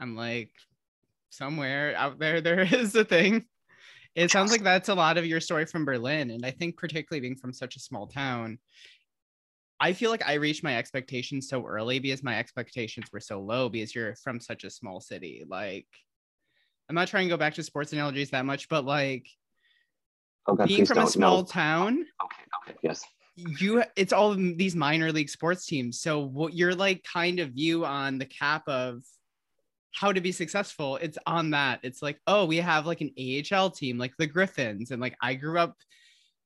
I'm 0.00 0.16
like, 0.16 0.50
somewhere 1.36 1.94
out 1.96 2.18
there, 2.18 2.40
there 2.42 2.60
is 2.60 2.94
a 2.94 3.04
thing. 3.04 3.44
It 4.14 4.30
sounds 4.30 4.52
like 4.52 4.62
that's 4.62 4.88
a 4.88 4.94
lot 4.94 5.18
of 5.18 5.26
your 5.26 5.40
story 5.40 5.66
from 5.66 5.84
Berlin. 5.84 6.30
And 6.30 6.46
I 6.46 6.52
think, 6.52 6.76
particularly 6.76 7.20
being 7.20 7.36
from 7.36 7.52
such 7.52 7.74
a 7.74 7.80
small 7.80 8.06
town, 8.06 8.58
I 9.80 9.92
feel 9.92 10.10
like 10.10 10.26
I 10.26 10.34
reached 10.34 10.62
my 10.62 10.76
expectations 10.76 11.48
so 11.48 11.66
early 11.66 11.98
because 11.98 12.22
my 12.22 12.38
expectations 12.38 13.06
were 13.12 13.20
so 13.20 13.40
low 13.40 13.68
because 13.68 13.94
you're 13.94 14.14
from 14.16 14.38
such 14.38 14.62
a 14.62 14.70
small 14.70 15.00
city. 15.00 15.44
Like, 15.48 15.88
I'm 16.88 16.94
not 16.94 17.08
trying 17.08 17.26
to 17.26 17.30
go 17.30 17.36
back 17.36 17.54
to 17.54 17.62
sports 17.62 17.92
analogies 17.92 18.30
that 18.30 18.44
much, 18.46 18.68
but 18.68 18.84
like 18.84 19.26
oh 20.46 20.54
God, 20.54 20.68
being 20.68 20.86
from 20.86 20.98
a 20.98 21.06
small 21.06 21.44
town. 21.44 22.06
Okay, 22.22 22.70
okay, 22.70 22.78
yes. 22.82 23.02
You, 23.36 23.82
it's 23.96 24.12
all 24.12 24.34
these 24.34 24.76
minor 24.76 25.10
league 25.10 25.28
sports 25.28 25.66
teams. 25.66 26.00
So 26.00 26.20
what 26.20 26.54
your 26.54 26.74
like 26.74 27.02
kind 27.02 27.40
of 27.40 27.50
view 27.50 27.84
on 27.84 28.18
the 28.18 28.26
cap 28.26 28.62
of 28.68 29.02
how 29.94 30.12
to 30.12 30.20
be 30.20 30.32
successful, 30.32 30.96
it's 30.96 31.18
on 31.26 31.50
that. 31.50 31.80
It's 31.82 32.02
like, 32.02 32.18
oh, 32.26 32.44
we 32.44 32.58
have 32.58 32.86
like 32.86 33.00
an 33.00 33.14
AHL 33.18 33.70
team, 33.70 33.96
like 33.96 34.12
the 34.18 34.26
Griffins, 34.26 34.90
and 34.90 35.00
like 35.00 35.16
I 35.22 35.34
grew 35.34 35.58
up, 35.58 35.76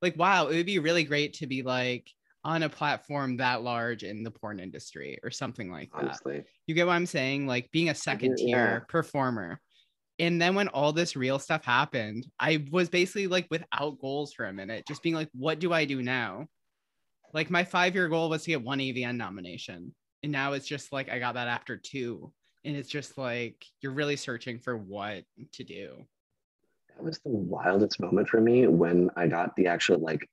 like 0.02 0.16
wow, 0.16 0.46
it 0.46 0.56
would 0.56 0.66
be 0.66 0.78
really 0.78 1.04
great 1.04 1.34
to 1.34 1.46
be 1.46 1.62
like 1.62 2.08
on 2.44 2.62
a 2.62 2.68
platform 2.68 3.36
that 3.38 3.62
large 3.62 4.04
in 4.04 4.22
the 4.22 4.30
porn 4.30 4.60
industry 4.60 5.18
or 5.22 5.30
something 5.30 5.70
like 5.70 5.90
that. 5.92 6.04
Honestly. 6.04 6.44
You 6.66 6.74
get 6.74 6.86
what 6.86 6.92
I'm 6.92 7.06
saying? 7.06 7.46
Like 7.46 7.70
being 7.72 7.88
a 7.88 7.94
second 7.94 8.36
tier 8.36 8.48
yeah. 8.48 8.78
performer. 8.88 9.60
And 10.20 10.40
then 10.40 10.54
when 10.54 10.68
all 10.68 10.92
this 10.92 11.16
real 11.16 11.38
stuff 11.38 11.64
happened, 11.64 12.26
I 12.38 12.64
was 12.70 12.88
basically 12.88 13.28
like 13.28 13.46
without 13.50 14.00
goals 14.00 14.32
for 14.32 14.46
a 14.46 14.52
minute, 14.52 14.84
just 14.86 15.02
being 15.02 15.14
like, 15.14 15.28
what 15.32 15.58
do 15.58 15.72
I 15.72 15.84
do 15.84 16.02
now? 16.02 16.46
Like 17.32 17.50
my 17.50 17.64
five 17.64 17.94
year 17.94 18.08
goal 18.08 18.28
was 18.28 18.44
to 18.44 18.50
get 18.50 18.62
one 18.62 18.78
AVN 18.78 19.16
nomination. 19.16 19.94
And 20.22 20.32
now 20.32 20.52
it's 20.52 20.66
just 20.66 20.92
like 20.92 21.10
I 21.10 21.18
got 21.18 21.34
that 21.34 21.48
after 21.48 21.76
two. 21.76 22.32
And 22.64 22.76
it's 22.76 22.88
just 22.88 23.16
like 23.16 23.64
you're 23.80 23.92
really 23.92 24.16
searching 24.16 24.58
for 24.58 24.76
what 24.76 25.24
to 25.52 25.64
do. 25.64 26.04
That 26.96 27.04
was 27.04 27.18
the 27.18 27.30
wildest 27.30 28.00
moment 28.00 28.28
for 28.28 28.40
me 28.40 28.66
when 28.66 29.10
I 29.16 29.28
got 29.28 29.54
the 29.56 29.68
actual 29.68 29.98
like 29.98 30.28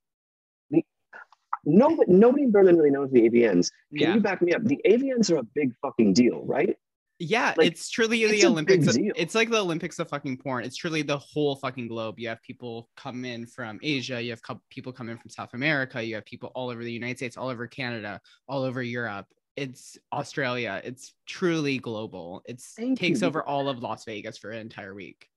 nobody, 1.66 2.12
nobody 2.12 2.44
in 2.44 2.52
Berlin 2.52 2.78
really 2.78 2.92
knows 2.92 3.12
the 3.12 3.30
AVNs. 3.30 3.72
Can 3.96 4.02
yeah. 4.02 4.14
you 4.16 4.20
back 4.20 4.42
me 4.42 4.54
up? 4.54 4.64
The 4.64 4.80
AVNs 4.86 5.32
are 5.32 5.38
a 5.38 5.44
big 5.44 5.74
fucking 5.82 6.14
deal, 6.14 6.44
right? 6.46 6.76
Yeah, 7.18 7.54
like, 7.58 7.72
it's 7.72 7.90
truly 7.90 8.22
it's 8.24 8.42
the 8.42 8.48
Olympics. 8.48 8.88
It's 8.90 9.36
like 9.36 9.50
the 9.50 9.60
Olympics 9.60 10.00
of 10.00 10.10
fucking 10.10 10.38
porn. 10.38 10.66
It's 10.66 10.76
truly 10.76 11.02
the 11.02 11.18
whole 11.18 11.56
fucking 11.56 11.88
globe. 11.88 12.20
You 12.20 12.28
have 12.28 12.42
people 12.42 12.90
come 12.98 13.24
in 13.24 13.46
from 13.48 13.80
Asia. 13.82 14.22
You 14.22 14.32
have 14.32 14.42
co- 14.42 14.62
people 14.70 14.92
come 14.92 15.10
in 15.10 15.18
from 15.18 15.30
South 15.30 15.54
America. 15.54 16.04
You 16.04 16.16
have 16.16 16.26
people 16.26 16.52
all 16.56 16.70
over 16.70 16.84
the 16.84 16.92
United 16.92 17.18
States, 17.18 17.38
all 17.38 17.48
over 17.48 17.68
Canada, 17.68 18.20
all 18.50 18.64
over 18.64 18.84
Europe. 18.84 19.28
It's 19.56 19.98
Australia. 20.12 20.82
It's 20.84 21.14
truly 21.26 21.78
global. 21.78 22.44
It 22.46 22.62
takes 22.96 23.22
you. 23.22 23.28
over 23.28 23.44
all 23.44 23.70
of 23.70 23.80
Las 23.80 24.04
Vegas 24.06 24.38
for 24.38 24.52
an 24.52 24.60
entire 24.60 24.94
week. 24.94 25.28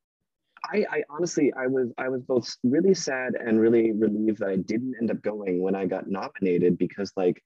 I, 0.65 0.85
I, 0.91 1.03
honestly, 1.09 1.53
I 1.57 1.69
was, 1.69 1.91
I 1.99 2.09
was 2.09 2.23
both 2.23 2.53
really 2.65 2.95
sad 2.95 3.35
and 3.35 3.61
really 3.61 3.93
relieved 3.93 4.41
that 4.41 4.49
I 4.49 4.57
didn't 4.57 4.95
end 5.01 5.11
up 5.11 5.23
going 5.23 5.63
when 5.63 5.77
I 5.77 5.87
got 5.87 6.09
nominated 6.09 6.79
because, 6.79 7.13
like, 7.17 7.41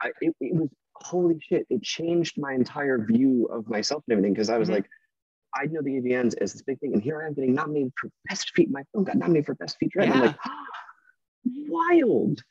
I, 0.00 0.12
it, 0.22 0.34
it 0.40 0.54
was 0.54 0.70
holy 0.94 1.38
shit, 1.40 1.66
it 1.68 1.82
changed 1.82 2.38
my 2.38 2.52
entire 2.54 3.04
view 3.04 3.48
of 3.52 3.68
myself 3.68 4.02
and 4.06 4.12
everything. 4.12 4.32
Because 4.32 4.50
I 4.50 4.58
was 4.58 4.68
mm-hmm. 4.68 4.76
like, 4.76 4.86
I 5.54 5.66
know 5.66 5.82
the 5.82 6.00
AVNs 6.00 6.34
as 6.40 6.54
this 6.54 6.62
big 6.62 6.80
thing, 6.80 6.94
and 6.94 7.02
here 7.02 7.22
I 7.22 7.26
am 7.26 7.34
getting 7.34 7.54
nominated 7.54 7.92
for 8.00 8.10
best 8.28 8.50
feature. 8.54 8.70
My 8.72 8.82
film 8.92 9.04
got 9.04 9.16
nominated 9.16 9.46
for 9.46 9.54
best 9.54 9.76
feature. 9.78 10.02
Yeah. 10.02 10.12
I'm 10.12 10.20
like, 10.20 10.36
wild. 11.68 12.42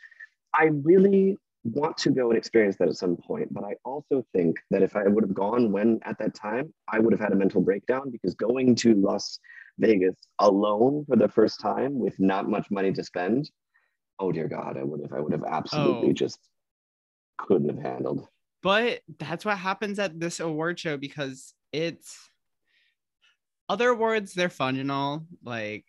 I 0.53 0.65
really 0.65 1.37
want 1.63 1.97
to 1.97 2.09
go 2.09 2.29
and 2.29 2.37
experience 2.37 2.75
that 2.77 2.87
at 2.87 2.95
some 2.95 3.15
point, 3.15 3.53
but 3.53 3.63
I 3.63 3.75
also 3.85 4.25
think 4.33 4.57
that 4.71 4.81
if 4.81 4.95
I 4.95 5.07
would 5.07 5.23
have 5.23 5.33
gone 5.33 5.71
when 5.71 5.99
at 6.03 6.17
that 6.19 6.33
time, 6.33 6.73
I 6.87 6.99
would 6.99 7.13
have 7.13 7.19
had 7.19 7.31
a 7.31 7.35
mental 7.35 7.61
breakdown 7.61 8.09
because 8.09 8.33
going 8.33 8.75
to 8.77 8.95
Las 8.95 9.39
Vegas 9.77 10.15
alone 10.39 11.05
for 11.07 11.15
the 11.15 11.27
first 11.27 11.59
time 11.59 11.99
with 11.99 12.19
not 12.19 12.49
much 12.49 12.69
money 12.71 12.91
to 12.93 13.03
spend, 13.03 13.49
oh 14.19 14.31
dear 14.31 14.47
God, 14.47 14.77
I 14.77 14.83
would 14.83 15.01
have, 15.01 15.13
I 15.13 15.19
would 15.19 15.33
have 15.33 15.43
absolutely 15.47 16.09
oh. 16.09 16.13
just 16.13 16.39
couldn't 17.37 17.69
have 17.69 17.83
handled. 17.83 18.27
But 18.63 19.01
that's 19.19 19.45
what 19.45 19.57
happens 19.57 19.99
at 19.99 20.19
this 20.19 20.39
award 20.39 20.79
show 20.79 20.97
because 20.97 21.53
it's 21.71 22.29
other 23.69 23.89
awards, 23.89 24.33
they're 24.33 24.49
fun 24.49 24.77
and 24.77 24.91
all, 24.91 25.25
like, 25.43 25.85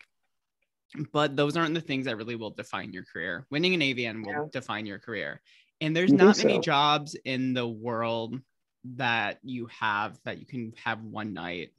but 1.11 1.35
those 1.35 1.57
aren't 1.57 1.73
the 1.73 1.81
things 1.81 2.05
that 2.05 2.17
really 2.17 2.35
will 2.35 2.51
define 2.51 2.93
your 2.93 3.03
career. 3.03 3.45
Winning 3.49 3.73
an 3.73 3.81
AVN 3.81 4.25
will 4.25 4.43
yeah. 4.43 4.45
define 4.51 4.85
your 4.85 4.99
career. 4.99 5.41
And 5.83 5.93
there's 5.93 6.13
not 6.13 6.37
many 6.37 6.55
so. 6.55 6.61
jobs 6.61 7.13
in 7.25 7.53
the 7.53 7.67
world 7.67 8.39
that 8.95 9.39
you 9.43 9.67
have 9.67 10.17
that 10.23 10.39
you 10.39 10.45
can 10.45 10.71
have 10.81 11.03
one 11.03 11.33
night 11.33 11.71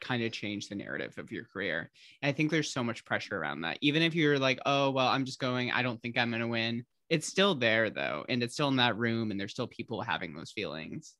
kind 0.00 0.22
of 0.22 0.30
change 0.30 0.68
the 0.68 0.76
narrative 0.76 1.18
of 1.18 1.32
your 1.32 1.44
career. 1.44 1.90
And 2.22 2.30
I 2.30 2.32
think 2.32 2.50
there's 2.50 2.72
so 2.72 2.84
much 2.84 3.04
pressure 3.04 3.36
around 3.36 3.62
that. 3.62 3.78
Even 3.80 4.02
if 4.02 4.14
you're 4.14 4.38
like, 4.38 4.60
oh, 4.66 4.90
well, 4.90 5.08
I'm 5.08 5.24
just 5.24 5.40
going, 5.40 5.72
I 5.72 5.82
don't 5.82 6.00
think 6.00 6.16
I'm 6.16 6.30
going 6.30 6.42
to 6.42 6.46
win. 6.46 6.84
It's 7.08 7.26
still 7.26 7.56
there 7.56 7.90
though. 7.90 8.24
And 8.28 8.40
it's 8.40 8.54
still 8.54 8.68
in 8.68 8.76
that 8.76 8.96
room 8.96 9.32
and 9.32 9.40
there's 9.40 9.50
still 9.50 9.66
people 9.66 10.00
having 10.00 10.32
those 10.32 10.52
feelings. 10.52 11.16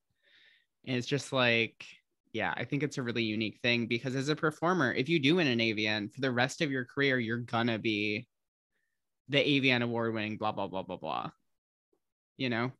And 0.86 0.96
it's 0.96 1.08
just 1.08 1.32
like, 1.32 1.84
yeah, 2.32 2.54
I 2.56 2.64
think 2.64 2.84
it's 2.84 2.98
a 2.98 3.02
really 3.02 3.24
unique 3.24 3.58
thing 3.60 3.88
because 3.88 4.14
as 4.14 4.28
a 4.28 4.36
performer, 4.36 4.94
if 4.94 5.08
you 5.08 5.18
do 5.18 5.34
win 5.34 5.48
an 5.48 5.58
AVN 5.58 6.14
for 6.14 6.20
the 6.20 6.30
rest 6.30 6.60
of 6.60 6.70
your 6.70 6.84
career, 6.84 7.18
you're 7.18 7.38
gonna 7.38 7.80
be 7.80 8.28
the 9.28 9.38
AVN 9.38 9.82
award 9.82 10.14
winning, 10.14 10.36
blah, 10.36 10.52
blah, 10.52 10.68
blah, 10.68 10.84
blah, 10.84 10.96
blah. 10.96 11.30
You 12.40 12.50
know? 12.50 12.72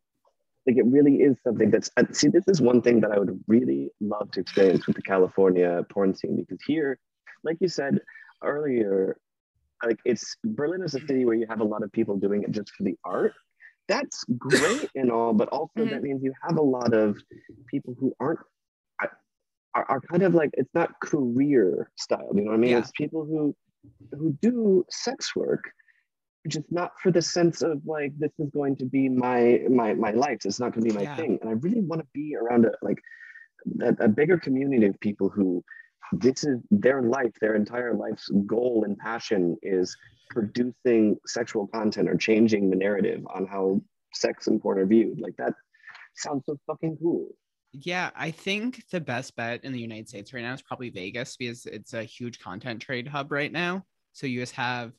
like 0.66 0.76
it 0.76 0.86
really 0.86 1.16
is 1.16 1.36
something 1.42 1.70
that's 1.70 1.90
see 2.12 2.28
this 2.28 2.46
is 2.46 2.60
one 2.60 2.82
thing 2.82 3.00
that 3.00 3.10
i 3.12 3.18
would 3.18 3.38
really 3.46 3.90
love 4.00 4.30
to 4.30 4.40
experience 4.40 4.86
with 4.86 4.96
the 4.96 5.02
california 5.02 5.84
porn 5.90 6.14
scene 6.14 6.36
because 6.36 6.62
here 6.66 6.98
like 7.44 7.56
you 7.60 7.68
said 7.68 7.98
earlier 8.42 9.16
like 9.84 9.98
it's 10.04 10.36
berlin 10.44 10.82
is 10.82 10.94
a 10.94 11.00
city 11.00 11.24
where 11.24 11.34
you 11.34 11.46
have 11.48 11.60
a 11.60 11.64
lot 11.64 11.82
of 11.82 11.90
people 11.92 12.16
doing 12.16 12.42
it 12.42 12.50
just 12.50 12.70
for 12.74 12.82
the 12.82 12.96
art 13.04 13.32
that's 13.88 14.24
great 14.38 14.88
and 14.94 15.10
all 15.10 15.32
but 15.32 15.48
also 15.48 15.80
mm-hmm. 15.80 15.90
that 15.90 16.02
means 16.02 16.22
you 16.22 16.32
have 16.46 16.58
a 16.58 16.62
lot 16.62 16.92
of 16.94 17.16
people 17.68 17.94
who 17.98 18.14
aren't 18.20 18.40
are, 19.74 19.84
are 19.88 20.00
kind 20.00 20.22
of 20.22 20.34
like 20.34 20.50
it's 20.54 20.74
not 20.74 20.90
career 21.00 21.90
style 21.96 22.30
you 22.34 22.42
know 22.42 22.50
what 22.50 22.56
i 22.56 22.60
mean 22.60 22.72
yeah. 22.72 22.78
it's 22.78 22.90
people 22.96 23.24
who 23.24 23.54
who 24.12 24.36
do 24.42 24.84
sex 24.90 25.34
work 25.34 25.64
just 26.48 26.70
not 26.70 26.92
for 27.02 27.10
the 27.10 27.20
sense 27.20 27.62
of 27.62 27.80
like 27.84 28.12
this 28.18 28.32
is 28.38 28.48
going 28.50 28.76
to 28.76 28.84
be 28.84 29.08
my 29.08 29.60
my 29.68 29.92
my 29.94 30.10
life 30.10 30.38
it's 30.44 30.60
not 30.60 30.72
going 30.72 30.86
to 30.86 30.90
be 30.90 30.96
my 30.96 31.02
yeah. 31.02 31.16
thing 31.16 31.38
and 31.40 31.50
i 31.50 31.52
really 31.52 31.80
want 31.80 32.00
to 32.00 32.06
be 32.14 32.34
around 32.34 32.64
a 32.64 32.70
like 32.82 32.98
a, 33.82 34.04
a, 34.04 34.08
bigger 34.08 34.38
community 34.38 34.86
of 34.86 34.98
people 35.00 35.28
who 35.28 35.62
this 36.12 36.44
is 36.44 36.58
their 36.70 37.02
life 37.02 37.32
their 37.40 37.56
entire 37.56 37.94
life's 37.94 38.30
goal 38.46 38.84
and 38.86 38.98
passion 38.98 39.56
is 39.62 39.94
producing 40.30 41.16
sexual 41.26 41.66
content 41.66 42.08
or 42.08 42.16
changing 42.16 42.70
the 42.70 42.76
narrative 42.76 43.22
on 43.34 43.46
how 43.46 43.78
sex 44.14 44.46
and 44.46 44.62
porn 44.62 44.78
are 44.78 44.86
viewed 44.86 45.20
like 45.20 45.36
that 45.36 45.52
sounds 46.14 46.42
so 46.46 46.58
fucking 46.66 46.96
cool 47.02 47.28
yeah, 47.72 48.10
I 48.16 48.32
think 48.32 48.82
the 48.90 49.00
best 49.00 49.36
bet 49.36 49.64
in 49.64 49.72
the 49.72 49.78
United 49.78 50.08
States 50.08 50.32
right 50.32 50.42
now 50.42 50.52
is 50.52 50.62
probably 50.62 50.90
Vegas 50.90 51.36
because 51.36 51.66
it's 51.66 51.94
a 51.94 52.02
huge 52.02 52.40
content 52.40 52.82
trade 52.82 53.06
hub 53.06 53.30
right 53.30 53.52
now. 53.52 53.84
So 54.12 54.26
you 54.26 54.40
just 54.40 54.54
have 54.56 54.92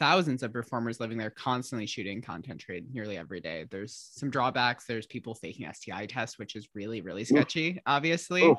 thousands 0.00 0.42
of 0.42 0.52
performers 0.52 0.98
living 0.98 1.18
there 1.18 1.30
constantly 1.30 1.86
shooting 1.86 2.22
content 2.22 2.58
trade 2.58 2.86
nearly 2.92 3.18
every 3.18 3.38
day. 3.38 3.66
There's 3.70 3.94
some 4.14 4.30
drawbacks. 4.30 4.86
There's 4.86 5.06
people 5.06 5.34
faking 5.34 5.70
STI 5.72 6.06
tests, 6.06 6.38
which 6.38 6.56
is 6.56 6.68
really, 6.74 7.02
really 7.02 7.22
sketchy, 7.24 7.72
Oof. 7.72 7.78
obviously. 7.86 8.42
Oof. 8.44 8.58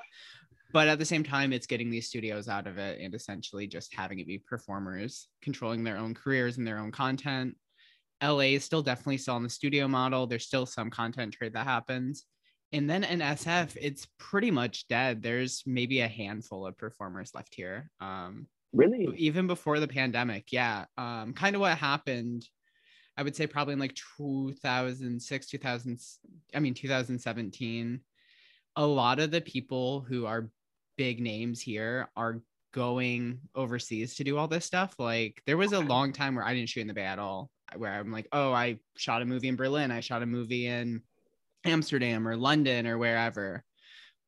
But 0.72 0.88
at 0.88 1.00
the 1.00 1.06
same 1.06 1.24
time, 1.24 1.52
it's 1.52 1.68
getting 1.68 1.90
these 1.90 2.08
studios 2.08 2.48
out 2.48 2.68
of 2.68 2.78
it 2.78 3.02
and 3.02 3.14
essentially 3.14 3.68
just 3.68 3.94
having 3.94 4.20
it 4.20 4.28
be 4.28 4.38
performers 4.38 5.28
controlling 5.42 5.84
their 5.84 5.98
own 5.98 6.14
careers 6.14 6.58
and 6.58 6.66
their 6.66 6.78
own 6.78 6.92
content. 6.92 7.58
LA 8.24 8.54
is 8.54 8.64
still 8.64 8.84
definitely 8.84 9.18
still 9.18 9.34
on 9.34 9.44
the 9.44 9.50
studio 9.50 9.88
model. 9.88 10.28
There's 10.28 10.46
still 10.46 10.68
some 10.68 10.92
content 10.92 11.34
trade 11.34 11.54
that 11.54 11.66
happens. 11.66 12.24
And 12.72 12.90
then 12.90 13.04
in 13.04 13.20
SF, 13.20 13.76
it's 13.82 14.08
pretty 14.18 14.52
much 14.52 14.88
dead. 14.88 15.22
There's 15.22 15.64
maybe 15.66 16.02
a 16.02 16.08
handful 16.08 16.66
of 16.66 16.78
performers 16.78 17.32
left 17.34 17.54
here. 17.54 17.90
Um, 18.00 18.48
Really? 18.74 19.08
Even 19.18 19.48
before 19.48 19.80
the 19.80 19.88
pandemic. 19.88 20.52
Yeah. 20.52 20.86
Um, 20.98 21.34
kind 21.34 21.56
of 21.56 21.62
what 21.62 21.78
happened, 21.78 22.48
I 23.18 23.24
would 23.24 23.36
say 23.36 23.48
probably 23.48 23.74
in 23.74 23.80
like 23.80 23.96
2006, 24.18 25.48
2000, 25.48 26.00
I 26.54 26.60
mean, 26.60 26.74
2017. 26.74 28.00
A 28.78 28.86
lot 28.86 29.20
of 29.20 29.32
the 29.32 29.42
people 29.42 30.02
who 30.02 30.26
are 30.26 30.50
big 30.98 31.20
names 31.20 31.60
here 31.60 32.10
are 32.16 32.42
going 32.74 33.40
overseas 33.56 34.16
to 34.16 34.24
do 34.24 34.38
all 34.38 34.48
this 34.48 34.66
stuff. 34.66 34.96
Like 34.98 35.42
there 35.46 35.58
was 35.58 35.74
a 35.74 35.80
long 35.80 36.14
time 36.14 36.36
where 36.36 36.46
I 36.46 36.54
didn't 36.54 36.70
shoot 36.70 36.82
in 36.82 36.88
the 36.88 36.94
Bay 36.94 37.04
at 37.04 37.20
all, 37.20 37.50
where 37.76 37.92
I'm 37.92 38.12
like, 38.12 38.28
oh, 38.32 38.54
I 38.54 38.80
shot 38.96 39.22
a 39.22 39.26
movie 39.26 39.50
in 39.50 39.56
Berlin, 39.56 39.92
I 39.92 40.00
shot 40.00 40.24
a 40.24 40.26
movie 40.26 40.68
in 40.68 41.02
Amsterdam 41.66 42.28
or 42.28 42.38
London 42.38 42.88
or 42.88 42.98
wherever. 42.98 43.64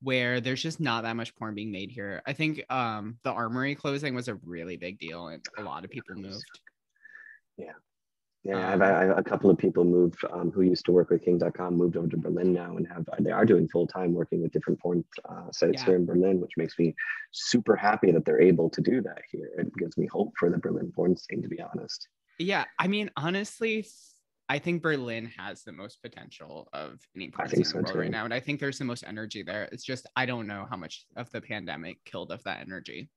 Where 0.04 0.42
there's 0.42 0.62
just 0.62 0.80
not 0.80 1.04
that 1.04 1.16
much 1.16 1.34
porn 1.36 1.56
being 1.56 1.72
made 1.72 1.90
here. 1.90 2.22
I 2.26 2.34
think 2.34 2.64
um 2.70 3.18
the 3.24 3.32
armory 3.32 3.76
closing 3.76 4.14
was 4.14 4.28
a 4.28 4.36
really 4.36 4.78
big 4.78 5.00
deal 5.00 5.28
and 5.28 5.44
a 5.58 5.64
lot 5.64 5.84
of 5.84 5.90
people 5.90 6.16
moved. 6.16 6.44
Yeah. 7.58 7.74
Yeah, 8.46 8.74
I've, 8.74 8.82
I've, 8.82 9.18
a 9.18 9.24
couple 9.24 9.50
of 9.50 9.58
people 9.58 9.86
moved 9.86 10.18
um, 10.30 10.52
who 10.52 10.64
used 10.64 10.86
to 10.86 10.92
work 10.92 11.10
with 11.10 11.24
Kink.com 11.24 11.78
moved 11.78 11.96
over 11.96 12.10
to 12.10 12.18
Berlin 12.18 12.52
now 12.52 12.76
and 12.76 12.86
have 12.90 13.08
they 13.20 13.32
are 13.32 13.46
doing 13.46 13.70
full 13.70 13.88
time 13.88 14.14
working 14.14 14.42
with 14.42 14.52
different 14.52 14.82
porn 14.82 15.06
uh, 15.30 15.50
sites 15.54 15.82
yeah. 15.82 15.86
here 15.86 15.96
in 15.96 16.06
Berlin, 16.06 16.42
which 16.42 16.52
makes 16.58 16.78
me 16.78 16.94
super 17.32 17.78
happy 17.78 18.12
that 18.12 18.26
they're 18.26 18.42
able 18.42 18.70
to 18.72 18.82
do 18.82 19.02
that 19.02 19.22
here. 19.32 19.52
It 19.58 19.74
gives 19.78 19.98
me 19.98 20.08
hope 20.08 20.34
for 20.38 20.50
the 20.50 20.58
Berlin 20.58 20.92
porn 20.94 21.16
scene, 21.16 21.42
to 21.42 21.48
be 21.48 21.62
honest. 21.62 22.10
Yeah, 22.38 22.66
I 22.78 22.88
mean, 22.88 23.12
honestly, 23.16 23.86
I 24.50 24.60
think 24.60 24.82
Berlin 24.82 25.32
has 25.38 25.64
the 25.64 25.72
most 25.72 26.02
potential 26.02 26.68
of 26.74 27.00
any 27.16 27.30
place 27.30 27.54
in 27.54 27.60
the 27.60 27.66
so 27.66 27.76
world 27.76 27.88
too. 27.88 28.00
right 28.00 28.12
now, 28.12 28.26
and 28.26 28.34
I 28.34 28.40
think 28.40 28.60
there's 28.60 28.78
the 28.78 28.86
most 28.86 29.04
energy 29.08 29.42
there. 29.42 29.70
It's 29.72 29.84
just 29.84 30.08
I 30.16 30.26
don't 30.26 30.48
know 30.48 30.68
how 30.70 30.78
much 30.78 31.06
of 31.16 31.32
the 31.32 31.42
pandemic 31.42 31.98
killed 32.06 32.32
of 32.32 32.44
that 32.44 32.60
energy. 32.60 33.10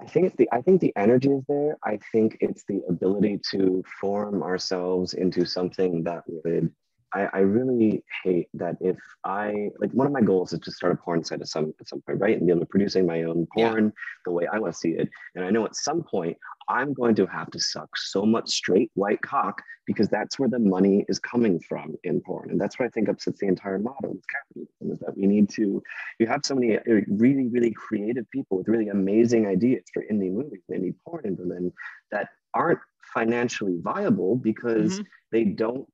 I 0.00 0.06
think 0.06 0.26
it's 0.26 0.36
the 0.36 0.48
I 0.52 0.60
think 0.62 0.80
the 0.80 0.92
energy 0.96 1.30
is 1.30 1.44
there. 1.48 1.76
I 1.84 1.98
think 2.12 2.36
it's 2.40 2.64
the 2.68 2.82
ability 2.88 3.40
to 3.52 3.82
form 4.00 4.42
ourselves 4.42 5.14
into 5.14 5.44
something 5.44 6.02
that 6.04 6.22
would 6.26 6.72
I, 7.14 7.28
I 7.32 7.38
really 7.40 8.04
hate 8.22 8.48
that 8.54 8.76
if 8.80 8.96
I 9.24 9.70
like 9.78 9.90
one 9.92 10.06
of 10.06 10.12
my 10.12 10.20
goals 10.20 10.52
is 10.52 10.60
to 10.60 10.70
start 10.70 10.92
a 10.92 10.96
porn 10.96 11.22
site 11.24 11.40
at 11.40 11.48
some 11.48 11.72
at 11.80 11.88
some 11.88 12.00
point, 12.00 12.20
right? 12.20 12.36
And 12.36 12.46
be 12.46 12.52
able 12.52 12.60
to 12.60 12.66
producing 12.66 13.06
my 13.06 13.22
own 13.24 13.46
porn 13.54 13.84
yeah. 13.84 13.90
the 14.24 14.32
way 14.32 14.46
I 14.46 14.58
want 14.58 14.72
to 14.74 14.78
see 14.78 14.90
it. 14.90 15.08
And 15.34 15.44
I 15.44 15.50
know 15.50 15.64
at 15.64 15.76
some 15.76 16.02
point 16.02 16.36
I'm 16.68 16.94
going 16.94 17.14
to 17.16 17.26
have 17.26 17.50
to 17.50 17.60
suck 17.60 17.96
so 17.96 18.24
much 18.24 18.48
straight 18.48 18.90
white 18.94 19.20
cock 19.22 19.62
because 19.86 20.08
that's 20.08 20.38
where 20.38 20.48
the 20.48 20.58
money 20.58 21.04
is 21.08 21.18
coming 21.18 21.60
from 21.60 21.94
in 22.04 22.20
porn. 22.20 22.50
And 22.50 22.60
that's 22.60 22.78
what 22.78 22.86
I 22.86 22.88
think 22.90 23.08
upsets 23.08 23.40
the 23.40 23.46
entire 23.46 23.78
model 23.78 24.12
of 24.12 24.22
capitalism 24.28 24.92
is 24.92 24.98
that 25.00 25.16
we 25.16 25.26
need 25.26 25.48
to, 25.50 25.82
you 26.18 26.26
have 26.26 26.42
so 26.44 26.54
many 26.54 26.76
uh, 26.76 26.82
really, 27.08 27.48
really 27.48 27.72
creative 27.72 28.30
people 28.30 28.58
with 28.58 28.68
really 28.68 28.88
amazing 28.88 29.46
ideas 29.46 29.82
for 29.92 30.04
indie 30.10 30.32
movies, 30.32 30.62
indie 30.70 30.94
porn 31.06 31.26
in 31.26 31.34
Berlin 31.34 31.72
that 32.10 32.28
aren't 32.54 32.78
financially 33.12 33.78
viable 33.82 34.36
because 34.36 34.94
mm-hmm. 34.94 35.02
they 35.32 35.44
don't 35.44 35.86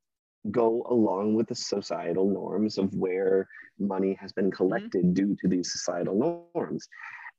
go 0.51 0.87
along 0.89 1.35
with 1.35 1.49
the 1.49 1.55
societal 1.55 2.29
norms 2.29 2.79
of 2.79 2.95
where 2.95 3.49
money 3.79 4.17
has 4.21 4.33
been 4.33 4.47
mm-hmm. 4.47 4.57
collected 4.57 5.05
mm-hmm. 5.05 5.13
due 5.13 5.37
to 5.41 5.49
these 5.49 5.73
societal 5.73 6.51
norms. 6.55 6.89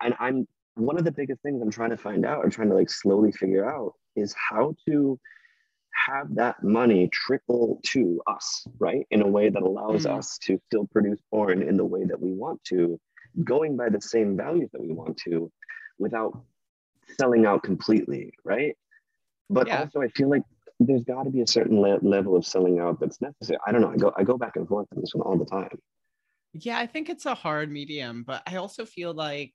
And 0.01 0.13
I'm 0.19 0.47
one 0.75 0.97
of 0.97 1.03
the 1.03 1.11
biggest 1.11 1.41
things 1.41 1.61
I'm 1.61 1.71
trying 1.71 1.89
to 1.89 1.97
find 1.97 2.25
out 2.25 2.45
or 2.45 2.49
trying 2.49 2.69
to 2.69 2.75
like 2.75 2.89
slowly 2.89 3.31
figure 3.31 3.69
out 3.69 3.93
is 4.15 4.33
how 4.49 4.75
to 4.87 5.19
have 6.07 6.33
that 6.35 6.63
money 6.63 7.09
trickle 7.11 7.81
to 7.83 8.21
us, 8.27 8.65
right? 8.79 9.05
In 9.11 9.21
a 9.21 9.27
way 9.27 9.49
that 9.49 9.61
allows 9.61 10.05
mm. 10.05 10.17
us 10.17 10.37
to 10.43 10.59
still 10.67 10.85
produce 10.87 11.19
porn 11.29 11.61
in 11.61 11.77
the 11.77 11.85
way 11.85 12.05
that 12.05 12.19
we 12.19 12.31
want 12.31 12.63
to, 12.65 12.99
going 13.43 13.75
by 13.75 13.89
the 13.89 14.01
same 14.01 14.37
values 14.37 14.69
that 14.71 14.81
we 14.81 14.93
want 14.93 15.17
to, 15.17 15.51
without 15.97 16.39
selling 17.19 17.45
out 17.45 17.63
completely, 17.63 18.33
right? 18.43 18.77
But 19.49 19.67
yeah. 19.67 19.81
also, 19.81 20.01
I 20.01 20.07
feel 20.09 20.29
like 20.29 20.43
there's 20.79 21.03
got 21.03 21.23
to 21.23 21.29
be 21.29 21.41
a 21.41 21.47
certain 21.47 21.79
le- 21.81 21.99
level 22.01 22.35
of 22.35 22.45
selling 22.45 22.79
out 22.79 22.99
that's 22.99 23.21
necessary. 23.21 23.59
I 23.67 23.71
don't 23.71 23.81
know. 23.81 23.91
I 23.91 23.97
go 23.97 24.13
I 24.17 24.23
go 24.23 24.37
back 24.37 24.55
and 24.55 24.67
forth 24.67 24.87
on 24.95 25.01
this 25.01 25.13
one 25.13 25.25
all 25.27 25.37
the 25.37 25.45
time. 25.45 25.77
Yeah, 26.53 26.79
I 26.79 26.87
think 26.87 27.09
it's 27.09 27.25
a 27.25 27.35
hard 27.35 27.71
medium, 27.71 28.23
but 28.25 28.41
I 28.47 28.55
also 28.55 28.85
feel 28.85 29.13
like 29.13 29.53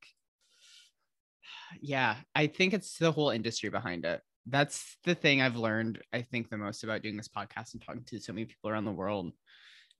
yeah, 1.81 2.17
I 2.35 2.47
think 2.47 2.73
it's 2.73 2.99
the 2.99 3.13
whole 3.13 3.31
industry 3.31 3.71
behind 3.71 4.05
it. 4.05 4.21
That's 4.47 4.97
the 5.05 5.15
thing 5.15 5.41
I've 5.41 5.57
learned, 5.57 6.01
I 6.13 6.23
think, 6.23 6.51
the 6.51 6.59
most 6.59 6.85
about 6.85 7.03
doing 7.03 7.17
this 7.17 7.29
podcast 7.29 7.73
and 7.73 7.83
talking 7.83 8.05
to 8.05 8.21
so 8.21 8.33
many 8.33 8.45
people 8.45 8.71
around 8.71 8.85
the 8.85 8.93
world. 8.93 9.33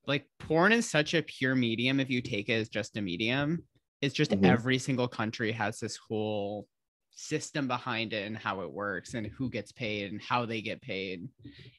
Like, 0.07 0.27
porn 0.39 0.73
is 0.73 0.89
such 0.89 1.15
a 1.15 1.23
pure 1.23 1.55
medium 1.55 1.99
if 1.99 2.11
you 2.11 2.21
take 2.21 2.51
it 2.51 2.55
as 2.55 2.69
just 2.69 2.97
a 2.97 3.03
medium. 3.03 3.65
It's 4.03 4.15
just 4.15 4.33
mm-hmm. 4.33 4.45
every 4.45 4.79
single 4.79 5.09
country 5.09 5.51
has 5.53 5.81
this 5.81 5.97
whole 5.97 6.67
system 7.15 7.69
behind 7.69 8.13
it 8.13 8.27
and 8.27 8.37
how 8.37 8.61
it 8.61 8.73
works 8.73 9.15
and 9.15 9.27
who 9.27 9.49
gets 9.49 9.73
paid 9.73 10.11
and 10.11 10.21
how 10.21 10.45
they 10.45 10.61
get 10.61 10.83
paid. 10.83 11.29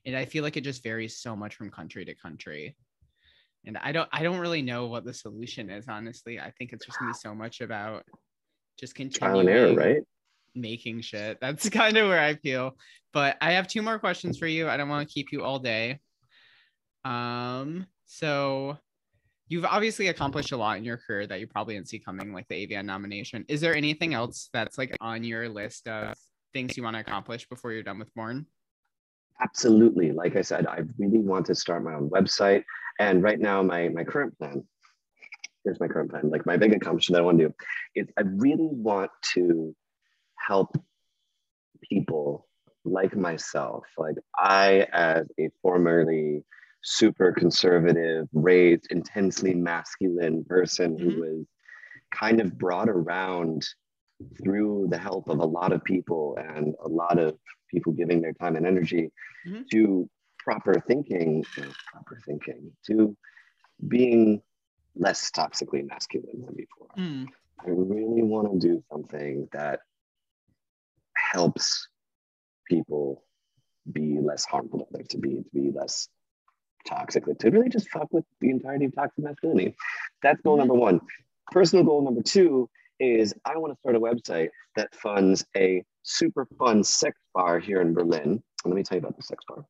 And 0.05 0.15
I 0.15 0.25
feel 0.25 0.43
like 0.43 0.57
it 0.57 0.63
just 0.63 0.83
varies 0.83 1.17
so 1.17 1.35
much 1.35 1.55
from 1.55 1.69
country 1.69 2.05
to 2.05 2.15
country. 2.15 2.75
And 3.65 3.77
I 3.77 3.91
don't 3.91 4.09
I 4.11 4.23
don't 4.23 4.39
really 4.39 4.61
know 4.61 4.85
what 4.87 5.05
the 5.05 5.13
solution 5.13 5.69
is, 5.69 5.87
honestly. 5.87 6.39
I 6.39 6.51
think 6.51 6.71
it's 6.71 6.85
just 6.85 6.99
gonna 6.99 7.11
be 7.11 7.17
so 7.17 7.33
much 7.33 7.61
about 7.61 8.05
just 8.79 8.95
continuing 8.95 9.49
error, 9.49 9.73
right? 9.73 10.03
Making 10.53 11.01
shit. 11.01 11.39
That's 11.41 11.69
kind 11.81 11.97
of 11.97 12.07
where 12.07 12.21
I 12.21 12.35
feel. 12.35 12.77
But 13.11 13.37
I 13.41 13.53
have 13.53 13.67
two 13.67 13.81
more 13.81 13.99
questions 13.99 14.37
for 14.37 14.47
you. 14.47 14.69
I 14.69 14.77
don't 14.77 14.89
want 14.89 15.07
to 15.07 15.13
keep 15.13 15.31
you 15.31 15.43
all 15.43 15.59
day. 15.59 15.99
Um, 17.03 17.87
so 18.05 18.77
you've 19.47 19.65
obviously 19.65 20.07
accomplished 20.07 20.51
a 20.51 20.57
lot 20.57 20.77
in 20.77 20.83
your 20.83 20.97
career 20.97 21.27
that 21.27 21.39
you 21.39 21.47
probably 21.47 21.75
didn't 21.75 21.89
see 21.89 21.99
coming, 21.99 22.33
like 22.33 22.47
the 22.47 22.67
AVN 22.67 22.85
nomination. 22.85 23.45
Is 23.47 23.61
there 23.61 23.75
anything 23.75 24.13
else 24.13 24.49
that's 24.53 24.77
like 24.77 24.95
on 25.01 25.23
your 25.23 25.49
list 25.49 25.87
of 25.87 26.15
things 26.53 26.75
you 26.77 26.83
want 26.83 26.95
to 26.95 27.01
accomplish 27.01 27.47
before 27.47 27.71
you're 27.71 27.83
done 27.83 27.99
with 27.99 28.13
Born? 28.15 28.45
Absolutely. 29.41 30.11
Like 30.11 30.35
I 30.35 30.41
said, 30.41 30.65
I 30.65 30.81
really 30.97 31.19
want 31.19 31.45
to 31.47 31.55
start 31.55 31.83
my 31.83 31.93
own 31.93 32.09
website. 32.09 32.63
And 32.99 33.21
right 33.21 33.39
now, 33.39 33.61
my 33.61 33.89
my 33.89 34.05
current 34.05 34.37
plan 34.37 34.63
here's 35.65 35.79
my 35.79 35.87
current 35.87 36.11
plan. 36.11 36.29
Like 36.29 36.45
my 36.45 36.55
big 36.55 36.73
accomplishment 36.73 37.17
that 37.17 37.23
I 37.23 37.25
want 37.25 37.39
to 37.39 37.47
do 37.47 37.53
is 37.95 38.07
I 38.17 38.21
really 38.21 38.69
want 38.71 39.11
to 39.33 39.75
help 40.37 40.77
people 41.81 42.47
like 42.85 43.15
myself. 43.15 43.83
Like 43.97 44.15
I, 44.37 44.87
as 44.93 45.27
a 45.39 45.49
formerly 45.61 46.45
super 46.85 47.33
conservative, 47.33 48.27
raised, 48.31 48.91
intensely 48.91 49.55
masculine 49.55 50.45
person 50.45 50.95
mm-hmm. 50.95 51.09
who 51.09 51.19
was 51.19 51.45
kind 52.13 52.39
of 52.39 52.57
brought 52.59 52.87
around 52.87 53.65
through 54.41 54.87
the 54.91 54.97
help 54.97 55.27
of 55.27 55.39
a 55.39 55.45
lot 55.45 55.73
of 55.73 55.83
people 55.83 56.37
and 56.37 56.75
a 56.83 56.87
lot 56.87 57.17
of 57.17 57.35
people 57.71 57.91
giving 57.91 58.21
their 58.21 58.33
time 58.33 58.55
and 58.55 58.67
energy 58.67 59.11
mm-hmm. 59.47 59.63
to 59.71 60.07
proper 60.37 60.79
thinking, 60.87 61.43
proper 61.91 62.21
thinking, 62.23 62.71
to 62.85 63.17
being 63.87 64.39
less 64.95 65.31
toxically 65.31 65.85
masculine 65.89 66.45
than 66.45 66.55
before. 66.55 66.87
Mm. 66.97 67.25
I 67.59 67.69
really 67.69 68.21
want 68.21 68.51
to 68.51 68.67
do 68.67 68.83
something 68.91 69.49
that 69.53 69.79
helps 71.17 71.87
people 72.69 73.23
be 73.91 74.19
less 74.21 74.45
harmful 74.45 74.79
to 74.79 74.85
others, 74.93 75.07
to 75.09 75.17
be 75.17 75.29
to 75.31 75.45
be 75.51 75.71
less 75.71 76.09
toxic, 76.85 77.25
to 77.25 77.49
really 77.49 77.69
just 77.69 77.89
fuck 77.89 78.07
with 78.11 78.25
the 78.41 78.49
entirety 78.49 78.85
of 78.85 78.95
toxic 78.95 79.23
masculinity. 79.23 79.75
That's 80.21 80.41
goal 80.41 80.53
mm-hmm. 80.53 80.59
number 80.59 80.75
one. 80.75 81.01
Personal 81.51 81.85
goal 81.85 82.01
number 82.01 82.21
two 82.21 82.69
is 82.99 83.33
I 83.45 83.57
want 83.57 83.73
to 83.73 83.79
start 83.79 83.95
a 83.95 83.99
website 83.99 84.49
that 84.75 84.93
funds 84.95 85.45
a 85.55 85.83
super 86.03 86.47
fun 86.57 86.83
sex 86.83 87.19
bar 87.33 87.59
here 87.59 87.81
in 87.81 87.93
Berlin. 87.93 88.41
Let 88.63 88.75
me 88.75 88.83
tell 88.83 88.97
you 88.97 88.99
about 88.99 89.17
the 89.17 89.23
sex 89.23 89.43
bar. 89.47 89.65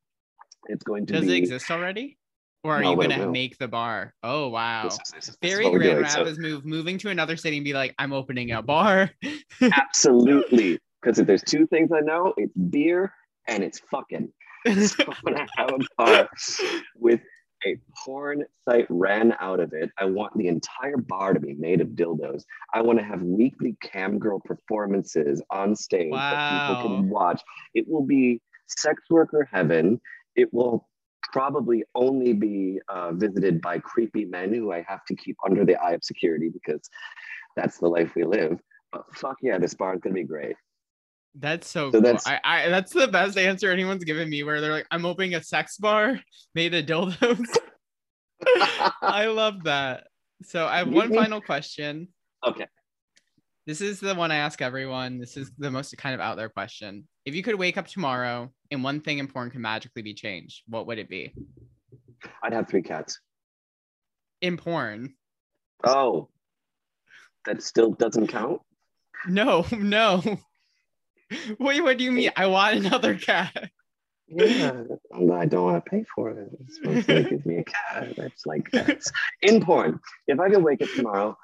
It's 0.68 0.84
going 0.84 1.06
to 1.06 1.14
Does 1.14 1.26
be, 1.26 1.34
it 1.34 1.38
exist 1.38 1.70
already? 1.70 2.18
Or 2.64 2.76
are 2.76 2.82
no, 2.82 3.00
you 3.00 3.08
gonna 3.08 3.30
make 3.30 3.58
the 3.58 3.68
bar? 3.68 4.12
Oh 4.22 4.48
wow. 4.48 4.84
This 4.84 4.94
is, 4.94 5.12
this 5.14 5.28
is, 5.28 5.38
Very 5.40 5.70
Grand 5.70 6.00
Rapids 6.00 6.36
so, 6.36 6.42
move, 6.42 6.64
moving 6.64 6.98
to 6.98 7.10
another 7.10 7.36
city 7.36 7.58
and 7.58 7.64
be 7.64 7.72
like, 7.72 7.94
I'm 7.98 8.12
opening 8.12 8.50
a 8.50 8.62
bar. 8.62 9.10
absolutely. 9.60 10.80
Because 11.00 11.18
if 11.20 11.26
there's 11.26 11.42
two 11.42 11.66
things 11.68 11.90
I 11.92 12.00
know, 12.00 12.34
it's 12.36 12.52
beer 12.56 13.12
and 13.46 13.62
it's 13.62 13.78
fucking. 13.90 14.32
So 14.88 15.04
I'm 15.06 15.14
gonna 15.24 15.46
have 15.56 15.70
a 15.70 15.78
bar 15.96 16.28
with 16.96 17.20
a 17.64 17.78
porn 18.04 18.44
site 18.68 18.86
ran 18.88 19.34
out 19.40 19.60
of 19.60 19.72
it. 19.72 19.90
I 19.98 20.04
want 20.04 20.36
the 20.36 20.48
entire 20.48 20.96
bar 20.96 21.34
to 21.34 21.40
be 21.40 21.54
made 21.54 21.80
of 21.80 21.88
dildos. 21.88 22.42
I 22.74 22.82
want 22.82 22.98
to 22.98 23.04
have 23.04 23.22
weekly 23.22 23.76
cam 23.82 24.18
girl 24.18 24.40
performances 24.40 25.42
on 25.50 25.74
stage 25.74 26.12
wow. 26.12 26.30
that 26.30 26.76
people 26.76 26.82
can 26.82 27.08
watch. 27.08 27.42
It 27.74 27.86
will 27.88 28.04
be 28.04 28.40
sex 28.66 29.02
worker 29.10 29.48
heaven. 29.50 30.00
It 30.34 30.52
will 30.52 30.88
probably 31.32 31.84
only 31.94 32.32
be 32.32 32.80
uh, 32.88 33.12
visited 33.12 33.60
by 33.60 33.78
creepy 33.78 34.24
men 34.24 34.52
who 34.52 34.72
I 34.72 34.84
have 34.86 35.04
to 35.06 35.16
keep 35.16 35.36
under 35.44 35.64
the 35.64 35.76
eye 35.76 35.92
of 35.92 36.04
security 36.04 36.50
because 36.50 36.88
that's 37.56 37.78
the 37.78 37.88
life 37.88 38.14
we 38.14 38.24
live. 38.24 38.58
But 38.92 39.04
fuck 39.14 39.36
yeah, 39.42 39.58
this 39.58 39.74
bar 39.74 39.94
is 39.94 40.00
gonna 40.00 40.14
be 40.14 40.24
great. 40.24 40.56
That's 41.38 41.68
so, 41.68 41.88
so 41.88 41.92
cool. 41.92 42.00
That's, 42.00 42.26
I, 42.26 42.40
I 42.44 42.68
that's 42.68 42.92
the 42.92 43.08
best 43.08 43.36
answer 43.36 43.70
anyone's 43.70 44.04
given 44.04 44.28
me 44.30 44.42
where 44.42 44.60
they're 44.60 44.72
like, 44.72 44.86
I'm 44.90 45.04
opening 45.04 45.34
a 45.34 45.42
sex 45.42 45.76
bar 45.76 46.20
made 46.54 46.74
of 46.74 46.86
dildos. 46.86 47.46
I 49.02 49.26
love 49.32 49.64
that. 49.64 50.08
So 50.42 50.66
I 50.66 50.78
have 50.78 50.88
one 50.88 51.12
final 51.12 51.40
question. 51.40 52.08
Okay. 52.46 52.66
This 53.66 53.80
is 53.80 53.98
the 53.98 54.14
one 54.14 54.30
I 54.30 54.36
ask 54.36 54.62
everyone. 54.62 55.18
This 55.18 55.36
is 55.36 55.50
the 55.58 55.70
most 55.70 55.96
kind 55.98 56.14
of 56.14 56.20
out 56.20 56.36
there 56.36 56.48
question. 56.48 57.08
If 57.24 57.34
you 57.34 57.42
could 57.42 57.56
wake 57.56 57.76
up 57.76 57.88
tomorrow 57.88 58.52
and 58.70 58.84
one 58.84 59.00
thing 59.00 59.18
in 59.18 59.26
porn 59.26 59.50
could 59.50 59.60
magically 59.60 60.02
be 60.02 60.14
changed, 60.14 60.62
what 60.68 60.86
would 60.86 60.98
it 60.98 61.08
be? 61.08 61.34
I'd 62.42 62.52
have 62.52 62.68
three 62.68 62.82
cats. 62.82 63.18
In 64.40 64.56
porn. 64.56 65.14
Oh, 65.82 66.28
that 67.44 67.62
still 67.62 67.90
doesn't 67.92 68.28
count? 68.28 68.60
No, 69.26 69.66
no. 69.72 70.22
Wait, 71.58 71.82
what 71.82 71.98
do 71.98 72.04
you 72.04 72.12
mean? 72.12 72.30
I 72.36 72.46
want 72.46 72.76
another 72.76 73.16
cat. 73.16 73.70
Yeah, 74.28 74.82
I 75.14 75.46
don't 75.46 75.64
want 75.64 75.84
to 75.84 75.90
pay 75.90 76.04
for 76.14 76.30
it. 76.30 76.48
It's 76.60 76.78
supposed 76.78 77.06
to 77.06 77.22
give 77.24 77.46
me 77.46 77.58
a 77.58 77.64
cat. 77.64 78.08
That's 78.16 78.46
like 78.46 78.70
cats. 78.70 79.10
In 79.42 79.64
porn, 79.64 80.00
if 80.26 80.40
I 80.40 80.48
could 80.48 80.62
wake 80.62 80.82
up 80.82 80.88
tomorrow, 80.94 81.36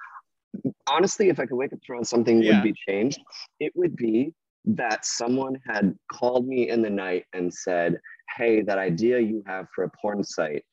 honestly, 0.88 1.28
if 1.28 1.38
I 1.38 1.46
could 1.46 1.56
wake 1.56 1.72
up 1.72 1.80
tomorrow, 1.84 2.02
something 2.04 2.42
Yeah. 2.42 2.54
would 2.54 2.62
be 2.62 2.74
changed. 2.88 3.20
It 3.60 3.72
would 3.74 3.96
be 3.96 4.34
that 4.64 5.04
someone 5.04 5.56
had 5.66 5.96
called 6.12 6.46
me 6.46 6.68
in 6.68 6.82
the 6.82 6.90
night 6.90 7.24
and 7.32 7.52
said, 7.52 8.00
"Hey, 8.36 8.62
that 8.62 8.78
idea 8.78 9.18
you 9.18 9.42
have 9.46 9.66
for 9.74 9.84
a 9.84 9.90
porn 10.00 10.22
site, 10.22 10.64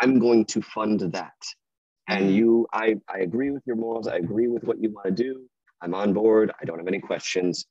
I'm 0.00 0.18
going 0.18 0.44
to 0.46 0.60
fund 0.62 1.00
that." 1.00 1.32
And 2.08 2.30
Mhm. 2.30 2.34
you, 2.34 2.66
I, 2.72 2.96
I 3.08 3.18
agree 3.20 3.50
with 3.50 3.62
your 3.66 3.76
morals. 3.76 4.08
I 4.08 4.16
agree 4.16 4.48
with 4.48 4.64
what 4.64 4.78
you 4.82 4.90
want 4.90 5.06
to 5.06 5.12
do. 5.12 5.48
I'm 5.80 5.94
on 5.94 6.12
board. 6.12 6.52
I 6.60 6.64
don't 6.64 6.78
have 6.78 6.88
any 6.88 6.98
questions. 7.00 7.64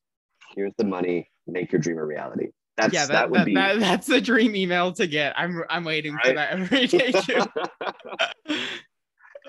Here's 0.56 0.74
the 0.78 0.86
money. 0.86 1.30
Make 1.48 1.72
your 1.72 1.80
dream 1.82 1.98
a 1.98 2.06
reality. 2.06 2.48
That's 2.78 2.94
yeah, 2.94 3.06
that, 3.08 3.14
that, 3.14 3.30
would 3.32 3.40
that, 3.42 3.46
be. 3.46 3.54
that- 3.56 3.80
that's 3.80 4.08
the 4.08 4.22
dream 4.22 4.56
email 4.56 4.92
to 4.94 5.06
get. 5.08 5.34
I'm 5.38 5.64
I'm 5.70 5.84
waiting 5.84 6.18
for 6.24 6.34
that 6.34 6.52
every 6.52 6.88
day 6.88 7.12
too. 7.22 7.42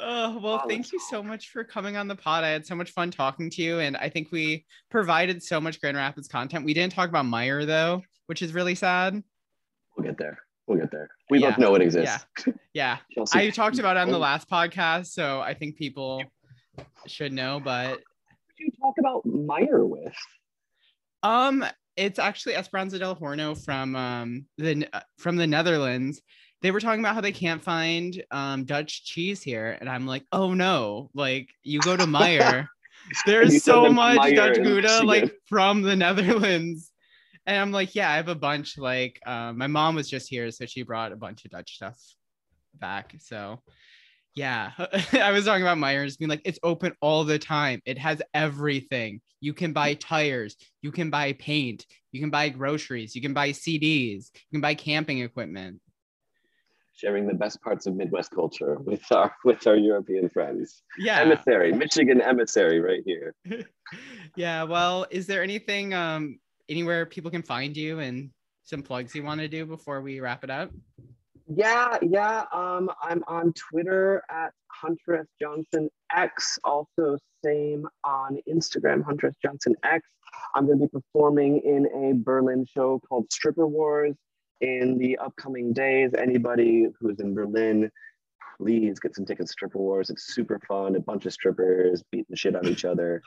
Oh, 0.01 0.39
well, 0.43 0.61
Oh, 0.65 0.69
thank 0.69 0.91
you 0.93 0.99
so 1.11 1.23
much 1.23 1.51
for 1.51 1.63
coming 1.65 1.97
on 1.97 2.09
the 2.09 2.17
pod. 2.17 2.45
I 2.45 2.49
had 2.49 2.67
so 2.67 2.75
much 2.75 2.91
fun 2.91 3.11
talking 3.11 3.51
to 3.51 3.63
you, 3.63 3.79
and 3.79 3.97
I 3.97 4.09
think 4.09 4.33
we 4.33 4.65
provided 4.91 5.43
so 5.43 5.61
much 5.61 5.81
Grand 5.81 5.97
Rapids 5.97 6.29
content. 6.29 6.65
We 6.65 6.75
didn't 6.75 6.93
talk 6.93 7.09
about 7.09 7.25
Meijer 7.27 7.67
though, 7.67 8.03
which 8.27 8.43
is 8.43 8.53
really 8.55 8.75
sad. 8.75 9.23
we'll 9.97 10.07
get 10.07 10.19
there. 10.19 10.39
We'll 10.67 10.79
get 10.79 10.91
there. 10.91 11.09
We 11.31 11.41
Yeah. 11.41 11.51
both 11.51 11.59
know 11.59 11.75
it 11.75 11.83
exists. 11.83 12.25
Yeah, 12.73 12.99
Chelsea, 13.15 13.39
I 13.47 13.51
talked 13.51 13.79
about 13.79 13.97
it 13.97 14.01
on 14.01 14.11
the 14.11 14.19
last 14.19 14.49
podcast, 14.49 15.07
so 15.09 15.41
I 15.41 15.55
think 15.55 15.77
people 15.77 16.23
should 17.07 17.33
know. 17.33 17.61
But 17.63 17.91
who 17.91 17.97
did 17.97 18.03
you 18.59 18.71
talk 18.81 18.95
about 18.99 19.25
Meijer 19.27 19.87
with? 19.87 20.15
Um, 21.23 21.65
it's 21.97 22.19
actually 22.19 22.55
Esperanza 22.57 22.99
del 22.99 23.17
Horno 23.17 23.63
from 23.63 23.95
um 23.97 24.47
the 24.59 24.87
uh, 24.93 25.01
from 25.19 25.37
the 25.37 25.47
Netherlands. 25.47 26.21
They 26.63 26.71
were 26.71 26.81
talking 26.81 27.01
about 27.01 27.15
how 27.15 27.21
they 27.21 27.33
can't 27.33 27.63
find 27.63 28.23
um 28.31 28.65
Dutch 28.65 29.05
cheese 29.05 29.43
here, 29.43 29.77
and 29.81 29.89
I'm 29.89 30.07
like, 30.07 30.25
oh 30.33 30.55
no! 30.55 31.11
Like 31.15 31.49
you 31.63 31.81
go 31.81 31.97
to 31.97 32.05
Meijer. 32.05 32.67
There's 33.27 33.65
so 33.65 33.93
much 33.93 34.19
Meijer 34.19 34.37
Dutch 34.37 34.57
Gouda 34.63 35.03
like 35.05 35.33
from 35.47 35.83
the 35.83 35.97
Netherlands. 35.97 36.93
And 37.45 37.57
I'm 37.59 37.73
like, 37.73 37.95
yeah, 37.95 38.11
I 38.11 38.17
have 38.17 38.29
a 38.29 38.37
bunch. 38.37 38.79
Like, 38.79 39.19
um, 39.27 39.59
my 39.59 39.67
mom 39.67 39.97
was 39.97 40.09
just 40.09 40.29
here, 40.29 40.49
so 40.53 40.65
she 40.65 40.83
brought 40.83 41.11
a 41.11 41.17
bunch 41.17 41.45
of 41.45 41.51
Dutch 41.51 41.75
stuff 41.75 41.99
back. 42.75 43.15
So, 43.19 43.61
yeah, 44.35 44.73
I 45.13 45.31
was 45.33 45.45
talking 45.45 45.63
about 45.63 45.79
Meijers 45.79 46.19
being 46.19 46.29
like, 46.31 46.43
it's 46.45 46.59
open 46.63 46.95
all 47.01 47.25
the 47.25 47.39
time. 47.39 47.81
It 47.85 47.99
has 47.99 48.23
everything. 48.33 49.21
You 49.41 49.53
can 49.53 49.73
buy 49.73 49.95
tires, 49.95 50.57
you 50.83 50.93
can 50.93 51.11
buy 51.11 51.33
paint, 51.35 51.85
you 52.13 52.21
can 52.21 52.31
buy 52.31 52.49
groceries, 52.49 53.15
you 53.15 53.21
can 53.21 53.35
buy 53.35 53.51
CDs, 53.51 54.31
you 54.35 54.53
can 54.53 54.61
buy 54.61 54.75
camping 54.75 55.19
equipment. 55.19 55.81
sharing 56.95 57.27
the 57.27 57.35
best 57.35 57.61
parts 57.63 57.87
of 57.87 57.97
Midwest 57.97 58.31
culture 58.31 58.77
with 58.81 59.03
our 59.11 59.35
with 59.45 59.67
our 59.67 59.77
European 59.77 60.29
friends. 60.29 60.83
Yeah. 60.99 61.21
Emissary, 61.21 61.73
Michigan 61.73 62.21
emissary, 62.21 62.81
right 62.81 63.03
here. 63.05 63.35
yeah. 64.37 64.63
Well, 64.63 65.07
is 65.11 65.27
there 65.27 65.43
anything, 65.43 65.93
um, 65.93 66.39
anywhere 66.69 67.05
people 67.05 67.31
can 67.31 67.43
find 67.43 67.77
you 67.77 67.99
and 67.99 68.31
some 68.65 68.83
plugs 68.83 69.15
you 69.15 69.25
want 69.25 69.41
to 69.41 69.49
do 69.49 69.67
before 69.67 70.01
we 70.01 70.21
wrap 70.21 70.45
it 70.45 70.51
up? 70.51 70.71
Yeah, 71.47 71.99
yeah. 72.03 72.45
Um, 72.53 72.91
I'm 73.03 73.23
on 73.27 73.53
Twitter 73.53 74.23
at 74.31 74.53
Hunter 74.69 75.17
S 75.17 75.27
Johnson 75.41 75.91
X. 76.15 76.59
Also, 76.65 77.19
same 77.45 77.87
on 78.05 78.39
Instagram, 78.49 79.03
Hunter 79.05 79.29
S 79.29 79.35
Johnson 79.43 79.75
X. 79.83 80.07
I'm 80.55 80.67
going 80.67 80.79
to 80.79 80.87
be 80.87 80.89
performing 80.89 81.61
in 81.61 81.87
a 81.87 82.23
Berlin 82.23 82.67
show 82.67 83.01
called 83.09 83.33
Stripper 83.33 83.67
Wars 83.67 84.15
in 84.61 84.99
the 84.99 85.19
upcoming 85.19 85.73
days. 85.73 86.13
Anybody 86.17 86.87
who's 87.01 87.21
in 87.21 87.35
Berlin, 87.35 87.91
please 88.57 89.01
get 89.01 89.15
some 89.15 89.27
tickets. 89.27 89.51
to 89.51 89.53
Stripper 89.53 89.79
Wars. 89.79 90.11
It's 90.11 90.35
super 90.35 90.61
fun. 90.67 90.97
A 90.97 91.01
bunch 91.01 91.27
of 91.27 91.33
strippers 91.33 92.03
beating 92.11 92.27
the 92.31 92.37
shit 92.37 92.55
out 92.55 92.65
of 92.65 92.71
each 92.71 92.85
other. 92.85 93.23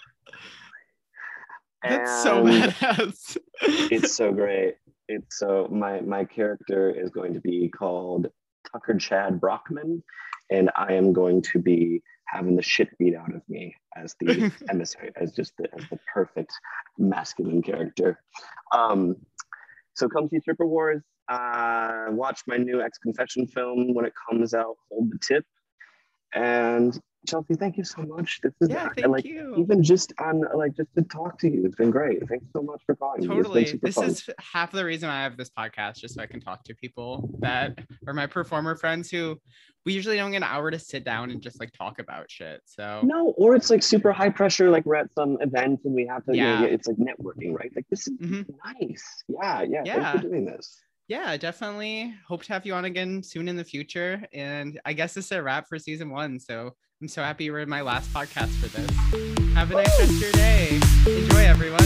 That's 1.83 2.23
so 2.23 2.43
badass. 2.43 3.37
it's 3.61 4.15
so 4.15 4.31
great. 4.31 4.75
It's 5.07 5.39
so 5.39 5.67
my 5.71 6.01
my 6.01 6.25
character 6.25 6.89
is 6.89 7.09
going 7.09 7.33
to 7.33 7.39
be 7.39 7.69
called 7.69 8.27
Tucker 8.71 8.97
Chad 8.97 9.39
Brockman, 9.39 10.03
and 10.49 10.71
I 10.75 10.93
am 10.93 11.13
going 11.13 11.41
to 11.43 11.59
be 11.59 12.01
having 12.27 12.55
the 12.55 12.61
shit 12.61 12.89
beat 12.97 13.15
out 13.15 13.33
of 13.33 13.41
me 13.47 13.75
as 13.95 14.15
the 14.19 14.51
emissary, 14.69 15.11
as 15.15 15.31
just 15.31 15.53
the, 15.57 15.67
as 15.75 15.87
the 15.89 15.99
perfect 16.11 16.51
masculine 16.97 17.61
character. 17.61 18.19
Um, 18.71 19.15
so 19.93 20.09
come 20.09 20.27
see 20.27 20.39
Stripper 20.39 20.65
Wars. 20.65 21.01
Uh, 21.27 22.05
watch 22.09 22.41
my 22.47 22.57
new 22.57 22.77
XConfession 22.77 23.49
film 23.51 23.93
when 23.93 24.05
it 24.05 24.13
comes 24.29 24.53
out. 24.53 24.75
Hold 24.91 25.11
the 25.11 25.19
tip. 25.19 25.45
And 26.33 26.99
Chelsea, 27.25 27.55
thank 27.55 27.77
you 27.77 27.83
so 27.83 28.01
much. 28.03 28.39
This 28.41 28.53
is 28.61 28.69
yeah, 28.69 28.89
thank 28.95 29.07
like 29.07 29.25
you. 29.25 29.55
even 29.57 29.83
just 29.83 30.13
on 30.19 30.43
like 30.55 30.75
just 30.75 30.89
to 30.95 31.03
talk 31.03 31.37
to 31.39 31.49
you. 31.49 31.65
It's 31.65 31.75
been 31.75 31.91
great. 31.91 32.27
Thanks 32.27 32.45
so 32.53 32.61
much 32.61 32.81
for 32.85 32.95
calling. 32.95 33.21
me. 33.21 33.25
It's 33.25 33.33
been 33.33 33.43
Totally. 33.43 33.79
This 33.81 33.95
fun. 33.95 34.05
is 34.05 34.29
half 34.39 34.71
the 34.71 34.85
reason 34.85 35.09
I 35.09 35.23
have 35.23 35.37
this 35.37 35.49
podcast, 35.49 35.97
just 35.97 36.15
so 36.15 36.21
I 36.21 36.25
can 36.27 36.39
talk 36.39 36.63
to 36.65 36.75
people 36.75 37.29
that 37.39 37.79
are 38.07 38.13
my 38.13 38.27
performer 38.27 38.75
friends 38.75 39.09
who 39.09 39.39
we 39.85 39.93
usually 39.93 40.17
don't 40.17 40.31
get 40.31 40.37
an 40.37 40.43
hour 40.43 40.71
to 40.71 40.79
sit 40.79 41.03
down 41.03 41.29
and 41.29 41.41
just 41.41 41.59
like 41.59 41.71
talk 41.71 41.99
about 41.99 42.29
shit. 42.31 42.61
So 42.65 43.01
No, 43.03 43.29
or 43.37 43.55
it's 43.55 43.69
like 43.69 43.83
super 43.83 44.11
high 44.11 44.29
pressure, 44.29 44.69
like 44.71 44.85
we're 44.85 44.95
at 44.95 45.13
some 45.13 45.37
event 45.41 45.81
and 45.85 45.93
we 45.93 46.07
have 46.07 46.25
to, 46.25 46.35
you 46.35 46.41
know, 46.43 46.61
Yeah. 46.61 46.65
it's 46.65 46.87
like 46.87 46.97
networking, 46.97 47.53
right? 47.53 47.71
Like 47.75 47.85
this 47.89 48.07
is 48.07 48.17
Mhm. 48.19 48.45
nice. 48.81 49.23
Yeah, 49.27 49.61
yeah, 49.61 49.81
Yeah. 49.85 49.95
Thanks 50.11 50.21
for 50.23 50.27
doing 50.29 50.45
this. 50.45 50.81
Yeah, 51.07 51.37
definitely 51.37 52.13
hope 52.27 52.43
to 52.43 52.53
have 52.53 52.65
you 52.65 52.73
on 52.73 52.85
again 52.85 53.21
soon 53.21 53.47
in 53.47 53.55
the 53.55 53.63
future. 53.63 54.23
And 54.33 54.79
I 54.85 54.93
guess 54.93 55.13
this 55.13 55.25
is 55.25 55.31
a 55.31 55.43
wrap 55.43 55.67
for 55.67 55.77
season 55.77 56.09
one. 56.09 56.39
So 56.39 56.71
I'm 57.01 57.07
so 57.07 57.21
happy 57.21 57.51
we're 57.51 57.59
in 57.59 57.69
my 57.69 57.81
last 57.81 58.11
podcast 58.11 58.49
for 58.59 58.67
this. 58.67 58.89
Have 59.53 59.71
a 59.71 59.75
nice 59.75 59.99
rest 59.99 60.11
of 60.11 60.19
your 60.19 60.31
day. 60.31 60.79
Enjoy, 61.05 61.45
everyone. 61.45 61.85